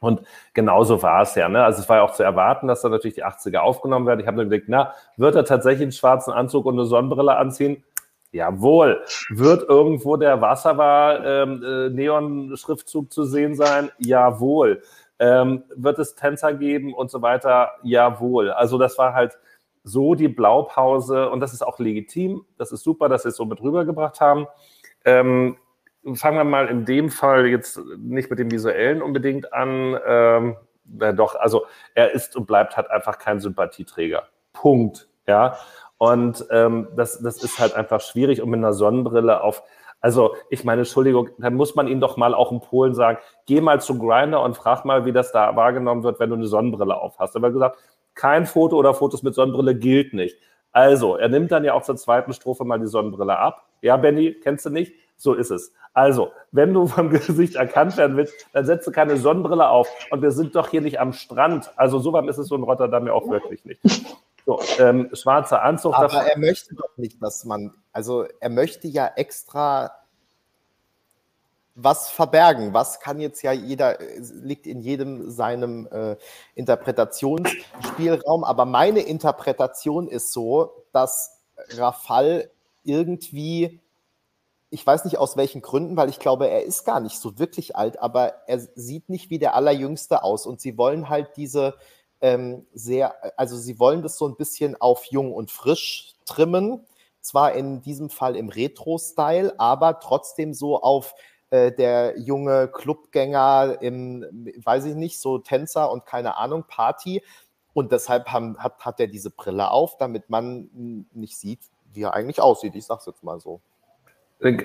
Und 0.06 0.22
genauso 0.54 1.02
war 1.02 1.24
es 1.24 1.34
ja. 1.36 1.50
Ne? 1.50 1.64
Also 1.64 1.82
es 1.82 1.90
war 1.90 1.98
ja 1.98 2.04
auch 2.04 2.14
zu 2.14 2.24
erwarten, 2.24 2.68
dass 2.68 2.82
da 2.82 2.90
natürlich 2.90 3.16
die 3.16 3.26
80er 3.26 3.58
aufgenommen 3.58 4.06
werden. 4.06 4.20
Ich 4.20 4.28
habe 4.28 4.38
mir 4.38 4.48
gedacht, 4.48 4.68
na, 4.68 4.94
wird 5.18 5.36
er 5.36 5.46
tatsächlich 5.46 5.84
einen 5.84 5.92
schwarzen 5.92 6.32
Anzug 6.32 6.66
und 6.66 6.76
eine 6.76 6.86
Sonnenbrille 6.86 7.36
anziehen? 7.36 7.84
Jawohl. 8.32 9.04
Wird 9.30 9.68
irgendwo 9.68 10.18
der 10.18 10.42
Wasserwar 10.42 11.26
ähm, 11.26 11.64
äh, 11.64 13.08
zu 13.08 13.24
sehen 13.24 13.56
sein? 13.56 13.90
Jawohl. 13.98 14.84
Ähm, 15.18 15.64
wird 15.76 15.98
es 16.00 16.16
Tänzer 16.16 16.54
geben 16.54 16.94
und 16.94 17.10
so 17.10 17.22
weiter? 17.22 17.72
Jawohl. 17.82 18.52
Also 18.52 18.78
das 18.78 18.98
war 18.98 19.14
halt 19.14 19.40
so 19.84 20.14
die 20.14 20.28
Blaupause 20.28 21.30
und 21.30 21.40
das 21.40 21.54
ist 21.54 21.66
auch 21.66 21.80
legitim. 21.80 22.46
Das 22.58 22.72
ist 22.72 22.84
super, 22.84 23.10
dass 23.10 23.24
sie 23.24 23.30
es 23.30 23.38
so 23.38 23.46
mit 23.46 23.62
rübergebracht 23.62 24.20
haben. 24.20 24.48
Ähm, 25.06 25.58
fangen 26.14 26.38
wir 26.38 26.44
mal 26.44 26.68
in 26.68 26.86
dem 26.86 27.10
Fall 27.10 27.48
jetzt 27.48 27.80
nicht 27.98 28.30
mit 28.30 28.40
dem 28.40 28.52
Visuellen 28.52 29.02
unbedingt 29.02 29.54
an. 29.54 30.00
Ähm, 30.06 30.58
na 30.86 31.12
doch, 31.12 31.36
also 31.36 31.66
er 31.96 32.12
ist 32.12 32.36
und 32.36 32.46
bleibt 32.46 32.78
halt 32.78 32.92
einfach 32.92 33.18
kein 33.18 33.40
Sympathieträger. 33.40 34.28
Punkt. 34.54 35.08
Ja. 35.28 35.58
Und 35.98 36.46
ähm, 36.52 36.90
das, 36.96 37.20
das 37.20 37.44
ist 37.44 37.60
halt 37.60 37.74
einfach 37.74 38.02
schwierig 38.02 38.42
und 38.42 38.50
mit 38.50 38.60
einer 38.60 38.74
Sonnenbrille 38.74 39.42
auf. 39.42 39.64
Also, 40.02 40.36
ich 40.52 40.64
meine, 40.64 40.82
Entschuldigung, 40.82 41.30
dann 41.40 41.56
muss 41.56 41.74
man 41.74 41.88
ihn 41.88 42.00
doch 42.00 42.16
mal 42.16 42.36
auch 42.36 42.52
in 42.52 42.60
Polen 42.60 42.94
sagen, 42.94 43.18
geh 43.48 43.60
mal 43.60 43.82
zu 43.82 43.98
Grinder 43.98 44.44
und 44.44 44.56
frag 44.56 44.86
mal, 44.86 45.06
wie 45.06 45.12
das 45.12 45.32
da 45.32 45.56
wahrgenommen 45.56 46.04
wird, 46.04 46.20
wenn 46.20 46.30
du 46.30 46.36
eine 46.36 46.46
Sonnenbrille 46.46 46.96
auf 46.96 47.18
hast. 47.18 47.36
Er 47.36 47.42
hat 47.42 47.54
gesagt, 47.54 47.80
kein 48.14 48.46
Foto 48.46 48.78
oder 48.78 48.94
Fotos 48.94 49.24
mit 49.24 49.34
Sonnenbrille 49.34 49.74
gilt 49.74 50.14
nicht. 50.14 50.38
Also, 50.72 51.16
er 51.16 51.30
nimmt 51.30 51.52
dann 51.52 51.64
ja 51.64 51.74
auch 51.74 51.82
zur 51.82 51.96
zweiten 51.96 52.34
Strophe 52.34 52.66
mal 52.66 52.80
die 52.80 52.86
Sonnenbrille 52.86 53.40
ab. 53.40 53.68
Ja, 53.82 53.98
Benny, 53.98 54.34
kennst 54.44 54.66
du 54.66 54.70
nicht? 54.70 54.94
So 55.16 55.34
ist 55.34 55.50
es. 55.50 55.74
Also, 55.96 56.34
wenn 56.52 56.74
du 56.74 56.86
vom 56.86 57.10
Gesicht 57.10 57.56
erkannt 57.56 57.98
werden 57.98 58.18
willst, 58.18 58.34
dann 58.54 58.66
setze 58.66 58.92
keine 58.92 59.18
Sonnenbrille 59.18 59.68
auf. 59.68 59.90
Und 60.12 60.22
wir 60.22 60.32
sind 60.32 60.56
doch 60.56 60.70
hier 60.70 60.82
nicht 60.82 61.00
am 61.00 61.14
Strand. 61.14 61.72
Also, 61.78 61.98
so 62.00 62.14
warm 62.14 62.30
ist 62.30 62.38
es 62.38 62.50
so 62.50 62.56
in 62.56 62.64
Rotterdam 62.64 63.08
ja 63.08 63.14
auch 63.14 63.28
wirklich 63.30 63.66
nicht. 63.66 63.82
So, 64.46 64.60
ähm, 64.78 65.10
schwarzer 65.14 65.64
Anzug. 65.64 65.96
Aber 65.96 66.24
er 66.24 66.38
möchte 66.38 66.76
doch 66.76 66.98
nicht, 66.98 67.24
dass 67.24 67.46
man, 67.46 67.74
also 67.92 68.26
er 68.40 68.50
möchte 68.50 68.88
ja 68.88 69.10
extra 69.16 69.92
was 71.74 72.10
verbergen. 72.10 72.74
Was 72.74 73.00
kann 73.00 73.20
jetzt 73.20 73.42
ja 73.42 73.52
jeder, 73.52 73.98
liegt 74.20 74.68
in 74.68 74.82
jedem 74.82 75.32
seinem 75.32 75.88
äh, 75.92 76.16
Interpretationsspielraum. 76.56 78.44
Aber 78.44 78.66
meine 78.66 79.00
Interpretation 79.00 80.08
ist 80.08 80.32
so, 80.32 80.86
dass 80.92 81.42
Rafal 81.72 82.50
irgendwie 82.84 83.82
ich 84.76 84.86
weiß 84.86 85.06
nicht 85.06 85.18
aus 85.18 85.38
welchen 85.38 85.62
Gründen, 85.62 85.96
weil 85.96 86.10
ich 86.10 86.20
glaube, 86.20 86.50
er 86.50 86.64
ist 86.64 86.84
gar 86.84 87.00
nicht 87.00 87.18
so 87.18 87.40
wirklich 87.40 87.78
alt, 87.78 87.98
aber 88.02 88.46
er 88.46 88.60
sieht 88.60 89.08
nicht 89.08 89.30
wie 89.30 89.40
der 89.40 89.56
Allerjüngste 89.56 90.22
aus. 90.22 90.46
Und 90.46 90.60
sie 90.60 90.78
wollen 90.78 91.08
halt 91.08 91.38
diese 91.38 91.76
ähm, 92.20 92.68
sehr, 92.74 93.40
also 93.40 93.56
sie 93.56 93.80
wollen 93.80 94.02
das 94.02 94.18
so 94.18 94.28
ein 94.28 94.36
bisschen 94.36 94.76
auf 94.82 95.06
jung 95.06 95.34
und 95.34 95.50
frisch 95.50 96.16
trimmen. 96.26 96.86
Zwar 97.22 97.54
in 97.54 97.82
diesem 97.84 98.10
Fall 98.10 98.36
im 98.36 98.50
Retro-Style, 98.50 99.58
aber 99.58 100.02
trotzdem 100.02 100.54
so 100.54 100.82
auf 100.82 101.16
äh, 101.52 101.72
der 101.72 102.20
junge 102.20 102.68
Clubgänger 102.68 103.78
im, 103.80 104.26
weiß 104.62 104.84
ich 104.86 104.96
nicht, 104.96 105.22
so 105.22 105.38
Tänzer 105.38 105.90
und 105.90 106.06
keine 106.06 106.36
Ahnung, 106.36 106.66
Party. 106.68 107.24
Und 107.74 107.94
deshalb 107.94 108.28
haben, 108.28 108.58
hat, 108.58 108.80
hat 108.82 109.00
er 109.00 109.08
diese 109.08 109.30
Brille 109.30 109.72
auf, 109.72 109.96
damit 109.96 110.30
man 110.30 111.08
nicht 111.14 111.38
sieht, 111.38 111.62
wie 111.94 112.02
er 112.02 112.14
eigentlich 112.14 112.42
aussieht. 112.42 112.76
Ich 112.76 112.86
sag's 112.86 113.06
jetzt 113.06 113.24
mal 113.24 113.40
so. 113.40 113.62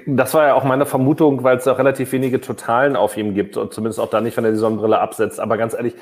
Das 0.06 0.34
war 0.34 0.46
ja 0.46 0.54
auch 0.54 0.64
meine 0.64 0.84
Vermutung, 0.84 1.42
weil 1.42 1.56
es 1.56 1.66
auch 1.66 1.78
relativ 1.78 2.12
wenige 2.12 2.40
Totalen 2.40 2.96
auf 2.96 3.16
ihm 3.16 3.34
gibt 3.34 3.56
und 3.56 3.72
zumindest 3.72 3.98
auch 3.98 4.10
da 4.10 4.20
nicht, 4.20 4.36
wenn 4.36 4.44
er 4.44 4.50
die 4.50 4.58
Sonnenbrille 4.58 4.98
absetzt. 4.98 5.40
Aber 5.40 5.56
ganz 5.56 5.74
ehrlich, 5.74 5.94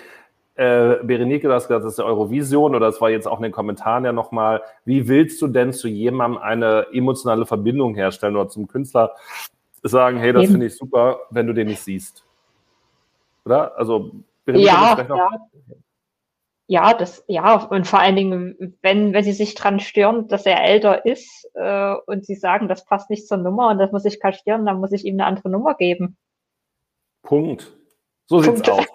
äh, 0.56 0.96
Berenike, 1.05 1.46
du 1.46 1.55
hast 1.55 1.68
gesagt, 1.68 1.84
das 1.84 1.92
ist 1.92 1.98
der 1.98 2.06
Eurovision 2.06 2.74
oder 2.74 2.86
das 2.86 3.00
war 3.00 3.10
jetzt 3.10 3.28
auch 3.28 3.36
in 3.38 3.44
den 3.44 3.52
Kommentaren 3.52 4.05
ja 4.05 4.12
nochmal. 4.12 4.62
Wie 4.84 5.06
willst 5.06 5.40
du 5.40 5.46
denn 5.46 5.72
zu 5.72 5.86
jemandem 5.86 6.42
eine 6.42 6.86
emotionale 6.92 7.46
Verbindung 7.46 7.94
herstellen 7.94 8.34
oder 8.34 8.48
zum 8.48 8.66
Künstler 8.66 9.14
sagen, 9.84 10.18
hey, 10.18 10.32
das 10.32 10.46
finde 10.46 10.66
ich 10.66 10.76
super, 10.76 11.20
wenn 11.30 11.46
du 11.46 11.52
den 11.52 11.68
nicht 11.68 11.82
siehst? 11.82 12.24
Oder? 13.44 13.78
Also, 13.78 14.10
Berenike, 14.44 14.66
ja, 14.66 15.06
ja 15.09 15.28
ja, 16.70 16.93
das, 16.93 17.24
ja, 17.28 17.65
und 17.65 17.86
vor 17.86 17.99
allen 17.99 18.15
Dingen, 18.15 18.77
wenn, 18.82 19.15
wenn 19.15 19.24
sie 19.24 19.32
sich 19.32 19.55
dran 19.55 19.81
stören, 19.81 20.28
dass 20.28 20.45
er 20.45 20.62
älter 20.62 21.07
ist 21.07 21.49
äh, 21.55 21.95
und 22.07 22.27
sie 22.27 22.35
sagen, 22.35 22.69
das 22.69 22.85
passt 22.85 23.09
nicht 23.09 23.27
zur 23.27 23.39
Nummer 23.39 23.70
und 23.70 23.78
das 23.78 23.90
muss 23.90 24.05
ich 24.05 24.20
kaschieren, 24.20 24.66
dann 24.66 24.78
muss 24.78 24.93
ich 24.93 25.07
ihm 25.07 25.15
eine 25.15 25.24
andere 25.24 25.49
Nummer 25.49 25.74
geben. 25.74 26.19
Punkt. 27.23 27.74
So 28.27 28.40
sieht's 28.40 28.61
Punkt. 28.61 28.81
aus. 28.81 28.86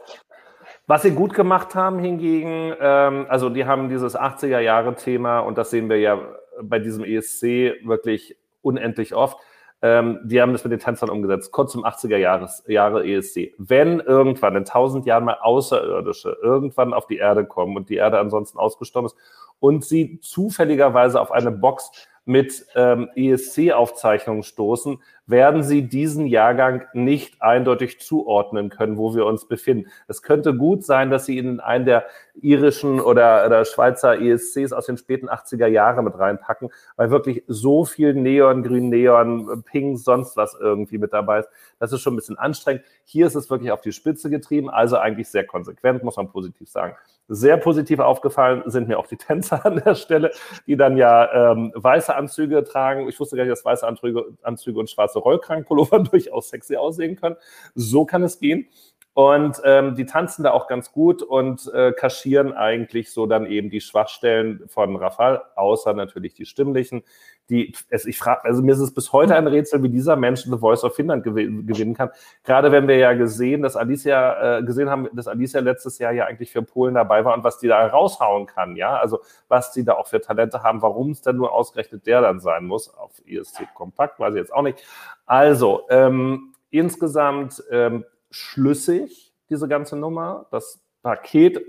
Was 0.86 1.02
sie 1.02 1.12
gut 1.12 1.34
gemacht 1.34 1.74
haben 1.74 1.98
hingegen, 1.98 2.76
ähm, 2.80 3.26
also 3.28 3.50
die 3.50 3.66
haben 3.66 3.90
dieses 3.90 4.16
80er-Jahre-Thema 4.16 5.40
und 5.40 5.58
das 5.58 5.72
sehen 5.72 5.90
wir 5.90 5.98
ja 5.98 6.22
bei 6.62 6.78
diesem 6.78 7.04
ESC 7.04 7.41
wirklich 7.86 8.38
unendlich 8.62 9.16
oft 9.16 9.40
ähm, 9.84 10.22
die 10.23 10.41
haben 10.41 10.53
das 10.53 10.64
mit 10.64 10.72
den 10.72 10.80
Tänzern 10.80 11.10
umgesetzt, 11.10 11.51
kurz 11.51 11.76
um 11.76 11.84
80er 11.84 12.15
Jahres, 12.15 12.64
Jahre 12.68 13.05
ESC. 13.05 13.53
Wenn 13.57 13.99
irgendwann 13.99 14.55
in 14.55 14.64
tausend 14.64 15.05
Jahren 15.05 15.26
mal 15.26 15.38
Außerirdische 15.41 16.38
irgendwann 16.41 16.93
auf 16.93 17.05
die 17.05 17.18
Erde 17.18 17.45
kommen 17.45 17.76
und 17.76 17.89
die 17.89 17.97
Erde 17.97 18.18
ansonsten 18.18 18.57
ausgestorben 18.57 19.07
ist 19.07 19.18
und 19.60 19.84
sie 19.84 20.22
zufälligerweise 20.22 21.19
auf 21.19 21.34
eine 21.34 21.51
Box 21.51 21.91
mit 22.23 22.65
ähm, 22.76 23.10
ESC-Aufzeichnungen 23.14 24.43
stoßen, 24.43 25.03
werden 25.26 25.64
sie 25.64 25.88
diesen 25.88 26.28
Jahrgang 26.28 26.86
nicht 26.94 27.41
eindeutig 27.41 28.02
zuordnen 28.02 28.70
können, 28.70 28.98
wo 28.98 29.16
wir 29.16 29.26
uns 29.26 29.48
befinden. 29.48 29.90
Es 30.08 30.22
könnte 30.22 30.56
gut 30.56 30.84
sein, 30.84 31.10
dass 31.10 31.26
sie 31.26 31.38
in 31.38 31.60
einen 31.60 31.86
der 31.86 32.06
irischen 32.41 33.00
oder, 33.00 33.45
oder 33.45 33.64
Schweizer 33.64 34.20
ESCs 34.20 34.74
aus 34.74 34.88
den 34.88 34.98
späten 34.98 35.30
80er 35.30 35.68
Jahren 35.68 36.04
mit 36.04 36.18
reinpacken, 36.18 36.70
weil 36.98 37.10
wirklich 37.10 37.44
so 37.48 37.86
viel 37.86 38.14
Neon, 38.14 38.64
Grün, 38.64 38.90
Neon, 38.90 39.64
Pink, 39.64 40.00
sonst 40.00 40.36
was 40.36 40.58
irgendwie 40.60 40.98
mit 40.98 41.14
dabei 41.14 41.40
ist. 41.40 41.50
Das 41.80 41.94
ist 41.94 42.02
schon 42.02 42.14
ein 42.14 42.18
bisschen 42.18 42.38
anstrengend. 42.38 42.84
Hier 43.06 43.28
ist 43.28 43.36
es 43.36 43.50
wirklich 43.50 43.72
auf 43.72 43.82
die 43.82 43.91
Spitze 43.91 44.30
getrieben, 44.30 44.70
also 44.70 44.98
eigentlich 44.98 45.30
sehr 45.30 45.45
konsequent, 45.45 46.04
muss 46.04 46.18
man 46.18 46.30
positiv 46.30 46.70
sagen. 46.70 46.95
Sehr 47.30 47.56
positiv 47.56 48.00
aufgefallen 48.00 48.64
sind 48.66 48.90
mir 48.90 49.00
auch 49.00 49.08
die 49.08 49.18
Tänzer 49.18 49.66
an 49.66 49.82
der 49.84 49.95
Stelle, 49.95 50.32
die 50.68 50.76
dann 50.76 50.98
ja 50.98 51.52
ähm, 51.52 51.72
weiße 51.76 52.14
Anzüge 52.14 52.64
tragen. 52.64 53.08
Ich 53.08 53.20
wusste 53.20 53.38
gar 53.38 53.44
nicht, 53.44 53.52
dass 53.52 53.64
weiße 53.64 53.88
Anzüge, 53.88 54.26
Anzüge 54.41 54.80
und 54.80 54.90
schwarze 54.90 55.12
Rollkragenpullover 55.19 55.99
durchaus 56.11 56.49
sexy 56.49 56.76
aussehen 56.76 57.15
können. 57.15 57.35
So 57.76 58.06
kann 58.06 58.23
es 58.23 58.40
gehen. 58.40 58.68
Und 59.15 59.61
ähm, 59.64 59.94
die 59.94 60.07
tanzen 60.07 60.44
da 60.44 60.52
auch 60.52 60.68
ganz 60.68 60.91
gut 60.91 61.22
und 61.22 61.72
äh, 61.72 61.91
kaschieren 61.91 62.52
eigentlich 62.52 63.11
so 63.11 63.27
dann 63.27 63.45
eben 63.45 63.69
die 63.69 63.80
Schwachstellen 63.81 64.64
von 64.68 64.95
Rafal, 64.95 65.44
außer 65.56 65.94
natürlich 65.94 66.34
die 66.34 66.48
stimmlichen. 66.48 67.03
Die, 67.49 67.76
es, 67.90 68.06
ich 68.06 68.18
frage, 68.18 68.45
also 68.45 68.64
mir 68.64 68.72
ist 68.72 68.80
es 68.80 68.91
bis 68.91 69.14
heute 69.14 69.35
ein 69.35 69.45
Rätsel, 69.45 69.84
wie 69.84 69.90
dieser 69.90 70.15
Mensch 70.15 70.44
The 70.45 70.57
Voice 70.57 70.84
of 70.84 70.95
Finland 70.95 71.23
gewin 71.23 71.68
gewinnen 71.68 71.94
kann. 71.94 72.10
Gerade 72.44 72.72
wenn 72.72 72.88
wir 72.88 72.98
ja 72.98 73.14
gesehen, 73.14 73.61
dass 73.61 73.76
Alicia 73.76 74.60
äh, 74.60 74.64
gesehen 74.64 74.90
haben, 74.90 75.07
dass 75.14 75.27
Alicia 75.27 75.60
letztes 75.60 75.99
Jahr 75.99 76.11
ja 76.11 76.26
eigentlich 76.26 76.52
für 76.52 76.64
Polen 76.64 76.95
dabei 76.95 77.23
war 77.23 77.35
und 77.35 77.44
was 77.44 77.60
die 77.60 77.68
da 77.68 77.85
raushauen 77.85 78.48
kann, 78.48 78.76
ja, 78.76 78.98
also 78.98 79.19
was 79.48 79.72
die 79.73 79.84
da 79.84 79.94
auch 79.94 80.07
für 80.07 80.22
Talente 80.22 80.64
haben, 80.64 80.81
warum 80.81 81.11
es 81.11 81.22
denn 81.22 81.35
nur 81.35 81.52
ausgerechnet 81.52 82.07
der 82.07 82.22
dann 82.22 82.40
sein 82.40 82.65
muss 82.65 82.91
auf 82.91 83.11
ESC 83.27 83.68
Kompakt, 83.76 84.19
weiß 84.19 84.34
ich 84.34 84.40
jetzt 84.40 84.53
auch 84.53 84.64
nicht. 84.64 84.84
Also 85.27 85.81
ähm, 85.90 86.53
insgesamt 86.72 87.64
ähm, 87.69 88.06
schlüssig, 88.34 89.34
diese 89.49 89.68
ganze 89.68 89.95
Nummer. 89.95 90.47
Das 90.51 90.81
Paket 91.01 91.64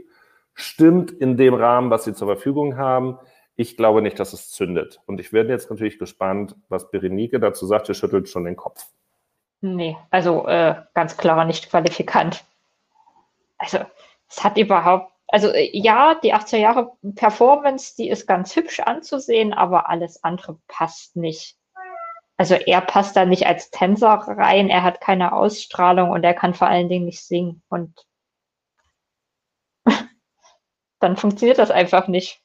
stimmt 0.55 1.11
in 1.11 1.37
dem 1.37 1.55
Rahmen, 1.55 1.91
was 1.91 2.05
sie 2.05 2.15
zur 2.15 2.29
Verfügung 2.29 2.77
haben. 2.77 3.19
Ich 3.57 3.77
glaube 3.77 4.03
nicht, 4.03 4.19
dass 4.19 4.33
es 4.33 4.51
zündet. 4.51 5.01
Und 5.07 5.21
ich 5.21 5.33
werde 5.33 5.51
jetzt 5.51 5.71
natürlich 5.71 5.99
gespannt, 5.99 6.57
was 6.69 6.91
Berenike 6.91 7.39
dazu 7.39 7.67
sagt. 7.67 7.87
Sie 7.87 7.95
schüttelt 7.95 8.29
schon 8.29 8.45
den 8.45 8.57
Kopf. 8.57 8.87
Nee, 9.61 9.97
also 10.11 10.47
äh, 10.47 10.75
ganz 10.95 11.17
klar 11.17 11.45
nicht 11.45 11.71
qualifikant. 11.71 12.45
also 13.59 13.79
es 14.29 14.43
hat 14.43 14.59
überhaupt, 14.59 15.13
also 15.29 15.53
ja, 15.55 16.17
die 16.17 16.35
80er 16.35 16.57
Jahre 16.57 16.93
Performance, 17.15 17.95
die 17.97 18.09
ist 18.09 18.27
ganz 18.27 18.55
hübsch 18.57 18.81
anzusehen, 18.81 19.53
aber 19.53 19.89
alles 19.89 20.23
andere 20.25 20.59
passt 20.67 21.17
nicht. 21.17 21.57
Also 22.37 22.55
er 22.55 22.81
passt 22.81 23.17
da 23.17 23.25
nicht 23.25 23.47
als 23.47 23.71
Tänzer 23.71 24.09
rein, 24.09 24.69
er 24.69 24.83
hat 24.83 25.01
keine 25.01 25.33
Ausstrahlung 25.33 26.11
und 26.11 26.25
er 26.25 26.35
kann 26.35 26.55
vor 26.55 26.67
allen 26.67 26.89
Dingen 26.89 27.05
nicht 27.05 27.25
singen. 27.25 27.63
Und 27.69 28.07
dann 30.99 31.17
funktioniert 31.17 31.59
das 31.59 31.71
einfach 31.71 32.09
nicht. 32.09 32.41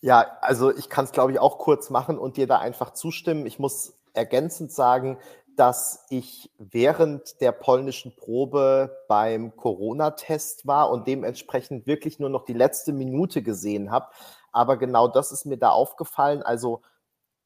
Ja, 0.00 0.38
also 0.40 0.74
ich 0.74 0.88
kann 0.88 1.04
es, 1.04 1.12
glaube 1.12 1.32
ich, 1.32 1.38
auch 1.38 1.58
kurz 1.58 1.90
machen 1.90 2.18
und 2.18 2.36
dir 2.36 2.46
da 2.46 2.58
einfach 2.58 2.92
zustimmen. 2.92 3.46
Ich 3.46 3.58
muss 3.58 3.94
ergänzend 4.12 4.70
sagen, 4.72 5.18
dass 5.56 6.04
ich 6.10 6.50
während 6.58 7.40
der 7.40 7.52
polnischen 7.52 8.14
Probe 8.16 9.04
beim 9.08 9.56
Corona-Test 9.56 10.66
war 10.66 10.90
und 10.90 11.06
dementsprechend 11.06 11.86
wirklich 11.86 12.18
nur 12.18 12.28
noch 12.28 12.44
die 12.44 12.54
letzte 12.54 12.92
Minute 12.92 13.42
gesehen 13.42 13.90
habe. 13.90 14.08
Aber 14.52 14.76
genau 14.76 15.08
das 15.08 15.32
ist 15.32 15.46
mir 15.46 15.56
da 15.58 15.70
aufgefallen. 15.70 16.42
Also 16.42 16.82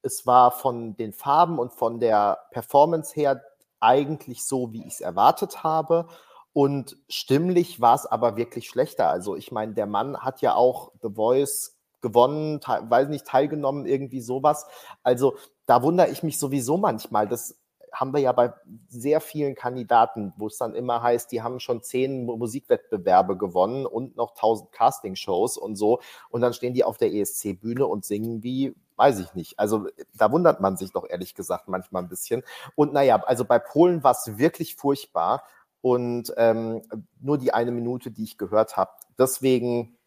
es 0.01 0.25
war 0.25 0.51
von 0.51 0.95
den 0.95 1.13
Farben 1.13 1.59
und 1.59 1.73
von 1.73 1.99
der 1.99 2.39
Performance 2.51 3.13
her 3.15 3.41
eigentlich 3.79 4.45
so, 4.45 4.71
wie 4.73 4.85
ich 4.85 4.95
es 4.95 5.01
erwartet 5.01 5.63
habe. 5.63 6.07
Und 6.53 6.97
stimmlich 7.07 7.79
war 7.79 7.95
es 7.95 8.05
aber 8.05 8.35
wirklich 8.35 8.67
schlechter. 8.67 9.09
Also 9.09 9.35
ich 9.35 9.51
meine, 9.51 9.73
der 9.73 9.85
Mann 9.85 10.17
hat 10.17 10.41
ja 10.41 10.55
auch 10.55 10.91
The 11.01 11.09
Voice 11.13 11.77
gewonnen, 12.01 12.59
weiß 12.61 13.09
nicht, 13.09 13.25
teilgenommen, 13.25 13.85
irgendwie 13.85 14.21
sowas. 14.21 14.65
Also 15.03 15.35
da 15.65 15.83
wundere 15.83 16.09
ich 16.09 16.23
mich 16.23 16.39
sowieso 16.39 16.77
manchmal. 16.77 17.27
Das 17.27 17.57
haben 17.91 18.13
wir 18.13 18.21
ja 18.21 18.31
bei 18.31 18.53
sehr 18.87 19.19
vielen 19.21 19.55
Kandidaten, 19.55 20.33
wo 20.37 20.47
es 20.47 20.57
dann 20.57 20.75
immer 20.75 21.01
heißt, 21.01 21.31
die 21.31 21.41
haben 21.41 21.59
schon 21.59 21.81
zehn 21.81 22.25
Musikwettbewerbe 22.25 23.37
gewonnen 23.37 23.85
und 23.85 24.15
noch 24.15 24.33
tausend 24.35 24.71
Castingshows 24.71 25.57
und 25.57 25.75
so. 25.75 25.99
Und 26.29 26.41
dann 26.41 26.53
stehen 26.53 26.73
die 26.73 26.83
auf 26.83 26.97
der 26.97 27.13
ESC-Bühne 27.13 27.85
und 27.85 28.05
singen 28.05 28.43
wie, 28.43 28.75
weiß 28.99 29.19
ich 29.19 29.33
nicht. 29.33 29.57
Also 29.57 29.87
da 30.13 30.31
wundert 30.31 30.59
man 30.61 30.77
sich 30.77 30.91
doch 30.91 31.09
ehrlich 31.09 31.33
gesagt 31.33 31.67
manchmal 31.67 32.03
ein 32.03 32.09
bisschen. 32.09 32.43
Und 32.75 32.93
naja, 32.93 33.23
also 33.25 33.45
bei 33.45 33.57
Polen 33.57 34.03
war 34.03 34.11
es 34.11 34.37
wirklich 34.37 34.75
furchtbar. 34.75 35.43
Und 35.81 36.33
ähm, 36.35 36.81
nur 37.21 37.37
die 37.37 37.53
eine 37.53 37.71
Minute, 37.71 38.11
die 38.11 38.25
ich 38.25 38.37
gehört 38.37 38.75
habe. 38.75 38.91
Deswegen 39.17 39.97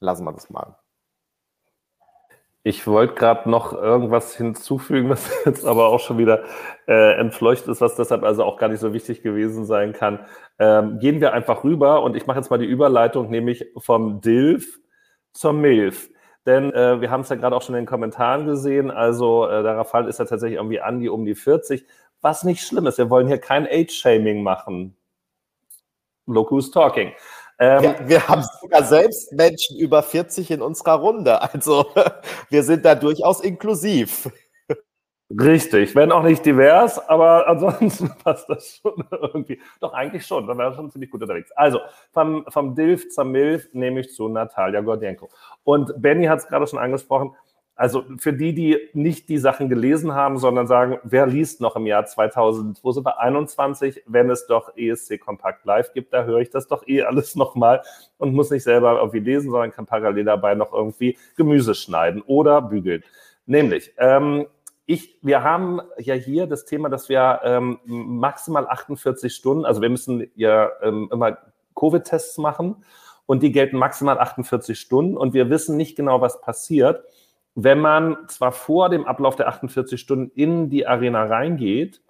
lassen 0.00 0.24
wir 0.24 0.32
das 0.32 0.50
mal. 0.50 0.76
Ich 2.64 2.86
wollte 2.86 3.14
gerade 3.14 3.48
noch 3.48 3.72
irgendwas 3.72 4.36
hinzufügen, 4.36 5.08
was 5.08 5.30
jetzt 5.46 5.64
aber 5.64 5.86
auch 5.86 6.00
schon 6.00 6.18
wieder 6.18 6.42
äh, 6.88 7.18
entfleucht 7.18 7.68
ist, 7.68 7.80
was 7.80 7.94
deshalb 7.94 8.24
also 8.24 8.44
auch 8.44 8.58
gar 8.58 8.68
nicht 8.68 8.80
so 8.80 8.92
wichtig 8.92 9.22
gewesen 9.22 9.64
sein 9.64 9.92
kann. 9.92 10.26
Ähm, 10.58 10.98
gehen 10.98 11.20
wir 11.20 11.32
einfach 11.32 11.62
rüber 11.62 12.02
und 12.02 12.16
ich 12.16 12.26
mache 12.26 12.38
jetzt 12.38 12.50
mal 12.50 12.58
die 12.58 12.66
Überleitung, 12.66 13.30
nämlich 13.30 13.64
vom 13.78 14.20
Dilf 14.20 14.80
zur 15.32 15.52
Milf. 15.52 16.10
Denn 16.48 16.72
äh, 16.72 16.98
wir 17.02 17.10
haben 17.10 17.20
es 17.20 17.28
ja 17.28 17.36
gerade 17.36 17.54
auch 17.54 17.60
schon 17.60 17.74
in 17.74 17.82
den 17.82 17.86
Kommentaren 17.86 18.46
gesehen, 18.46 18.90
also 18.90 19.46
äh, 19.46 19.62
der 19.62 19.76
Rafal 19.76 20.08
ist 20.08 20.18
ja 20.18 20.24
tatsächlich 20.24 20.56
irgendwie 20.56 20.80
an 20.80 20.98
die 20.98 21.10
um 21.10 21.26
die 21.26 21.34
40, 21.34 21.84
was 22.22 22.42
nicht 22.42 22.66
schlimm 22.66 22.86
ist. 22.86 22.96
Wir 22.96 23.10
wollen 23.10 23.26
hier 23.26 23.36
kein 23.36 23.66
Age-Shaming 23.66 24.42
machen. 24.42 24.96
Look 26.24 26.50
who's 26.50 26.70
talking. 26.70 27.12
Ähm, 27.58 27.82
wir, 27.82 28.08
wir, 28.08 28.28
haben 28.28 28.42
sogar 28.62 28.82
selbst 28.82 29.30
Menschen 29.34 29.76
über 29.76 30.02
40 30.02 30.50
in 30.50 30.62
unserer 30.62 30.94
Runde. 30.94 31.42
Also 31.42 31.84
wir 32.48 32.62
sind 32.62 32.82
da 32.82 32.94
durchaus 32.94 33.40
inklusiv. 33.40 34.30
Richtig, 35.30 35.94
wenn 35.94 36.10
auch 36.10 36.22
nicht 36.22 36.46
divers, 36.46 36.98
aber 37.06 37.46
ansonsten 37.46 38.10
passt 38.24 38.48
das 38.48 38.80
schon 38.80 39.04
irgendwie. 39.10 39.60
Doch, 39.78 39.92
eigentlich 39.92 40.26
schon, 40.26 40.46
dann 40.46 40.56
wäre 40.56 40.74
schon 40.74 40.90
ziemlich 40.90 41.10
gut 41.10 41.20
unterwegs. 41.20 41.52
Also, 41.52 41.80
vom, 42.12 42.46
vom 42.48 42.74
Dilf 42.74 43.10
zur 43.10 43.24
Milf 43.24 43.68
nehme 43.74 44.00
ich 44.00 44.14
zu 44.14 44.28
Natalia 44.28 44.80
Gordienko. 44.80 45.28
Und 45.64 45.92
Benny 46.00 46.24
hat 46.26 46.38
es 46.38 46.46
gerade 46.46 46.66
schon 46.66 46.78
angesprochen, 46.78 47.34
also 47.78 48.04
für 48.16 48.32
die, 48.32 48.54
die 48.54 48.88
nicht 48.94 49.28
die 49.28 49.38
Sachen 49.38 49.68
gelesen 49.68 50.12
haben, 50.12 50.38
sondern 50.38 50.66
sagen, 50.66 50.98
wer 51.04 51.26
liest 51.26 51.60
noch 51.60 51.76
im 51.76 51.86
Jahr 51.86 52.06
2000, 52.06 52.82
wo 52.82 52.90
sind 52.90 53.06
wir, 53.06 53.20
21, 53.20 54.02
wenn 54.06 54.30
es 54.30 54.48
doch 54.48 54.76
ESC 54.76 55.20
Kompakt 55.20 55.64
Live 55.64 55.92
gibt, 55.92 56.12
da 56.12 56.24
höre 56.24 56.40
ich 56.40 56.50
das 56.50 56.66
doch 56.66 56.88
eh 56.88 57.02
alles 57.02 57.36
nochmal 57.36 57.82
und 58.16 58.34
muss 58.34 58.50
nicht 58.50 58.64
selber 58.64 58.98
irgendwie 58.98 59.20
lesen, 59.20 59.50
sondern 59.50 59.70
kann 59.70 59.86
parallel 59.86 60.24
dabei 60.24 60.54
noch 60.54 60.72
irgendwie 60.72 61.18
Gemüse 61.36 61.74
schneiden 61.74 62.22
oder 62.22 62.62
bügeln. 62.62 63.04
Nämlich, 63.46 63.94
ähm, 63.98 64.46
ich, 64.88 65.18
wir 65.22 65.44
haben 65.44 65.80
ja 65.98 66.14
hier 66.14 66.46
das 66.48 66.64
Thema, 66.64 66.88
dass 66.88 67.08
wir 67.08 67.40
ähm, 67.44 67.78
maximal 67.84 68.66
48 68.66 69.32
Stunden, 69.32 69.64
also 69.64 69.80
wir 69.80 69.90
müssen 69.90 70.28
ja 70.34 70.70
ähm, 70.82 71.08
immer 71.12 71.38
Covid-Tests 71.76 72.38
machen 72.38 72.84
und 73.26 73.42
die 73.42 73.52
gelten 73.52 73.76
maximal 73.76 74.18
48 74.18 74.80
Stunden. 74.80 75.16
Und 75.16 75.34
wir 75.34 75.50
wissen 75.50 75.76
nicht 75.76 75.94
genau, 75.94 76.20
was 76.20 76.40
passiert 76.40 77.04
wenn 77.60 77.80
man 77.80 78.16
zwar 78.28 78.52
vor 78.52 78.88
dem 78.88 79.04
Ablauf 79.04 79.34
der 79.34 79.48
48 79.48 80.00
Stunden 80.00 80.30
in 80.36 80.70
die 80.70 80.86
Arena 80.86 81.24
reingeht, 81.24 82.00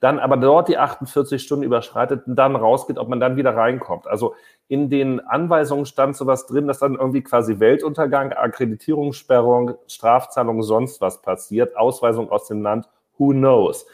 dann 0.00 0.18
aber 0.18 0.36
dort 0.36 0.68
die 0.68 0.78
48 0.78 1.42
Stunden 1.42 1.64
überschreitet 1.64 2.26
und 2.26 2.36
dann 2.36 2.54
rausgeht, 2.54 2.98
ob 2.98 3.08
man 3.08 3.18
dann 3.18 3.36
wieder 3.36 3.56
reinkommt. 3.56 4.06
Also 4.06 4.34
in 4.68 4.90
den 4.90 5.20
Anweisungen 5.20 5.86
stand 5.86 6.16
sowas 6.16 6.46
drin, 6.46 6.68
dass 6.68 6.78
dann 6.78 6.94
irgendwie 6.94 7.22
quasi 7.22 7.58
Weltuntergang, 7.58 8.32
Akkreditierungssperrung, 8.32 9.74
Strafzahlung, 9.88 10.62
sonst 10.62 11.00
was 11.00 11.20
passiert, 11.22 11.76
Ausweisung 11.76 12.30
aus 12.30 12.46
dem 12.46 12.62
Land, 12.62 12.88
who 13.16 13.30
knows. 13.30 13.86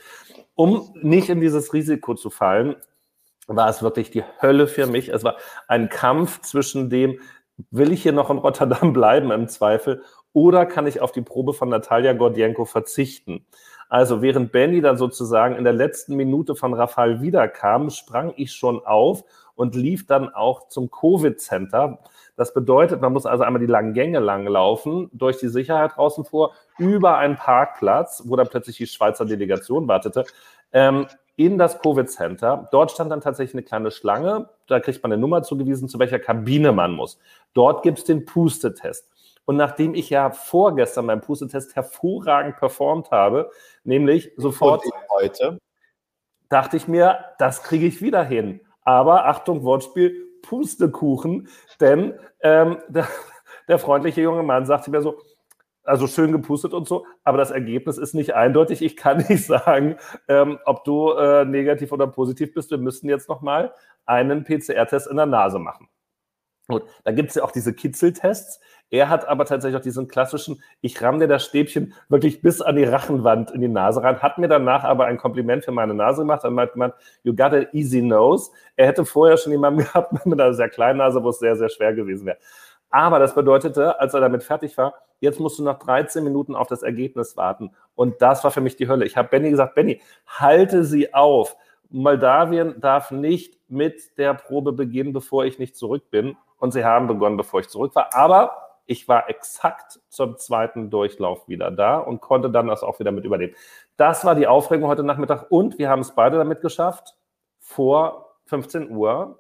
Um 0.55 0.91
nicht 0.95 1.31
in 1.31 1.41
dieses 1.41 1.73
Risiko 1.73 2.15
zu 2.15 2.29
fallen, 2.29 2.77
war 3.47 3.69
es 3.69 3.83
wirklich 3.83 4.11
die 4.11 4.25
Hölle 4.41 4.67
für 4.67 4.87
mich. 4.87 5.09
Es 5.09 5.25
war 5.25 5.37
ein 5.69 5.89
Kampf 5.89 6.41
zwischen 6.43 6.91
dem, 6.91 7.19
will 7.71 7.93
ich 7.93 8.03
hier 8.03 8.13
noch 8.13 8.31
in 8.31 8.39
Rotterdam 8.39 8.93
bleiben 8.93 9.31
im 9.31 9.49
Zweifel 9.49 10.03
oder 10.33 10.67
kann 10.67 10.87
ich 10.87 11.01
auf 11.01 11.13
die 11.13 11.23
Probe 11.23 11.55
von 11.55 11.69
Natalia 11.69 12.13
Gordienko 12.13 12.65
verzichten? 12.65 13.47
Also 13.95 14.23
während 14.23 14.51
Benny 14.51 14.81
dann 14.81 14.97
sozusagen 14.97 15.55
in 15.55 15.63
der 15.63 15.73
letzten 15.73 16.17
Minute 16.17 16.57
von 16.57 16.75
Rafal 16.75 17.23
wiederkam, 17.23 17.91
sprang 17.91 18.35
ich 18.35 18.53
schon 18.53 18.85
auf 18.85 19.23
und 19.55 19.77
lief 19.77 20.05
dann 20.05 20.35
auch 20.35 20.67
zum 20.67 20.91
Covid-Center. 20.91 22.01
Das 22.35 22.53
bedeutet, 22.53 23.01
man 23.01 23.13
muss 23.13 23.25
also 23.25 23.45
einmal 23.45 23.61
die 23.61 23.71
langen 23.71 23.93
Gänge 23.93 24.19
lang 24.19 24.49
laufen, 24.49 25.11
durch 25.13 25.39
die 25.39 25.47
Sicherheit 25.47 25.93
draußen 25.95 26.25
vor, 26.25 26.55
über 26.77 27.19
einen 27.19 27.37
Parkplatz, 27.37 28.25
wo 28.27 28.35
dann 28.35 28.49
plötzlich 28.49 28.79
die 28.79 28.89
Schweizer 28.89 29.27
Delegation 29.27 29.87
wartete, 29.87 30.25
ähm, 30.73 31.07
in 31.37 31.57
das 31.57 31.79
Covid-Center. 31.79 32.69
Dort 32.73 32.91
stand 32.91 33.13
dann 33.13 33.21
tatsächlich 33.21 33.55
eine 33.55 33.63
kleine 33.63 33.93
Schlange. 33.93 34.49
Da 34.67 34.81
kriegt 34.81 35.05
man 35.05 35.13
eine 35.13 35.21
Nummer 35.21 35.45
zugewiesen, 35.45 35.89
zu 35.89 36.01
welcher 36.01 36.19
Kabine 36.19 36.73
man 36.73 36.91
muss. 36.91 37.21
Dort 37.53 37.85
gibt 37.85 37.99
es 37.99 38.05
den 38.05 38.25
Pustetest. 38.25 39.09
Und 39.47 39.57
nachdem 39.57 39.95
ich 39.95 40.11
ja 40.11 40.31
vorgestern 40.31 41.07
beim 41.07 41.21
Pustetest 41.21 41.77
hervorragend 41.77 42.57
performt 42.57 43.11
habe, 43.11 43.51
nämlich 43.85 44.33
sofort 44.37 44.83
heute, 45.11 45.59
dachte 46.49 46.77
ich 46.77 46.89
mir, 46.89 47.25
das 47.39 47.63
kriege 47.63 47.87
ich 47.87 48.01
wieder 48.01 48.25
hin. 48.25 48.61
Aber 48.83 49.27
Achtung, 49.27 49.65
Wortspiel, 49.65 50.29
Pustekuchen, 50.43 51.49
denn 51.81 52.15
ähm, 52.41 52.79
der, 52.89 53.09
der 53.69 53.79
freundliche 53.79 54.23
junge 54.23 54.43
Mann 54.43 54.67
sagte 54.67 54.91
mir 54.91 55.03
so, 55.03 55.19
also 55.85 56.07
schön 56.07 56.33
gepustet 56.33 56.73
und 56.73 56.89
so, 56.89 57.07
aber 57.25 57.37
das 57.37 57.51
Ergebnis 57.51 57.99
ist 57.99 58.15
nicht 58.15 58.35
eindeutig. 58.35 58.83
Ich 58.83 58.97
kann 58.97 59.19
nicht 59.29 59.45
sagen, 59.45 59.97
ähm, 60.29 60.59
ob 60.65 60.85
du 60.85 61.13
äh, 61.13 61.45
negativ 61.45 61.93
oder 61.93 62.07
positiv 62.07 62.55
bist. 62.55 62.71
Wir 62.71 62.79
müssen 62.79 63.09
jetzt 63.09 63.29
nochmal 63.29 63.75
einen 64.07 64.45
PCR-Test 64.45 65.07
in 65.07 65.17
der 65.17 65.27
Nase 65.27 65.59
machen. 65.59 65.89
Gut, 66.69 66.85
da 67.05 67.13
gibt 67.13 67.29
es 67.29 67.35
ja 67.35 67.45
auch 67.45 67.51
diese 67.51 67.75
Kitzeltests. 67.75 68.61
Er 68.91 69.09
hat 69.09 69.27
aber 69.27 69.45
tatsächlich 69.45 69.77
auch 69.79 69.83
diesen 69.83 70.09
klassischen, 70.09 70.63
ich 70.81 71.03
ramm 71.03 71.19
dir 71.19 71.29
das 71.29 71.45
Stäbchen 71.45 71.95
wirklich 72.09 72.43
bis 72.43 72.63
an 72.63 72.77
die 72.77 72.85
Rachenwand 72.85 73.51
in 73.51 73.61
die 73.61 73.69
Nase 73.69 74.03
rein, 74.03 74.23
hat 74.23 74.39
mir 74.39 74.49
danach 74.49 74.85
aber 74.85 75.07
ein 75.07 75.19
Kompliment 75.19 75.65
für 75.65 75.73
meine 75.73 75.95
Nase 75.95 76.23
gemacht. 76.23 76.45
Dann 76.45 76.55
meinte 76.55 76.79
man, 76.79 76.93
you 77.23 77.35
got 77.35 77.53
an 77.53 77.67
easy 77.73 78.01
nose. 78.01 78.51
Er 78.77 78.87
hätte 78.87 79.05
vorher 79.05 79.37
schon 79.37 79.53
jemanden 79.53 79.81
gehabt 79.85 80.13
mit 80.25 80.41
einer 80.41 80.55
sehr 80.55 80.69
kleinen 80.69 80.99
Nase, 80.99 81.23
wo 81.23 81.31
es 81.31 81.39
sehr, 81.39 81.57
sehr 81.57 81.69
schwer 81.69 81.93
gewesen 81.93 82.27
wäre. 82.27 82.39
Aber 82.89 83.19
das 83.19 83.35
bedeutete, 83.35 83.99
als 83.99 84.15
er 84.15 84.21
damit 84.21 84.45
fertig 84.45 84.79
war, 84.79 84.95
jetzt 85.19 85.41
musst 85.41 85.59
du 85.59 85.65
noch 85.65 85.81
13 85.81 86.23
Minuten 86.23 86.55
auf 86.55 86.69
das 86.69 86.85
Ergebnis 86.85 87.37
warten. 87.37 87.73
Und 87.97 88.23
das 88.23 88.45
war 88.45 88.53
für 88.53 88.61
mich 88.61 88.77
die 88.77 88.87
Hölle. 88.87 89.05
Ich 89.05 89.17
habe 89.17 89.29
Benny 89.29 89.51
gesagt, 89.51 89.75
Benny, 89.75 90.01
halte 90.27 90.85
sie 90.85 91.13
auf. 91.13 91.57
Moldawien 91.95 92.81
darf 92.81 93.11
nicht 93.11 93.59
mit 93.69 94.19
der 94.19 94.35
Probe 94.35 94.73
beginnen, 94.73 95.13
bevor 95.13 95.45
ich 95.45 95.59
nicht 95.59 95.77
zurück 95.77 96.11
bin. 96.11 96.37
Und 96.59 96.73
sie 96.73 96.85
haben 96.85 97.07
begonnen, 97.07 97.37
bevor 97.37 97.61
ich 97.61 97.69
zurück 97.69 97.95
war. 97.95 98.15
Aber 98.15 98.57
ich 98.87 99.07
war 99.09 99.31
exakt 99.31 100.01
zum 100.09 100.37
zweiten 100.37 100.91
Durchlauf 100.91 101.49
wieder 101.49 101.71
da 101.71 101.99
und 101.99 102.21
konnte 102.21 102.51
dann 102.51 102.67
das 102.67 102.83
auch 102.83 102.99
wieder 102.99 103.13
mit 103.13 103.25
übernehmen. 103.25 103.55
Das 103.97 104.25
war 104.25 104.35
die 104.35 104.47
Aufregung 104.47 104.89
heute 104.89 105.05
Nachmittag 105.05 105.47
und 105.51 105.79
wir 105.79 105.89
haben 105.89 106.01
es 106.01 106.15
beide 106.15 106.37
damit 106.37 106.61
geschafft, 106.61 107.17
vor 107.61 108.39
15 108.47 108.91
Uhr 108.91 109.39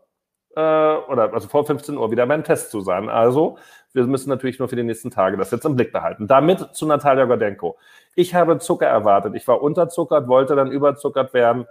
äh, 0.54 0.60
oder 0.60 1.32
also 1.34 1.48
vor 1.48 1.66
15 1.66 1.98
Uhr 1.98 2.10
wieder 2.10 2.26
beim 2.26 2.44
Test 2.44 2.70
zu 2.70 2.80
sein. 2.80 3.08
Also 3.08 3.58
wir 3.92 4.06
müssen 4.06 4.28
natürlich 4.28 4.58
nur 4.58 4.68
für 4.68 4.76
die 4.76 4.82
nächsten 4.82 5.10
Tage 5.10 5.36
das 5.36 5.50
jetzt 5.50 5.64
im 5.66 5.76
Blick 5.76 5.92
behalten. 5.92 6.26
Damit 6.26 6.74
zu 6.74 6.86
Natalia 6.86 7.24
Gordenko. 7.24 7.76
Ich 8.14 8.34
habe 8.34 8.58
Zucker 8.58 8.86
erwartet. 8.86 9.34
Ich 9.34 9.46
war 9.46 9.60
unterzuckert, 9.60 10.28
wollte 10.28 10.56
dann 10.56 10.70
überzuckert 10.70 11.34
werden. 11.34 11.66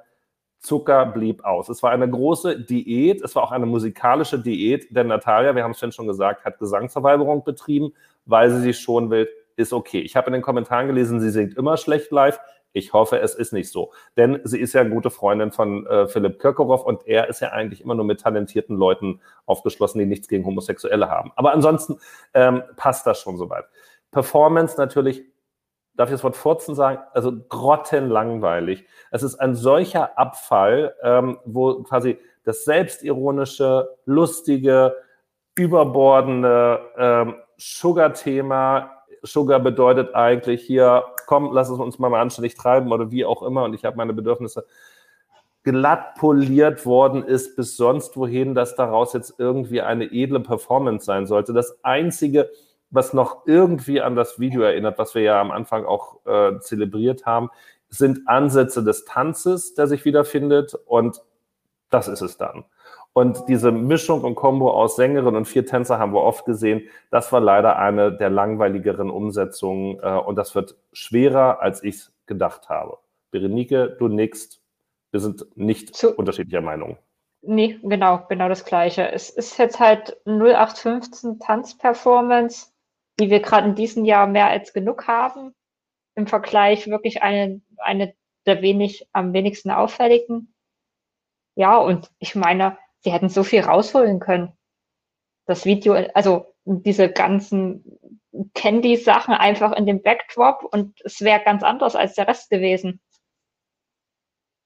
Zucker 0.64 1.06
blieb 1.06 1.44
aus. 1.44 1.68
Es 1.70 1.84
war 1.84 1.92
eine 1.92 2.10
große 2.10 2.62
Diät, 2.62 3.22
es 3.22 3.36
war 3.36 3.44
auch 3.44 3.52
eine 3.52 3.66
musikalische 3.66 4.40
Diät, 4.40 4.88
denn 4.96 5.08
Natalia, 5.08 5.56
wir 5.56 5.64
haben 5.64 5.72
es 5.72 5.96
schon 5.96 6.08
gesagt, 6.08 6.46
hat 6.46 6.58
Gesangsverweigerung 6.58 7.44
betrieben, 7.44 7.94
weil 8.26 8.50
sie 8.50 8.62
sich 8.62 8.80
schon 8.80 9.12
will, 9.12 9.30
ist 9.58 9.74
okay. 9.74 10.00
Ich 10.00 10.16
habe 10.16 10.28
in 10.28 10.34
den 10.34 10.42
Kommentaren 10.42 10.88
gelesen, 10.88 11.20
sie 11.20 11.30
singt 11.30 11.58
immer 11.58 11.76
schlecht 11.78 12.12
live. 12.12 12.40
Ich 12.72 12.94
hoffe, 12.94 13.20
es 13.20 13.36
ist 13.36 13.52
nicht 13.52 13.70
so. 13.70 13.92
Denn 14.18 14.40
sie 14.46 14.60
ist 14.60 14.74
ja 14.74 14.82
eine 14.82 14.90
gute 14.90 15.12
Freundin 15.12 15.52
von 15.52 15.86
äh, 15.86 16.08
Philipp 16.08 16.40
Kirkorov 16.40 16.86
und 16.86 17.06
er 17.06 17.28
ist 17.28 17.42
ja 17.42 17.50
eigentlich 17.50 17.82
immer 17.82 17.94
nur 17.94 18.06
mit 18.06 18.22
talentierten 18.22 18.76
Leuten 18.76 19.20
aufgeschlossen, 19.46 20.00
die 20.00 20.06
nichts 20.06 20.28
gegen 20.28 20.46
Homosexuelle 20.46 21.10
haben. 21.10 21.32
Aber 21.36 21.54
ansonsten 21.54 22.00
ähm, 22.34 22.64
passt 22.78 23.06
das 23.06 23.20
schon 23.20 23.38
soweit. 23.38 23.66
Performance 24.12 24.76
natürlich, 24.78 25.24
darf 25.96 26.10
ich 26.10 26.14
das 26.14 26.24
Wort 26.24 26.36
Furzen 26.36 26.76
sagen? 26.76 27.00
Also 27.14 27.34
grottenlangweilig. 27.50 28.86
Es 29.12 29.24
ist 29.24 29.36
ein 29.36 29.56
solcher 29.56 30.18
Abfall, 30.18 30.96
ähm, 31.04 31.40
wo 31.46 31.84
quasi 31.84 32.18
das 32.44 32.66
selbstironische, 32.66 33.90
lustige, 34.06 34.96
überbordende 35.56 36.80
ähm, 36.98 37.36
Sugar-Thema 37.58 38.90
Sugar 39.24 39.60
bedeutet 39.62 40.14
eigentlich 40.16 40.64
hier, 40.64 41.06
komm, 41.28 41.54
lass 41.54 41.70
es 41.70 41.80
uns 41.80 41.98
mal, 41.98 42.10
mal 42.10 42.22
anständig 42.22 42.56
treiben 42.56 42.92
oder 42.92 43.10
wie 43.10 43.24
auch 43.24 43.42
immer 43.42 43.64
und 43.64 43.74
ich 43.74 43.86
habe 43.86 43.96
meine 43.96 44.14
Bedürfnisse 44.14 44.66
glatt 45.64 46.16
poliert 46.16 46.86
worden 46.86 47.24
ist 47.24 47.56
bis 47.56 47.78
sonst 47.78 48.18
wohin, 48.18 48.54
dass 48.54 48.76
daraus 48.76 49.14
jetzt 49.14 49.36
irgendwie 49.38 49.82
eine 49.82 50.12
edle 50.12 50.42
Performance 50.42 51.06
sein 51.06 51.26
sollte. 51.26 51.54
Das 51.54 51.80
Einzige, 51.84 52.50
was 52.94 53.14
noch 53.14 53.46
irgendwie 53.46 54.02
an 54.02 54.16
das 54.16 54.40
Video 54.40 54.62
erinnert, 54.62 54.98
was 54.98 55.16
wir 55.16 55.24
ja 55.24 55.42
am 55.42 55.52
Anfang 55.52 55.86
auch 55.86 56.26
äh, 56.26 56.60
zelebriert 56.60 57.26
haben, 57.26 57.50
sind 57.90 58.28
Ansätze 58.28 58.84
des 58.84 59.06
Tanzes, 59.06 59.74
der 59.74 59.88
sich 59.88 60.06
wiederfindet 60.06 60.76
und 60.86 61.22
das 61.90 62.08
ist 62.08 62.22
es 62.22 62.38
dann. 62.38 62.66
Und 63.14 63.48
diese 63.48 63.72
Mischung 63.72 64.24
und 64.24 64.34
Kombo 64.34 64.72
aus 64.72 64.96
Sängerin 64.96 65.36
und 65.36 65.46
vier 65.46 65.66
Tänzer 65.66 66.00
haben 66.00 66.14
wir 66.14 66.22
oft 66.22 66.46
gesehen. 66.46 66.90
Das 67.12 67.32
war 67.32 67.40
leider 67.40 67.78
eine 67.78 68.12
der 68.12 68.32
langweiligeren 68.32 69.12
Umsetzungen 69.12 70.00
äh, 70.02 70.18
und 70.18 70.36
das 70.36 70.56
wird 70.56 70.76
schwerer, 70.92 71.62
als 71.62 71.84
ich 71.84 72.08
gedacht 72.26 72.70
habe. 72.70 72.98
Berenike, 73.30 73.96
du 74.00 74.08
nickst. 74.08 74.62
Wir 75.12 75.20
sind 75.20 75.46
nicht 75.56 75.96
Zu 75.96 76.16
unterschiedlicher 76.16 76.62
Meinung. 76.62 76.98
Nee, 77.44 77.78
genau, 77.84 78.26
genau 78.30 78.50
das 78.50 78.66
Gleiche. 78.66 79.12
Es 79.12 79.30
ist 79.30 79.60
jetzt 79.60 79.80
halt 79.80 80.18
0815 80.26 81.40
Tanzperformance, 81.40 82.73
die 83.20 83.30
wir 83.30 83.40
gerade 83.40 83.68
in 83.70 83.76
diesem 83.76 84.06
Jahr 84.06 84.28
mehr 84.28 84.48
als 84.48 84.74
genug 84.74 85.08
haben. 85.08 85.54
Im 86.16 86.28
Vergleich 86.28 86.88
wirklich 86.88 87.24
eine, 87.24 87.62
eine 87.78 88.14
der 88.46 88.62
wenig, 88.62 89.08
am 89.14 89.34
wenigsten 89.34 89.72
auffälligen. 89.72 90.54
Ja, 91.56 91.78
und 91.78 92.12
ich 92.20 92.36
meine, 92.36 92.78
sie 93.00 93.12
hätten 93.12 93.30
so 93.30 93.44
viel 93.44 93.62
rausholen 93.62 94.20
können. 94.20 94.52
Das 95.46 95.66
Video, 95.66 95.94
also 96.14 96.54
diese 96.66 97.12
ganzen 97.12 98.00
Candy-Sachen 98.54 99.34
einfach 99.34 99.74
in 99.74 99.86
dem 99.86 100.02
Backdrop 100.02 100.64
und 100.64 101.00
es 101.04 101.22
wäre 101.22 101.44
ganz 101.44 101.64
anders 101.64 101.96
als 101.96 102.16
der 102.16 102.28
Rest 102.28 102.50
gewesen. 102.50 103.00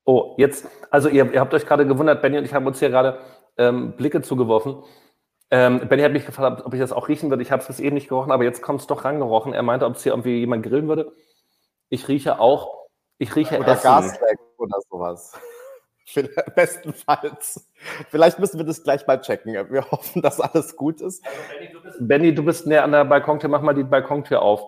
Oh, 0.05 0.35
jetzt, 0.37 0.67
also 0.89 1.09
ihr, 1.09 1.33
ihr 1.33 1.39
habt 1.41 1.53
euch 1.53 1.65
gerade 1.65 1.85
gewundert, 1.85 2.21
Benny 2.21 2.37
und 2.37 2.45
ich 2.45 2.53
haben 2.53 2.65
uns 2.65 2.79
hier 2.79 2.89
gerade 2.89 3.19
ähm, 3.57 3.97
Blicke 3.97 4.21
zugeworfen. 4.21 4.83
Ähm, 5.49 5.87
Benny 5.87 6.03
hat 6.03 6.11
mich 6.11 6.25
gefragt, 6.25 6.63
ob 6.65 6.73
ich 6.73 6.79
das 6.79 6.91
auch 6.91 7.07
riechen 7.07 7.29
würde. 7.29 7.41
Ich 7.41 7.51
habe 7.51 7.61
es 7.61 7.67
bis 7.67 7.79
eben 7.79 7.95
nicht 7.95 8.09
gerochen, 8.09 8.31
aber 8.31 8.43
jetzt 8.43 8.61
kommt 8.61 8.81
es 8.81 8.87
doch 8.87 9.05
rangerochen. 9.05 9.53
Er 9.53 9.63
meinte, 9.63 9.85
ob 9.85 9.95
es 9.95 10.03
hier 10.03 10.11
irgendwie 10.11 10.39
jemand 10.39 10.63
grillen 10.63 10.87
würde. 10.87 11.13
Ich 11.89 12.07
rieche 12.07 12.39
auch, 12.39 12.87
ich 13.17 13.35
rieche 13.35 13.57
Oder 13.57 13.73
Essen. 13.73 13.83
Gasleck 13.83 14.39
oder 14.57 14.77
sowas. 14.89 15.33
Bestenfalls. 16.55 17.69
Vielleicht 18.09 18.39
müssen 18.39 18.57
wir 18.57 18.65
das 18.65 18.83
gleich 18.83 19.05
mal 19.07 19.21
checken. 19.21 19.53
Wir 19.53 19.91
hoffen, 19.91 20.21
dass 20.21 20.39
alles 20.39 20.75
gut 20.75 21.01
ist. 21.01 21.25
Also 21.25 21.37
Benny, 21.49 21.71
du 21.71 21.81
bist, 21.81 21.97
Benny, 22.07 22.35
du 22.35 22.43
bist 22.43 22.67
näher 22.67 22.83
an 22.83 22.91
der 22.91 23.05
Balkontür. 23.05 23.49
Mach 23.49 23.61
mal 23.61 23.73
die 23.73 23.83
Balkontür 23.83 24.41
auf. 24.41 24.61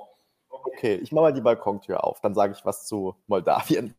Okay, 0.50 0.96
ich 0.96 1.12
mache 1.12 1.24
mal 1.24 1.34
die 1.34 1.42
Balkontür 1.42 2.04
auf. 2.04 2.20
Dann 2.22 2.34
sage 2.34 2.54
ich 2.54 2.66
was 2.66 2.86
zu 2.86 3.16
Moldawien. 3.28 3.96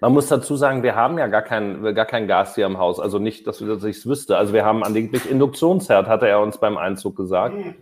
Man 0.00 0.12
muss 0.12 0.28
dazu 0.28 0.56
sagen, 0.56 0.82
wir 0.82 0.94
haben 0.94 1.18
ja 1.18 1.26
gar 1.26 1.42
kein, 1.42 1.94
gar 1.94 2.06
kein 2.06 2.28
Gas 2.28 2.54
hier 2.54 2.66
im 2.66 2.78
Haus. 2.78 3.00
Also 3.00 3.18
nicht, 3.18 3.46
dass 3.46 3.60
ich 3.60 3.96
es 3.96 4.06
wüsste. 4.06 4.36
Also 4.36 4.52
wir 4.52 4.64
haben 4.64 4.84
angeblich 4.84 5.28
Induktionsherd, 5.30 6.06
hatte 6.06 6.28
er 6.28 6.40
uns 6.40 6.58
beim 6.58 6.76
Einzug 6.76 7.16
gesagt. 7.16 7.56
Mhm. 7.56 7.74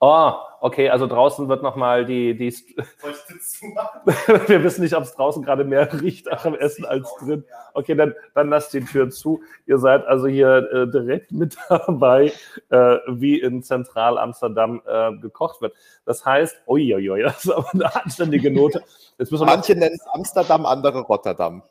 Oh, 0.00 0.32
okay, 0.60 0.90
also 0.90 1.06
draußen 1.06 1.48
wird 1.48 1.62
nochmal 1.62 2.04
die. 2.04 2.36
die 2.36 2.52
Wir 4.48 4.62
wissen 4.62 4.82
nicht, 4.82 4.94
ob 4.94 5.04
es 5.04 5.14
draußen 5.14 5.42
gerade 5.42 5.64
mehr 5.64 5.88
riecht 6.02 6.26
nach 6.26 6.42
dem 6.42 6.54
Essen 6.54 6.84
als 6.84 7.14
drin. 7.20 7.44
Okay, 7.74 7.94
dann, 7.94 8.14
dann 8.34 8.48
lasst 8.48 8.74
die 8.74 8.84
Tür 8.84 9.10
zu. 9.10 9.42
Ihr 9.66 9.78
seid 9.78 10.04
also 10.06 10.26
hier 10.26 10.68
äh, 10.72 10.90
direkt 10.90 11.32
mit 11.32 11.56
dabei, 11.68 12.32
äh, 12.70 12.96
wie 13.08 13.40
in 13.40 13.62
Zentral-Amsterdam 13.62 14.82
äh, 14.86 15.16
gekocht 15.18 15.60
wird. 15.62 15.74
Das 16.04 16.24
heißt, 16.26 16.62
uiuiui, 16.66 17.22
das 17.22 17.44
ist 17.44 17.50
aber 17.50 17.72
eine 17.72 17.94
anständige 17.94 18.50
Note. 18.50 18.82
Manche 19.30 19.76
nennen 19.76 19.94
es 19.94 20.06
Amsterdam, 20.12 20.66
andere 20.66 21.00
Rotterdam. 21.02 21.62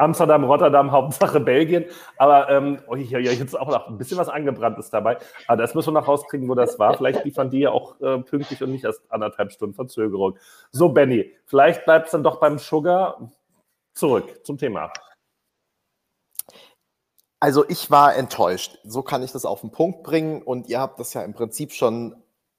Amsterdam, 0.00 0.44
Rotterdam, 0.44 0.90
Hauptsache 0.92 1.40
Belgien. 1.40 1.84
Aber 2.16 2.48
ähm, 2.48 2.80
oh, 2.86 2.96
hier, 2.96 3.18
hier 3.18 3.34
jetzt 3.34 3.58
auch 3.58 3.68
noch 3.68 3.88
ein 3.88 3.98
bisschen 3.98 4.18
was 4.18 4.28
angebranntes 4.28 4.90
dabei. 4.90 5.18
Aber 5.46 5.56
das 5.56 5.74
müssen 5.74 5.88
wir 5.88 6.00
noch 6.00 6.08
rauskriegen, 6.08 6.48
wo 6.48 6.54
das 6.54 6.78
war. 6.78 6.96
Vielleicht 6.96 7.24
liefern 7.24 7.50
die 7.50 7.60
ja 7.60 7.70
auch 7.70 8.00
äh, 8.00 8.18
pünktlich 8.18 8.62
und 8.62 8.72
nicht 8.72 8.84
erst 8.84 9.02
anderthalb 9.10 9.52
Stunden 9.52 9.74
Verzögerung. 9.74 10.38
So, 10.72 10.88
Benny, 10.88 11.32
vielleicht 11.46 11.84
bleibt 11.84 12.06
es 12.06 12.12
dann 12.12 12.22
doch 12.22 12.40
beim 12.40 12.58
Sugar. 12.58 13.30
Zurück 13.92 14.44
zum 14.44 14.56
Thema. 14.56 14.92
Also 17.40 17.68
ich 17.68 17.90
war 17.90 18.14
enttäuscht. 18.14 18.78
So 18.84 19.02
kann 19.02 19.22
ich 19.22 19.32
das 19.32 19.44
auf 19.44 19.62
den 19.62 19.70
Punkt 19.70 20.02
bringen. 20.02 20.42
Und 20.42 20.68
ihr 20.68 20.80
habt 20.80 21.00
das 21.00 21.14
ja 21.14 21.22
im 21.22 21.32
Prinzip 21.32 21.72
schon 21.72 22.14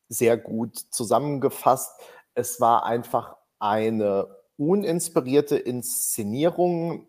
sehr 0.09 0.37
gut 0.37 0.75
zusammengefasst. 0.77 1.99
Es 2.33 2.59
war 2.59 2.85
einfach 2.85 3.37
eine 3.59 4.27
uninspirierte 4.57 5.57
Inszenierung 5.57 7.07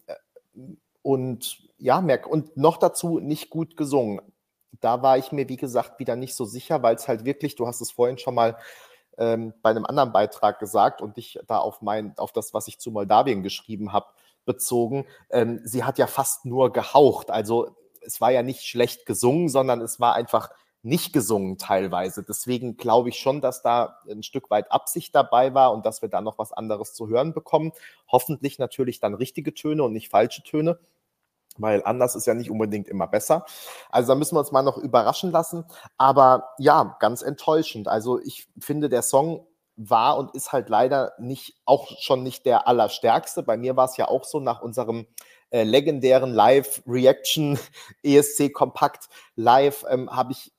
und 1.03 1.59
ja, 1.79 2.01
merk 2.01 2.27
und 2.27 2.57
noch 2.57 2.77
dazu 2.77 3.19
nicht 3.19 3.51
gut 3.51 3.77
gesungen. 3.77 4.21
Da 4.81 5.03
war 5.03 5.19
ich 5.19 5.33
mir, 5.33 5.49
wie 5.49 5.57
gesagt, 5.57 5.99
wieder 5.99 6.17
nicht 6.17 6.35
so 6.35 6.45
sicher, 6.45 6.83
weil 6.83 6.95
es 6.95 7.09
halt 7.09 7.25
wirklich, 7.25 7.57
du 7.57 7.67
hast 7.67 7.81
es 7.81 7.91
vorhin 7.91 8.19
schon 8.19 8.35
mal 8.35 8.57
ähm, 9.19 9.53
bei 9.63 9.71
einem 9.71 9.85
anderen 9.85 10.13
Beitrag 10.13 10.59
gesagt 10.59 11.03
und 11.03 11.17
dich 11.17 11.39
da 11.47 11.59
auf 11.59 11.83
mein, 11.83 12.17
auf 12.19 12.33
das, 12.33 12.55
was 12.55 12.69
ich 12.69 12.79
zu 12.79 12.91
Moldawien 12.91 13.43
geschrieben 13.43 13.93
habe, 13.93 14.07
bezogen. 14.45 15.07
Ähm, 15.31 15.61
sie 15.65 15.85
hat 15.85 15.99
ja 15.99 16.07
fast 16.07 16.45
nur 16.45 16.73
gehaucht. 16.73 17.31
Also 17.31 17.77
es 18.01 18.21
war 18.21 18.31
ja 18.31 18.43
nicht 18.43 18.63
schlecht 18.63 19.07
gesungen, 19.07 19.49
sondern 19.49 19.81
es 19.81 20.01
war 20.01 20.15
einfach 20.15 20.51
nicht 20.83 21.13
gesungen 21.13 21.59
teilweise. 21.59 22.23
Deswegen 22.23 22.77
glaube 22.77 23.09
ich 23.09 23.19
schon, 23.19 23.41
dass 23.41 23.63
da 23.63 23.99
ein 24.11 24.23
Stück 24.23 24.51
weit 24.51 24.71
Absicht 24.73 25.15
dabei 25.15 25.55
war 25.55 25.73
und 25.73 25.87
dass 25.87 26.03
wir 26.03 26.09
da 26.09 26.21
noch 26.21 26.39
was 26.39 26.53
anderes 26.53 26.93
zu 26.93 27.09
hören 27.09 27.33
bekommen. 27.33 27.73
Hoffentlich 28.11 28.59
natürlich 28.59 28.99
dann 28.99 29.15
richtige 29.15 29.55
Töne 29.55 29.85
und 29.85 29.93
nicht 29.93 30.09
falsche 30.09 30.43
Töne, 30.43 30.79
weil 31.57 31.85
anders 31.85 32.17
ist 32.17 32.27
ja 32.27 32.35
nicht 32.35 32.51
unbedingt 32.51 32.89
immer 32.89 33.07
besser. 33.07 33.47
Also 33.91 34.13
da 34.13 34.15
müssen 34.17 34.35
wir 34.35 34.41
uns 34.41 34.53
mal 34.53 34.63
noch 34.63 34.77
überraschen 34.77 35.31
lassen. 35.31 35.65
Aber 35.99 36.51
ja, 36.59 36.97
ganz 36.99 37.23
enttäuschend. 37.23 37.87
Also 37.87 38.21
ich 38.21 38.49
finde, 38.59 38.89
der 38.89 39.03
Song 39.03 39.47
war 39.77 40.19
und 40.19 40.35
ist 40.35 40.53
halt 40.53 40.69
leider 40.69 41.13
nicht, 41.19 41.61
auch 41.65 41.89
schon 42.01 42.23
nicht 42.23 42.45
der 42.45 42.67
allerstärkste. 42.67 43.43
Bei 43.43 43.57
mir 43.57 43.77
war 43.77 43.87
es 43.87 43.97
ja 43.97 44.09
auch 44.09 44.25
so 44.25 44.41
nach 44.41 44.61
unserem 44.63 45.07
äh, 45.51 45.63
legendären 45.63 46.33
Live-Reaction 46.33 47.59
ESC 48.03 48.53
Kompakt 48.53 49.09
Live 49.37 49.85
ähm, 49.89 50.11
habe 50.11 50.33
ich 50.33 50.53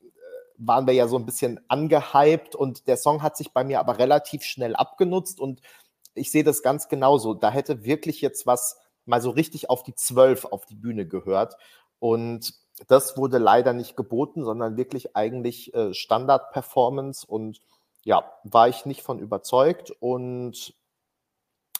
waren 0.57 0.87
wir 0.87 0.93
ja 0.93 1.07
so 1.07 1.17
ein 1.17 1.25
bisschen 1.25 1.59
angehypt 1.67 2.55
und 2.55 2.87
der 2.87 2.97
Song 2.97 3.21
hat 3.21 3.37
sich 3.37 3.53
bei 3.53 3.63
mir 3.63 3.79
aber 3.79 3.97
relativ 3.97 4.43
schnell 4.43 4.75
abgenutzt 4.75 5.39
und 5.39 5.61
ich 6.15 6.31
sehe 6.31 6.43
das 6.43 6.61
ganz 6.61 6.87
genauso. 6.89 7.33
Da 7.33 7.49
hätte 7.49 7.83
wirklich 7.83 8.21
jetzt 8.21 8.45
was 8.45 8.77
mal 9.05 9.21
so 9.21 9.31
richtig 9.31 9.69
auf 9.69 9.83
die 9.83 9.95
Zwölf 9.95 10.45
auf 10.45 10.65
die 10.65 10.75
Bühne 10.75 11.07
gehört 11.07 11.55
und 11.99 12.53
das 12.87 13.17
wurde 13.17 13.37
leider 13.37 13.73
nicht 13.73 13.95
geboten, 13.95 14.43
sondern 14.43 14.77
wirklich 14.77 15.15
eigentlich 15.15 15.73
äh, 15.73 15.93
Standard-Performance 15.93 17.25
und 17.27 17.61
ja, 18.03 18.31
war 18.43 18.67
ich 18.67 18.85
nicht 18.85 19.01
von 19.01 19.19
überzeugt 19.19 19.91
und 19.99 20.73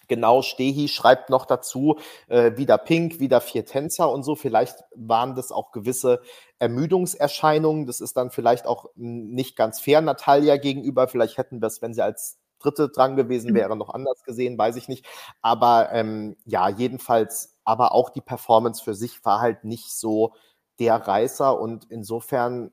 genau 0.07 0.41
Stehi 0.41 0.87
schreibt 0.87 1.29
noch 1.29 1.45
dazu, 1.45 1.97
äh, 2.27 2.57
wieder 2.57 2.77
Pink, 2.77 3.19
wieder 3.19 3.41
vier 3.41 3.65
Tänzer 3.65 4.11
und 4.11 4.23
so. 4.23 4.35
Vielleicht 4.35 4.83
waren 4.95 5.35
das 5.35 5.51
auch 5.51 5.71
gewisse 5.71 6.21
Ermüdungserscheinungen. 6.59 7.85
Das 7.85 8.01
ist 8.01 8.17
dann 8.17 8.31
vielleicht 8.31 8.65
auch 8.65 8.87
nicht 8.95 9.55
ganz 9.55 9.79
fair 9.79 10.01
Natalia 10.01 10.57
gegenüber. 10.57 11.07
Vielleicht 11.07 11.37
hätten 11.37 11.61
wir 11.61 11.67
es, 11.67 11.81
wenn 11.81 11.93
sie 11.93 12.03
als 12.03 12.39
Dritte 12.59 12.89
dran 12.89 13.15
gewesen 13.15 13.51
mhm. 13.51 13.55
wäre, 13.55 13.75
noch 13.75 13.89
anders 13.89 14.23
gesehen, 14.23 14.57
weiß 14.57 14.75
ich 14.77 14.87
nicht. 14.87 15.05
Aber 15.41 15.91
ähm, 15.91 16.37
ja, 16.45 16.69
jedenfalls, 16.69 17.57
aber 17.63 17.93
auch 17.93 18.09
die 18.09 18.21
Performance 18.21 18.83
für 18.83 18.95
sich 18.95 19.23
war 19.25 19.39
halt 19.39 19.63
nicht 19.63 19.91
so 19.91 20.33
der 20.79 20.95
Reißer 20.95 21.59
und 21.59 21.85
insofern 21.89 22.71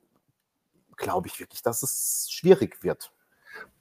glaube 0.97 1.28
ich 1.28 1.40
wirklich, 1.40 1.62
dass 1.62 1.82
es 1.82 2.28
schwierig 2.31 2.82
wird. 2.82 3.12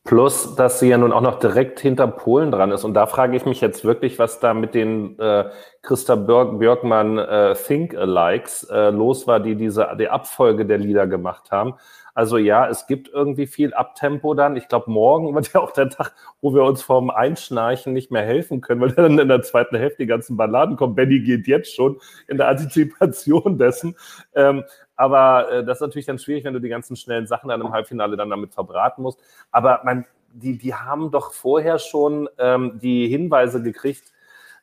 Plus, 0.05 0.55
dass 0.55 0.79
sie 0.79 0.87
ja 0.87 0.97
nun 0.97 1.11
auch 1.11 1.21
noch 1.21 1.39
direkt 1.39 1.79
hinter 1.79 2.07
Polen 2.07 2.51
dran 2.51 2.71
ist. 2.71 2.83
Und 2.83 2.93
da 2.93 3.05
frage 3.05 3.35
ich 3.35 3.45
mich 3.45 3.61
jetzt 3.61 3.83
wirklich, 3.83 4.17
was 4.17 4.39
da 4.39 4.53
mit 4.53 4.73
den 4.73 5.19
äh, 5.19 5.49
Christa 5.81 6.15
Björk, 6.15 6.57
Björkmann 6.57 7.17
äh, 7.17 7.53
Think-Alikes 7.53 8.63
äh, 8.71 8.89
los 8.91 9.27
war, 9.27 9.39
die 9.39 9.55
diese 9.55 9.95
die 9.99 10.07
Abfolge 10.07 10.65
der 10.65 10.77
Lieder 10.77 11.05
gemacht 11.05 11.51
haben. 11.51 11.75
Also 12.19 12.37
ja, 12.37 12.67
es 12.67 12.85
gibt 12.87 13.07
irgendwie 13.07 13.47
viel 13.47 13.73
Abtempo 13.73 14.33
dann. 14.33 14.57
Ich 14.57 14.67
glaube, 14.67 14.91
morgen 14.91 15.33
wird 15.35 15.53
ja 15.53 15.61
auch 15.61 15.71
der 15.71 15.89
Tag, 15.89 16.13
wo 16.41 16.53
wir 16.53 16.63
uns 16.63 16.81
vorm 16.81 17.09
Einschnarchen 17.09 17.93
nicht 17.93 18.11
mehr 18.11 18.23
helfen 18.23 18.61
können, 18.61 18.81
weil 18.81 18.91
dann 18.91 19.19
in 19.19 19.27
der 19.27 19.41
zweiten 19.41 19.77
Hälfte 19.77 20.03
die 20.03 20.07
ganzen 20.07 20.35
Balladen 20.37 20.75
kommen. 20.75 20.95
Benny 20.95 21.19
geht 21.19 21.47
jetzt 21.47 21.75
schon 21.75 21.97
in 22.27 22.37
der 22.37 22.47
Antizipation 22.47 23.57
dessen. 23.57 23.95
Ähm, 24.33 24.63
aber 24.99 25.49
äh, 25.49 25.63
das 25.63 25.77
ist 25.77 25.81
natürlich 25.81 26.07
dann 26.07 26.19
schwierig, 26.19 26.43
wenn 26.43 26.53
du 26.53 26.59
die 26.59 26.67
ganzen 26.67 26.97
schnellen 26.97 27.25
Sachen 27.25 27.47
dann 27.47 27.61
im 27.61 27.71
Halbfinale 27.71 28.17
dann 28.17 28.29
damit 28.29 28.53
verbraten 28.53 29.01
musst. 29.01 29.17
Aber 29.49 29.79
man, 29.85 30.05
die, 30.33 30.57
die 30.57 30.75
haben 30.75 31.09
doch 31.09 31.31
vorher 31.31 31.79
schon 31.79 32.27
ähm, 32.37 32.79
die 32.81 33.07
Hinweise 33.07 33.63
gekriegt, 33.63 34.11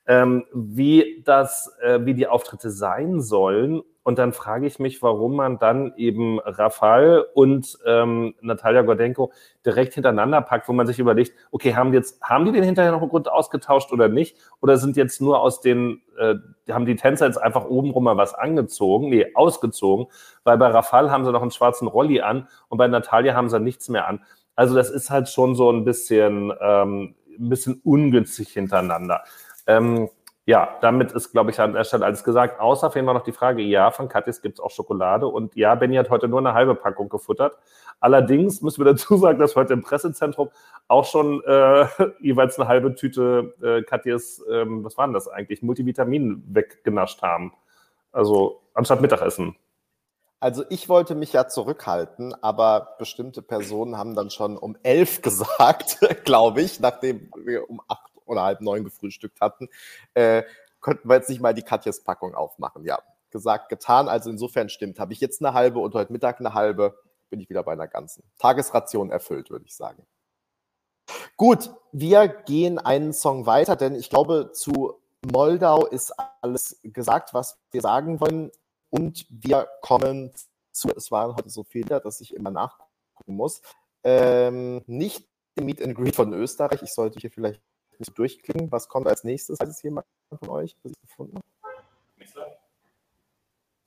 ähm, 0.06 0.44
wie 0.52 1.22
das, 1.24 1.76
äh, 1.82 2.00
wie 2.04 2.14
die 2.14 2.26
Auftritte 2.26 2.70
sein 2.70 3.20
sollen. 3.20 3.82
Und 4.04 4.20
dann 4.20 4.32
frage 4.32 4.68
ich 4.68 4.78
mich, 4.78 5.02
warum 5.02 5.34
man 5.34 5.58
dann 5.58 5.92
eben 5.96 6.38
Rafal 6.38 7.26
und 7.34 7.76
ähm, 7.84 8.36
Natalia 8.40 8.82
Gordenko 8.82 9.32
direkt 9.64 9.94
hintereinander 9.94 10.42
packt, 10.42 10.68
wo 10.68 10.72
man 10.72 10.86
sich 10.86 11.00
überlegt, 11.00 11.32
okay, 11.50 11.74
haben 11.74 11.90
die 11.90 11.96
jetzt, 11.96 12.22
haben 12.22 12.44
die 12.44 12.52
den 12.52 12.62
hinterher 12.62 12.92
noch 12.92 13.00
einen 13.00 13.10
Grund 13.10 13.28
ausgetauscht 13.28 13.92
oder 13.92 14.06
nicht? 14.06 14.36
Oder 14.60 14.76
sind 14.76 14.96
jetzt 14.96 15.20
nur 15.20 15.40
aus 15.40 15.60
den, 15.60 16.02
äh, 16.18 16.36
haben 16.70 16.86
die 16.86 16.94
Tänzer 16.94 17.26
jetzt 17.26 17.42
einfach 17.42 17.64
obenrum 17.64 18.04
mal 18.04 18.16
was 18.16 18.32
angezogen, 18.32 19.08
nee, 19.08 19.26
ausgezogen, 19.34 20.06
weil 20.44 20.56
bei 20.56 20.68
Rafal 20.68 21.10
haben 21.10 21.24
sie 21.24 21.32
noch 21.32 21.42
einen 21.42 21.50
schwarzen 21.50 21.88
Rolli 21.88 22.20
an 22.20 22.46
und 22.68 22.78
bei 22.78 22.86
Natalia 22.86 23.34
haben 23.34 23.48
sie 23.48 23.58
nichts 23.58 23.88
mehr 23.88 24.06
an. 24.06 24.20
Also 24.54 24.76
das 24.76 24.88
ist 24.88 25.10
halt 25.10 25.28
schon 25.28 25.56
so 25.56 25.68
ein 25.72 25.84
bisschen, 25.84 26.52
ähm, 26.60 27.16
ein 27.38 27.48
bisschen 27.48 27.80
ungünstig 27.82 28.50
hintereinander. 28.50 29.24
Ähm, 29.66 30.08
ja, 30.48 30.78
damit 30.80 31.10
ist, 31.10 31.32
glaube 31.32 31.50
ich, 31.50 31.58
an 31.60 31.72
der 31.72 31.82
Stelle 31.82 32.04
alles 32.04 32.22
gesagt. 32.22 32.60
Außer 32.60 32.92
fehlen 32.92 33.04
wir 33.04 33.14
noch 33.14 33.24
die 33.24 33.32
Frage, 33.32 33.62
ja, 33.62 33.90
von 33.90 34.08
Katis 34.08 34.40
gibt 34.40 34.58
es 34.58 34.64
auch 34.64 34.70
Schokolade. 34.70 35.26
Und 35.26 35.56
ja, 35.56 35.74
Benny 35.74 35.96
hat 35.96 36.08
heute 36.08 36.28
nur 36.28 36.38
eine 36.38 36.54
halbe 36.54 36.76
Packung 36.76 37.08
gefuttert. 37.08 37.58
Allerdings 37.98 38.62
müssen 38.62 38.84
wir 38.84 38.92
dazu 38.92 39.16
sagen, 39.16 39.40
dass 39.40 39.56
heute 39.56 39.72
im 39.72 39.82
Pressezentrum 39.82 40.50
auch 40.86 41.04
schon 41.04 41.42
äh, 41.44 41.86
jeweils 42.20 42.58
eine 42.60 42.68
halbe 42.68 42.94
Tüte 42.94 43.54
äh, 43.60 43.82
Katjes, 43.82 44.40
ähm, 44.48 44.84
was 44.84 44.96
waren 44.96 45.12
das 45.12 45.26
eigentlich, 45.26 45.62
Multivitamin 45.62 46.44
weggenascht 46.46 47.22
haben. 47.22 47.52
Also 48.12 48.62
anstatt 48.72 49.00
Mittagessen. 49.00 49.56
Also 50.38 50.64
ich 50.68 50.88
wollte 50.88 51.16
mich 51.16 51.32
ja 51.32 51.48
zurückhalten, 51.48 52.34
aber 52.40 52.94
bestimmte 52.98 53.42
Personen 53.42 53.98
haben 53.98 54.14
dann 54.14 54.30
schon 54.30 54.56
um 54.56 54.76
elf 54.84 55.22
gesagt, 55.22 55.98
glaube 56.24 56.62
ich, 56.62 56.78
nachdem 56.78 57.30
wir 57.44 57.68
um 57.68 57.80
acht 57.88 58.15
oder 58.26 58.42
halb 58.42 58.60
neun 58.60 58.84
gefrühstückt 58.84 59.40
hatten, 59.40 59.68
äh, 60.14 60.42
könnten 60.80 61.08
wir 61.08 61.16
jetzt 61.16 61.28
nicht 61.28 61.40
mal 61.40 61.54
die 61.54 61.62
Katjes 61.62 62.04
Packung 62.04 62.34
aufmachen. 62.34 62.84
Ja, 62.84 62.98
gesagt, 63.30 63.68
getan. 63.68 64.08
Also 64.08 64.30
insofern 64.30 64.68
stimmt. 64.68 64.98
Habe 64.98 65.12
ich 65.12 65.20
jetzt 65.20 65.42
eine 65.42 65.54
halbe 65.54 65.78
und 65.78 65.94
heute 65.94 66.12
Mittag 66.12 66.40
eine 66.40 66.54
halbe, 66.54 66.98
bin 67.30 67.40
ich 67.40 67.50
wieder 67.50 67.62
bei 67.62 67.72
einer 67.72 67.88
ganzen. 67.88 68.22
Tagesration 68.38 69.10
erfüllt, 69.10 69.50
würde 69.50 69.64
ich 69.66 69.74
sagen. 69.74 70.06
Gut, 71.36 71.70
wir 71.92 72.28
gehen 72.28 72.78
einen 72.78 73.12
Song 73.12 73.46
weiter, 73.46 73.76
denn 73.76 73.94
ich 73.94 74.10
glaube, 74.10 74.50
zu 74.52 75.00
Moldau 75.24 75.86
ist 75.86 76.12
alles 76.40 76.80
gesagt, 76.82 77.34
was 77.34 77.58
wir 77.70 77.80
sagen 77.80 78.20
wollen. 78.20 78.50
Und 78.90 79.26
wir 79.28 79.68
kommen 79.82 80.32
zu, 80.72 80.88
es 80.96 81.10
waren 81.10 81.36
heute 81.36 81.50
so 81.50 81.64
viele, 81.64 82.00
dass 82.00 82.20
ich 82.20 82.34
immer 82.34 82.50
nachgucken 82.50 83.36
muss. 83.36 83.60
Ähm, 84.02 84.82
nicht 84.86 85.28
dem 85.58 85.66
Meet 85.66 85.82
and 85.82 85.94
Greet 85.94 86.16
von 86.16 86.32
Österreich. 86.32 86.82
Ich 86.82 86.92
sollte 86.92 87.18
hier 87.18 87.30
vielleicht 87.30 87.60
nicht 88.00 88.16
durchklingen. 88.18 88.70
Was 88.70 88.88
kommt 88.88 89.06
als 89.06 89.24
nächstes? 89.24 89.60
Weiß 89.60 89.68
es 89.68 89.82
jemand 89.82 90.06
von 90.28 90.48
euch, 90.48 90.76
gefunden 91.02 91.40
Island? 92.18 92.52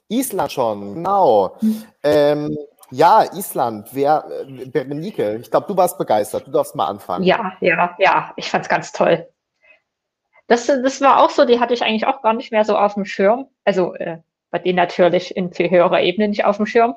Island 0.08 0.52
schon, 0.52 0.96
genau. 0.96 1.56
Hm. 1.60 1.84
Ähm, 2.04 2.58
ja, 2.92 3.24
Island. 3.34 3.90
Wer, 3.92 4.26
äh, 4.48 4.66
Berenike, 4.66 5.38
ich 5.38 5.52
glaube, 5.52 5.68
du 5.68 5.78
warst 5.78 5.98
begeistert. 5.98 6.48
Du 6.48 6.52
darfst 6.52 6.76
mal 6.76 6.88
anfangen. 6.88 7.24
Ja, 7.24 7.54
ja, 7.62 7.96
ja. 8.00 8.34
Ich 8.36 8.50
fand 8.50 8.66
es 8.66 8.70
ganz 8.70 8.92
toll. 8.92 9.28
Das, 10.48 10.66
das 10.66 11.00
war 11.02 11.22
auch 11.22 11.30
so, 11.30 11.46
die 11.46 11.60
hatte 11.60 11.76
ich 11.76 11.84
eigentlich 11.84 12.08
auch 12.08 12.24
gar 12.24 12.34
nicht 12.34 12.52
mehr 12.52 12.66
so 12.66 12.76
auf 12.76 12.96
dem 12.96 13.06
Schirm. 13.06 13.48
Also 13.66 13.94
äh, 13.96 14.18
bei 14.50 14.58
denen 14.58 14.78
natürlich 14.78 15.36
in 15.38 15.54
viel 15.54 15.70
höherer 15.70 16.02
Ebene 16.02 16.28
nicht 16.28 16.46
auf 16.46 16.58
dem 16.58 16.66
Schirm. 16.66 16.96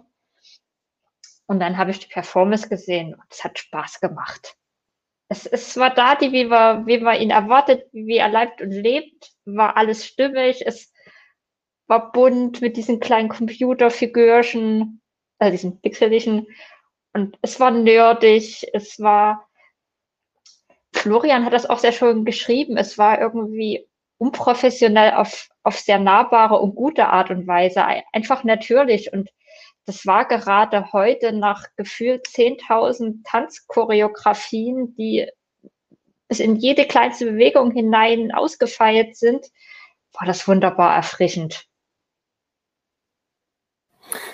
Und 1.47 1.61
dann 1.61 1.77
habe 1.77 1.91
ich 1.91 1.99
die 1.99 2.09
Performance 2.09 2.71
gesehen 2.71 3.15
und 3.15 3.25
es 3.31 3.45
hat 3.45 3.59
Spaß 3.59 4.01
gemacht 4.01 4.57
es, 5.33 5.47
es 5.47 5.77
war 5.79 5.91
da, 5.91 6.15
die, 6.15 6.31
wie 6.33 6.49
wir, 6.51 6.83
wie 6.87 7.01
wir 7.01 7.19
ihn 7.19 7.31
erwartet, 7.31 7.87
wie 7.93 8.19
er 8.19 8.29
lebt 8.29 8.61
und 8.61 8.71
lebt, 8.71 9.33
war 9.47 9.77
alles 9.77 10.07
stimmig. 10.07 10.65
Es 10.67 10.93
war 11.87 12.13
bunt 12.13 12.61
mit 12.61 12.77
diesen 12.77 13.01
kleinen 13.01 13.31
Computerfigürchen, 13.31 15.01
also 15.39 15.51
diesen 15.51 15.81
pixelischen. 15.81 16.47
Und 17.15 17.39
es 17.41 17.59
war 17.59 17.71
nerdig, 17.71 18.67
es 18.75 19.01
war, 19.01 19.49
Florian 20.95 21.47
hat 21.47 21.55
das 21.55 21.69
auch 21.69 21.79
sehr 21.79 21.93
schön 21.93 22.25
geschrieben, 22.27 22.77
es 22.77 22.99
war 22.99 23.19
irgendwie 23.21 23.89
unprofessionell 24.19 25.15
auf, 25.15 25.49
auf 25.63 25.79
sehr 25.79 25.99
nahbare 25.99 26.61
und 26.61 26.75
gute 26.75 27.09
Art 27.09 27.31
und 27.31 27.47
Weise, 27.47 27.85
einfach 28.13 28.45
natürlich. 28.45 29.13
Und 29.13 29.31
das 29.87 30.07
war 30.07 30.27
gerade 30.27 30.93
heute 30.93 31.33
nach 31.33 31.67
gefühlt 31.77 32.27
10.000 32.27 33.25
Tanzchoreografien, 33.25 34.95
die 34.95 35.29
bis 36.29 36.41
in 36.41 36.57
jede 36.57 36.87
kleinste 36.87 37.27
Bewegung 37.27 37.73
hinein 37.73 38.33
ausgefeilt 38.33 39.17
sind, 39.17 39.47
war 40.19 40.27
das 40.27 40.47
wunderbar 40.47 40.95
erfrischend. 40.95 41.67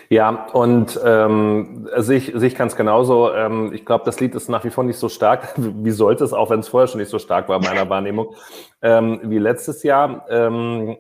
Ja, 0.09 0.47
und 0.53 0.99
ähm, 1.05 1.89
sehe 1.97 2.19
ich, 2.19 2.33
sehe 2.35 2.49
ich 2.49 2.55
ganz 2.57 2.77
genauso. 2.77 3.33
Ähm, 3.33 3.73
ich 3.73 3.85
glaube, 3.85 4.05
das 4.05 4.19
Lied 4.21 4.35
ist 4.35 4.49
nach 4.49 4.65
wie 4.65 4.71
vor 4.71 4.85
nicht 4.85 4.99
so 4.99 5.09
stark. 5.09 5.55
Wie 5.57 5.91
sollte 5.91 6.25
es, 6.25 6.33
auch 6.33 6.51
wenn 6.51 6.61
es 6.61 6.69
vorher 6.69 6.89
schon 6.89 7.01
nicht 7.01 7.11
so 7.11 7.19
stark 7.19 7.49
war 7.49 7.57
in 7.57 7.65
meiner 7.65 7.89
Wahrnehmung, 7.89 8.35
ähm, 8.81 9.21
wie 9.25 9.39
letztes 9.39 9.83
Jahr. 9.83 10.27
Ähm, 10.31 10.97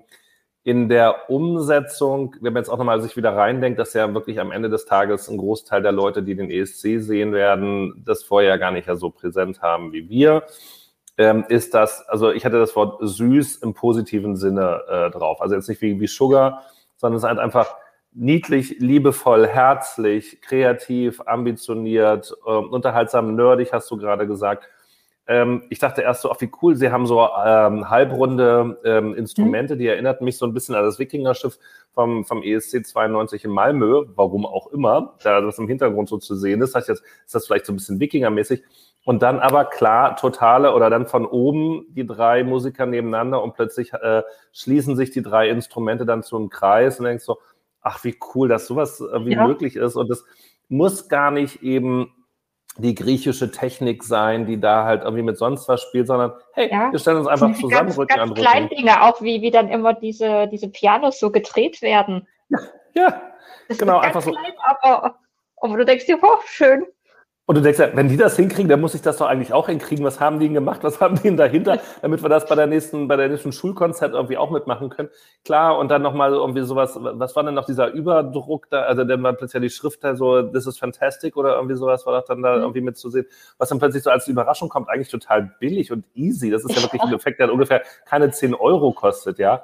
in 0.68 0.90
der 0.90 1.30
Umsetzung, 1.30 2.36
wenn 2.42 2.52
man 2.52 2.60
jetzt 2.60 2.68
auch 2.68 2.76
nochmal 2.76 3.00
sich 3.00 3.16
wieder 3.16 3.34
reindenkt, 3.34 3.78
dass 3.78 3.94
ja 3.94 4.12
wirklich 4.12 4.38
am 4.38 4.52
Ende 4.52 4.68
des 4.68 4.84
Tages 4.84 5.26
ein 5.30 5.38
Großteil 5.38 5.80
der 5.80 5.92
Leute, 5.92 6.22
die 6.22 6.34
den 6.34 6.50
ESC 6.50 7.00
sehen 7.00 7.32
werden, 7.32 8.02
das 8.04 8.22
vorher 8.22 8.58
gar 8.58 8.70
nicht 8.70 8.86
so 8.96 9.08
präsent 9.08 9.62
haben 9.62 9.94
wie 9.94 10.10
wir, 10.10 10.42
ähm, 11.16 11.46
ist 11.48 11.72
das, 11.72 12.06
also 12.06 12.32
ich 12.32 12.44
hatte 12.44 12.58
das 12.58 12.76
Wort 12.76 12.98
süß 13.00 13.62
im 13.62 13.72
positiven 13.72 14.36
Sinne 14.36 14.82
äh, 14.90 15.10
drauf. 15.10 15.40
Also 15.40 15.54
jetzt 15.54 15.70
nicht 15.70 15.80
wie, 15.80 15.98
wie 16.00 16.06
Sugar, 16.06 16.64
sondern 16.98 17.16
es 17.16 17.22
ist 17.22 17.28
halt 17.30 17.38
einfach 17.38 17.74
niedlich, 18.12 18.76
liebevoll, 18.78 19.46
herzlich, 19.46 20.42
kreativ, 20.42 21.22
ambitioniert, 21.24 22.36
äh, 22.44 22.50
unterhaltsam, 22.50 23.34
nerdig, 23.34 23.72
hast 23.72 23.90
du 23.90 23.96
gerade 23.96 24.26
gesagt. 24.26 24.68
Ähm, 25.28 25.64
ich 25.68 25.78
dachte 25.78 26.00
erst 26.00 26.22
so, 26.22 26.30
ach 26.32 26.40
wie 26.40 26.50
cool, 26.62 26.74
sie 26.74 26.90
haben 26.90 27.06
so 27.06 27.20
ähm, 27.20 27.90
halbrunde 27.90 28.80
ähm, 28.82 29.14
Instrumente, 29.14 29.74
mhm. 29.74 29.78
die 29.78 29.86
erinnerten 29.86 30.24
mich 30.24 30.38
so 30.38 30.46
ein 30.46 30.54
bisschen 30.54 30.74
an 30.74 30.84
das 30.84 30.98
Wikingerschiff 30.98 31.58
vom, 31.92 32.24
vom 32.24 32.42
ESC 32.42 32.86
92 32.86 33.44
in 33.44 33.50
Malmö, 33.50 34.06
warum 34.14 34.46
auch 34.46 34.68
immer, 34.68 35.16
da 35.22 35.42
das 35.42 35.58
im 35.58 35.68
Hintergrund 35.68 36.08
so 36.08 36.16
zu 36.16 36.34
sehen 36.34 36.62
ist. 36.62 36.74
Heißt 36.74 36.88
jetzt, 36.88 37.02
ist 37.26 37.34
das 37.34 37.46
vielleicht 37.46 37.66
so 37.66 37.74
ein 37.74 37.76
bisschen 37.76 38.00
Wikingermäßig. 38.00 38.62
Und 39.04 39.22
dann 39.22 39.38
aber 39.38 39.66
klar, 39.66 40.16
totale 40.16 40.74
oder 40.74 40.88
dann 40.88 41.06
von 41.06 41.26
oben 41.26 41.84
die 41.90 42.06
drei 42.06 42.42
Musiker 42.42 42.86
nebeneinander 42.86 43.42
und 43.42 43.54
plötzlich 43.54 43.92
äh, 43.92 44.22
schließen 44.52 44.96
sich 44.96 45.10
die 45.10 45.22
drei 45.22 45.50
Instrumente 45.50 46.06
dann 46.06 46.22
zu 46.22 46.36
einem 46.36 46.48
Kreis 46.48 46.98
und 46.98 47.04
denkst 47.04 47.24
so, 47.24 47.38
ach 47.82 48.02
wie 48.04 48.16
cool, 48.34 48.48
dass 48.48 48.66
sowas 48.66 49.00
äh, 49.00 49.26
wie 49.26 49.32
ja. 49.32 49.46
möglich 49.46 49.76
ist. 49.76 49.96
Und 49.96 50.08
das 50.08 50.24
muss 50.68 51.08
gar 51.08 51.30
nicht 51.30 51.62
eben 51.62 52.12
die 52.78 52.94
griechische 52.94 53.50
Technik 53.50 54.04
sein, 54.04 54.46
die 54.46 54.58
da 54.58 54.84
halt 54.84 55.02
irgendwie 55.02 55.22
mit 55.22 55.36
sonst 55.36 55.68
was 55.68 55.82
spielt, 55.82 56.06
sondern 56.06 56.32
hey, 56.54 56.70
ja. 56.70 56.92
wir 56.92 56.98
stellen 56.98 57.18
uns 57.18 57.26
einfach 57.26 57.52
zusammen, 57.54 57.70
ganz, 57.70 57.98
Rücken 57.98 58.08
ganz 58.08 58.22
an 58.22 58.28
Rücken. 58.30 58.40
Kleine 58.40 58.68
Dinge, 58.68 59.02
auch 59.02 59.20
wie, 59.20 59.42
wie 59.42 59.50
dann 59.50 59.68
immer 59.68 59.94
diese, 59.94 60.46
diese 60.48 60.68
Pianos 60.68 61.18
so 61.18 61.30
gedreht 61.30 61.82
werden. 61.82 62.26
Ja, 62.48 62.58
ja. 62.94 63.20
genau, 63.76 63.98
einfach 63.98 64.22
so. 64.22 64.30
Klein, 64.30 64.52
aber, 64.60 65.16
aber 65.56 65.76
du 65.76 65.84
denkst 65.84 66.06
dir, 66.06 66.18
oh, 66.22 66.38
schön. 66.46 66.86
Und 67.48 67.54
du 67.54 67.62
denkst 67.62 67.78
ja, 67.78 67.88
wenn 67.96 68.08
die 68.10 68.18
das 68.18 68.36
hinkriegen, 68.36 68.68
dann 68.68 68.82
muss 68.82 68.94
ich 68.94 69.00
das 69.00 69.16
doch 69.16 69.26
eigentlich 69.26 69.54
auch 69.54 69.68
hinkriegen. 69.68 70.04
Was 70.04 70.20
haben 70.20 70.38
die 70.38 70.48
denn 70.48 70.54
gemacht? 70.54 70.80
Was 70.82 71.00
haben 71.00 71.16
die 71.16 71.22
denn 71.22 71.38
dahinter, 71.38 71.78
damit 72.02 72.22
wir 72.22 72.28
das 72.28 72.46
bei 72.46 72.54
der 72.54 72.66
nächsten, 72.66 73.08
bei 73.08 73.16
der 73.16 73.30
nächsten 73.30 73.52
Schulkonzert 73.52 74.12
irgendwie 74.12 74.36
auch 74.36 74.50
mitmachen 74.50 74.90
können? 74.90 75.08
Klar, 75.46 75.78
und 75.78 75.90
dann 75.90 76.02
nochmal 76.02 76.34
irgendwie 76.34 76.60
sowas, 76.60 76.98
was 77.00 77.34
war 77.36 77.44
denn 77.44 77.54
noch 77.54 77.64
dieser 77.64 77.90
Überdruck 77.90 78.68
da, 78.68 78.82
also 78.82 79.02
dann 79.04 79.22
war 79.22 79.32
plötzlich 79.32 79.62
die 79.62 79.70
Schrift 79.70 80.04
da 80.04 80.14
so, 80.14 80.42
this 80.42 80.66
is 80.66 80.76
fantastic 80.76 81.38
oder 81.38 81.54
irgendwie 81.54 81.76
sowas 81.76 82.04
war 82.04 82.20
doch 82.20 82.26
dann 82.26 82.42
da 82.42 82.54
mhm. 82.54 82.62
irgendwie 82.64 82.82
mitzusehen, 82.82 83.24
was 83.56 83.70
dann 83.70 83.78
plötzlich 83.78 84.02
so 84.02 84.10
als 84.10 84.28
Überraschung 84.28 84.68
kommt, 84.68 84.90
eigentlich 84.90 85.08
total 85.08 85.54
billig 85.58 85.90
und 85.90 86.04
easy. 86.14 86.50
Das 86.50 86.66
ist 86.66 86.76
ja 86.76 86.82
wirklich 86.82 87.00
ein 87.00 87.14
Effekt, 87.14 87.40
der 87.40 87.50
ungefähr 87.50 87.82
keine 88.04 88.30
10 88.30 88.54
Euro 88.56 88.92
kostet, 88.92 89.38
ja. 89.38 89.62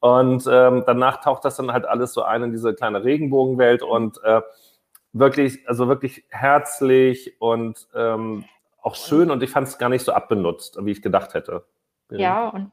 Und 0.00 0.46
ähm, 0.50 0.84
danach 0.86 1.20
taucht 1.20 1.44
das 1.44 1.56
dann 1.56 1.70
halt 1.70 1.84
alles 1.84 2.14
so 2.14 2.22
ein 2.22 2.44
in 2.44 2.52
diese 2.52 2.72
kleine 2.72 3.04
Regenbogenwelt 3.04 3.82
und 3.82 4.22
äh, 4.24 4.40
wirklich, 5.18 5.68
also 5.68 5.88
wirklich 5.88 6.24
herzlich 6.28 7.40
und 7.40 7.88
ähm, 7.94 8.44
auch 8.80 8.94
schön 8.94 9.30
und 9.30 9.42
ich 9.42 9.50
fand 9.50 9.68
es 9.68 9.78
gar 9.78 9.88
nicht 9.88 10.04
so 10.04 10.12
abbenutzt, 10.12 10.78
wie 10.84 10.92
ich 10.92 11.02
gedacht 11.02 11.34
hätte. 11.34 11.66
Ja, 12.10 12.48
und 12.48 12.70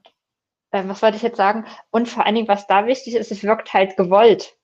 äh, 0.71 0.87
was 0.87 1.01
wollte 1.01 1.17
ich 1.17 1.23
jetzt 1.23 1.37
sagen? 1.37 1.65
Und 1.89 2.07
vor 2.07 2.25
allen 2.25 2.35
Dingen, 2.35 2.47
was 2.47 2.67
da 2.67 2.85
wichtig 2.85 3.15
ist, 3.15 3.31
es 3.31 3.43
wirkt 3.43 3.73
halt 3.73 3.97
gewollt. 3.97 4.55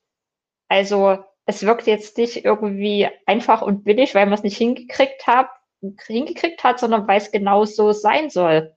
Also 0.68 1.24
es 1.46 1.64
wirkt 1.64 1.88
jetzt 1.88 2.18
nicht 2.18 2.46
irgendwie 2.46 3.10
einfach 3.26 3.62
und 3.62 3.84
billig, 3.84 4.14
weil 4.14 4.26
man 4.26 4.36
es 4.36 4.44
nicht 4.44 4.58
hingekriegt 4.58 5.26
hat, 5.26 5.50
hingekriegt 6.06 6.64
hat, 6.64 6.80
sondern 6.80 7.08
weil 7.08 7.18
es 7.18 7.32
genau 7.32 7.66
so 7.66 7.92
sein 7.92 8.30
soll. 8.30 8.76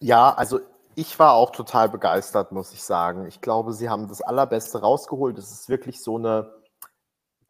Ja, 0.00 0.32
also 0.32 0.60
ich 0.94 1.18
war 1.18 1.34
auch 1.34 1.50
total 1.50 1.88
begeistert, 1.88 2.52
muss 2.52 2.72
ich 2.72 2.82
sagen. 2.82 3.26
Ich 3.26 3.40
glaube, 3.40 3.72
sie 3.72 3.88
haben 3.88 4.08
das 4.08 4.22
Allerbeste 4.22 4.80
rausgeholt. 4.80 5.38
Es 5.38 5.50
ist 5.50 5.68
wirklich 5.68 6.02
so 6.02 6.16
eine 6.16 6.52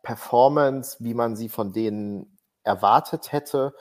Performance, 0.02 0.98
wie 1.00 1.14
man 1.14 1.36
sie 1.36 1.48
von 1.48 1.72
denen 1.72 2.38
erwartet 2.62 3.32
hätte 3.32 3.74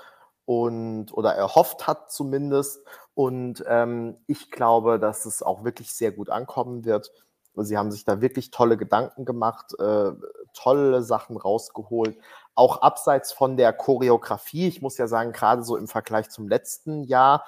und 0.45 1.14
oder 1.14 1.36
erhofft 1.36 1.88
hat 1.88 2.11
zumindest. 2.11 2.86
Und 3.14 3.64
ähm, 3.68 4.18
ich 4.27 4.52
glaube, 4.52 4.99
dass 4.99 5.26
es 5.26 5.44
auch 5.44 5.64
wirklich 5.64 5.94
sehr 5.94 6.11
gut 6.11 6.30
ankommen 6.30 6.86
wird. 6.86 7.11
Sie 7.56 7.77
haben 7.77 7.91
sich 7.91 8.06
da 8.06 8.22
wirklich 8.22 8.52
tolle 8.52 8.77
Gedanken 8.77 9.26
gemacht, 9.26 9.77
äh, 9.80 10.11
tolle 10.53 11.03
Sachen 11.03 11.38
rausgeholt. 11.38 12.18
Auch 12.56 12.81
abseits 12.81 13.34
von 13.34 13.57
der 13.57 13.73
Choreografie. 13.73 14.68
Ich 14.68 14.81
muss 14.81 14.98
ja 14.98 15.07
sagen, 15.07 15.34
gerade 15.34 15.64
so 15.64 15.76
im 15.76 15.88
Vergleich 15.88 16.30
zum 16.30 16.48
letzten 16.48 17.03
Jahr 17.03 17.44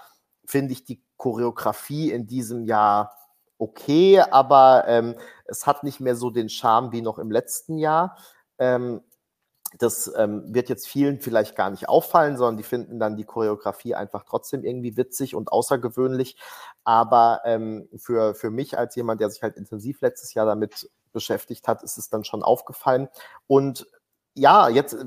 finde 0.46 0.74
ich 0.74 0.84
die 0.84 1.02
Choreografie 1.22 2.12
in 2.12 2.26
diesem 2.26 2.66
Jahr 2.66 3.16
okay, 3.60 4.20
aber 4.20 4.86
ähm, 4.88 5.16
es 5.46 5.68
hat 5.68 5.84
nicht 5.84 6.00
mehr 6.00 6.16
so 6.16 6.32
den 6.32 6.50
Charme 6.50 6.92
wie 6.92 7.04
noch 7.04 7.20
im 7.20 7.30
letzten 7.30 7.78
Jahr. 7.78 8.18
Ähm, 8.58 9.04
das 9.78 10.12
ähm, 10.18 10.52
wird 10.52 10.68
jetzt 10.68 10.88
vielen 10.88 11.22
vielleicht 11.22 11.56
gar 11.56 11.70
nicht 11.70 11.88
auffallen, 11.88 12.38
sondern 12.38 12.58
die 12.58 12.64
finden 12.64 13.00
dann 13.00 13.18
die 13.18 13.24
Choreografie 13.24 13.94
einfach 13.94 14.24
trotzdem 14.24 14.64
irgendwie 14.64 14.98
witzig 14.98 15.36
und 15.36 15.52
außergewöhnlich. 15.52 16.38
Aber 16.84 17.42
ähm, 17.46 17.88
für, 17.98 18.34
für 18.34 18.50
mich 18.50 18.80
als 18.80 18.96
jemand, 18.96 19.22
der 19.22 19.30
sich 19.30 19.44
halt 19.44 19.58
intensiv 19.58 20.02
letztes 20.02 20.34
Jahr 20.34 20.48
damit 20.48 20.90
beschäftigt 21.14 21.68
hat, 21.68 21.84
ist 21.84 22.00
es 22.00 22.10
dann 22.10 22.24
schon 22.24 22.42
aufgefallen. 22.42 23.10
Und 23.46 23.86
ja, 24.34 24.70
jetzt 24.70 24.94
äh, 24.94 25.06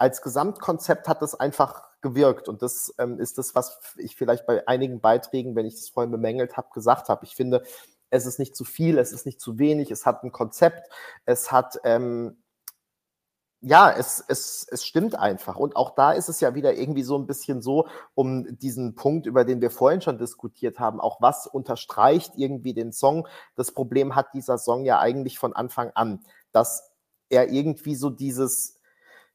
als 0.00 0.22
Gesamtkonzept 0.22 1.08
hat 1.08 1.20
das 1.20 1.34
einfach 1.34 1.84
gewirkt. 2.00 2.48
Und 2.48 2.62
das 2.62 2.94
ähm, 2.98 3.20
ist 3.20 3.36
das, 3.36 3.54
was 3.54 3.78
ich 3.96 4.16
vielleicht 4.16 4.46
bei 4.46 4.66
einigen 4.66 5.00
Beiträgen, 5.00 5.54
wenn 5.54 5.66
ich 5.66 5.74
das 5.74 5.90
vorhin 5.90 6.10
bemängelt 6.10 6.56
habe, 6.56 6.70
gesagt 6.72 7.10
habe. 7.10 7.24
Ich 7.26 7.36
finde, 7.36 7.62
es 8.08 8.24
ist 8.24 8.38
nicht 8.38 8.56
zu 8.56 8.64
viel, 8.64 8.98
es 8.98 9.12
ist 9.12 9.26
nicht 9.26 9.40
zu 9.40 9.58
wenig, 9.58 9.90
es 9.90 10.06
hat 10.06 10.24
ein 10.24 10.32
Konzept, 10.32 10.90
es 11.26 11.52
hat 11.52 11.78
ähm, 11.84 12.42
ja, 13.62 13.90
es, 13.90 14.24
es, 14.26 14.66
es 14.70 14.86
stimmt 14.86 15.16
einfach. 15.16 15.56
Und 15.56 15.76
auch 15.76 15.94
da 15.94 16.12
ist 16.12 16.30
es 16.30 16.40
ja 16.40 16.54
wieder 16.54 16.72
irgendwie 16.74 17.02
so 17.02 17.18
ein 17.18 17.26
bisschen 17.26 17.60
so, 17.60 17.88
um 18.14 18.58
diesen 18.58 18.94
Punkt, 18.94 19.26
über 19.26 19.44
den 19.44 19.60
wir 19.60 19.70
vorhin 19.70 20.00
schon 20.00 20.16
diskutiert 20.16 20.78
haben, 20.78 20.98
auch 20.98 21.20
was 21.20 21.46
unterstreicht 21.46 22.32
irgendwie 22.36 22.72
den 22.72 22.90
Song. 22.90 23.28
Das 23.56 23.72
Problem 23.72 24.16
hat 24.16 24.32
dieser 24.32 24.56
Song 24.56 24.86
ja 24.86 24.98
eigentlich 24.98 25.38
von 25.38 25.52
Anfang 25.52 25.90
an, 25.94 26.24
dass 26.52 26.90
er 27.28 27.50
irgendwie 27.50 27.96
so 27.96 28.08
dieses, 28.08 28.79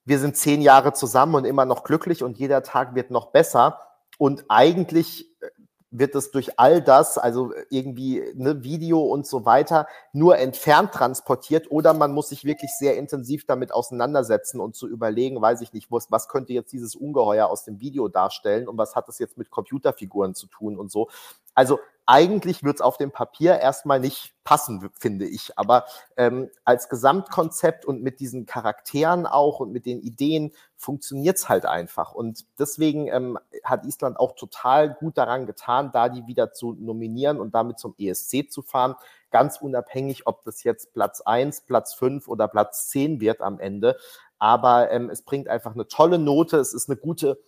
wir 0.05 0.19
sind 0.19 0.37
zehn 0.37 0.61
Jahre 0.61 0.93
zusammen 0.93 1.35
und 1.35 1.45
immer 1.45 1.65
noch 1.65 1.83
glücklich 1.83 2.23
und 2.23 2.37
jeder 2.37 2.63
Tag 2.63 2.95
wird 2.95 3.11
noch 3.11 3.27
besser. 3.27 3.79
Und 4.17 4.45
eigentlich 4.47 5.25
äh, 5.41 5.47
wird 5.91 6.15
es 6.15 6.31
durch 6.31 6.59
all 6.59 6.81
das, 6.81 7.17
also 7.17 7.53
irgendwie 7.69 8.23
ne, 8.35 8.63
Video 8.63 9.01
und 9.01 9.25
so 9.25 9.45
weiter, 9.45 9.87
nur 10.13 10.37
entfernt 10.37 10.91
transportiert 10.91 11.71
oder 11.71 11.93
man 11.93 12.11
muss 12.11 12.29
sich 12.29 12.43
wirklich 12.43 12.71
sehr 12.77 12.97
intensiv 12.97 13.45
damit 13.45 13.73
auseinandersetzen 13.73 14.59
und 14.59 14.75
zu 14.75 14.87
überlegen, 14.87 15.41
weiß 15.41 15.61
ich 15.61 15.73
nicht, 15.73 15.91
was, 15.91 16.11
was 16.11 16.27
könnte 16.27 16.53
jetzt 16.53 16.71
dieses 16.71 16.95
Ungeheuer 16.95 17.47
aus 17.47 17.63
dem 17.63 17.79
Video 17.79 18.07
darstellen 18.07 18.67
und 18.67 18.77
was 18.77 18.95
hat 18.95 19.07
das 19.07 19.19
jetzt 19.19 19.37
mit 19.37 19.49
Computerfiguren 19.49 20.35
zu 20.35 20.47
tun 20.47 20.77
und 20.77 20.91
so. 20.91 21.09
Also 21.53 21.79
eigentlich 22.05 22.63
wird 22.63 22.75
es 22.75 22.81
auf 22.81 22.97
dem 22.97 23.11
Papier 23.11 23.59
erstmal 23.59 23.99
nicht 23.99 24.35
passen, 24.43 24.89
finde 24.93 25.25
ich. 25.25 25.57
Aber 25.57 25.85
ähm, 26.17 26.49
als 26.63 26.87
Gesamtkonzept 26.87 27.85
und 27.85 28.03
mit 28.03 28.19
diesen 28.19 28.45
Charakteren 28.45 29.25
auch 29.25 29.59
und 29.59 29.71
mit 29.71 29.85
den 29.85 29.99
Ideen 30.01 30.51
funktioniert 30.77 31.37
es 31.37 31.49
halt 31.49 31.65
einfach. 31.65 32.13
Und 32.13 32.45
deswegen 32.59 33.07
ähm, 33.07 33.39
hat 33.63 33.85
Island 33.85 34.19
auch 34.19 34.35
total 34.35 34.93
gut 34.93 35.17
daran 35.17 35.47
getan, 35.47 35.91
da 35.91 36.09
die 36.09 36.27
wieder 36.27 36.53
zu 36.53 36.73
nominieren 36.73 37.39
und 37.39 37.55
damit 37.55 37.79
zum 37.79 37.95
ESC 37.97 38.51
zu 38.51 38.61
fahren. 38.61 38.95
Ganz 39.31 39.57
unabhängig, 39.57 40.27
ob 40.27 40.43
das 40.43 40.63
jetzt 40.63 40.93
Platz 40.93 41.21
eins, 41.21 41.61
Platz 41.61 41.95
fünf 41.95 42.27
oder 42.27 42.47
Platz 42.47 42.89
zehn 42.89 43.19
wird 43.19 43.41
am 43.41 43.59
Ende. 43.59 43.97
Aber 44.37 44.91
ähm, 44.91 45.09
es 45.09 45.23
bringt 45.23 45.47
einfach 45.47 45.73
eine 45.73 45.87
tolle 45.87 46.19
Note. 46.19 46.57
Es 46.57 46.73
ist 46.73 46.87
eine 46.87 46.97
gute 46.97 47.39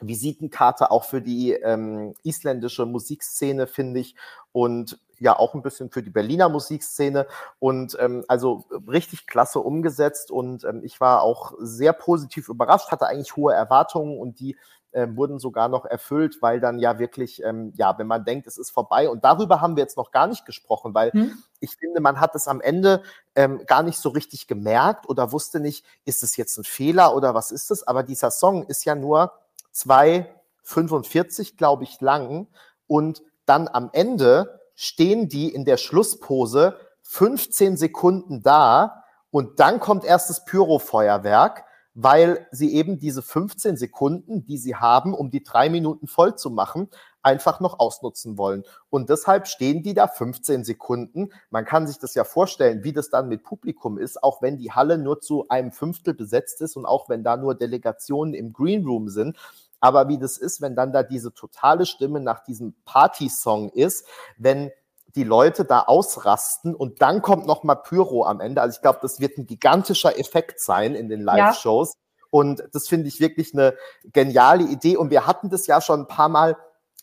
Visitenkarte 0.00 0.90
auch 0.90 1.04
für 1.04 1.22
die 1.22 1.52
ähm, 1.52 2.14
isländische 2.22 2.86
Musikszene, 2.86 3.66
finde 3.66 4.00
ich. 4.00 4.16
Und 4.52 4.98
ja, 5.18 5.38
auch 5.38 5.54
ein 5.54 5.62
bisschen 5.62 5.90
für 5.90 6.02
die 6.02 6.10
Berliner 6.10 6.48
Musikszene. 6.48 7.26
Und 7.58 7.96
ähm, 8.00 8.24
also 8.28 8.64
richtig 8.88 9.26
klasse 9.26 9.60
umgesetzt. 9.60 10.30
Und 10.30 10.64
ähm, 10.64 10.82
ich 10.84 11.00
war 11.00 11.22
auch 11.22 11.54
sehr 11.58 11.92
positiv 11.92 12.48
überrascht, 12.48 12.90
hatte 12.90 13.06
eigentlich 13.06 13.36
hohe 13.36 13.54
Erwartungen 13.54 14.18
und 14.18 14.40
die 14.40 14.56
äh, 14.96 15.08
wurden 15.14 15.38
sogar 15.38 15.68
noch 15.68 15.84
erfüllt, 15.84 16.38
weil 16.40 16.58
dann 16.58 16.78
ja 16.78 16.98
wirklich, 16.98 17.42
ähm, 17.42 17.72
ja, 17.76 17.98
wenn 17.98 18.06
man 18.06 18.24
denkt, 18.24 18.46
es 18.46 18.56
ist 18.56 18.70
vorbei. 18.70 19.10
Und 19.10 19.24
darüber 19.24 19.60
haben 19.60 19.76
wir 19.76 19.82
jetzt 19.82 19.98
noch 19.98 20.10
gar 20.10 20.26
nicht 20.26 20.46
gesprochen, 20.46 20.94
weil 20.94 21.12
hm. 21.12 21.36
ich 21.60 21.76
finde, 21.76 22.00
man 22.00 22.18
hat 22.18 22.34
es 22.34 22.48
am 22.48 22.62
Ende 22.62 23.02
ähm, 23.34 23.64
gar 23.66 23.82
nicht 23.82 23.98
so 23.98 24.08
richtig 24.08 24.46
gemerkt 24.46 25.08
oder 25.08 25.32
wusste 25.32 25.60
nicht, 25.60 25.84
ist 26.06 26.22
es 26.22 26.36
jetzt 26.36 26.56
ein 26.56 26.64
Fehler 26.64 27.14
oder 27.14 27.34
was 27.34 27.50
ist 27.50 27.70
es? 27.70 27.86
Aber 27.86 28.02
dieser 28.02 28.30
Song 28.30 28.64
ist 28.64 28.84
ja 28.84 28.94
nur 28.94 29.32
2,45, 29.76 31.56
glaube 31.56 31.84
ich, 31.84 32.00
lang. 32.00 32.48
Und 32.86 33.22
dann 33.44 33.68
am 33.68 33.90
Ende 33.92 34.60
stehen 34.74 35.28
die 35.28 35.52
in 35.52 35.64
der 35.64 35.76
Schlusspose 35.76 36.78
15 37.02 37.76
Sekunden 37.76 38.42
da 38.42 39.04
und 39.30 39.60
dann 39.60 39.80
kommt 39.80 40.04
erst 40.04 40.30
das 40.30 40.44
Pyrofeuerwerk, 40.44 41.64
weil 41.94 42.46
sie 42.50 42.74
eben 42.74 42.98
diese 42.98 43.22
15 43.22 43.76
Sekunden, 43.76 44.44
die 44.44 44.58
sie 44.58 44.76
haben, 44.76 45.14
um 45.14 45.30
die 45.30 45.42
drei 45.42 45.70
Minuten 45.70 46.06
voll 46.06 46.36
zu 46.36 46.50
machen, 46.50 46.90
einfach 47.22 47.58
noch 47.60 47.78
ausnutzen 47.80 48.38
wollen. 48.38 48.64
Und 48.90 49.08
deshalb 49.08 49.48
stehen 49.48 49.82
die 49.82 49.94
da 49.94 50.06
15 50.06 50.62
Sekunden. 50.62 51.30
Man 51.50 51.64
kann 51.64 51.86
sich 51.86 51.98
das 51.98 52.14
ja 52.14 52.24
vorstellen, 52.24 52.84
wie 52.84 52.92
das 52.92 53.08
dann 53.08 53.28
mit 53.28 53.42
Publikum 53.42 53.98
ist, 53.98 54.22
auch 54.22 54.42
wenn 54.42 54.58
die 54.58 54.72
Halle 54.72 54.98
nur 54.98 55.20
zu 55.20 55.48
einem 55.48 55.72
Fünftel 55.72 56.14
besetzt 56.14 56.60
ist 56.60 56.76
und 56.76 56.86
auch 56.86 57.08
wenn 57.08 57.24
da 57.24 57.36
nur 57.36 57.54
Delegationen 57.54 58.34
im 58.34 58.52
Green 58.52 58.84
Room 58.84 59.08
sind 59.08 59.36
aber 59.80 60.08
wie 60.08 60.18
das 60.18 60.38
ist, 60.38 60.60
wenn 60.60 60.74
dann 60.74 60.92
da 60.92 61.02
diese 61.02 61.32
totale 61.32 61.86
Stimme 61.86 62.20
nach 62.20 62.44
diesem 62.44 62.74
Party-Song 62.84 63.70
ist, 63.70 64.06
wenn 64.36 64.70
die 65.14 65.24
Leute 65.24 65.64
da 65.64 65.80
ausrasten 65.82 66.74
und 66.74 67.00
dann 67.00 67.22
kommt 67.22 67.46
noch 67.46 67.62
mal 67.62 67.76
Pyro 67.76 68.24
am 68.26 68.40
Ende. 68.40 68.60
Also 68.60 68.76
ich 68.76 68.82
glaube, 68.82 68.98
das 69.00 69.18
wird 69.18 69.38
ein 69.38 69.46
gigantischer 69.46 70.18
Effekt 70.18 70.60
sein 70.60 70.94
in 70.94 71.08
den 71.08 71.22
Live-Shows. 71.22 71.94
Ja. 71.94 72.00
Und 72.30 72.62
das 72.72 72.86
finde 72.86 73.08
ich 73.08 73.18
wirklich 73.18 73.54
eine 73.54 73.74
geniale 74.12 74.64
Idee. 74.64 74.96
Und 74.96 75.10
wir 75.10 75.26
hatten 75.26 75.48
das 75.48 75.66
ja 75.66 75.80
schon 75.80 76.00
ein 76.00 76.08
paar 76.08 76.28
Mal, 76.28 76.56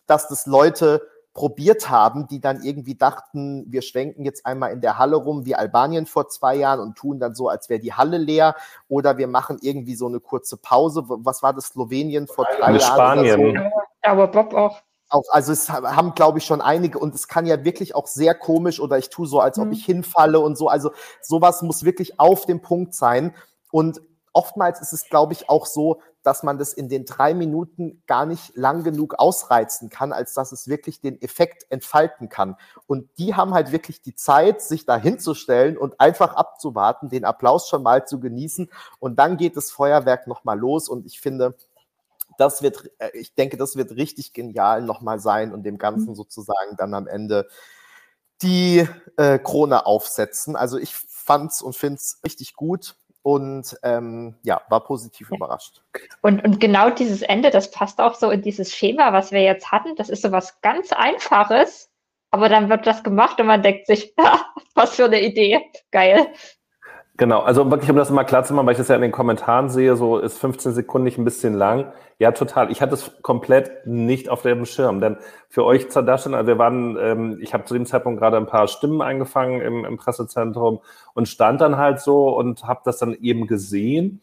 dass 0.06 0.28
das 0.28 0.46
Leute 0.46 1.02
probiert 1.34 1.90
haben, 1.90 2.28
die 2.28 2.40
dann 2.40 2.62
irgendwie 2.62 2.96
dachten, 2.96 3.66
wir 3.68 3.82
schwenken 3.82 4.24
jetzt 4.24 4.46
einmal 4.46 4.72
in 4.72 4.82
der 4.82 5.00
Halle 5.00 5.16
rum 5.16 5.46
wie 5.46 5.56
Albanien 5.56 6.06
vor 6.06 6.30
zwei 6.30 6.56
Jahren 6.56 6.80
und 6.80 6.96
tun 6.96 7.20
dann 7.20 7.34
so, 7.34 7.50
als 7.50 7.70
wäre 7.70 7.80
die 7.80 7.94
Halle 7.94 8.20
leer 8.20 8.56
oder 8.88 9.18
wir 9.18 9.28
machen 9.28 9.58
irgendwie 9.62 9.96
so 9.96 10.06
eine 10.06 10.20
kurze 10.20 10.58
Pause. 10.58 11.04
Was 11.08 11.42
war 11.42 11.54
das 11.54 11.68
Slowenien 11.68 12.28
vor 12.28 12.46
drei 12.60 12.74
Mit 12.74 12.82
Jahren? 12.82 12.94
Spanien. 12.94 13.56
So? 13.56 13.80
Aber 14.04 14.28
Bob 14.28 14.54
auch. 14.54 14.82
Auch, 15.10 15.24
also 15.30 15.52
es 15.52 15.70
haben, 15.70 16.14
glaube 16.16 16.40
ich, 16.40 16.46
schon 16.46 16.62
einige 16.62 16.98
und 16.98 17.14
es 17.14 17.28
kann 17.28 17.46
ja 17.46 17.64
wirklich 17.64 17.94
auch 17.94 18.08
sehr 18.08 18.34
komisch 18.34 18.80
oder 18.80 18.98
ich 18.98 19.10
tue 19.10 19.28
so, 19.28 19.40
als 19.40 19.60
ob 19.60 19.68
mhm. 19.68 19.74
ich 19.74 19.86
hinfalle 19.86 20.40
und 20.40 20.58
so. 20.58 20.70
Also 20.70 20.92
sowas 21.22 21.62
muss 21.62 21.84
wirklich 21.84 22.20
auf 22.20 22.46
dem 22.46 22.62
Punkt 22.62 22.94
sein. 22.94 23.36
Und 23.72 24.02
oftmals 24.34 24.82
ist 24.82 24.94
es, 24.94 25.10
glaube 25.10 25.34
ich, 25.34 25.50
auch 25.50 25.66
so, 25.66 26.02
dass 26.24 26.44
man 26.44 26.58
das 26.58 26.74
in 26.74 26.90
den 26.90 27.06
drei 27.06 27.34
Minuten 27.34 28.02
gar 28.08 28.26
nicht 28.26 28.56
lang 28.56 28.84
genug 28.84 29.16
ausreizen 29.20 29.90
kann, 29.90 30.12
als 30.12 30.34
dass 30.34 30.52
es 30.52 30.68
wirklich 30.68 31.02
den 31.02 31.22
Effekt 31.22 31.66
entfalten 31.70 32.30
kann. 32.30 32.58
Und 32.88 33.10
die 33.18 33.36
haben 33.36 33.54
halt 33.54 33.72
wirklich 33.72 34.02
die 34.02 34.16
Zeit, 34.16 34.62
sich 34.62 34.86
da 34.86 34.98
hinzustellen 34.98 35.78
und 35.78 36.00
einfach 36.00 36.34
abzuwarten, 36.36 37.10
den 37.10 37.26
Applaus 37.26 37.68
schon 37.68 37.84
mal 37.84 38.06
zu 38.08 38.20
genießen. 38.20 38.72
Und 39.00 39.20
dann 39.20 39.38
geht 39.38 39.56
das 39.58 39.72
Feuerwerk 39.72 40.28
nochmal 40.28 40.58
los. 40.58 40.90
Und 40.90 41.06
ich 41.06 41.20
finde, 41.20 41.56
das 42.38 42.62
wird, 42.62 42.90
äh, 43.00 43.12
ich 43.14 43.36
denke, 43.36 43.58
das 43.58 43.76
wird 43.76 43.92
richtig 43.92 44.34
genial 44.34 44.82
nochmal 44.82 45.20
sein 45.20 45.54
und 45.54 45.64
dem 45.64 45.78
Ganzen 45.78 46.12
mhm. 46.12 46.16
sozusagen 46.16 46.76
dann 46.78 46.94
am 46.94 47.08
Ende 47.08 47.48
die 48.42 48.88
äh, 49.18 49.40
Krone 49.40 49.86
aufsetzen. 49.86 50.56
Also 50.56 50.78
ich 50.78 50.96
fand's 50.96 51.62
und 51.62 51.76
find's 51.76 52.20
richtig 52.26 52.56
gut 52.56 52.96
und 53.24 53.78
ähm, 53.84 54.36
ja, 54.44 54.62
war 54.70 54.84
positiv 54.84 55.32
ja. 55.32 55.38
überrascht. 55.38 55.82
Und, 56.22 56.44
und 56.44 56.60
genau 56.60 56.90
dieses 56.90 57.22
Ende, 57.22 57.50
das 57.50 57.72
passt 57.72 58.00
auch 58.00 58.16
so 58.16 58.30
in 58.30 58.42
dieses 58.42 58.74
Schema, 58.74 59.14
was 59.14 59.32
wir 59.32 59.42
jetzt 59.42 59.72
hatten. 59.72 59.96
Das 59.96 60.10
ist 60.10 60.22
so 60.22 60.32
was 60.32 60.62
ganz 60.62 60.92
Einfaches, 60.92 61.90
aber 62.32 62.50
dann 62.50 62.70
wird 62.70 62.86
das 62.86 63.04
gemacht 63.04 63.40
und 63.40 63.48
man 63.48 63.64
denkt 63.64 63.88
sich, 63.88 64.14
was 64.76 64.96
für 64.96 65.06
eine 65.06 65.22
Idee, 65.22 65.62
geil. 65.92 66.28
Genau, 67.18 67.42
also 67.42 67.70
wirklich, 67.70 67.92
um 67.92 67.96
das 67.96 68.10
mal 68.10 68.24
klar 68.24 68.44
zu 68.44 68.56
machen, 68.56 68.66
weil 68.66 68.72
ich 68.72 68.80
das 68.80 68.88
ja 68.88 68.96
in 68.96 69.04
den 69.04 69.12
Kommentaren 69.12 69.70
sehe, 69.70 69.96
so 69.96 70.18
ist 70.18 70.40
15 70.40 70.74
Sekunden 70.74 71.06
nicht 71.06 71.20
ein 71.20 71.26
bisschen 71.26 71.54
lang. 71.54 71.94
Ja, 72.18 72.32
total. 72.32 72.72
Ich 72.72 72.82
hatte 72.82 72.96
es 72.96 73.22
komplett 73.22 73.86
nicht 73.86 74.30
auf 74.30 74.42
dem 74.42 74.66
Schirm. 74.66 75.00
Denn 75.00 75.18
für 75.48 75.64
euch 75.64 75.88
Darstellung, 75.90 76.38
also 76.38 76.48
wir 76.48 76.58
waren, 76.58 76.98
ähm, 77.00 77.38
ich 77.40 77.54
habe 77.54 77.66
zu 77.66 77.76
dem 77.76 77.86
Zeitpunkt 77.86 78.20
gerade 78.20 78.38
ein 78.38 78.48
paar 78.48 78.68
Stimmen 78.68 79.02
eingefangen 79.04 79.62
im, 79.62 79.86
im 79.86 79.98
Pressezentrum 79.98 80.80
und 81.14 81.28
stand 81.28 81.62
dann 81.62 81.78
halt 81.78 82.00
so 82.00 82.36
und 82.36 82.64
habe 82.64 82.82
das 82.84 82.98
dann 82.98 83.14
eben 83.14 83.46
gesehen 83.46 84.22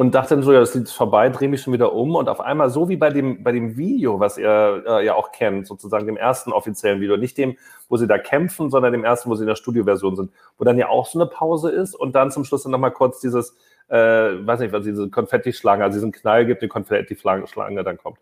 und 0.00 0.14
dachte 0.14 0.34
dann 0.34 0.42
so, 0.42 0.50
ja, 0.50 0.60
das 0.60 0.74
Lied 0.74 0.84
ist 0.84 0.92
vorbei, 0.92 1.28
drehe 1.28 1.50
mich 1.50 1.60
schon 1.60 1.74
wieder 1.74 1.92
um 1.92 2.16
und 2.16 2.30
auf 2.30 2.40
einmal, 2.40 2.70
so 2.70 2.88
wie 2.88 2.96
bei 2.96 3.10
dem, 3.10 3.42
bei 3.42 3.52
dem 3.52 3.76
Video, 3.76 4.18
was 4.18 4.38
ihr 4.38 4.82
äh, 4.86 5.04
ja 5.04 5.14
auch 5.14 5.30
kennt, 5.30 5.66
sozusagen 5.66 6.06
dem 6.06 6.16
ersten 6.16 6.52
offiziellen 6.52 7.02
Video, 7.02 7.18
nicht 7.18 7.36
dem, 7.36 7.58
wo 7.90 7.98
sie 7.98 8.06
da 8.06 8.16
kämpfen, 8.16 8.70
sondern 8.70 8.92
dem 8.92 9.04
ersten, 9.04 9.28
wo 9.28 9.34
sie 9.34 9.42
in 9.42 9.48
der 9.48 9.56
Studioversion 9.56 10.16
sind, 10.16 10.32
wo 10.56 10.64
dann 10.64 10.78
ja 10.78 10.88
auch 10.88 11.04
so 11.04 11.20
eine 11.20 11.28
Pause 11.28 11.70
ist 11.70 11.94
und 11.94 12.14
dann 12.14 12.30
zum 12.30 12.46
Schluss 12.46 12.62
dann 12.62 12.72
nochmal 12.72 12.92
kurz 12.92 13.20
dieses, 13.20 13.54
äh, 13.88 13.96
weiß 13.98 14.60
nicht, 14.60 14.72
was 14.72 14.84
diese 14.84 15.10
Konfetti-Schlange, 15.10 15.84
also 15.84 15.96
diesen 15.96 16.12
Knall 16.12 16.46
gibt, 16.46 16.62
die 16.62 16.68
Konfetti-Schlange 16.68 17.84
dann 17.84 17.98
kommt. 17.98 18.16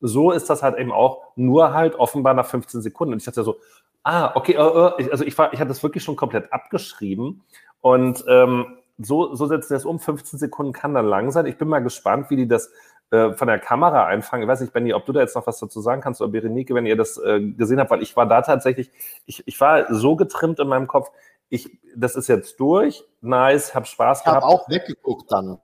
So 0.00 0.30
ist 0.30 0.48
das 0.48 0.62
halt 0.62 0.78
eben 0.78 0.92
auch, 0.92 1.32
nur 1.34 1.74
halt 1.74 1.96
offenbar 1.96 2.34
nach 2.34 2.46
15 2.46 2.80
Sekunden. 2.80 3.12
Und 3.12 3.18
ich 3.18 3.24
dachte 3.24 3.42
so, 3.42 3.56
ah, 4.04 4.30
okay, 4.36 4.52
äh, 4.52 4.58
äh, 4.58 5.10
also 5.10 5.24
ich, 5.24 5.36
war, 5.36 5.52
ich 5.52 5.58
hatte 5.58 5.70
das 5.70 5.82
wirklich 5.82 6.04
schon 6.04 6.14
komplett 6.14 6.52
abgeschrieben 6.52 7.42
und 7.80 8.24
ähm, 8.28 8.76
so, 8.98 9.34
so 9.34 9.46
setzen 9.46 9.68
sie 9.68 9.74
das 9.74 9.84
um. 9.84 9.98
15 9.98 10.38
Sekunden 10.38 10.72
kann 10.72 10.94
dann 10.94 11.06
lang 11.06 11.30
sein. 11.30 11.46
Ich 11.46 11.58
bin 11.58 11.68
mal 11.68 11.82
gespannt, 11.82 12.30
wie 12.30 12.36
die 12.36 12.48
das 12.48 12.70
äh, 13.10 13.32
von 13.32 13.48
der 13.48 13.58
Kamera 13.58 14.06
einfangen. 14.06 14.44
Ich 14.44 14.48
weiß 14.48 14.60
nicht, 14.60 14.72
Benny, 14.72 14.94
ob 14.94 15.04
du 15.06 15.12
da 15.12 15.20
jetzt 15.20 15.36
noch 15.36 15.46
was 15.46 15.58
dazu 15.58 15.80
sagen 15.80 16.00
kannst 16.00 16.20
oder 16.20 16.32
Berenike, 16.32 16.74
wenn 16.74 16.86
ihr 16.86 16.96
das 16.96 17.16
äh, 17.18 17.40
gesehen 17.40 17.80
habt, 17.80 17.90
weil 17.90 18.02
ich 18.02 18.16
war 18.16 18.26
da 18.26 18.42
tatsächlich, 18.42 18.90
ich, 19.26 19.46
ich 19.46 19.60
war 19.60 19.92
so 19.92 20.16
getrimmt 20.16 20.58
in 20.58 20.68
meinem 20.68 20.86
Kopf, 20.86 21.10
ich, 21.48 21.78
das 21.94 22.16
ist 22.16 22.28
jetzt 22.28 22.58
durch, 22.58 23.04
nice, 23.20 23.74
hab 23.74 23.86
Spaß 23.86 24.20
ich 24.20 24.24
gehabt. 24.24 24.38
Ich 24.38 24.44
habe 24.44 24.54
auch 24.54 24.68
weggeguckt 24.68 25.30
dann. 25.30 25.58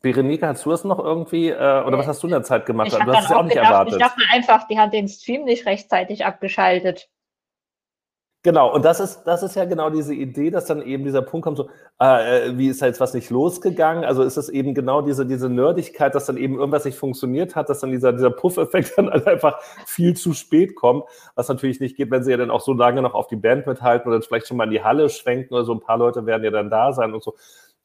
Berenike, 0.00 0.46
hast 0.46 0.64
du 0.64 0.70
das 0.70 0.84
noch 0.84 0.98
irgendwie, 0.98 1.50
äh, 1.50 1.84
oder 1.84 1.98
was 1.98 2.06
hast 2.06 2.22
du 2.22 2.26
in 2.26 2.32
der 2.32 2.42
Zeit 2.42 2.64
gemacht? 2.64 2.88
Ich 2.88 2.94
du 2.94 3.12
hast 3.12 3.24
es 3.24 3.30
ja 3.30 3.36
auch 3.36 3.42
nicht 3.42 3.52
gedacht, 3.52 3.70
erwartet. 3.70 3.94
Ich 3.94 4.00
dachte 4.00 4.22
einfach, 4.32 4.66
die 4.66 4.78
hat 4.78 4.94
den 4.94 5.08
Stream 5.08 5.44
nicht 5.44 5.66
rechtzeitig 5.66 6.24
abgeschaltet. 6.24 7.10
Genau, 8.42 8.72
und 8.74 8.86
das 8.86 9.00
ist, 9.00 9.24
das 9.24 9.42
ist 9.42 9.54
ja 9.54 9.66
genau 9.66 9.90
diese 9.90 10.14
Idee, 10.14 10.50
dass 10.50 10.64
dann 10.64 10.80
eben 10.80 11.04
dieser 11.04 11.20
Punkt 11.20 11.44
kommt, 11.44 11.58
so, 11.58 11.68
äh, 11.98 12.56
wie 12.56 12.68
ist 12.68 12.80
da 12.80 12.86
jetzt 12.86 12.98
was 12.98 13.12
nicht 13.12 13.28
losgegangen? 13.28 14.02
Also 14.02 14.22
ist 14.22 14.38
es 14.38 14.48
eben 14.48 14.72
genau 14.72 15.02
diese, 15.02 15.26
diese 15.26 15.50
Nerdigkeit, 15.50 16.14
dass 16.14 16.24
dann 16.24 16.38
eben 16.38 16.54
irgendwas 16.54 16.86
nicht 16.86 16.96
funktioniert 16.96 17.54
hat, 17.54 17.68
dass 17.68 17.80
dann 17.80 17.90
dieser, 17.90 18.14
dieser 18.14 18.30
Puff-Effekt 18.30 18.94
dann 18.96 19.10
einfach 19.10 19.60
viel 19.84 20.16
zu 20.16 20.32
spät 20.32 20.74
kommt, 20.74 21.04
was 21.34 21.50
natürlich 21.50 21.80
nicht 21.80 21.96
geht, 21.96 22.10
wenn 22.10 22.24
sie 22.24 22.30
ja 22.30 22.38
dann 22.38 22.50
auch 22.50 22.62
so 22.62 22.72
lange 22.72 23.02
noch 23.02 23.12
auf 23.12 23.26
die 23.26 23.36
Band 23.36 23.66
mithalten 23.66 24.10
oder 24.10 24.22
vielleicht 24.22 24.46
schon 24.46 24.56
mal 24.56 24.64
in 24.64 24.70
die 24.70 24.82
Halle 24.82 25.10
schwenken 25.10 25.52
oder 25.52 25.64
so. 25.64 25.74
Ein 25.74 25.80
paar 25.80 25.98
Leute 25.98 26.24
werden 26.24 26.42
ja 26.42 26.50
dann 26.50 26.70
da 26.70 26.94
sein 26.94 27.12
und 27.12 27.22
so. 27.22 27.34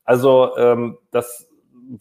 Also 0.06 0.56
ähm, 0.56 0.98
das 1.12 1.50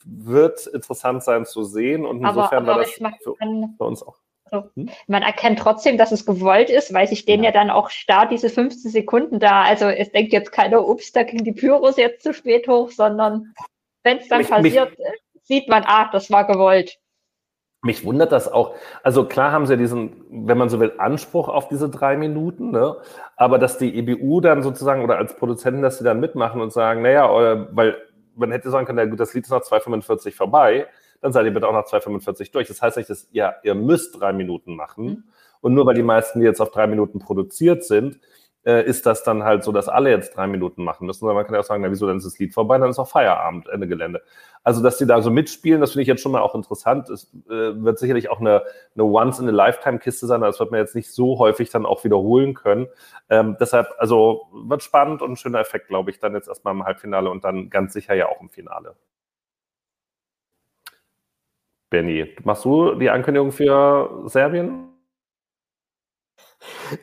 wird 0.05 0.68
interessant 0.68 1.24
sein 1.24 1.44
zu 1.44 1.64
sehen 1.64 2.06
und 2.06 2.18
insofern 2.18 2.44
aber, 2.44 2.56
aber 2.56 2.66
war 2.66 2.78
das 2.78 2.93
für, 2.93 3.35
für 3.76 3.85
uns 3.85 4.02
auch. 4.05 4.23
Also, 4.50 4.70
hm? 4.76 4.90
Man 5.06 5.22
erkennt 5.22 5.58
trotzdem, 5.58 5.98
dass 5.98 6.12
es 6.12 6.26
gewollt 6.26 6.70
ist, 6.70 6.92
weil 6.92 7.06
sich 7.06 7.24
denen 7.24 7.42
ja. 7.42 7.50
ja 7.50 7.52
dann 7.52 7.70
auch 7.70 7.90
starr 7.90 8.26
diese 8.28 8.48
15 8.48 8.90
Sekunden 8.90 9.40
da, 9.40 9.62
also 9.62 9.86
es 9.86 10.12
denkt 10.12 10.32
jetzt 10.32 10.52
keiner, 10.52 10.86
ups, 10.86 11.12
da 11.12 11.22
ging 11.22 11.44
die 11.44 11.52
Pyros 11.52 11.96
jetzt 11.96 12.22
zu 12.22 12.34
spät 12.34 12.68
hoch, 12.68 12.90
sondern 12.90 13.54
wenn 14.02 14.18
es 14.18 14.28
dann 14.28 14.38
mich, 14.38 14.50
passiert, 14.50 14.98
mich, 14.98 15.08
sieht 15.42 15.68
man, 15.68 15.84
ah, 15.86 16.10
das 16.12 16.30
war 16.30 16.46
gewollt. 16.46 16.98
Mich 17.82 18.02
wundert 18.04 18.32
das 18.32 18.50
auch. 18.50 18.74
Also 19.02 19.26
klar 19.26 19.52
haben 19.52 19.66
sie 19.66 19.76
diesen, 19.76 20.24
wenn 20.30 20.56
man 20.56 20.70
so 20.70 20.80
will, 20.80 20.94
Anspruch 20.96 21.48
auf 21.48 21.68
diese 21.68 21.90
drei 21.90 22.16
Minuten, 22.16 22.70
ne? 22.70 22.96
aber 23.36 23.58
dass 23.58 23.76
die 23.76 23.94
EBU 23.98 24.40
dann 24.40 24.62
sozusagen 24.62 25.04
oder 25.04 25.18
als 25.18 25.36
Produzenten, 25.36 25.82
dass 25.82 25.98
sie 25.98 26.04
dann 26.04 26.18
mitmachen 26.18 26.62
und 26.62 26.72
sagen, 26.72 27.02
naja, 27.02 27.26
äh, 27.26 27.66
weil 27.72 27.98
man 28.36 28.52
hätte 28.52 28.70
sagen 28.70 28.86
können, 28.86 29.16
das 29.16 29.34
Lied 29.34 29.44
ist 29.44 29.50
nach 29.50 29.60
2,45 29.60 30.34
vorbei, 30.34 30.86
dann 31.24 31.32
seid 31.32 31.46
ihr 31.46 31.55
bitte 31.55 31.66
auch 31.66 31.72
nach 31.72 31.86
2,45 31.86 32.52
durch. 32.52 32.68
Das 32.68 32.82
heißt 32.82 32.98
nicht, 32.98 33.09
dass 33.09 33.26
ihr, 33.32 33.55
ihr 33.62 33.74
müsst 33.74 34.20
drei 34.20 34.34
Minuten 34.34 34.76
machen. 34.76 35.05
Mhm. 35.06 35.24
Und 35.62 35.72
nur 35.72 35.86
weil 35.86 35.94
die 35.94 36.02
meisten 36.02 36.42
jetzt 36.42 36.60
auf 36.60 36.70
drei 36.70 36.86
Minuten 36.86 37.18
produziert 37.18 37.82
sind, 37.82 38.20
äh, 38.66 38.84
ist 38.84 39.06
das 39.06 39.24
dann 39.24 39.42
halt 39.42 39.64
so, 39.64 39.72
dass 39.72 39.88
alle 39.88 40.10
jetzt 40.10 40.36
drei 40.36 40.46
Minuten 40.46 40.84
machen 40.84 41.06
müssen. 41.06 41.20
Sondern 41.20 41.36
man 41.36 41.46
kann 41.46 41.55
ja 41.55 41.60
auch 41.60 41.64
sagen, 41.64 41.82
na, 41.82 41.90
wieso, 41.90 42.06
dann 42.06 42.18
ist 42.18 42.26
das 42.26 42.38
Lied 42.38 42.52
vorbei, 42.52 42.76
dann 42.76 42.90
ist 42.90 42.98
auch 42.98 43.09
Feierabend, 43.09 43.70
Ende 43.70 43.88
Gelände. 43.88 44.20
Also, 44.62 44.82
dass 44.82 44.98
die 44.98 45.06
da 45.06 45.22
so 45.22 45.30
mitspielen, 45.30 45.80
das 45.80 45.92
finde 45.92 46.02
ich 46.02 46.09
jetzt 46.09 46.20
schon 46.20 46.32
mal 46.32 46.42
auch 46.42 46.55
interessant. 46.55 47.09
Es 47.09 47.32
äh, 47.48 47.82
wird 47.82 47.98
sicherlich 47.98 48.28
auch 48.28 48.40
eine, 48.40 48.62
eine 48.94 49.05
Once-in-a-Lifetime-Kiste 49.05 50.26
sein, 50.26 50.42
das 50.42 50.60
wird 50.60 50.72
man 50.72 50.80
jetzt 50.80 50.94
nicht 50.94 51.10
so 51.10 51.38
häufig 51.38 51.70
dann 51.70 51.86
auch 51.86 52.05
wiederholen 52.05 52.52
können. 52.52 52.86
Ähm, 53.30 53.56
deshalb, 53.59 53.88
also, 53.96 54.42
wird 54.52 54.82
spannend 54.82 55.22
und 55.22 55.32
ein 55.32 55.36
schöner 55.36 55.60
Effekt, 55.60 55.88
glaube 55.88 56.10
ich, 56.10 56.18
dann 56.18 56.34
jetzt 56.34 56.48
erstmal 56.48 56.74
im 56.74 56.84
Halbfinale 56.84 57.30
und 57.30 57.44
dann 57.44 57.70
ganz 57.70 57.94
sicher 57.94 58.12
ja 58.12 58.28
auch 58.28 58.42
im 58.42 58.51
Finale. 58.51 58.94
Benny, 61.90 62.35
machst 62.44 62.65
du 62.65 62.94
die 62.94 63.11
Ankündigung 63.11 63.52
für 63.52 64.24
Serbien? 64.27 64.89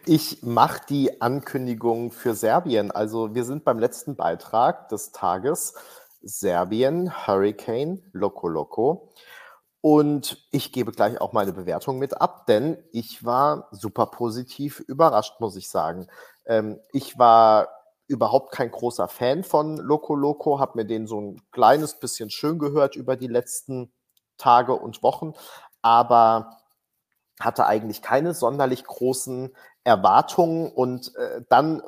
Ich 0.06 0.42
mache 0.44 0.82
die 0.90 1.22
Ankündigung 1.22 2.12
für 2.12 2.34
Serbien. 2.34 2.92
Also 2.92 3.36
wir 3.36 3.44
sind 3.44 3.64
beim 3.64 3.80
letzten 3.80 4.16
Beitrag 4.16 4.90
des 4.90 5.12
Tages. 5.12 5.76
Serbien, 6.22 7.28
Hurricane, 7.28 8.04
Loco 8.14 8.48
Loco. 8.48 9.10
Und 9.82 10.48
ich 10.52 10.72
gebe 10.72 10.92
gleich 10.92 11.20
auch 11.20 11.34
meine 11.34 11.54
Bewertung 11.54 11.98
mit 11.98 12.22
ab, 12.22 12.46
denn 12.46 12.78
ich 12.92 13.26
war 13.26 13.68
super 13.72 14.06
positiv 14.06 14.80
überrascht, 14.80 15.40
muss 15.40 15.56
ich 15.56 15.70
sagen. 15.70 16.08
Ähm, 16.46 16.80
ich 16.94 17.18
war 17.18 17.70
überhaupt 18.08 18.52
kein 18.52 18.70
großer 18.70 19.08
Fan 19.08 19.44
von 19.44 19.78
Loco 19.78 20.14
Loco, 20.16 20.60
habe 20.60 20.78
mir 20.78 20.86
den 20.86 21.08
so 21.08 21.20
ein 21.20 21.42
kleines 21.52 22.00
bisschen 22.00 22.30
schön 22.30 22.60
gehört 22.60 22.96
über 22.96 23.16
die 23.16 23.28
letzten 23.28 23.92
Tage 24.42 24.74
und 24.74 25.04
Wochen, 25.04 25.34
aber 25.82 26.58
hatte 27.40 27.66
eigentlich 27.66 28.02
keine 28.02 28.34
sonderlich 28.34 28.84
großen 28.84 29.56
Erwartungen 29.84 30.72
und 30.72 31.16
äh, 31.16 31.42
dann 31.50 31.82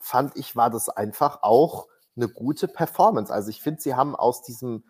fand 0.00 0.36
ich, 0.36 0.56
war 0.56 0.70
das 0.70 0.88
einfach 0.88 1.42
auch 1.42 1.88
eine 2.16 2.28
gute 2.28 2.68
Performance. 2.68 3.32
Also 3.32 3.50
ich 3.50 3.62
finde, 3.62 3.80
sie 3.80 3.94
haben 3.94 4.16
aus 4.16 4.42
diesem 4.42 4.84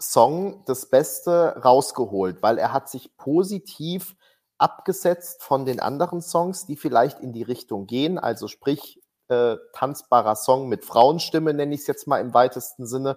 Song 0.00 0.64
das 0.66 0.90
Beste 0.90 1.60
rausgeholt, 1.64 2.42
weil 2.42 2.58
er 2.58 2.72
hat 2.72 2.88
sich 2.88 3.16
positiv 3.16 4.16
abgesetzt 4.58 5.42
von 5.42 5.64
den 5.64 5.80
anderen 5.80 6.20
Songs, 6.22 6.66
die 6.66 6.76
vielleicht 6.76 7.20
in 7.20 7.32
die 7.32 7.42
Richtung 7.42 7.86
gehen, 7.86 8.18
also 8.18 8.48
sprich 8.48 9.00
äh, 9.28 9.56
tanzbarer 9.72 10.36
Song 10.36 10.68
mit 10.68 10.84
Frauenstimme, 10.84 11.52
nenne 11.52 11.74
ich 11.74 11.82
es 11.82 11.86
jetzt 11.86 12.06
mal 12.06 12.20
im 12.20 12.34
weitesten 12.34 12.86
Sinne. 12.86 13.16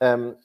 Ähm, 0.00 0.36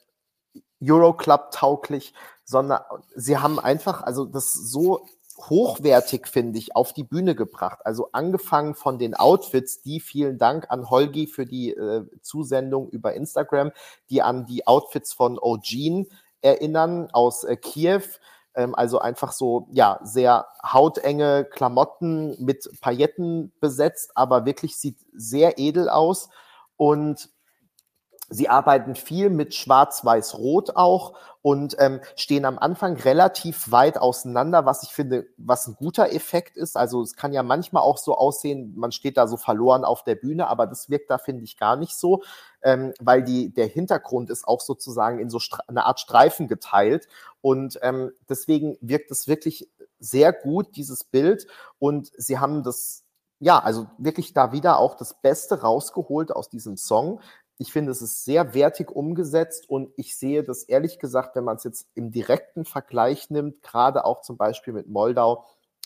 Euroclub 0.82 1.50
tauglich, 1.50 2.14
sondern 2.44 2.80
sie 3.14 3.38
haben 3.38 3.58
einfach, 3.58 4.02
also 4.02 4.24
das 4.24 4.52
so 4.52 5.06
hochwertig, 5.38 6.28
finde 6.28 6.58
ich, 6.58 6.74
auf 6.74 6.92
die 6.92 7.04
Bühne 7.04 7.34
gebracht. 7.34 7.80
Also 7.84 8.08
angefangen 8.12 8.74
von 8.74 8.98
den 8.98 9.14
Outfits, 9.14 9.82
die 9.82 10.00
vielen 10.00 10.38
Dank 10.38 10.66
an 10.70 10.88
Holgi 10.88 11.26
für 11.26 11.46
die 11.46 11.72
äh, 11.72 12.04
Zusendung 12.22 12.88
über 12.88 13.14
Instagram, 13.14 13.72
die 14.10 14.22
an 14.22 14.46
die 14.46 14.66
Outfits 14.66 15.12
von 15.12 15.38
O'Gene 15.38 16.06
erinnern 16.40 17.10
aus 17.12 17.44
äh, 17.44 17.56
Kiew. 17.56 18.02
Ähm, 18.54 18.74
also 18.74 18.98
einfach 18.98 19.32
so, 19.32 19.68
ja, 19.70 20.00
sehr 20.02 20.46
hautenge 20.62 21.44
Klamotten 21.44 22.42
mit 22.42 22.68
Pailletten 22.80 23.52
besetzt, 23.60 24.12
aber 24.14 24.46
wirklich 24.46 24.78
sieht 24.78 24.98
sehr 25.12 25.58
edel 25.58 25.88
aus. 25.88 26.30
Und 26.78 27.30
Sie 28.28 28.48
arbeiten 28.48 28.96
viel 28.96 29.30
mit 29.30 29.54
Schwarz-Weiß-Rot 29.54 30.74
auch 30.74 31.14
und 31.42 31.76
ähm, 31.78 32.00
stehen 32.16 32.44
am 32.44 32.58
Anfang 32.58 32.96
relativ 32.96 33.70
weit 33.70 33.98
auseinander, 33.98 34.66
was 34.66 34.82
ich 34.82 34.88
finde, 34.88 35.28
was 35.36 35.68
ein 35.68 35.76
guter 35.76 36.12
Effekt 36.12 36.56
ist. 36.56 36.76
Also 36.76 37.02
es 37.02 37.14
kann 37.14 37.32
ja 37.32 37.44
manchmal 37.44 37.84
auch 37.84 37.98
so 37.98 38.16
aussehen, 38.16 38.74
man 38.76 38.90
steht 38.90 39.16
da 39.16 39.28
so 39.28 39.36
verloren 39.36 39.84
auf 39.84 40.02
der 40.02 40.16
Bühne, 40.16 40.48
aber 40.48 40.66
das 40.66 40.90
wirkt 40.90 41.08
da, 41.08 41.18
finde 41.18 41.44
ich, 41.44 41.56
gar 41.56 41.76
nicht 41.76 41.96
so, 41.96 42.24
ähm, 42.62 42.94
weil 42.98 43.22
die, 43.22 43.54
der 43.54 43.66
Hintergrund 43.66 44.28
ist 44.28 44.48
auch 44.48 44.60
sozusagen 44.60 45.20
in 45.20 45.30
so 45.30 45.40
eine 45.68 45.86
Art 45.86 46.00
Streifen 46.00 46.48
geteilt. 46.48 47.06
Und 47.42 47.78
ähm, 47.82 48.10
deswegen 48.28 48.76
wirkt 48.80 49.12
es 49.12 49.28
wirklich 49.28 49.70
sehr 50.00 50.32
gut, 50.32 50.74
dieses 50.74 51.04
Bild. 51.04 51.46
Und 51.78 52.10
sie 52.16 52.40
haben 52.40 52.64
das 52.64 53.04
ja, 53.38 53.58
also 53.58 53.86
wirklich 53.98 54.32
da 54.32 54.52
wieder 54.52 54.78
auch 54.78 54.94
das 54.94 55.20
Beste 55.20 55.60
rausgeholt 55.60 56.32
aus 56.34 56.48
diesem 56.48 56.76
Song. 56.76 57.20
Ich 57.58 57.72
finde, 57.72 57.90
es 57.90 58.02
ist 58.02 58.24
sehr 58.24 58.54
wertig 58.54 58.90
umgesetzt 58.90 59.70
und 59.70 59.90
ich 59.96 60.16
sehe 60.16 60.44
das 60.44 60.64
ehrlich 60.64 60.98
gesagt, 60.98 61.36
wenn 61.36 61.44
man 61.44 61.56
es 61.56 61.64
jetzt 61.64 61.88
im 61.94 62.10
direkten 62.10 62.64
Vergleich 62.64 63.30
nimmt, 63.30 63.62
gerade 63.62 64.04
auch 64.04 64.20
zum 64.20 64.36
Beispiel 64.36 64.74
mit 64.74 64.88
Moldau, 64.88 65.44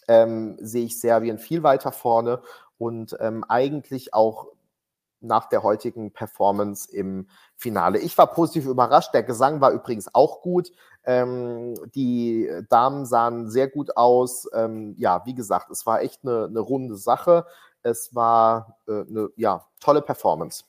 ähm, 0.09 0.57
sehe 0.61 0.87
ich 0.87 1.01
Serbien 1.01 1.39
viel 1.39 1.63
weiter 1.63 1.93
vorne 1.93 2.43
und 2.79 3.17
ähm, 3.21 3.45
eigentlich 3.49 4.15
auch 4.15 4.49
nach 5.21 5.49
der 5.49 5.63
heutigen 5.63 6.13
Performance 6.13 6.91
im 6.91 7.29
Finale. 7.57 7.99
Ich 7.99 8.17
war 8.19 8.27
positiv 8.29 8.67
überrascht. 8.67 9.13
Der 9.15 9.23
Gesang 9.23 9.61
war 9.61 9.71
übrigens 9.71 10.13
auch 10.15 10.41
gut. 10.41 10.73
Ähm, 11.05 11.75
die 11.95 12.51
Damen 12.69 13.07
sahen 13.07 13.51
sehr 13.51 13.69
gut 13.69 13.97
aus. 13.97 14.49
Ähm, 14.55 14.95
ja, 14.99 15.25
wie 15.27 15.35
gesagt, 15.35 15.71
es 15.71 15.87
war 15.87 16.01
echt 16.01 16.21
eine, 16.25 16.47
eine 16.47 16.61
runde 16.61 16.97
Sache. 16.97 17.47
Es 17.83 18.15
war 18.15 18.79
äh, 18.89 19.03
eine 19.03 19.31
ja, 19.37 19.67
tolle 19.79 20.03
Performance. 20.03 20.65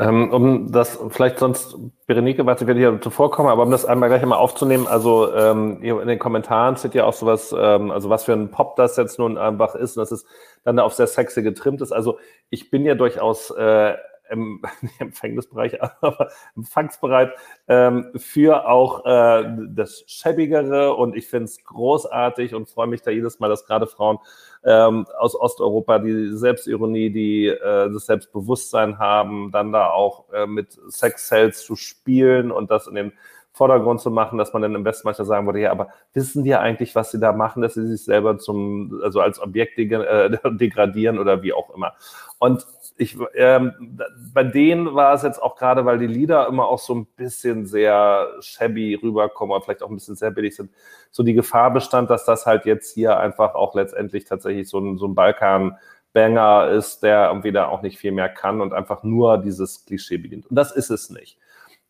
Ähm, 0.00 0.30
um 0.32 0.70
das 0.70 0.96
vielleicht 1.08 1.40
sonst, 1.40 1.76
Berenike, 2.06 2.46
warte, 2.46 2.62
ich 2.62 2.68
werde 2.68 2.78
hier 2.78 3.00
zuvorkommen, 3.00 3.50
aber 3.50 3.64
um 3.64 3.70
das 3.72 3.84
einmal 3.84 4.08
gleich 4.08 4.22
einmal 4.22 4.38
aufzunehmen, 4.38 4.86
also 4.86 5.34
ähm, 5.34 5.82
in 5.82 6.06
den 6.06 6.20
Kommentaren 6.20 6.76
steht 6.76 6.94
ja 6.94 7.04
auch 7.04 7.12
sowas, 7.12 7.52
ähm, 7.58 7.90
also 7.90 8.08
was 8.08 8.22
für 8.22 8.32
ein 8.32 8.52
Pop 8.52 8.76
das 8.76 8.96
jetzt 8.96 9.18
nun 9.18 9.36
einfach 9.36 9.74
ist, 9.74 9.96
und 9.96 10.02
dass 10.02 10.12
es 10.12 10.24
dann 10.62 10.78
auf 10.78 10.94
sehr 10.94 11.08
sexy 11.08 11.42
getrimmt 11.42 11.80
ist. 11.80 11.90
Also 11.90 12.18
ich 12.48 12.70
bin 12.70 12.84
ja 12.84 12.94
durchaus 12.94 13.50
äh, 13.50 13.94
im, 14.30 14.62
Empfängnisbereich, 14.98 15.82
aber 16.00 16.30
empfangsbereit 16.56 17.32
ähm, 17.68 18.10
für 18.16 18.68
auch 18.68 19.04
äh, 19.04 19.44
das 19.70 20.04
Schäbigere. 20.06 20.94
Und 20.94 21.16
ich 21.16 21.28
finde 21.28 21.44
es 21.44 21.62
großartig 21.64 22.54
und 22.54 22.68
freue 22.68 22.86
mich 22.86 23.02
da 23.02 23.10
jedes 23.10 23.40
Mal, 23.40 23.48
dass 23.48 23.66
gerade 23.66 23.86
Frauen 23.86 24.18
ähm, 24.64 25.06
aus 25.18 25.34
Osteuropa 25.34 25.98
die 25.98 26.36
Selbstironie, 26.36 27.10
die 27.10 27.46
äh, 27.46 27.90
das 27.92 28.06
Selbstbewusstsein 28.06 28.98
haben, 28.98 29.50
dann 29.52 29.72
da 29.72 29.90
auch 29.90 30.32
äh, 30.32 30.46
mit 30.46 30.78
Sex-Cells 30.88 31.64
zu 31.64 31.76
spielen 31.76 32.50
und 32.50 32.70
das 32.70 32.86
in 32.86 32.94
den 32.94 33.12
Vordergrund 33.58 34.00
zu 34.00 34.10
machen, 34.10 34.38
dass 34.38 34.52
man 34.52 34.62
dann 34.62 34.76
im 34.76 34.84
besten 34.84 35.06
manchmal 35.06 35.26
sagen 35.26 35.46
würde, 35.46 35.60
ja, 35.60 35.72
aber 35.72 35.88
wissen 36.14 36.44
die 36.44 36.54
eigentlich, 36.54 36.94
was 36.94 37.10
sie 37.10 37.18
da 37.18 37.32
machen, 37.32 37.60
dass 37.60 37.74
sie 37.74 37.86
sich 37.86 38.04
selber 38.04 38.38
zum, 38.38 39.00
also 39.02 39.20
als 39.20 39.40
Objekt 39.40 39.78
äh, 39.78 40.30
degradieren 40.52 41.18
oder 41.18 41.42
wie 41.42 41.52
auch 41.52 41.74
immer. 41.74 41.94
Und 42.38 42.64
ich, 42.96 43.16
ähm, 43.34 43.98
bei 44.32 44.44
denen 44.44 44.94
war 44.94 45.12
es 45.12 45.22
jetzt 45.22 45.42
auch 45.42 45.56
gerade, 45.56 45.84
weil 45.84 45.98
die 45.98 46.06
Lieder 46.06 46.46
immer 46.46 46.68
auch 46.68 46.78
so 46.78 46.94
ein 46.94 47.06
bisschen 47.16 47.66
sehr 47.66 48.28
shabby 48.40 48.94
rüberkommen 48.94 49.54
oder 49.54 49.64
vielleicht 49.64 49.82
auch 49.82 49.88
ein 49.88 49.96
bisschen 49.96 50.14
sehr 50.16 50.30
billig 50.30 50.54
sind, 50.54 50.70
so 51.10 51.24
die 51.24 51.34
Gefahr 51.34 51.72
bestand, 51.72 52.10
dass 52.10 52.24
das 52.24 52.46
halt 52.46 52.64
jetzt 52.64 52.94
hier 52.94 53.18
einfach 53.18 53.56
auch 53.56 53.74
letztendlich 53.74 54.24
tatsächlich 54.24 54.68
so 54.68 54.78
ein, 54.78 54.98
so 54.98 55.06
ein 55.06 55.16
Balkan-Banger 55.16 56.68
ist, 56.70 57.02
der 57.02 57.28
irgendwie 57.28 57.52
da 57.52 57.66
auch 57.66 57.82
nicht 57.82 57.98
viel 57.98 58.12
mehr 58.12 58.28
kann 58.28 58.60
und 58.60 58.72
einfach 58.72 59.02
nur 59.02 59.38
dieses 59.38 59.84
Klischee 59.84 60.18
bedient. 60.18 60.46
Und 60.46 60.54
das 60.54 60.70
ist 60.70 60.90
es 60.90 61.10
nicht. 61.10 61.38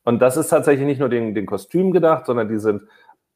Und 0.08 0.20
das 0.20 0.38
ist 0.38 0.48
tatsächlich 0.48 0.86
nicht 0.86 1.00
nur 1.00 1.10
den, 1.10 1.34
den 1.34 1.44
Kostüm 1.44 1.92
gedacht, 1.92 2.24
sondern 2.24 2.48
die 2.48 2.58
sind 2.58 2.80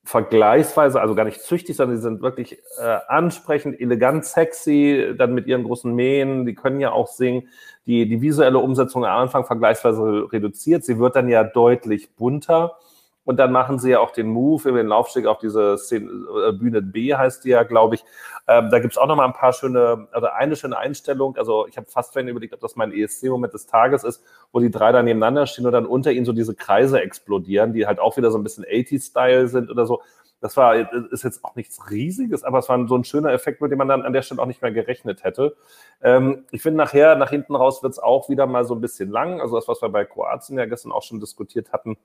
vergleichsweise, 0.05 1.03
also 1.03 1.15
gar 1.15 1.25
nicht 1.27 1.43
züchtig, 1.43 1.77
sondern 1.77 1.99
die 1.99 2.03
sind 2.03 2.23
wirklich 2.23 2.63
äh, 2.79 2.97
ansprechend, 3.09 3.79
elegant, 3.79 4.25
sexy, 4.25 5.13
dann 5.19 5.35
mit 5.35 5.47
ihren 5.47 5.65
großen 5.65 5.95
Mähen, 5.95 6.47
die 6.47 6.55
können 6.55 6.81
ja 6.81 6.91
auch 6.91 7.09
singen. 7.09 7.47
Die, 7.85 8.09
die 8.09 8.23
visuelle 8.23 8.59
Umsetzung 8.59 9.05
am 9.05 9.19
Anfang 9.19 9.45
vergleichsweise 9.45 10.33
reduziert, 10.33 10.83
sie 10.83 10.99
wird 10.99 11.15
dann 11.15 11.29
ja 11.29 11.45
deutlich 11.45 12.15
bunter. 12.15 12.79
Und 13.25 13.37
dann 13.37 13.53
machen 13.53 13.79
sie 13.79 13.91
ja 13.91 14.01
auch 14.01 14.11
den 14.11 14.29
Move 14.29 14.69
über 14.69 14.79
den 14.79 14.89
Laufsteg 14.89 15.27
auf 15.27 15.39
diese 15.39 15.79
Szene, 15.79 16.11
äh, 16.49 16.53
Bühne 16.53 16.83
B 16.83 17.15
heißt 17.15 17.45
die 17.45 17.51
ja, 17.51 17.63
glaube 17.63 17.95
ich. 17.95 18.05
Ähm, 18.49 18.71
da 18.71 18.81
gibt 18.81 18.95
es 18.95 18.99
auch 18.99 19.07
noch 19.07 19.15
mal 19.15 19.27
ein 19.27 19.33
paar 19.33 19.53
schöne, 19.53 20.09
also 20.11 20.27
eine 20.27 20.57
schöne 20.57 20.77
Einstellung. 20.77 21.37
Also 21.37 21.67
ich 21.69 21.77
habe 21.77 21.87
fast 21.89 22.13
vorhin 22.13 22.29
überlegt, 22.29 22.53
ob 22.53 22.61
das 22.61 22.75
mein 22.75 22.93
ESC-Moment 22.93 23.55
des 23.55 23.67
Tages 23.67 24.03
ist, 24.03 24.25
wo 24.51 24.59
die 24.59 24.71
drei 24.71 24.91
da 24.91 25.03
nebeneinander 25.03 25.47
stehen 25.47 25.67
und 25.67 25.73
dann 25.73 25.87
unter 25.87 26.11
ihnen 26.11 26.25
so 26.25 26.33
diese 26.33 26.55
Kreise 26.55 27.01
explodieren, 27.01 27.73
die 27.73 27.87
halt 27.87 28.01
auch 28.01 28.17
wieder 28.17 28.33
so 28.33 28.39
ein 28.39 28.43
bisschen 28.43 28.65
80-Style 28.65 29.47
sind 29.47 29.71
oder 29.71 29.87
so. 29.87 30.03
Das 30.41 30.57
war, 30.57 30.75
ist 31.13 31.23
jetzt 31.23 31.45
auch 31.45 31.55
nichts 31.55 31.89
Riesiges, 31.89 32.43
aber 32.43 32.59
es 32.59 32.69
war 32.69 32.89
so 32.89 32.97
ein 32.97 33.05
schöner 33.05 33.31
Effekt, 33.31 33.61
mit 33.61 33.71
dem 33.71 33.79
man 33.79 33.87
dann 33.87 34.03
an 34.03 34.13
der 34.13 34.23
Stelle 34.23 34.43
auch 34.43 34.47
nicht 34.47 34.61
mehr 34.61 34.73
gerechnet 34.73 35.23
hätte. 35.23 35.55
Ähm, 36.03 36.47
ich 36.51 36.63
finde 36.63 36.79
nachher, 36.79 37.15
nach 37.15 37.31
hinten 37.31 37.55
raus 37.55 37.85
wird 37.85 37.93
es 37.93 38.01
auch 38.01 38.29
wieder 38.29 38.49
mal 38.49 38.65
so 38.65 38.75
ein 38.75 38.81
bisschen 38.81 39.09
lang. 39.09 39.41
Also 39.41 39.55
das, 39.55 39.69
was 39.69 39.81
wir 39.81 39.89
bei 39.89 40.05
Kroatien 40.05 40.59
ja 40.59 40.67
gestern 40.67 40.91
auch 40.91 41.05
schon 41.05 41.21
diskutiert 41.21 41.73
hatten, 41.73 41.97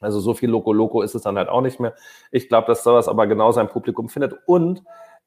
also 0.00 0.20
so 0.20 0.34
viel 0.34 0.50
Loco 0.50 0.72
Loco 0.72 1.02
ist 1.02 1.14
es 1.14 1.22
dann 1.22 1.38
halt 1.38 1.48
auch 1.48 1.60
nicht 1.60 1.80
mehr. 1.80 1.94
Ich 2.30 2.48
glaube, 2.48 2.66
dass 2.66 2.84
sowas 2.84 3.08
aber 3.08 3.26
genau 3.26 3.52
sein 3.52 3.68
Publikum 3.68 4.08
findet. 4.08 4.34
Und 4.46 4.82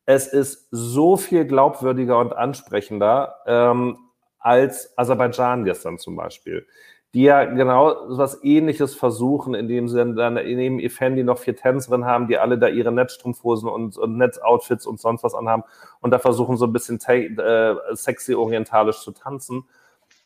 es 0.05 0.27
ist 0.27 0.67
so 0.71 1.17
viel 1.17 1.45
glaubwürdiger 1.45 2.19
und 2.19 2.33
ansprechender 2.33 3.35
ähm, 3.45 3.97
als 4.39 4.97
Aserbaidschan 4.97 5.65
gestern 5.65 5.97
zum 5.97 6.15
Beispiel, 6.15 6.65
die 7.13 7.23
ja 7.23 7.43
genau 7.45 7.95
was 8.07 8.43
Ähnliches 8.43 8.95
versuchen, 8.95 9.53
indem 9.53 9.87
sie 9.87 9.97
dann 10.15 10.35
neben 10.35 10.79
Effendi 10.79 11.23
noch 11.23 11.39
vier 11.39 11.55
Tänzerinnen 11.55 12.05
haben, 12.05 12.27
die 12.27 12.37
alle 12.37 12.57
da 12.57 12.67
ihre 12.67 12.91
Netzstrumpfhosen 12.91 13.67
und, 13.69 13.97
und 13.97 14.17
Netzoutfits 14.17 14.85
und 14.85 14.99
sonst 14.99 15.23
was 15.23 15.35
anhaben 15.35 15.63
und 16.01 16.11
da 16.11 16.19
versuchen 16.19 16.57
so 16.57 16.65
ein 16.65 16.73
bisschen 16.73 16.99
äh, 17.07 17.75
sexy 17.93 18.33
orientalisch 18.33 19.01
zu 19.01 19.11
tanzen. 19.11 19.65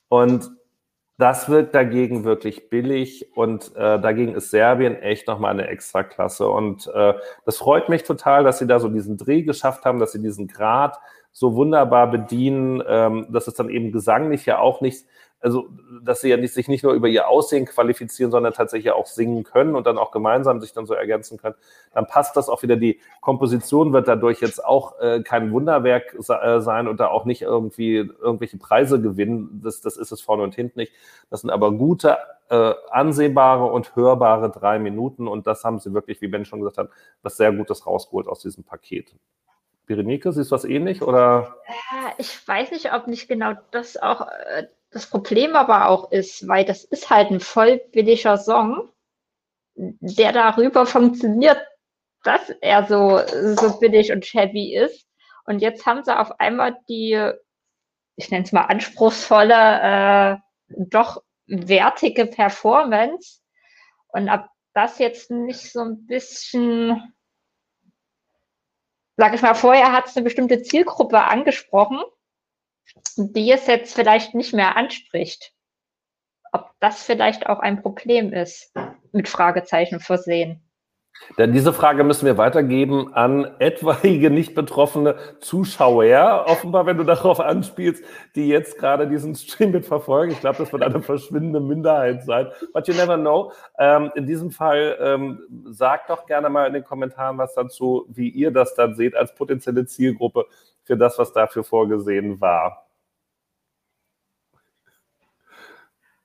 Und 0.09 0.51
das 1.17 1.47
wirkt 1.47 1.75
dagegen 1.75 2.23
wirklich 2.23 2.69
billig 2.69 3.29
und 3.35 3.75
äh, 3.75 3.99
dagegen 3.99 4.33
ist 4.33 4.49
Serbien 4.49 4.95
echt 4.95 5.27
nochmal 5.27 5.51
eine 5.51 5.67
Extraklasse. 5.67 6.47
Und 6.47 6.87
äh, 6.87 7.13
das 7.45 7.57
freut 7.57 7.87
mich 7.87 8.03
total, 8.03 8.43
dass 8.43 8.59
sie 8.59 8.67
da 8.67 8.79
so 8.79 8.89
diesen 8.89 9.17
Dreh 9.17 9.43
geschafft 9.43 9.85
haben, 9.85 9.99
dass 9.99 10.11
sie 10.11 10.21
diesen 10.21 10.47
Grad 10.47 10.97
so 11.31 11.55
wunderbar 11.55 12.09
bedienen, 12.09 12.81
ähm, 12.87 13.27
dass 13.29 13.47
es 13.47 13.53
dann 13.53 13.69
eben 13.69 13.91
gesanglich 13.91 14.45
ja 14.45 14.59
auch 14.59 14.81
nicht 14.81 15.05
also 15.43 15.67
dass 16.01 16.21
sie 16.21 16.29
ja 16.29 16.37
nicht, 16.37 16.53
sich 16.53 16.67
nicht 16.67 16.83
nur 16.83 16.93
über 16.93 17.07
ihr 17.07 17.27
Aussehen 17.27 17.65
qualifizieren, 17.65 18.31
sondern 18.31 18.53
tatsächlich 18.53 18.93
auch 18.93 19.05
singen 19.05 19.43
können 19.43 19.75
und 19.75 19.85
dann 19.85 19.97
auch 19.97 20.11
gemeinsam 20.11 20.59
sich 20.61 20.73
dann 20.73 20.85
so 20.85 20.93
ergänzen 20.93 21.37
können, 21.37 21.55
dann 21.93 22.07
passt 22.07 22.35
das 22.35 22.49
auch 22.49 22.63
wieder. 22.63 22.77
Die 22.77 22.99
Komposition 23.21 23.93
wird 23.93 24.07
dadurch 24.07 24.41
jetzt 24.41 24.63
auch 24.63 24.99
äh, 24.99 25.21
kein 25.21 25.51
Wunderwerk 25.51 26.15
äh, 26.15 26.59
sein 26.61 26.87
und 26.87 26.99
da 26.99 27.07
auch 27.07 27.25
nicht 27.25 27.41
irgendwie 27.41 27.97
irgendwelche 27.97 28.57
Preise 28.57 29.01
gewinnen. 29.01 29.61
Das, 29.63 29.81
das 29.81 29.97
ist 29.97 30.11
es 30.11 30.21
vorne 30.21 30.43
und 30.43 30.55
hinten 30.55 30.79
nicht. 30.79 30.93
Das 31.29 31.41
sind 31.41 31.49
aber 31.49 31.71
gute, 31.71 32.17
äh, 32.49 32.73
ansehbare 32.91 33.65
und 33.65 33.95
hörbare 33.95 34.49
drei 34.49 34.79
Minuten 34.79 35.27
und 35.27 35.47
das 35.47 35.63
haben 35.63 35.79
sie 35.79 35.93
wirklich, 35.93 36.21
wie 36.21 36.27
Ben 36.27 36.45
schon 36.45 36.59
gesagt 36.59 36.77
hat, 36.77 36.89
was 37.21 37.37
sehr 37.37 37.51
Gutes 37.51 37.85
rausgeholt 37.85 38.27
aus 38.27 38.39
diesem 38.39 38.63
Paket. 38.63 39.13
Berenike, 39.85 40.31
siehst 40.31 40.51
du 40.51 40.55
was 40.55 40.63
ähnlich 40.63 41.01
oder? 41.01 41.55
Ich 42.17 42.47
weiß 42.47 42.71
nicht, 42.71 42.93
ob 42.93 43.07
nicht 43.07 43.27
genau 43.27 43.53
das 43.71 43.97
auch 43.97 44.21
äh, 44.21 44.67
das 44.93 45.07
Problem 45.07 45.55
aber 45.55 45.89
auch 45.89 46.11
ist, 46.11 46.47
weil 46.47 46.65
das 46.65 46.83
ist 46.83 47.09
halt 47.09 47.31
ein 47.31 47.39
voll 47.39 47.81
billiger 47.91 48.37
Song, 48.37 48.89
der 49.75 50.31
darüber 50.31 50.85
funktioniert, 50.85 51.59
dass 52.23 52.49
er 52.61 52.85
so, 52.85 53.19
so 53.55 53.79
billig 53.79 54.11
und 54.11 54.25
shabby 54.25 54.75
ist. 54.75 55.07
Und 55.45 55.59
jetzt 55.59 55.85
haben 55.85 56.03
sie 56.03 56.17
auf 56.17 56.39
einmal 56.39 56.77
die, 56.87 57.31
ich 58.15 58.31
nenne 58.31 58.45
es 58.45 58.51
mal 58.51 58.65
anspruchsvolle, 58.65 60.37
äh, 60.37 60.37
doch 60.69 61.21
wertige 61.47 62.25
Performance. 62.25 63.41
Und 64.07 64.29
ob 64.29 64.45
das 64.73 64.99
jetzt 64.99 65.31
nicht 65.31 65.71
so 65.71 65.81
ein 65.81 66.05
bisschen, 66.05 67.13
sag 69.17 69.33
ich 69.33 69.41
mal, 69.41 69.55
vorher 69.55 69.91
hat 69.91 70.05
es 70.05 70.15
eine 70.15 70.23
bestimmte 70.23 70.61
Zielgruppe 70.61 71.19
angesprochen 71.19 71.99
die 73.15 73.51
es 73.51 73.67
jetzt 73.67 73.95
vielleicht 73.95 74.33
nicht 74.33 74.53
mehr 74.53 74.75
anspricht. 74.75 75.53
Ob 76.51 76.71
das 76.79 77.03
vielleicht 77.03 77.47
auch 77.47 77.59
ein 77.59 77.81
Problem 77.81 78.31
ist, 78.33 78.71
mit 79.11 79.27
Fragezeichen 79.27 79.99
versehen. 79.99 80.61
Denn 81.37 81.53
diese 81.53 81.73
Frage 81.73 82.03
müssen 82.03 82.25
wir 82.25 82.37
weitergeben 82.37 83.13
an 83.13 83.55
etwaige 83.59 84.29
nicht 84.29 84.55
betroffene 84.55 85.15
Zuschauer, 85.39 86.45
offenbar, 86.47 86.85
wenn 86.85 86.97
du 86.97 87.03
darauf 87.03 87.39
anspielst, 87.39 88.03
die 88.35 88.47
jetzt 88.47 88.77
gerade 88.77 89.07
diesen 89.07 89.35
Stream 89.35 89.71
mit 89.71 89.85
verfolgen. 89.85 90.31
Ich 90.31 90.39
glaube, 90.39 90.57
das 90.57 90.73
wird 90.73 90.83
eine 90.83 91.01
verschwindende 91.01 91.59
Minderheit 91.59 92.23
sein. 92.23 92.47
But 92.73 92.87
you 92.87 92.93
never 92.93 93.17
know. 93.17 93.51
Ähm, 93.77 94.11
in 94.15 94.25
diesem 94.25 94.51
Fall 94.51 94.97
ähm, 94.99 95.39
sagt 95.69 96.09
doch 96.09 96.25
gerne 96.25 96.49
mal 96.49 96.67
in 96.67 96.73
den 96.73 96.83
Kommentaren 96.83 97.37
was 97.37 97.53
dazu, 97.53 98.05
wie 98.09 98.29
ihr 98.29 98.51
das 98.51 98.75
dann 98.75 98.95
seht 98.95 99.15
als 99.15 99.33
potenzielle 99.35 99.85
Zielgruppe 99.85 100.45
für 100.83 100.97
das, 100.97 101.17
was 101.17 101.33
dafür 101.33 101.63
vorgesehen 101.63 102.39
war. 102.41 102.87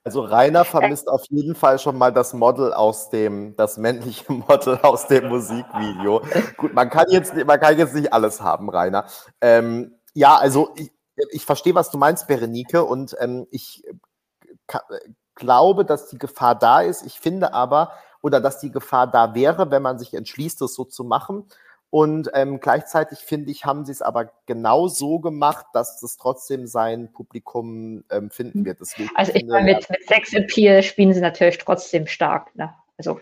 Also 0.08 0.22
Rainer 0.22 0.64
vermisst 0.64 1.06
auf 1.06 1.24
jeden 1.28 1.54
Fall 1.54 1.78
schon 1.78 1.98
mal 1.98 2.12
das 2.14 2.32
Model 2.32 2.72
aus 2.72 3.10
dem, 3.10 3.54
das 3.56 3.76
männliche 3.76 4.32
Model 4.32 4.78
aus 4.78 5.06
dem 5.06 5.28
Musikvideo. 5.28 6.22
Gut, 6.56 6.72
man 6.72 6.88
kann 6.88 7.06
jetzt, 7.10 7.34
man 7.34 7.60
kann 7.60 7.76
jetzt 7.76 7.94
nicht 7.94 8.10
alles 8.10 8.40
haben, 8.40 8.70
Rainer. 8.70 9.04
Ähm, 9.42 9.98
ja, 10.14 10.36
also 10.36 10.70
ich, 10.76 10.90
ich 11.30 11.44
verstehe, 11.44 11.74
was 11.74 11.90
du 11.90 11.98
meinst, 11.98 12.26
Berenike, 12.26 12.84
und 12.84 13.16
ähm, 13.20 13.46
ich 13.50 13.84
glaube, 15.34 15.84
dass 15.84 16.08
die 16.08 16.18
Gefahr 16.18 16.54
da 16.54 16.80
ist. 16.80 17.04
Ich 17.04 17.20
finde 17.20 17.52
aber, 17.52 17.92
oder 18.22 18.40
dass 18.40 18.60
die 18.60 18.70
Gefahr 18.70 19.06
da 19.06 19.34
wäre, 19.34 19.70
wenn 19.70 19.82
man 19.82 19.98
sich 19.98 20.14
entschließt, 20.14 20.60
das 20.60 20.74
so 20.74 20.84
zu 20.84 21.04
machen, 21.04 21.48
und 21.90 22.30
ähm, 22.34 22.60
gleichzeitig 22.60 23.20
finde 23.20 23.50
ich, 23.50 23.64
haben 23.64 23.84
sie 23.84 23.92
es 23.92 24.02
aber 24.02 24.30
genau 24.46 24.88
so 24.88 25.20
gemacht, 25.20 25.66
dass 25.72 26.02
es 26.02 26.16
trotzdem 26.16 26.66
sein 26.66 27.12
Publikum 27.12 28.04
ähm, 28.10 28.30
finden 28.30 28.64
wird. 28.64 28.80
Deswegen 28.80 29.10
also 29.14 29.32
ich 29.34 29.46
meine, 29.46 29.74
mit, 29.74 29.88
mit 29.88 30.06
Sex 30.06 30.34
Appeal 30.34 30.82
spielen 30.82 31.14
sie 31.14 31.20
natürlich 31.20 31.58
trotzdem 31.58 32.06
stark. 32.06 32.54
Ne? 32.56 32.74
Also 32.98 33.20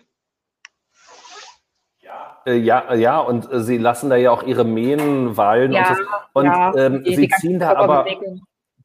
äh, 2.47 2.55
ja, 2.55 2.95
ja, 2.95 3.19
und 3.19 3.51
äh, 3.53 3.61
sie 3.61 3.77
lassen 3.77 4.09
da 4.09 4.17
ja 4.17 4.31
auch 4.31 4.45
ihre 4.45 4.65
Mähen 4.65 5.37
wallen 5.37 5.73
ja, 5.73 5.91
und, 5.91 5.97
so. 5.97 6.03
und 6.35 6.45
ja, 6.47 6.75
ähm, 6.77 7.03
sie 7.05 7.29
ziehen 7.41 7.59
da 7.59 7.75
aber 7.75 8.07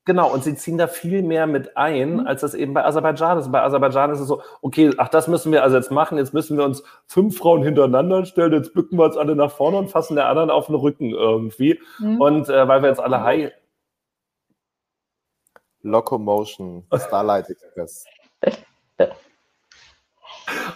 Genau, 0.04 0.34
und 0.34 0.44
sie 0.44 0.56
ziehen 0.56 0.80
da 0.80 0.88
viel 0.88 1.22
mehr 1.22 1.46
mit 1.46 1.78
ein, 1.78 2.14
mhm. 2.14 2.28
als 2.28 2.42
das 2.42 2.56
eben 2.56 2.74
bei 2.74 2.84
Aserbaidschan 2.84 3.38
ist. 3.38 3.52
Bei 3.52 3.62
Aserbaidschan 3.62 4.12
ist 4.12 4.20
es 4.20 4.28
so, 4.28 4.42
okay, 4.62 4.92
ach, 4.98 5.10
das 5.10 5.28
müssen 5.28 5.52
wir 5.52 5.62
also 5.62 5.78
jetzt 5.78 5.92
machen, 5.92 6.18
jetzt 6.18 6.34
müssen 6.34 6.58
wir 6.58 6.66
uns 6.66 6.84
fünf 7.06 7.38
Frauen 7.38 7.62
hintereinander 7.62 8.26
stellen, 8.26 8.52
jetzt 8.54 8.74
bücken 8.74 8.98
wir 8.98 9.06
uns 9.06 9.16
alle 9.18 9.36
nach 9.36 9.52
vorne 9.52 9.78
und 9.78 9.90
fassen 9.90 10.16
der 10.16 10.28
anderen 10.28 10.50
auf 10.50 10.66
den 10.66 10.76
Rücken 10.76 11.12
irgendwie. 11.12 11.80
Mhm. 12.00 12.20
Und 12.20 12.50
äh, 12.50 12.68
weil 12.68 12.82
wir 12.82 12.90
jetzt 12.90 13.00
alle 13.00 13.22
high. 13.22 13.52
Locomotion, 15.84 16.86
Starlight 16.96 17.50
Express. 17.50 18.06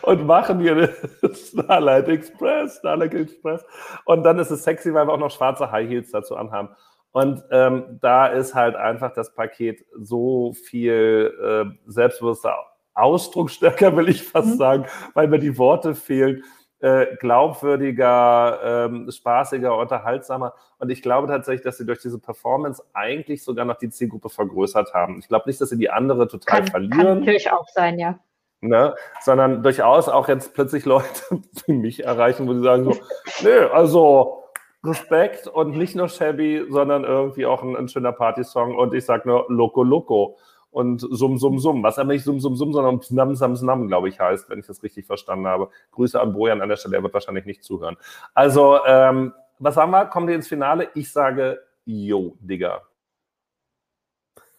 und 0.03 0.25
machen 0.25 0.59
hier 0.59 0.93
Starlight 1.33 2.07
Express, 2.09 2.77
Starlight 2.77 3.13
Express. 3.13 3.65
Und 4.05 4.23
dann 4.23 4.37
ist 4.39 4.51
es 4.51 4.63
sexy, 4.63 4.93
weil 4.93 5.07
wir 5.07 5.13
auch 5.13 5.19
noch 5.19 5.31
schwarze 5.31 5.71
High 5.71 5.89
Heels 5.89 6.11
dazu 6.11 6.35
anhaben. 6.35 6.69
Und 7.15 7.45
ähm, 7.49 7.97
da 8.01 8.27
ist 8.27 8.55
halt 8.55 8.75
einfach 8.75 9.13
das 9.13 9.33
Paket 9.33 9.85
so 9.97 10.51
viel 10.51 11.33
äh, 11.41 11.89
selbstbewusster 11.89 12.57
Ausdrucksstärker, 12.93 13.95
will 13.95 14.09
ich 14.09 14.21
fast 14.21 14.49
mhm. 14.49 14.57
sagen, 14.57 14.85
weil 15.13 15.29
mir 15.29 15.39
die 15.39 15.57
Worte 15.57 15.95
fehlen. 15.95 16.43
Äh, 16.79 17.15
glaubwürdiger, 17.15 18.59
ähm, 18.65 19.09
spaßiger, 19.09 19.77
unterhaltsamer. 19.77 20.55
Und 20.77 20.89
ich 20.89 21.01
glaube 21.01 21.27
tatsächlich, 21.27 21.63
dass 21.63 21.77
sie 21.77 21.85
durch 21.85 22.01
diese 22.01 22.19
Performance 22.19 22.83
eigentlich 22.91 23.45
sogar 23.45 23.63
noch 23.63 23.77
die 23.77 23.89
Zielgruppe 23.89 24.27
vergrößert 24.27 24.93
haben. 24.93 25.17
Ich 25.19 25.29
glaube 25.29 25.47
nicht, 25.47 25.61
dass 25.61 25.69
sie 25.69 25.77
die 25.77 25.89
andere 25.89 26.27
total 26.27 26.59
kann, 26.59 26.67
verlieren. 26.67 26.97
Kann 26.97 27.19
natürlich 27.19 27.49
auch 27.49 27.67
sein, 27.69 27.97
ja. 27.97 28.19
Ne? 28.59 28.93
Sondern 29.21 29.63
durchaus 29.63 30.09
auch 30.09 30.27
jetzt 30.27 30.53
plötzlich 30.53 30.83
Leute 30.83 31.07
wie 31.65 31.73
mich 31.73 32.03
erreichen, 32.03 32.45
wo 32.45 32.53
sie 32.53 32.61
sagen 32.61 32.83
so, 32.83 32.93
nö, 33.41 33.67
also 33.67 34.44
Respekt 34.85 35.47
und 35.47 35.77
nicht 35.77 35.95
nur 35.95 36.09
shabby, 36.09 36.65
sondern 36.69 37.03
irgendwie 37.03 37.45
auch 37.45 37.63
ein, 37.63 37.75
ein 37.75 37.87
schöner 37.87 38.11
Partysong 38.11 38.75
und 38.75 38.93
ich 38.93 39.05
sag 39.05 39.25
nur 39.25 39.45
Loco 39.49 39.83
Loco 39.83 40.37
und 40.71 40.99
Sum 40.99 41.37
Sum 41.37 41.57
Sum, 41.59 41.83
was 41.83 41.97
aber 41.97 42.11
nicht 42.11 42.25
Sum 42.25 42.39
Sum 42.39 42.55
Sum, 42.55 42.73
sondern 42.73 43.01
Snam 43.01 43.35
Sam 43.35 43.55
Snam, 43.55 43.87
glaube 43.87 44.09
ich, 44.09 44.19
heißt, 44.19 44.49
wenn 44.49 44.59
ich 44.59 44.67
das 44.67 44.83
richtig 44.83 45.05
verstanden 45.05 45.47
habe. 45.47 45.69
Grüße 45.91 46.19
an 46.19 46.33
Bojan 46.33 46.61
an 46.61 46.67
der 46.67 46.75
Stelle, 46.75 46.97
er 46.97 47.03
wird 47.03 47.13
wahrscheinlich 47.13 47.45
nicht 47.45 47.63
zuhören. 47.63 47.95
Also, 48.33 48.79
ähm, 48.85 49.33
was 49.59 49.75
sagen 49.75 49.91
wir? 49.91 50.05
Kommen 50.07 50.27
wir 50.27 50.35
ins 50.35 50.49
Finale? 50.49 50.89
Ich 50.93 51.11
sage, 51.11 51.61
yo, 51.85 52.35
Digga. 52.39 52.81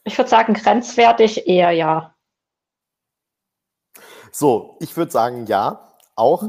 Ich 0.05 0.17
würde 0.17 0.31
sagen, 0.31 0.55
grenzwertig 0.55 1.47
eher 1.47 1.73
ja. 1.73 2.15
So, 4.33 4.77
ich 4.81 4.97
würde 4.97 5.13
sagen, 5.13 5.47
ja, 5.47 5.81
auch. 6.15 6.45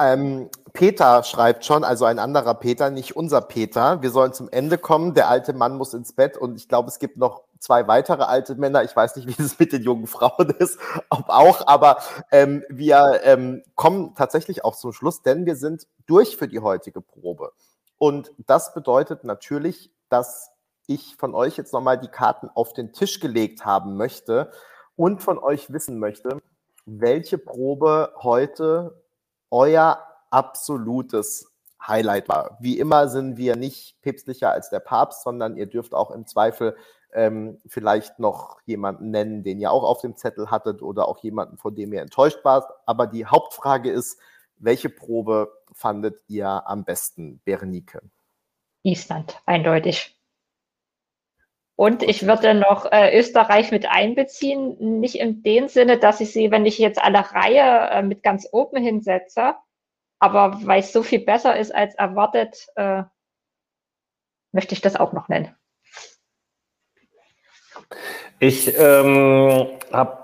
Ähm, 0.00 0.48
Peter 0.72 1.22
schreibt 1.22 1.64
schon, 1.64 1.84
also 1.84 2.06
ein 2.06 2.18
anderer 2.18 2.54
Peter, 2.54 2.90
nicht 2.90 3.14
unser 3.14 3.42
Peter. 3.42 4.00
Wir 4.00 4.10
sollen 4.10 4.32
zum 4.32 4.48
Ende 4.48 4.78
kommen. 4.78 5.12
Der 5.14 5.28
alte 5.28 5.52
Mann 5.52 5.76
muss 5.76 5.92
ins 5.92 6.14
Bett 6.14 6.36
und 6.36 6.56
ich 6.56 6.68
glaube, 6.68 6.88
es 6.88 6.98
gibt 6.98 7.18
noch 7.18 7.44
zwei 7.58 7.86
weitere 7.88 8.22
alte 8.22 8.54
Männer. 8.54 8.82
Ich 8.82 8.96
weiß 8.96 9.16
nicht, 9.16 9.26
wie 9.26 9.42
es 9.42 9.58
mit 9.58 9.72
den 9.72 9.82
jungen 9.82 10.06
Frauen 10.06 10.50
ist, 10.58 10.78
ob 11.10 11.28
auch, 11.28 11.66
aber 11.66 11.98
ähm, 12.30 12.64
wir 12.68 13.20
ähm, 13.24 13.62
kommen 13.74 14.14
tatsächlich 14.14 14.64
auch 14.64 14.76
zum 14.76 14.92
Schluss, 14.92 15.22
denn 15.22 15.46
wir 15.46 15.56
sind 15.56 15.86
durch 16.06 16.36
für 16.36 16.48
die 16.48 16.60
heutige 16.60 17.00
Probe. 17.00 17.52
Und 17.98 18.32
das 18.46 18.74
bedeutet 18.74 19.24
natürlich, 19.24 19.92
dass 20.08 20.50
ich 20.86 21.16
von 21.16 21.34
euch 21.34 21.56
jetzt 21.56 21.72
nochmal 21.72 21.98
die 21.98 22.08
Karten 22.08 22.48
auf 22.54 22.72
den 22.72 22.92
Tisch 22.92 23.20
gelegt 23.20 23.64
haben 23.64 23.96
möchte 23.96 24.50
und 24.96 25.22
von 25.22 25.38
euch 25.38 25.72
wissen 25.72 25.98
möchte, 25.98 26.38
welche 26.84 27.38
Probe 27.38 28.12
heute 28.22 29.02
euer 29.50 30.02
absolutes 30.32 31.52
Highlight 31.86 32.28
war. 32.28 32.58
Wie 32.60 32.78
immer 32.78 33.08
sind 33.08 33.36
wir 33.36 33.56
nicht 33.56 34.00
päpstlicher 34.02 34.50
als 34.50 34.70
der 34.70 34.80
Papst, 34.80 35.22
sondern 35.24 35.56
ihr 35.56 35.66
dürft 35.66 35.94
auch 35.94 36.10
im 36.10 36.26
Zweifel 36.26 36.76
ähm, 37.12 37.58
vielleicht 37.66 38.18
noch 38.18 38.60
jemanden 38.64 39.10
nennen, 39.10 39.42
den 39.42 39.60
ihr 39.60 39.70
auch 39.70 39.82
auf 39.82 40.00
dem 40.00 40.16
Zettel 40.16 40.50
hattet 40.50 40.82
oder 40.82 41.08
auch 41.08 41.18
jemanden, 41.18 41.58
von 41.58 41.74
dem 41.74 41.92
ihr 41.92 42.00
enttäuscht 42.00 42.38
wart. 42.44 42.70
Aber 42.86 43.06
die 43.06 43.26
Hauptfrage 43.26 43.90
ist, 43.90 44.18
welche 44.56 44.88
Probe 44.88 45.52
fandet 45.72 46.20
ihr 46.28 46.66
am 46.66 46.84
besten, 46.84 47.40
Berenike? 47.44 48.00
Island, 48.82 49.40
eindeutig. 49.46 50.18
Und 51.74 52.02
ich 52.02 52.26
würde 52.26 52.54
noch 52.54 52.90
äh, 52.92 53.18
Österreich 53.18 53.72
mit 53.72 53.86
einbeziehen, 53.86 55.00
nicht 55.00 55.16
in 55.16 55.42
dem 55.42 55.68
Sinne, 55.68 55.98
dass 55.98 56.20
ich 56.20 56.32
sie, 56.32 56.50
wenn 56.50 56.66
ich 56.66 56.78
jetzt 56.78 57.02
alle 57.02 57.18
Reihe 57.32 57.90
äh, 57.90 58.02
mit 58.02 58.22
ganz 58.22 58.46
oben 58.52 58.80
hinsetze, 58.80 59.54
aber 60.22 60.56
weil 60.62 60.78
es 60.78 60.92
so 60.92 61.02
viel 61.02 61.18
besser 61.18 61.58
ist 61.58 61.74
als 61.74 61.96
erwartet, 61.96 62.68
äh, 62.76 63.02
möchte 64.52 64.72
ich 64.72 64.80
das 64.80 64.94
auch 64.94 65.12
noch 65.12 65.28
nennen. 65.28 65.52
Ich 68.38 68.72
ähm, 68.78 69.66
habe, 69.92 70.18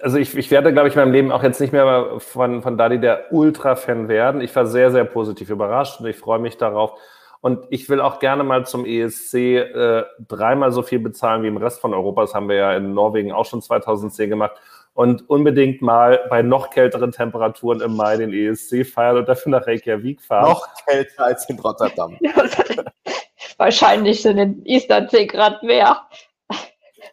also 0.00 0.16
ich, 0.16 0.34
ich 0.34 0.50
werde, 0.50 0.72
glaube 0.72 0.88
ich, 0.88 0.94
in 0.94 1.00
meinem 1.00 1.12
Leben 1.12 1.30
auch 1.30 1.42
jetzt 1.42 1.60
nicht 1.60 1.74
mehr 1.74 2.14
von, 2.16 2.62
von 2.62 2.78
Dadi 2.78 2.98
der 2.98 3.34
Ultra-Fan 3.34 4.08
werden. 4.08 4.40
Ich 4.40 4.56
war 4.56 4.64
sehr, 4.64 4.90
sehr 4.90 5.04
positiv 5.04 5.50
überrascht 5.50 6.00
und 6.00 6.06
ich 6.06 6.16
freue 6.16 6.38
mich 6.38 6.56
darauf. 6.56 6.98
Und 7.42 7.66
ich 7.68 7.90
will 7.90 8.00
auch 8.00 8.18
gerne 8.18 8.44
mal 8.44 8.64
zum 8.64 8.86
ESC 8.86 9.34
äh, 9.34 10.04
dreimal 10.26 10.72
so 10.72 10.80
viel 10.82 11.00
bezahlen 11.00 11.42
wie 11.42 11.48
im 11.48 11.58
Rest 11.58 11.82
von 11.82 11.92
Europa. 11.92 12.22
Das 12.22 12.34
haben 12.34 12.48
wir 12.48 12.56
ja 12.56 12.74
in 12.74 12.94
Norwegen 12.94 13.32
auch 13.32 13.44
schon 13.44 13.60
2010 13.60 14.30
gemacht. 14.30 14.56
Und 14.96 15.28
unbedingt 15.28 15.82
mal 15.82 16.24
bei 16.30 16.40
noch 16.40 16.70
kälteren 16.70 17.12
Temperaturen 17.12 17.82
im 17.82 17.96
Mai 17.96 18.16
den 18.16 18.32
ESC 18.32 18.86
feiern 18.86 19.18
und 19.18 19.28
dafür 19.28 19.52
nach 19.52 19.66
Reykjavik 19.66 20.22
fahren. 20.22 20.48
Noch 20.48 20.66
kälter 20.86 21.24
als 21.24 21.46
in 21.50 21.58
Rotterdam. 21.58 22.16
wahrscheinlich 23.58 24.22
sind 24.22 24.38
in 24.38 24.64
Island 24.64 25.10
10 25.10 25.28
Grad 25.28 25.62
mehr 25.62 26.00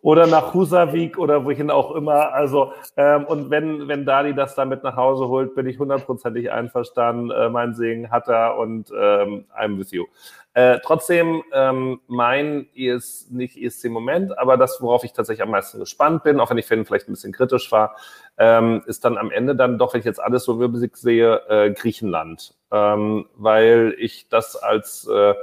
oder 0.03 0.27
nach 0.27 0.53
Husavik 0.53 1.17
oder 1.17 1.45
wohin 1.45 1.71
auch 1.71 1.95
immer. 1.95 2.33
Also, 2.33 2.73
ähm, 2.97 3.25
und 3.25 3.49
wenn, 3.49 3.87
wenn 3.87 4.05
Dali 4.05 4.35
das 4.35 4.53
damit 4.53 4.83
nach 4.83 4.97
Hause 4.97 5.29
holt, 5.29 5.55
bin 5.55 5.65
ich 5.65 5.79
hundertprozentig 5.79 6.51
einverstanden. 6.51 7.31
Äh, 7.31 7.49
mein 7.49 7.73
Segen 7.73 8.11
hat 8.11 8.27
er 8.27 8.57
und 8.57 8.91
ähm, 8.91 9.45
I'm 9.57 9.79
with 9.79 9.91
you. 9.91 10.05
Äh, 10.55 10.79
trotzdem, 10.83 11.41
ähm, 11.53 12.01
mein 12.07 12.67
ES, 12.75 13.29
nicht 13.31 13.57
ESC-Moment, 13.57 14.37
aber 14.37 14.57
das, 14.57 14.81
worauf 14.81 15.05
ich 15.05 15.13
tatsächlich 15.13 15.41
am 15.41 15.51
meisten 15.51 15.79
gespannt 15.79 16.23
bin, 16.23 16.41
auch 16.41 16.49
wenn 16.49 16.57
ich 16.57 16.65
Finn 16.67 16.85
vielleicht 16.85 17.07
ein 17.07 17.13
bisschen 17.13 17.31
kritisch 17.31 17.71
war, 17.71 17.95
ähm, 18.37 18.83
ist 18.85 19.05
dann 19.05 19.17
am 19.17 19.31
Ende 19.31 19.55
dann 19.55 19.79
doch, 19.79 19.93
wenn 19.93 19.99
ich 19.99 20.05
jetzt 20.05 20.21
alles 20.21 20.43
so 20.43 20.59
wirbelsig 20.59 20.97
sehe, 20.97 21.41
äh, 21.47 21.71
Griechenland. 21.71 22.55
Ähm, 22.71 23.25
weil 23.35 23.95
ich 23.97 24.27
das 24.27 24.57
als 24.57 25.07
äh, 25.07 25.33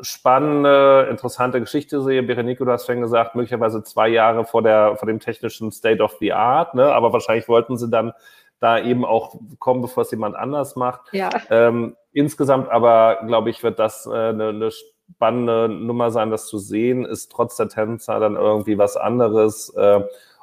spannende, 0.00 1.08
interessante 1.10 1.60
Geschichte 1.60 2.00
sehe. 2.02 2.22
Berenike, 2.22 2.64
du 2.64 2.70
hast 2.70 2.86
vorhin 2.86 3.02
gesagt, 3.02 3.34
möglicherweise 3.34 3.82
zwei 3.82 4.08
Jahre 4.08 4.44
vor, 4.44 4.62
der, 4.62 4.96
vor 4.96 5.06
dem 5.06 5.20
technischen 5.20 5.72
State 5.72 6.02
of 6.02 6.16
the 6.20 6.32
Art, 6.32 6.74
ne? 6.74 6.92
aber 6.92 7.12
wahrscheinlich 7.12 7.48
wollten 7.48 7.76
sie 7.76 7.88
dann 7.88 8.12
da 8.60 8.78
eben 8.78 9.04
auch 9.04 9.34
kommen, 9.58 9.80
bevor 9.80 10.02
es 10.02 10.10
jemand 10.10 10.36
anders 10.36 10.76
macht. 10.76 11.00
Ja. 11.12 11.30
Ähm, 11.48 11.96
insgesamt 12.12 12.68
aber, 12.70 13.20
glaube 13.26 13.50
ich, 13.50 13.62
wird 13.62 13.78
das 13.78 14.06
äh, 14.06 14.10
eine, 14.10 14.48
eine 14.48 14.70
spannende 14.70 15.68
Nummer 15.68 16.10
sein, 16.10 16.30
das 16.30 16.46
zu 16.46 16.58
sehen, 16.58 17.04
ist 17.04 17.32
trotz 17.32 17.56
der 17.56 17.68
Tänzer 17.68 18.20
dann 18.20 18.36
irgendwie 18.36 18.78
was 18.78 18.96
anderes. 18.96 19.70
Äh, 19.70 20.02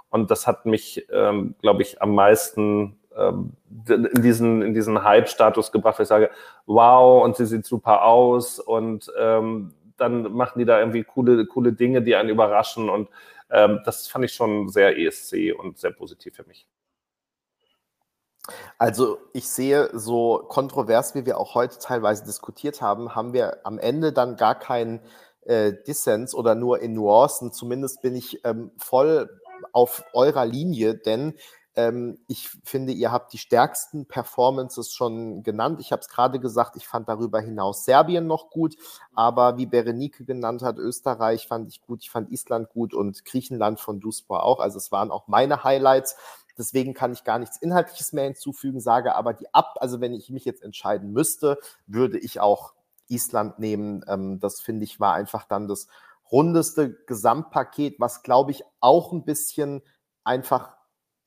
und 0.09 0.31
das 0.31 0.47
hat 0.47 0.65
mich, 0.65 1.05
ähm, 1.11 1.55
glaube 1.61 1.83
ich, 1.83 2.01
am 2.01 2.15
meisten 2.15 2.96
in 3.17 4.21
diesen, 4.21 4.61
in 4.61 4.73
diesen 4.73 5.03
Hype-Status 5.03 5.71
gebracht, 5.71 5.97
wo 5.99 6.03
ich 6.03 6.09
sage, 6.09 6.29
wow, 6.65 7.23
und 7.23 7.35
sie 7.35 7.45
sieht 7.45 7.65
super 7.65 8.03
aus 8.03 8.59
und 8.59 9.11
ähm, 9.17 9.73
dann 9.97 10.33
machen 10.33 10.59
die 10.59 10.65
da 10.65 10.79
irgendwie 10.79 11.03
coole, 11.03 11.45
coole 11.47 11.73
Dinge, 11.73 12.01
die 12.01 12.15
einen 12.15 12.29
überraschen 12.29 12.89
und 12.89 13.09
ähm, 13.49 13.81
das 13.85 14.07
fand 14.07 14.25
ich 14.25 14.33
schon 14.33 14.69
sehr 14.69 14.97
ESC 14.97 15.53
und 15.57 15.77
sehr 15.77 15.91
positiv 15.91 16.35
für 16.35 16.43
mich. 16.45 16.67
Also 18.77 19.17
ich 19.33 19.49
sehe, 19.49 19.89
so 19.93 20.45
kontrovers, 20.47 21.15
wie 21.15 21.25
wir 21.25 21.37
auch 21.37 21.55
heute 21.55 21.79
teilweise 21.79 22.23
diskutiert 22.23 22.81
haben, 22.81 23.15
haben 23.15 23.33
wir 23.33 23.65
am 23.65 23.77
Ende 23.77 24.13
dann 24.13 24.37
gar 24.37 24.55
keinen 24.55 25.01
äh, 25.41 25.73
Dissens 25.85 26.33
oder 26.33 26.55
nur 26.55 26.79
in 26.79 26.93
Nuancen. 26.93 27.51
Zumindest 27.51 28.01
bin 28.01 28.15
ich 28.15 28.45
ähm, 28.45 28.71
voll 28.77 29.29
auf 29.73 30.03
eurer 30.13 30.45
Linie, 30.45 30.95
denn 30.95 31.33
ähm, 31.77 32.17
ich 32.27 32.49
finde, 32.63 32.91
ihr 32.91 33.11
habt 33.11 33.31
die 33.33 33.37
stärksten 33.37 34.07
Performances 34.07 34.91
schon 34.91 35.43
genannt. 35.43 35.79
Ich 35.79 35.91
habe 35.91 36.01
es 36.01 36.09
gerade 36.09 36.39
gesagt, 36.39 36.75
ich 36.75 36.87
fand 36.87 37.07
darüber 37.07 37.39
hinaus 37.39 37.85
Serbien 37.85 38.25
noch 38.25 38.49
gut, 38.49 38.75
aber 39.13 39.57
wie 39.57 39.67
Berenike 39.67 40.25
genannt 40.25 40.63
hat, 40.63 40.79
Österreich 40.79 41.47
fand 41.47 41.69
ich 41.69 41.81
gut, 41.81 42.01
ich 42.01 42.09
fand 42.09 42.31
Island 42.31 42.69
gut 42.69 42.95
und 42.95 43.23
Griechenland 43.25 43.79
von 43.79 43.99
Duspor 43.99 44.43
auch. 44.43 44.59
Also 44.59 44.77
es 44.77 44.91
waren 44.91 45.11
auch 45.11 45.27
meine 45.27 45.63
Highlights. 45.63 46.17
Deswegen 46.57 46.95
kann 46.95 47.13
ich 47.13 47.23
gar 47.23 47.37
nichts 47.37 47.57
Inhaltliches 47.57 48.11
mehr 48.11 48.23
hinzufügen, 48.23 48.79
sage 48.79 49.13
aber 49.13 49.33
die 49.33 49.53
ab, 49.53 49.75
also 49.79 50.01
wenn 50.01 50.15
ich 50.15 50.31
mich 50.31 50.45
jetzt 50.45 50.63
entscheiden 50.63 51.13
müsste, 51.13 51.59
würde 51.85 52.17
ich 52.17 52.39
auch 52.39 52.73
Island 53.07 53.59
nehmen. 53.59 54.03
Ähm, 54.07 54.39
das 54.39 54.61
finde 54.61 54.83
ich 54.83 54.99
war 54.99 55.13
einfach 55.13 55.45
dann 55.45 55.67
das 55.67 55.87
rundeste 56.31 56.91
Gesamtpaket, 57.05 57.99
was 57.99 58.23
glaube 58.23 58.49
ich 58.49 58.63
auch 58.79 59.13
ein 59.13 59.25
bisschen 59.25 59.83
einfach 60.23 60.76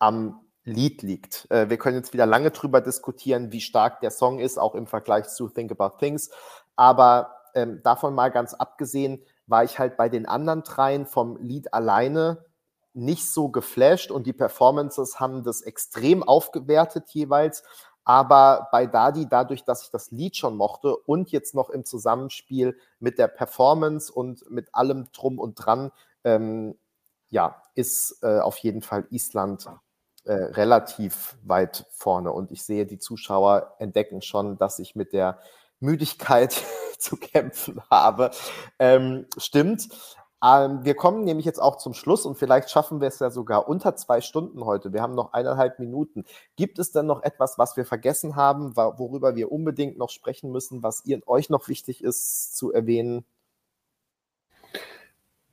am 0.00 0.40
Lied 0.64 1.02
liegt. 1.02 1.48
Äh, 1.50 1.70
wir 1.70 1.78
können 1.78 1.96
jetzt 1.96 2.12
wieder 2.12 2.26
lange 2.26 2.50
drüber 2.50 2.80
diskutieren, 2.80 3.52
wie 3.52 3.60
stark 3.60 4.00
der 4.00 4.10
Song 4.10 4.40
ist, 4.40 4.58
auch 4.58 4.74
im 4.74 4.86
Vergleich 4.86 5.28
zu 5.28 5.48
Think 5.48 5.70
About 5.70 5.98
Things. 5.98 6.30
Aber 6.76 7.36
ähm, 7.54 7.80
davon 7.82 8.14
mal 8.14 8.30
ganz 8.30 8.54
abgesehen, 8.54 9.22
war 9.46 9.64
ich 9.64 9.78
halt 9.78 9.96
bei 9.96 10.08
den 10.08 10.26
anderen 10.26 10.62
dreien 10.62 11.06
vom 11.06 11.36
Lied 11.36 11.72
alleine 11.72 12.44
nicht 12.92 13.30
so 13.32 13.48
geflasht 13.48 14.10
und 14.10 14.26
die 14.26 14.32
Performances 14.32 15.20
haben 15.20 15.44
das 15.44 15.62
extrem 15.62 16.22
aufgewertet 16.22 17.08
jeweils. 17.10 17.62
Aber 18.04 18.68
bei 18.72 18.86
Dadi, 18.86 19.28
dadurch, 19.28 19.64
dass 19.64 19.82
ich 19.82 19.90
das 19.90 20.10
Lied 20.10 20.36
schon 20.36 20.56
mochte 20.56 20.96
und 20.96 21.30
jetzt 21.30 21.54
noch 21.54 21.70
im 21.70 21.84
Zusammenspiel 21.84 22.76
mit 22.98 23.18
der 23.18 23.28
Performance 23.28 24.12
und 24.12 24.50
mit 24.50 24.74
allem 24.74 25.10
drum 25.12 25.38
und 25.38 25.54
dran, 25.54 25.92
ähm, 26.24 26.76
ja, 27.28 27.62
ist 27.74 28.18
äh, 28.22 28.40
auf 28.40 28.56
jeden 28.58 28.82
Fall 28.82 29.06
Island 29.10 29.68
äh, 30.24 30.32
relativ 30.32 31.36
weit 31.42 31.86
vorne. 31.90 32.32
Und 32.32 32.52
ich 32.52 32.62
sehe, 32.62 32.86
die 32.86 32.98
Zuschauer 32.98 33.74
entdecken 33.78 34.22
schon, 34.22 34.58
dass 34.58 34.78
ich 34.78 34.94
mit 34.94 35.12
der 35.12 35.38
Müdigkeit 35.80 36.62
zu 36.98 37.16
kämpfen 37.16 37.80
habe. 37.90 38.30
Ähm, 38.78 39.26
stimmt. 39.36 39.88
Ähm, 40.42 40.80
wir 40.84 40.94
kommen 40.94 41.24
nämlich 41.24 41.44
jetzt 41.44 41.60
auch 41.60 41.76
zum 41.76 41.92
Schluss 41.92 42.24
und 42.24 42.38
vielleicht 42.38 42.70
schaffen 42.70 43.00
wir 43.00 43.08
es 43.08 43.18
ja 43.18 43.30
sogar 43.30 43.68
unter 43.68 43.94
zwei 43.96 44.20
Stunden 44.20 44.64
heute. 44.64 44.92
Wir 44.92 45.02
haben 45.02 45.14
noch 45.14 45.32
eineinhalb 45.32 45.78
Minuten. 45.78 46.24
Gibt 46.56 46.78
es 46.78 46.92
denn 46.92 47.06
noch 47.06 47.22
etwas, 47.22 47.58
was 47.58 47.76
wir 47.76 47.84
vergessen 47.84 48.36
haben, 48.36 48.74
worüber 48.76 49.36
wir 49.36 49.52
unbedingt 49.52 49.98
noch 49.98 50.10
sprechen 50.10 50.50
müssen, 50.50 50.82
was 50.82 51.04
ihr, 51.04 51.20
euch 51.26 51.50
noch 51.50 51.68
wichtig 51.68 52.02
ist 52.02 52.56
zu 52.56 52.72
erwähnen? 52.72 53.24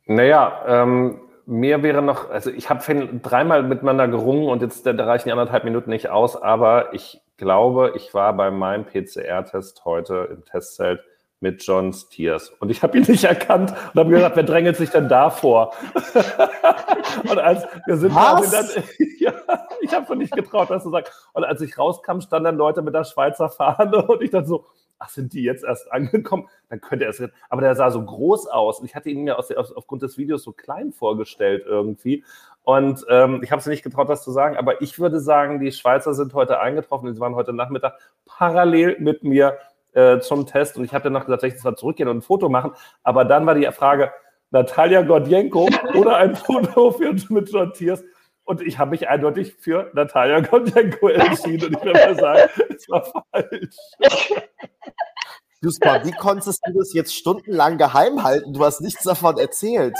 Naja, 0.06 0.64
ähm, 0.68 1.27
mir 1.48 1.82
wäre 1.82 2.02
noch, 2.02 2.30
also 2.30 2.52
ich 2.52 2.70
habe 2.70 2.84
dreimal 3.24 3.64
miteinander 3.64 4.08
gerungen 4.10 4.50
und 4.50 4.62
jetzt 4.62 4.86
da 4.86 4.92
reichen 4.92 5.30
die 5.30 5.32
anderthalb 5.32 5.64
Minuten 5.64 5.90
nicht 5.90 6.10
aus, 6.10 6.36
aber 6.36 6.94
ich 6.94 7.22
glaube, 7.38 7.94
ich 7.96 8.14
war 8.14 8.34
bei 8.34 8.52
meinem 8.52 8.86
PCR-Test 8.86 9.86
heute 9.86 10.28
im 10.30 10.44
Testzelt 10.44 11.00
mit 11.40 11.64
John 11.64 11.94
Stiers. 11.94 12.50
Und 12.60 12.70
ich 12.70 12.84
habe 12.84 12.98
ihn 12.98 13.06
nicht 13.08 13.24
erkannt 13.24 13.72
und 13.72 14.00
habe 14.00 14.10
mir 14.10 14.18
gedacht, 14.18 14.36
wer 14.36 14.44
drängelt 14.44 14.76
sich 14.76 14.90
denn 14.90 15.08
da 15.08 15.30
vor? 15.30 15.74
und 17.30 17.40
als 17.40 17.66
wir 17.86 17.96
sind 17.96 18.14
Was? 18.14 18.52
Dann, 18.52 18.84
ja, 19.20 19.34
ich 19.82 19.94
habe 19.94 20.06
schon 20.06 20.18
nicht 20.18 20.36
getraut, 20.36 20.70
das 20.70 20.84
zu 20.84 20.90
sagen. 20.90 21.06
Und 21.34 21.46
als 21.46 21.62
ich 21.62 21.78
rauskam, 21.78 22.20
standen 22.20 22.46
dann 22.46 22.58
Leute 22.58 22.82
mit 22.82 22.94
der 22.94 23.06
Schweizer 23.06 23.50
Fahne 23.50 24.06
und 24.08 24.22
ich 24.22 24.32
dachte 24.32 24.48
so, 24.48 24.66
ach, 25.00 25.10
sind 25.10 25.34
die 25.34 25.44
jetzt 25.44 25.64
erst 25.64 25.92
angekommen? 25.92 26.48
Dann 26.70 26.82
könnte 26.82 27.06
er 27.06 27.12
es. 27.12 27.22
Aber 27.50 27.62
der 27.62 27.76
sah 27.76 27.92
so 27.92 28.04
groß 28.04 28.48
aus 28.48 28.80
und 28.80 28.86
ich 28.86 28.96
hatte 28.96 29.10
ihn 29.10 29.24
mir 29.24 29.38
aus, 29.38 29.52
aus, 29.52 29.72
aufgrund 29.72 30.02
des 30.02 30.18
Videos 30.18 30.44
so 30.44 30.52
klein 30.52 30.92
vorgestellt 30.92 31.64
irgendwie. 31.66 32.24
Und 32.64 33.06
ähm, 33.10 33.42
ich 33.44 33.52
habe 33.52 33.62
es 33.62 33.66
nicht 33.66 33.84
getraut, 33.84 34.10
das 34.10 34.24
zu 34.24 34.32
sagen, 34.32 34.58
aber 34.58 34.82
ich 34.82 35.00
würde 35.00 35.22
sagen, 35.22 35.60
die 35.62 35.72
Schweizer 35.72 36.14
sind 36.14 36.34
heute 36.34 36.60
eingetroffen. 36.60 37.14
Sie 37.14 37.20
waren 37.22 37.36
heute 37.36 37.54
Nachmittag 37.54 37.94
parallel 38.26 38.98
mit 39.00 39.24
mir 39.24 39.58
äh, 39.94 40.20
zum 40.20 40.46
Test 40.46 40.78
und 40.78 40.84
ich 40.84 40.94
habe 40.94 41.10
noch 41.10 41.26
gesagt, 41.26 41.44
ich 41.44 41.58
zwar 41.58 41.76
zurückgehen 41.76 42.10
und 42.10 42.18
ein 42.18 42.22
Foto 42.22 42.50
machen, 42.50 42.72
aber 43.04 43.26
dann 43.26 43.46
war 43.46 43.56
die 43.56 43.66
Frage, 43.72 44.12
Natalia 44.52 45.02
Gordienko 45.02 45.70
oder 45.96 46.18
ein 46.18 46.36
Foto 46.36 46.92
für, 46.92 47.16
mit 47.30 47.50
John 47.52 47.74
Tiers. 47.74 48.04
Und 48.48 48.62
ich 48.62 48.80
habe 48.80 48.92
mich 48.92 49.10
eindeutig 49.10 49.56
für 49.60 49.92
Natalia 49.94 50.40
Gordienko 50.40 51.10
entschieden. 51.10 51.76
Und 51.76 51.78
ich 51.80 51.84
würde 51.84 52.00
mal 52.00 52.16
sagen, 52.16 52.50
es 52.76 52.88
war 52.88 53.04
falsch. 53.32 53.76
Juspa, 55.62 56.06
wie 56.06 56.14
konntest 56.14 56.62
du 56.66 56.72
das 56.80 56.94
jetzt 56.94 57.14
stundenlang 57.14 57.78
geheim 57.78 58.24
halten? 58.24 58.54
Du 58.54 58.64
hast 58.64 58.80
nichts 58.80 59.04
davon 59.04 59.38
erzählt. 59.38 59.98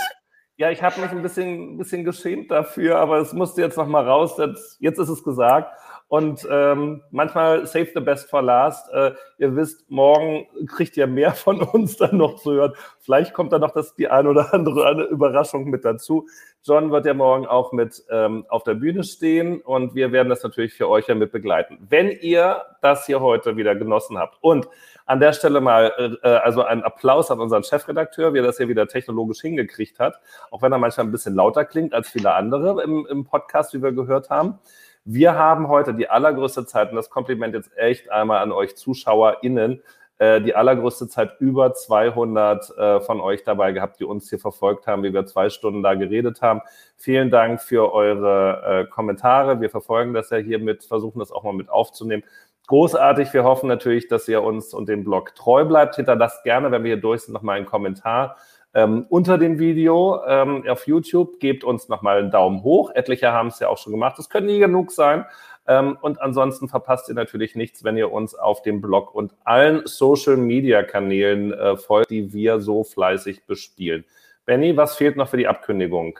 Ja, 0.56 0.70
ich 0.70 0.82
habe 0.82 0.98
mich 0.98 1.10
ein 1.10 1.20
bisschen, 1.20 1.74
ein 1.74 1.78
bisschen 1.78 2.04
geschämt 2.04 2.50
dafür, 2.50 2.96
aber 2.96 3.18
es 3.18 3.34
musste 3.34 3.60
jetzt 3.60 3.76
noch 3.76 3.86
mal 3.86 4.08
raus. 4.08 4.38
Jetzt, 4.38 4.78
jetzt 4.80 4.98
ist 4.98 5.10
es 5.10 5.22
gesagt. 5.22 5.70
Und 6.08 6.48
ähm, 6.50 7.02
manchmal 7.10 7.66
save 7.66 7.90
the 7.94 8.00
best 8.00 8.30
for 8.30 8.40
last. 8.40 8.90
Äh, 8.94 9.12
ihr 9.36 9.54
wisst, 9.54 9.90
morgen 9.90 10.46
kriegt 10.66 10.96
ihr 10.96 11.06
mehr 11.06 11.32
von 11.34 11.60
uns 11.60 11.98
dann 11.98 12.16
noch 12.16 12.36
zu 12.36 12.52
hören. 12.52 12.72
Vielleicht 12.98 13.34
kommt 13.34 13.52
da 13.52 13.58
noch 13.58 13.72
das, 13.72 13.94
die 13.94 14.08
eine 14.08 14.30
oder 14.30 14.54
andere 14.54 15.04
Überraschung 15.04 15.66
mit 15.66 15.84
dazu. 15.84 16.26
John 16.64 16.90
wird 16.90 17.06
ja 17.06 17.14
morgen 17.14 17.46
auch 17.46 17.72
mit 17.72 18.02
ähm, 18.10 18.44
auf 18.48 18.62
der 18.62 18.74
Bühne 18.74 19.04
stehen 19.04 19.60
und 19.60 19.94
wir 19.94 20.12
werden 20.12 20.28
das 20.28 20.42
natürlich 20.42 20.74
für 20.74 20.88
euch 20.88 21.06
ja 21.06 21.14
mit 21.14 21.32
begleiten. 21.32 21.78
Wenn 21.88 22.10
ihr 22.10 22.62
das 22.82 23.06
hier 23.06 23.20
heute 23.20 23.56
wieder 23.56 23.74
genossen 23.74 24.18
habt 24.18 24.36
und 24.40 24.68
an 25.06 25.20
der 25.20 25.32
Stelle 25.32 25.60
mal 25.60 26.18
äh, 26.22 26.28
also 26.28 26.62
einen 26.62 26.82
Applaus 26.82 27.30
an 27.30 27.40
unseren 27.40 27.62
Chefredakteur, 27.64 28.34
wie 28.34 28.38
er 28.38 28.44
das 28.44 28.58
hier 28.58 28.68
wieder 28.68 28.86
technologisch 28.86 29.40
hingekriegt 29.40 29.98
hat, 29.98 30.20
auch 30.50 30.60
wenn 30.60 30.72
er 30.72 30.78
manchmal 30.78 31.06
ein 31.06 31.12
bisschen 31.12 31.34
lauter 31.34 31.64
klingt 31.64 31.94
als 31.94 32.10
viele 32.10 32.34
andere 32.34 32.82
im, 32.82 33.06
im 33.08 33.24
Podcast, 33.24 33.72
wie 33.72 33.82
wir 33.82 33.92
gehört 33.92 34.28
haben. 34.28 34.58
Wir 35.04 35.36
haben 35.36 35.68
heute 35.68 35.94
die 35.94 36.10
allergrößte 36.10 36.66
Zeit, 36.66 36.90
und 36.90 36.96
das 36.96 37.08
Kompliment 37.08 37.54
jetzt 37.54 37.70
echt 37.78 38.10
einmal 38.10 38.40
an 38.42 38.52
euch 38.52 38.76
ZuschauerInnen, 38.76 39.82
äh, 40.18 40.40
die 40.40 40.54
allergrößte 40.54 41.08
Zeit 41.08 41.36
über 41.38 41.74
200 41.74 42.76
äh, 42.76 43.00
von 43.00 43.20
euch 43.20 43.44
dabei 43.44 43.72
gehabt, 43.72 44.00
die 44.00 44.04
uns 44.04 44.28
hier 44.28 44.38
verfolgt 44.38 44.86
haben, 44.86 45.02
wie 45.02 45.14
wir 45.14 45.26
zwei 45.26 45.48
Stunden 45.48 45.82
da 45.82 45.94
geredet 45.94 46.42
haben. 46.42 46.60
Vielen 46.96 47.30
Dank 47.30 47.62
für 47.62 47.92
eure 47.92 48.62
äh, 48.66 48.84
Kommentare. 48.86 49.60
Wir 49.60 49.70
verfolgen 49.70 50.14
das 50.14 50.30
ja 50.30 50.38
hier 50.38 50.58
mit, 50.58 50.84
versuchen 50.84 51.20
das 51.20 51.30
auch 51.30 51.44
mal 51.44 51.52
mit 51.52 51.70
aufzunehmen. 51.70 52.24
Großartig. 52.66 53.32
Wir 53.32 53.44
hoffen 53.44 53.68
natürlich, 53.68 54.08
dass 54.08 54.28
ihr 54.28 54.42
uns 54.42 54.74
und 54.74 54.88
dem 54.88 55.04
Blog 55.04 55.34
treu 55.34 55.64
bleibt. 55.64 55.96
Hinterlasst 55.96 56.44
gerne, 56.44 56.70
wenn 56.70 56.82
wir 56.82 56.94
hier 56.94 57.00
durch 57.00 57.22
sind, 57.22 57.32
nochmal 57.32 57.56
einen 57.56 57.66
Kommentar 57.66 58.36
ähm, 58.74 59.06
unter 59.08 59.38
dem 59.38 59.58
Video 59.58 60.20
ähm, 60.26 60.64
auf 60.68 60.86
YouTube. 60.86 61.40
Gebt 61.40 61.64
uns 61.64 61.88
nochmal 61.88 62.18
einen 62.18 62.30
Daumen 62.30 62.62
hoch. 62.62 62.90
Etliche 62.94 63.32
haben 63.32 63.48
es 63.48 63.58
ja 63.58 63.68
auch 63.68 63.78
schon 63.78 63.92
gemacht. 63.92 64.18
Das 64.18 64.28
können 64.28 64.46
nie 64.46 64.58
genug 64.58 64.92
sein. 64.92 65.24
Ähm, 65.68 65.98
und 66.00 66.20
ansonsten 66.20 66.66
verpasst 66.66 67.10
ihr 67.10 67.14
natürlich 67.14 67.54
nichts, 67.54 67.84
wenn 67.84 67.98
ihr 67.98 68.10
uns 68.10 68.34
auf 68.34 68.62
dem 68.62 68.80
Blog 68.80 69.14
und 69.14 69.34
allen 69.44 69.82
Social-Media-Kanälen 69.84 71.52
äh, 71.52 71.76
folgt, 71.76 72.10
die 72.10 72.32
wir 72.32 72.58
so 72.60 72.84
fleißig 72.84 73.44
bespielen. 73.46 74.04
Benny, 74.46 74.76
was 74.78 74.96
fehlt 74.96 75.16
noch 75.16 75.28
für 75.28 75.36
die 75.36 75.46
Abkündigung? 75.46 76.18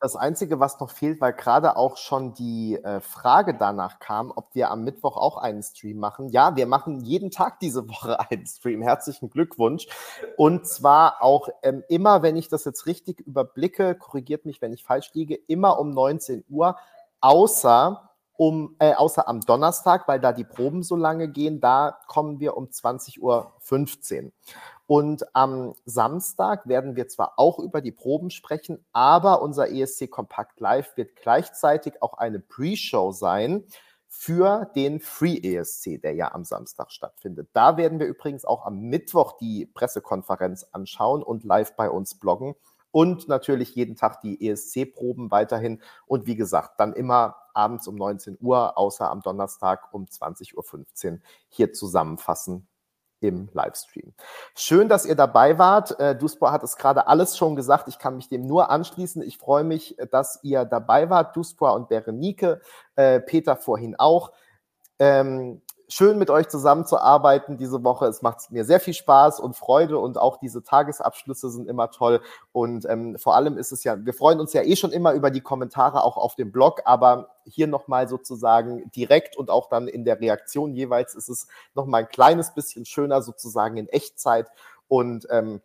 Das 0.00 0.16
Einzige, 0.16 0.58
was 0.58 0.80
noch 0.80 0.90
fehlt, 0.90 1.20
weil 1.20 1.32
gerade 1.32 1.76
auch 1.76 1.96
schon 1.96 2.34
die 2.34 2.74
äh, 2.82 2.98
Frage 2.98 3.54
danach 3.56 4.00
kam, 4.00 4.32
ob 4.34 4.52
wir 4.52 4.72
am 4.72 4.82
Mittwoch 4.82 5.16
auch 5.16 5.36
einen 5.36 5.62
Stream 5.62 5.98
machen. 5.98 6.28
Ja, 6.30 6.56
wir 6.56 6.66
machen 6.66 7.02
jeden 7.02 7.30
Tag 7.30 7.60
diese 7.60 7.88
Woche 7.88 8.18
einen 8.30 8.44
Stream. 8.46 8.82
Herzlichen 8.82 9.30
Glückwunsch. 9.30 9.86
Und 10.36 10.66
zwar 10.66 11.22
auch 11.22 11.48
ähm, 11.62 11.84
immer, 11.88 12.24
wenn 12.24 12.34
ich 12.34 12.48
das 12.48 12.64
jetzt 12.64 12.86
richtig 12.86 13.20
überblicke, 13.20 13.94
korrigiert 13.94 14.44
mich, 14.44 14.60
wenn 14.60 14.72
ich 14.72 14.82
falsch 14.82 15.12
liege, 15.14 15.36
immer 15.36 15.78
um 15.78 15.90
19 15.90 16.42
Uhr, 16.48 16.76
außer 17.20 18.10
um, 18.36 18.76
äh, 18.78 18.94
außer 18.94 19.28
am 19.28 19.40
Donnerstag, 19.40 20.08
weil 20.08 20.20
da 20.20 20.32
die 20.32 20.44
Proben 20.44 20.82
so 20.82 20.96
lange 20.96 21.28
gehen, 21.28 21.60
da 21.60 21.98
kommen 22.06 22.40
wir 22.40 22.56
um 22.56 22.66
20.15 22.66 23.20
Uhr. 23.20 24.32
Und 24.86 25.34
am 25.34 25.74
Samstag 25.84 26.66
werden 26.66 26.96
wir 26.96 27.08
zwar 27.08 27.34
auch 27.38 27.58
über 27.58 27.80
die 27.80 27.92
Proben 27.92 28.30
sprechen, 28.30 28.84
aber 28.92 29.42
unser 29.42 29.70
ESC 29.70 30.10
Kompakt 30.10 30.60
Live 30.60 30.96
wird 30.96 31.16
gleichzeitig 31.16 32.02
auch 32.02 32.14
eine 32.14 32.40
Pre-Show 32.40 33.12
sein 33.12 33.64
für 34.08 34.70
den 34.76 35.00
Free 35.00 35.38
ESC, 35.38 36.02
der 36.02 36.12
ja 36.14 36.34
am 36.34 36.44
Samstag 36.44 36.92
stattfindet. 36.92 37.48
Da 37.54 37.78
werden 37.78 37.98
wir 37.98 38.06
übrigens 38.06 38.44
auch 38.44 38.66
am 38.66 38.78
Mittwoch 38.78 39.38
die 39.38 39.64
Pressekonferenz 39.64 40.66
anschauen 40.72 41.22
und 41.22 41.44
live 41.44 41.74
bei 41.76 41.88
uns 41.88 42.14
bloggen 42.16 42.54
und 42.92 43.26
natürlich 43.26 43.74
jeden 43.74 43.96
Tag 43.96 44.20
die 44.20 44.48
ESC-Proben 44.48 45.30
weiterhin. 45.30 45.82
Und 46.06 46.26
wie 46.26 46.36
gesagt, 46.36 46.78
dann 46.78 46.92
immer 46.92 47.36
abends 47.54 47.88
um 47.88 47.96
19 47.96 48.38
Uhr, 48.40 48.78
außer 48.78 49.10
am 49.10 49.22
Donnerstag 49.22 49.92
um 49.92 50.04
20.15 50.04 51.12
Uhr 51.12 51.18
hier 51.48 51.72
zusammenfassen 51.72 52.68
im 53.20 53.48
Livestream. 53.52 54.12
Schön, 54.54 54.88
dass 54.88 55.06
ihr 55.06 55.14
dabei 55.14 55.58
wart. 55.58 55.98
Äh, 56.00 56.18
hat 56.42 56.62
es 56.62 56.76
gerade 56.76 57.06
alles 57.06 57.36
schon 57.36 57.56
gesagt. 57.56 57.88
Ich 57.88 57.98
kann 57.98 58.16
mich 58.16 58.28
dem 58.28 58.46
nur 58.46 58.70
anschließen. 58.70 59.22
Ich 59.22 59.38
freue 59.38 59.64
mich, 59.64 59.96
dass 60.10 60.40
ihr 60.42 60.64
dabei 60.64 61.08
wart, 61.08 61.36
Duspor 61.36 61.74
und 61.74 61.88
Berenike, 61.88 62.60
äh, 62.96 63.20
Peter 63.20 63.56
vorhin 63.56 63.94
auch. 63.96 64.32
Ähm, 64.98 65.62
schön 65.92 66.18
mit 66.18 66.30
euch 66.30 66.48
zusammenzuarbeiten 66.48 67.58
diese 67.58 67.84
Woche. 67.84 68.06
Es 68.06 68.22
macht 68.22 68.50
mir 68.50 68.64
sehr 68.64 68.80
viel 68.80 68.94
Spaß 68.94 69.40
und 69.40 69.56
Freude 69.56 69.98
und 69.98 70.18
auch 70.18 70.38
diese 70.38 70.62
Tagesabschlüsse 70.62 71.50
sind 71.50 71.68
immer 71.68 71.90
toll. 71.90 72.20
Und 72.52 72.86
ähm, 72.88 73.18
vor 73.18 73.36
allem 73.36 73.58
ist 73.58 73.72
es 73.72 73.84
ja, 73.84 74.02
wir 74.04 74.14
freuen 74.14 74.40
uns 74.40 74.52
ja 74.52 74.62
eh 74.62 74.76
schon 74.76 74.92
immer 74.92 75.12
über 75.12 75.30
die 75.30 75.42
Kommentare 75.42 76.02
auch 76.02 76.16
auf 76.16 76.34
dem 76.34 76.50
Blog, 76.50 76.80
aber 76.84 77.36
hier 77.44 77.66
nochmal 77.66 78.08
sozusagen 78.08 78.90
direkt 78.92 79.36
und 79.36 79.50
auch 79.50 79.68
dann 79.68 79.86
in 79.88 80.04
der 80.04 80.20
Reaktion 80.20 80.74
jeweils 80.74 81.14
ist 81.14 81.28
es 81.28 81.46
nochmal 81.74 82.02
ein 82.02 82.08
kleines 82.08 82.54
bisschen 82.54 82.84
schöner 82.84 83.22
sozusagen 83.22 83.76
in 83.76 83.88
Echtzeit. 83.88 84.50
Und 84.88 85.26
ähm, 85.30 85.60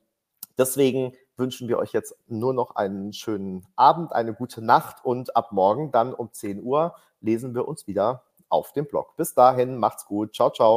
deswegen 0.57 1.13
wünschen 1.37 1.67
wir 1.67 1.77
euch 1.77 1.93
jetzt 1.93 2.15
nur 2.27 2.53
noch 2.53 2.75
einen 2.75 3.13
schönen 3.13 3.65
Abend, 3.75 4.11
eine 4.11 4.33
gute 4.33 4.61
Nacht 4.61 5.05
und 5.05 5.35
ab 5.35 5.51
morgen 5.51 5.91
dann 5.91 6.13
um 6.13 6.33
10 6.33 6.61
Uhr 6.63 6.95
lesen 7.21 7.55
wir 7.55 7.67
uns 7.67 7.87
wieder 7.87 8.23
auf 8.49 8.73
dem 8.73 8.85
Blog. 8.87 9.15
Bis 9.17 9.33
dahin, 9.33 9.77
macht's 9.77 10.05
gut. 10.05 10.33
Ciao, 10.35 10.49
ciao. 10.51 10.75